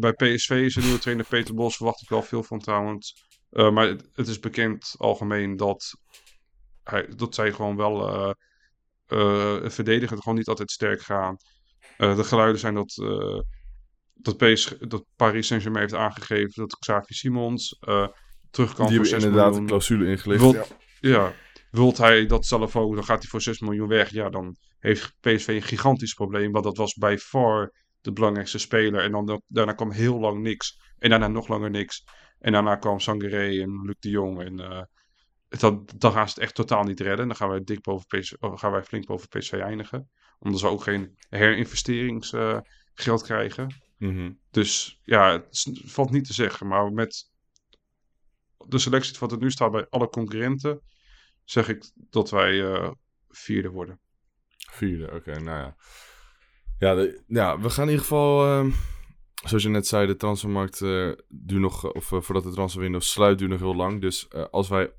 Bij 0.00 0.12
PSV 0.12 0.50
is 0.50 0.76
een 0.76 0.82
nieuwe 0.82 0.98
trainer 0.98 1.26
Peter 1.28 1.54
Bos. 1.54 1.76
Verwacht 1.76 2.02
ik 2.02 2.08
wel 2.08 2.22
veel 2.22 2.42
van 2.42 2.58
trouwens. 2.58 3.26
Eh, 3.50 3.70
maar 3.70 3.86
het, 3.88 4.08
het 4.12 4.28
is 4.28 4.38
bekend 4.38 4.94
algemeen 4.98 5.56
dat, 5.56 5.96
hij, 6.82 7.08
dat 7.16 7.34
zij 7.34 7.52
gewoon 7.52 7.76
wel 7.76 8.08
eh 8.08 8.30
eh, 9.08 9.56
verdedigend 9.62 10.22
gewoon 10.22 10.38
niet 10.38 10.48
altijd 10.48 10.70
sterk 10.70 11.00
gaan. 11.00 11.36
Eh, 11.96 12.16
de 12.16 12.24
geluiden 12.24 12.60
zijn 12.60 12.74
dat, 12.74 12.98
eh, 13.02 13.40
dat, 14.14 14.36
PS, 14.36 14.74
dat 14.78 15.04
Paris 15.16 15.46
Saint-Germain 15.46 15.82
heeft 15.82 16.00
aangegeven 16.00 16.52
dat 16.54 16.78
Xavi 16.78 17.14
Simons 17.14 17.76
eh, 17.80 18.06
terug 18.50 18.74
kan 18.74 18.86
Die 18.86 18.96
voor 18.96 19.04
hebben 19.04 19.06
6 19.06 19.24
inderdaad 19.24 19.44
miljoen. 19.44 19.60
een 19.60 19.66
clausule 19.66 20.10
ingelicht. 20.10 20.40
Wilt, 20.40 20.54
ja. 21.00 21.10
ja, 21.10 21.32
wilt 21.70 21.98
hij 21.98 22.26
dat 22.26 22.46
zelf 22.46 22.76
ook, 22.76 22.94
dan 22.94 23.04
gaat 23.04 23.18
hij 23.18 23.28
voor 23.28 23.42
6 23.42 23.60
miljoen 23.60 23.88
weg. 23.88 24.10
Ja, 24.10 24.30
dan 24.30 24.56
heeft 24.78 25.14
PSV 25.20 25.48
een 25.48 25.62
gigantisch 25.62 26.14
probleem. 26.14 26.52
Want 26.52 26.64
dat 26.64 26.76
was 26.76 26.94
bij 26.94 27.18
far 27.18 27.72
de 28.08 28.14
belangrijkste 28.14 28.58
speler. 28.58 29.00
En 29.02 29.12
dan, 29.12 29.42
daarna 29.46 29.72
kwam 29.72 29.90
heel 29.90 30.18
lang 30.18 30.42
niks. 30.42 30.80
En 30.98 31.10
daarna 31.10 31.28
nog 31.28 31.48
langer 31.48 31.70
niks. 31.70 32.04
En 32.38 32.52
daarna 32.52 32.76
kwam 32.76 33.00
Sangaré 33.00 33.62
en 33.62 33.82
Luc 33.84 33.96
de 33.98 34.10
Jong. 34.10 34.40
En 34.40 34.60
eh, 34.60 34.82
dat, 35.48 35.92
dan 36.00 36.12
gaan 36.12 36.28
ze 36.28 36.34
het 36.34 36.42
echt 36.42 36.54
totaal 36.54 36.82
niet 36.82 37.00
redden. 37.00 37.26
Dan 37.26 37.36
gaan 37.36 37.48
wij, 37.48 37.64
dik 37.64 37.82
boven 37.82 38.24
oh, 38.40 38.58
gaan 38.58 38.72
wij 38.72 38.82
flink 38.82 39.06
boven 39.06 39.28
PSV 39.28 39.52
eindigen. 39.52 40.10
Omdat 40.38 40.60
ze 40.60 40.66
ook 40.66 40.82
geen 40.82 41.18
herinvesteringsgeld 41.28 43.22
krijgen. 43.22 43.74
Mhm. 43.98 44.32
Dus 44.50 45.00
ja, 45.04 45.32
het 45.32 45.70
valt 45.84 46.10
niet 46.10 46.26
te 46.26 46.32
zeggen. 46.32 46.66
Maar 46.66 46.92
met 46.92 47.30
de 48.66 48.78
selectie 48.78 49.16
wat 49.18 49.32
er 49.32 49.38
nu 49.38 49.50
staat 49.50 49.70
bij 49.70 49.86
alle 49.88 50.08
concurrenten, 50.08 50.80
zeg 51.44 51.68
ik 51.68 51.90
dat 51.94 52.30
wij 52.30 52.72
eh, 52.72 52.90
vierde 53.28 53.68
worden. 53.68 54.00
Vierde, 54.56 55.12
oké, 55.12 55.40
nou 55.40 55.58
ja. 55.58 55.76
Ja, 56.78 56.94
de- 56.94 57.22
ja, 57.26 57.58
we 57.60 57.70
gaan 57.70 57.84
in 57.84 57.90
ieder 57.90 58.04
geval, 58.04 58.44
ehm, 58.46 58.70
zoals 59.44 59.62
je 59.62 59.68
net 59.68 59.86
zei, 59.86 60.06
de 60.06 60.16
transfermarkt 60.16 60.80
eh 60.82 61.10
duurt 61.28 61.60
nog, 61.60 61.92
of 61.92 62.12
eh, 62.12 62.20
voordat 62.20 62.44
de 62.44 62.50
transferwindow 62.52 63.00
sluit, 63.00 63.38
duurt 63.38 63.50
nog 63.50 63.60
heel 63.60 63.76
lang. 63.76 64.00
Dus 64.00 64.28
eh, 64.28 64.44
als 64.50 64.68
wij 64.68 64.92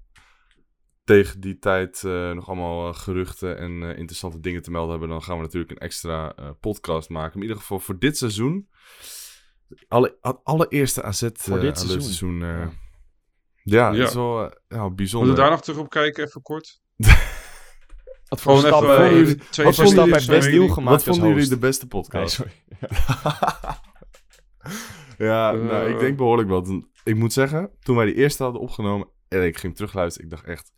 tegen 1.03 1.39
die 1.39 1.59
tijd 1.59 2.03
eh, 2.03 2.32
nog 2.32 2.47
allemaal 2.47 2.89
eh, 2.89 2.95
geruchten 2.99 3.57
en 3.57 3.84
eh, 3.84 3.97
interessante 3.97 4.39
dingen 4.39 4.61
te 4.61 4.71
melden 4.71 4.91
hebben, 4.91 5.09
dan 5.09 5.23
gaan 5.23 5.38
we 5.38 5.43
natuurlijk 5.43 5.71
een 5.71 5.77
extra 5.77 6.34
eh, 6.36 6.49
podcast 6.59 7.09
maken. 7.09 7.36
In 7.36 7.41
ieder 7.41 7.57
geval 7.57 7.80
voor 7.80 7.99
dit 7.99 8.17
seizoen, 8.17 8.69
alle, 9.88 10.17
allereerste 10.43 11.03
AZ 11.03 11.21
eh 11.23 11.30
Voor 11.34 11.59
dit 11.59 11.77
seizoen. 11.77 12.01
seizoen. 12.01 12.41
eh, 12.43 12.47
Ja. 12.49 12.69
ja, 13.63 13.91
Ja. 13.91 13.97
dat 13.97 14.07
is 14.07 14.13
wel 14.13 14.43
eh, 14.43 14.51
ja, 14.67 14.77
Moeten 14.77 14.95
bijzonder. 14.95 15.30
we 15.36 15.39
daar 15.41 15.49
nog 15.49 15.61
terug 15.61 15.80
op 15.80 15.89
kijken, 15.89 16.23
even 16.25 16.41
kort? 16.41 16.82
Wat 18.30 18.41
voor 18.41 18.57
Gewoon 18.57 18.71
stap, 18.71 18.84
even 18.84 18.95
eh, 18.97 19.05
eh, 19.05 19.11
jullie- 19.17 19.36
twee 19.49 19.65
wat 19.65 19.75
voor 19.75 19.86
vonden 19.86 19.86
stap 19.86 19.95
jullie- 20.05 20.13
heeft 20.13 20.27
Best 20.27 20.43
zijn 20.43 20.55
Deal 20.55 20.67
gemaakt 20.67 20.95
Wat 20.95 21.03
vonden 21.15 21.23
als 21.23 21.34
jullie 21.34 21.49
de 21.49 21.57
beste 21.67 21.86
Nee, 21.89 22.01
podcast? 22.01 22.34
sorry. 22.36 22.51
Ja, 25.27 25.53
Eh. 25.53 25.59
nou, 25.61 25.89
ik 25.93 25.99
denk 25.99 26.17
behoorlijk 26.17 26.49
wel. 26.49 26.61
Toen- 26.61 26.88
Ik 27.03 27.15
moet 27.15 27.34
zeggen, 27.34 27.71
toen 27.80 27.95
wij 27.95 28.05
die 28.05 28.15
eerste 28.15 28.43
hadden 28.43 28.61
opgenomen 28.61 29.07
en 29.27 29.45
ik 29.45 29.57
ging 29.57 29.75
terugluisteren, 29.75 30.27
ik 30.30 30.36
dacht 30.36 30.45
echt, 30.47 30.71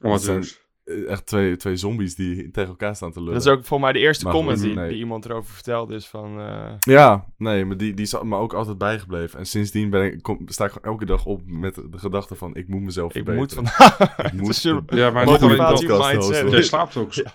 Amateurs. 0.00 0.52
eh, 0.56 0.62
echt 1.08 1.26
twee, 1.26 1.56
twee 1.56 1.76
zombies 1.76 2.14
die 2.14 2.50
tegen 2.50 2.70
elkaar 2.70 2.96
staan 2.96 3.12
te 3.12 3.18
lullen. 3.18 3.34
Dat 3.34 3.46
is 3.46 3.52
ook 3.52 3.64
voor 3.64 3.80
mij 3.80 3.92
de 3.92 3.98
eerste 3.98 4.24
Maar 4.24 4.32
comment 4.34 4.58
goed, 4.58 4.66
die, 4.66 4.76
nee. 4.76 4.88
die 4.88 4.98
iemand 4.98 5.24
erover 5.24 5.54
vertelde. 5.54 5.94
Is 5.94 6.06
van, 6.08 6.40
eh, 6.40 6.72
Ja, 6.80 7.24
nee, 7.36 7.64
maar 7.64 7.76
die, 7.76 7.94
die 7.94 8.04
is 8.04 8.20
me 8.22 8.36
ook 8.36 8.52
altijd 8.52 8.78
bijgebleven. 8.78 9.38
En 9.38 9.46
sindsdien 9.46 9.90
ben 9.90 10.04
ik, 10.04 10.22
kom, 10.22 10.40
sta 10.46 10.64
ik 10.64 10.72
gewoon 10.72 10.92
elke 10.92 11.04
dag 11.04 11.24
op 11.24 11.40
met 11.46 11.74
de 11.74 11.88
gedachte 11.98 12.34
van, 12.34 12.54
ik 12.54 12.68
moet 12.68 12.82
mezelf 12.82 13.14
ik 13.14 13.26
moet 13.34 13.52
verbeteren. 13.52 13.66
van... 13.66 14.26
Ik 14.26 14.32
moet- 14.32 14.64
een 14.64 14.82
Ja, 14.86 15.10
maar 15.10 15.26
niet 15.26 15.42
alleen. 15.42 16.50
Jij 16.50 16.62
slaapt 16.62 16.96
ook. 16.96 17.12
Ja. 17.12 17.32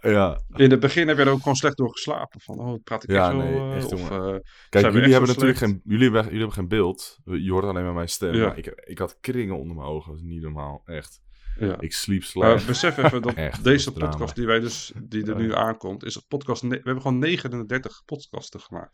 Ja, 0.00 0.40
In 0.54 0.70
het 0.70 0.80
begin 0.80 1.08
heb 1.08 1.16
je 1.16 1.22
er 1.24 1.30
ook 1.30 1.38
gewoon 1.38 1.56
slecht 1.56 1.76
door 1.76 1.90
geslapen. 1.90 2.40
Van, 2.40 2.58
oh, 2.58 2.82
praat 2.84 3.02
ik 3.04 3.10
Ja, 3.10 3.22
echt 3.22 3.30
zo? 3.30 3.36
nee, 3.36 3.54
eh, 3.54 3.76
echt, 3.76 3.92
of, 3.92 4.08
jongen. 4.10 4.34
eh, 4.34 4.40
kijk, 4.68 4.84
jullie 4.92 5.10
hebben 5.10 5.28
natuurlijk 5.28 5.58
slecht? 5.58 5.72
geen, 5.72 5.80
jullie, 5.84 6.04
hebben, 6.04 6.22
jullie 6.22 6.38
hebben 6.38 6.56
geen 6.56 6.68
beeld. 6.68 7.18
Je 7.24 7.50
hoort 7.52 7.64
alleen 7.64 7.84
maar 7.84 7.94
mijn 7.94 8.08
stem. 8.08 8.34
Ja. 8.34 8.46
Maar 8.46 8.58
ik, 8.58 8.66
ik 8.84 8.98
had 8.98 9.18
kringen 9.20 9.58
onder 9.58 9.76
mijn 9.76 9.88
ogen, 9.88 10.10
dat 10.10 10.20
is 10.20 10.26
niet 10.26 10.42
normaal, 10.42 10.82
echt. 10.84 11.20
Ja. 11.58 11.80
Ik 11.80 11.92
sliep 11.92 12.20
Maar 12.34 12.48
slecht. 12.60 12.66
besef 12.66 12.96
even 12.96 13.22
dat 13.22 13.34
Echt, 13.46 13.54
dat 13.54 13.64
deze 13.64 13.92
drama. 13.92 14.10
podcast 14.10 14.34
die 14.34 14.46
wij 14.46 14.60
dus, 14.60 14.92
die 15.02 15.26
er 15.26 15.36
nu 15.36 15.54
aankomt, 15.54 16.04
is 16.04 16.16
podcast. 16.16 16.62
We 16.62 16.68
hebben 16.68 17.00
gewoon 17.02 17.18
39 17.18 18.02
podcasten 18.04 18.60
gemaakt. 18.60 18.92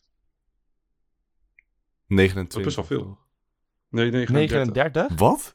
29. 2.06 2.48
Dat 2.48 2.58
is 2.58 2.64
best 2.76 2.88
wel 2.88 2.98
veel. 2.98 3.18
Nee, 3.88 4.10
39. 4.10 4.72
39? 4.72 5.18
Wat? 5.18 5.54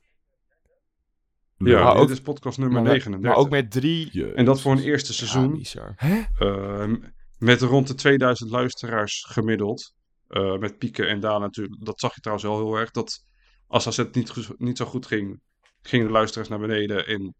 Ja, 1.57 1.83
Maar 1.83 1.93
dit 1.93 2.01
ook- 2.03 2.09
is 2.09 2.21
podcast 2.21 2.57
nummer 2.57 2.81
Maar, 2.81 2.91
39. 2.91 3.31
maar 3.31 3.39
ook 3.45 3.49
met 3.49 3.71
drie... 3.71 4.33
En 4.33 4.45
dat 4.45 4.61
voor 4.61 4.71
een 4.71 4.79
eerste 4.83 5.11
Ja, 5.11 5.17
seizoen. 5.17 5.57
bizar. 5.57 5.93
eh, 6.37 6.93
met 7.37 7.61
rond 7.61 7.87
de 7.87 7.93
2000 7.93 8.49
luisteraars 8.49 9.25
gemiddeld. 9.27 9.93
eh, 10.27 10.57
met 10.57 10.77
pieken 10.77 11.07
en 11.07 11.19
dalen 11.19 11.41
natuurlijk. 11.41 11.85
Dat 11.85 11.99
zag 11.99 12.15
je 12.15 12.21
trouwens 12.21 12.47
wel 12.49 12.57
heel 12.57 12.75
erg. 12.79 12.91
Dat 12.91 13.25
als 13.67 13.87
AZ 13.87 14.03
niet, 14.11 14.49
niet 14.57 14.77
zo 14.77 14.85
goed 14.85 15.05
ging, 15.05 15.41
gingen 15.87 16.05
de 16.05 16.11
luisteraars 16.11 16.49
naar 16.49 16.59
beneden. 16.59 17.07
En 17.07 17.35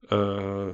eh, 0.00 0.68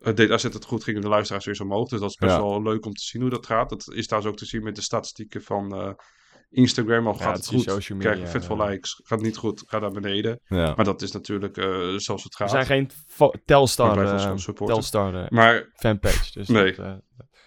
het 0.00 0.16
deed 0.16 0.30
AZ 0.30 0.42
het 0.42 0.64
goed, 0.64 0.84
gingen 0.84 1.00
de 1.00 1.08
luisteraars 1.08 1.44
weer 1.44 1.54
zo 1.56 1.62
omhoog. 1.62 1.88
Dus 1.88 2.00
dat 2.00 2.10
is 2.10 2.16
best 2.16 2.32
Ja. 2.32 2.40
wel 2.42 2.62
leuk 2.62 2.86
om 2.86 2.92
te 2.92 3.02
zien 3.04 3.20
hoe 3.22 3.30
dat 3.30 3.46
gaat. 3.46 3.68
Dat 3.70 3.92
is 3.92 4.06
trouwens 4.06 4.32
ook 4.32 4.38
te 4.38 4.46
zien 4.46 4.62
met 4.62 4.74
de 4.76 4.82
statistieken 4.82 5.42
van 5.42 5.74
eh, 5.74 5.90
Instagram. 6.50 7.06
Al 7.06 7.12
Ja, 7.18 7.24
gaat 7.24 7.36
het 7.36 7.46
goed, 7.46 7.62
social 7.62 7.98
krijg 7.98 8.18
je 8.18 8.26
vet 8.26 8.44
veel 8.46 8.56
ja. 8.56 8.64
likes. 8.64 9.00
Gaat 9.04 9.20
niet 9.20 9.36
goed, 9.36 9.62
ga 9.66 9.78
naar 9.78 9.90
beneden. 9.90 10.40
Ja. 10.44 10.72
Maar 10.76 10.84
dat 10.84 11.02
is 11.02 11.12
natuurlijk 11.12 11.56
eh, 11.56 11.64
zoals 11.96 12.24
het 12.24 12.36
We 12.36 12.44
gaat. 12.44 12.50
zijn 12.50 12.66
geen 12.66 12.90
Telstar, 13.44 14.04
eh, 14.04 14.36
supporten. 14.36 14.74
Telstar 14.74 15.14
eh, 15.24 15.28
Maar 15.28 15.70
fanpage. 15.74 16.32
Dus 16.32 16.48
Nee. 16.48 16.74
dat, 16.74 16.86
eh, 16.86 16.92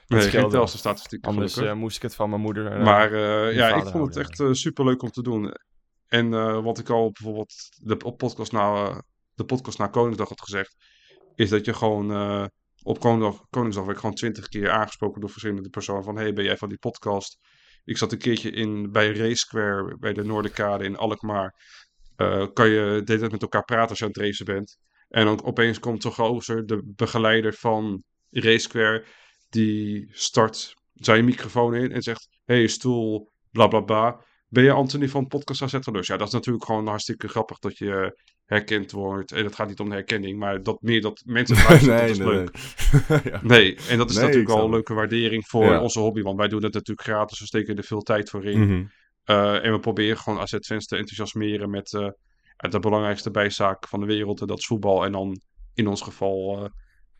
nee, 0.07 0.21
geen. 0.21 0.49
Telstar 0.49 0.79
statistieken 0.79 1.29
anders 1.29 1.57
eh, 1.57 1.73
moest 1.73 1.95
ik 1.95 2.01
het 2.01 2.15
van 2.15 2.29
mijn 2.29 2.41
moeder... 2.41 2.71
eh, 2.71 2.83
Maar 2.83 3.11
eh, 3.13 3.55
ja, 3.55 3.67
ik 3.67 3.73
vond 3.73 3.85
het 3.85 3.93
houden. 3.93 4.21
echt 4.21 4.39
uh, 4.39 4.51
super 4.51 4.85
leuk 4.85 5.01
om 5.01 5.09
te 5.11 5.21
doen. 5.21 5.53
En 6.13 6.33
eh, 6.33 6.63
wat 6.63 6.79
ik 6.79 6.89
al 6.89 7.11
bijvoorbeeld 7.11 7.53
de 7.81 7.97
op 7.97 8.17
podcast 8.17 8.51
na, 8.51 9.01
de 9.35 9.45
podcast 9.45 9.77
na 9.77 9.87
Koningsdag 9.87 10.29
had 10.29 10.41
gezegd, 10.41 10.75
is 11.35 11.49
dat 11.49 11.65
je 11.65 11.73
gewoon 11.73 12.11
eh, 12.11 12.45
op 12.83 12.99
Koningsdag, 12.99 13.45
Koningsdag 13.49 13.83
werd 13.83 13.95
ik 13.95 14.01
gewoon 14.01 14.15
twintig 14.15 14.47
keer 14.47 14.69
aangesproken 14.69 15.21
door 15.21 15.29
verschillende 15.29 15.69
personen 15.69 16.03
van 16.03 16.17
hey, 16.17 16.33
ben 16.33 16.43
jij 16.43 16.57
van 16.57 16.69
die 16.69 16.77
podcast? 16.77 17.37
Ik 17.83 17.97
zat 17.97 18.11
een 18.11 18.17
keertje 18.17 18.51
in, 18.51 18.91
bij 18.91 19.11
Race 19.11 19.35
Square, 19.35 19.97
bij 19.97 20.13
de 20.13 20.23
Noorderkade 20.23 20.83
in 20.83 20.97
Alkmaar. 20.97 21.55
Eh, 22.15 22.47
kan 22.53 22.69
je 22.69 23.01
de 23.03 23.13
hele 23.13 23.29
met 23.29 23.41
elkaar 23.41 23.63
praten 23.63 23.89
als 23.89 23.99
je 23.99 24.05
aan 24.05 24.11
het 24.11 24.21
racen 24.21 24.45
bent. 24.45 24.77
En 25.09 25.25
dan 25.25 25.43
opeens 25.43 25.79
komt 25.79 26.01
zo'n 26.01 26.11
gozer, 26.11 26.65
de 26.65 26.81
begeleider 26.95 27.53
van 27.53 28.03
Race 28.29 28.57
Square, 28.57 29.05
die 29.49 30.07
start 30.11 30.73
zijn 30.93 31.25
microfoon 31.25 31.75
in 31.75 31.91
en 31.91 32.01
zegt: 32.01 32.27
hey, 32.45 32.67
stoel, 32.67 33.31
bla 33.51 33.67
bla 33.67 33.79
bla. 33.79 34.31
Ben 34.53 34.63
je 34.63 34.71
Anthony 34.71 35.09
van 35.09 35.27
Podcast 35.27 35.61
AZ-lus? 35.61 36.07
Ja, 36.07 36.17
dat 36.17 36.27
is 36.27 36.33
natuurlijk 36.33 36.65
gewoon 36.65 36.87
hartstikke 36.87 37.27
grappig 37.27 37.59
dat 37.59 37.77
je 37.77 38.17
herkend 38.45 38.91
wordt. 38.91 39.31
En 39.31 39.43
het 39.43 39.55
gaat 39.55 39.67
niet 39.67 39.79
om 39.79 39.89
de 39.89 39.95
herkenning, 39.95 40.39
maar 40.39 40.63
dat 40.63 40.81
meer 40.81 41.01
dat 41.01 41.23
mensen 41.25 41.57
het 41.57 41.67
luisteren, 41.67 41.97
dat 41.97 42.09
is 42.09 42.17
leuk. 42.17 42.51
nee. 43.23 43.33
ja. 43.33 43.39
Nee, 43.43 43.75
en 43.89 43.97
dat 43.97 44.09
is 44.09 44.15
Nee, 44.15 44.25
natuurlijk 44.25 44.53
wel 44.53 44.63
een 44.65 44.71
leuke 44.71 44.93
waardering 44.93 45.47
voor 45.47 45.65
Ja. 45.65 45.81
onze 45.81 45.99
hobby. 45.99 46.21
Want 46.21 46.37
wij 46.37 46.47
doen 46.47 46.63
het 46.63 46.73
natuurlijk 46.73 47.07
gratis, 47.07 47.39
we 47.39 47.45
steken 47.45 47.77
er 47.77 47.83
veel 47.83 48.01
tijd 48.01 48.29
voor 48.29 48.45
in. 48.45 48.59
Mhm. 48.59 48.83
Uh, 49.25 49.65
en 49.65 49.71
we 49.71 49.79
proberen 49.79 50.17
gewoon 50.17 50.39
AZ-fans 50.39 50.85
te 50.85 50.95
enthousiasmeren 50.97 51.69
met 51.69 51.91
uh, 51.91 52.07
de 52.57 52.79
belangrijkste 52.79 53.31
bijzaak 53.31 53.87
van 53.87 53.99
de 53.99 54.05
wereld. 54.05 54.41
En 54.41 54.47
dat 54.47 54.57
is 54.59 54.65
voetbal. 54.65 55.05
En 55.05 55.11
dan 55.11 55.39
in 55.73 55.87
ons 55.87 56.01
geval 56.01 56.63
uh, 56.63 56.69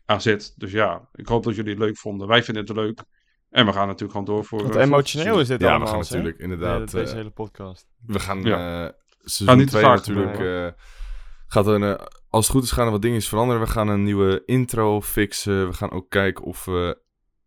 AZ. 0.04 0.36
Dus 0.56 0.72
ja, 0.72 1.08
ik 1.12 1.26
hoop 1.26 1.44
dat 1.44 1.54
jullie 1.54 1.70
het 1.70 1.80
leuk 1.80 1.98
vonden. 1.98 2.28
Wij 2.28 2.42
vinden 2.42 2.64
het 2.64 2.76
leuk. 2.76 3.02
En 3.54 3.66
we 3.66 3.72
gaan 3.72 3.86
natuurlijk 3.86 4.10
gewoon 4.10 4.26
door 4.26 4.44
voor... 4.44 4.62
Wat 4.62 4.76
eh, 4.76 4.82
emotioneel 4.82 5.40
is 5.40 5.48
dit 5.48 5.60
Ja, 5.60 5.66
we 5.66 5.72
allemaal. 5.72 5.88
gaan 5.92 5.98
hè? 5.98 6.04
natuurlijk 6.14 6.38
inderdaad... 6.38 6.90
Ja, 6.92 6.98
deze 6.98 7.10
eh, 7.10 7.16
hele 7.16 7.30
podcast. 7.30 7.86
we 8.06 8.20
gaan 8.20 8.42
Ja. 8.42 8.56
eh 8.56 8.82
Gaan 8.82 8.92
seizoen 9.24 9.58
niet 9.58 9.66
te 9.70 9.72
2 9.78 9.84
vaak 9.84 9.96
natuurlijk... 10.06 10.38
eh, 10.38 10.80
gaat 11.46 11.66
er, 11.66 11.82
een, 11.82 11.98
als 12.28 12.46
het 12.46 12.54
goed 12.54 12.64
is 12.64 12.70
gaan 12.70 12.84
er 12.86 12.90
wat 12.92 13.02
dingen 13.02 13.22
veranderen. 13.22 13.62
We 13.62 13.68
gaan 13.68 13.88
een 13.88 14.02
nieuwe 14.02 14.42
intro 14.46 15.00
fixen. 15.00 15.66
We 15.66 15.72
gaan 15.72 15.90
ook 15.90 16.10
kijken 16.10 16.44
of 16.44 16.64
we 16.64 16.98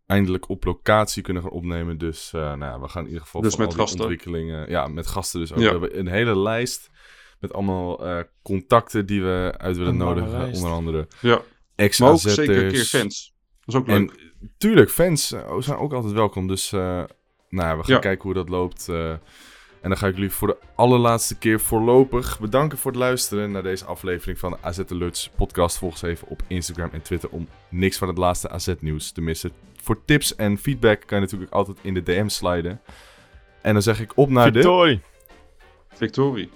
eindelijk 0.06 0.48
op 0.48 0.64
locatie 0.64 1.22
kunnen 1.22 1.42
gaan 1.42 1.50
opnemen. 1.52 1.98
Dus 1.98 2.32
eh, 2.32 2.40
nou 2.40 2.58
ja, 2.58 2.80
we 2.80 2.88
gaan 2.88 3.02
in 3.02 3.08
ieder 3.08 3.22
geval 3.22 3.40
Dus 3.40 3.56
met 3.56 3.74
gasten. 3.74 4.00
ontwikkelingen... 4.00 4.70
Ja, 4.70 4.86
met 4.86 5.06
gasten 5.06 5.40
dus 5.40 5.52
ook. 5.52 5.58
Ja. 5.58 5.64
We 5.64 5.70
hebben 5.70 5.98
een 5.98 6.06
hele 6.08 6.38
lijst 6.38 6.90
met 7.40 7.52
allemaal 7.52 8.06
eh, 8.06 8.18
contacten 8.42 9.06
die 9.06 9.22
we 9.22 9.54
uit 9.56 9.76
willen 9.76 9.96
nodigen. 9.96 10.52
Onder 10.52 10.70
andere 10.70 11.08
Ja, 11.20 11.40
ex 11.74 11.98
maar 11.98 12.10
ook 12.10 12.18
zeker 12.18 12.64
een 12.64 12.72
keer 12.72 12.84
fans. 12.84 13.34
Dat 13.64 13.74
is 13.74 13.80
ook 13.80 13.86
leuk. 13.86 13.96
En 14.10 14.27
tuurlijk, 14.58 14.90
fans 14.90 15.32
eh, 15.32 15.54
zijn 15.58 15.78
ook 15.78 15.92
altijd 15.92 16.12
welkom. 16.12 16.46
Dus 16.46 16.72
eh, 16.72 16.80
nou, 16.80 17.68
ja, 17.68 17.76
we 17.76 17.82
gaan 17.84 17.94
Ja. 17.94 17.98
kijken 18.00 18.22
hoe 18.22 18.34
dat 18.34 18.48
loopt. 18.48 18.88
eh. 18.88 19.10
en 19.80 19.88
dan 19.88 19.96
ga 19.96 20.06
ik 20.06 20.14
jullie 20.14 20.30
voor 20.30 20.48
de 20.48 20.56
allerlaatste 20.74 21.38
keer 21.38 21.60
voorlopig 21.60 22.40
bedanken 22.40 22.78
voor 22.78 22.90
het 22.90 23.00
luisteren 23.00 23.50
naar 23.50 23.62
deze 23.62 23.84
aflevering 23.84 24.38
van 24.38 24.50
de 24.50 24.56
AZ 24.60 24.80
Alerts 24.90 25.30
podcast. 25.36 25.78
Volg 25.78 25.92
ons 25.92 26.02
even 26.02 26.28
op 26.28 26.42
Instagram 26.46 26.88
en 26.92 27.02
Twitter 27.02 27.28
om 27.30 27.48
niks 27.68 27.98
van 27.98 28.08
het 28.08 28.18
laatste 28.18 28.48
AZ 28.50 28.74
nieuws 28.80 29.10
te 29.12 29.20
missen. 29.20 29.50
Voor 29.82 30.04
tips 30.04 30.34
en 30.36 30.58
feedback 30.58 31.00
kan 31.06 31.18
je 31.18 31.24
natuurlijk 31.24 31.52
altijd 31.52 31.78
in 31.82 31.94
de 31.94 32.02
DM 32.02 32.28
sliden. 32.28 32.80
En 33.62 33.72
dan 33.72 33.82
zeg 33.82 34.00
ik 34.00 34.12
op 34.16 34.28
naar 34.30 34.52
de... 34.52 34.60
Victorie! 34.60 35.00
Victorie. 35.88 36.50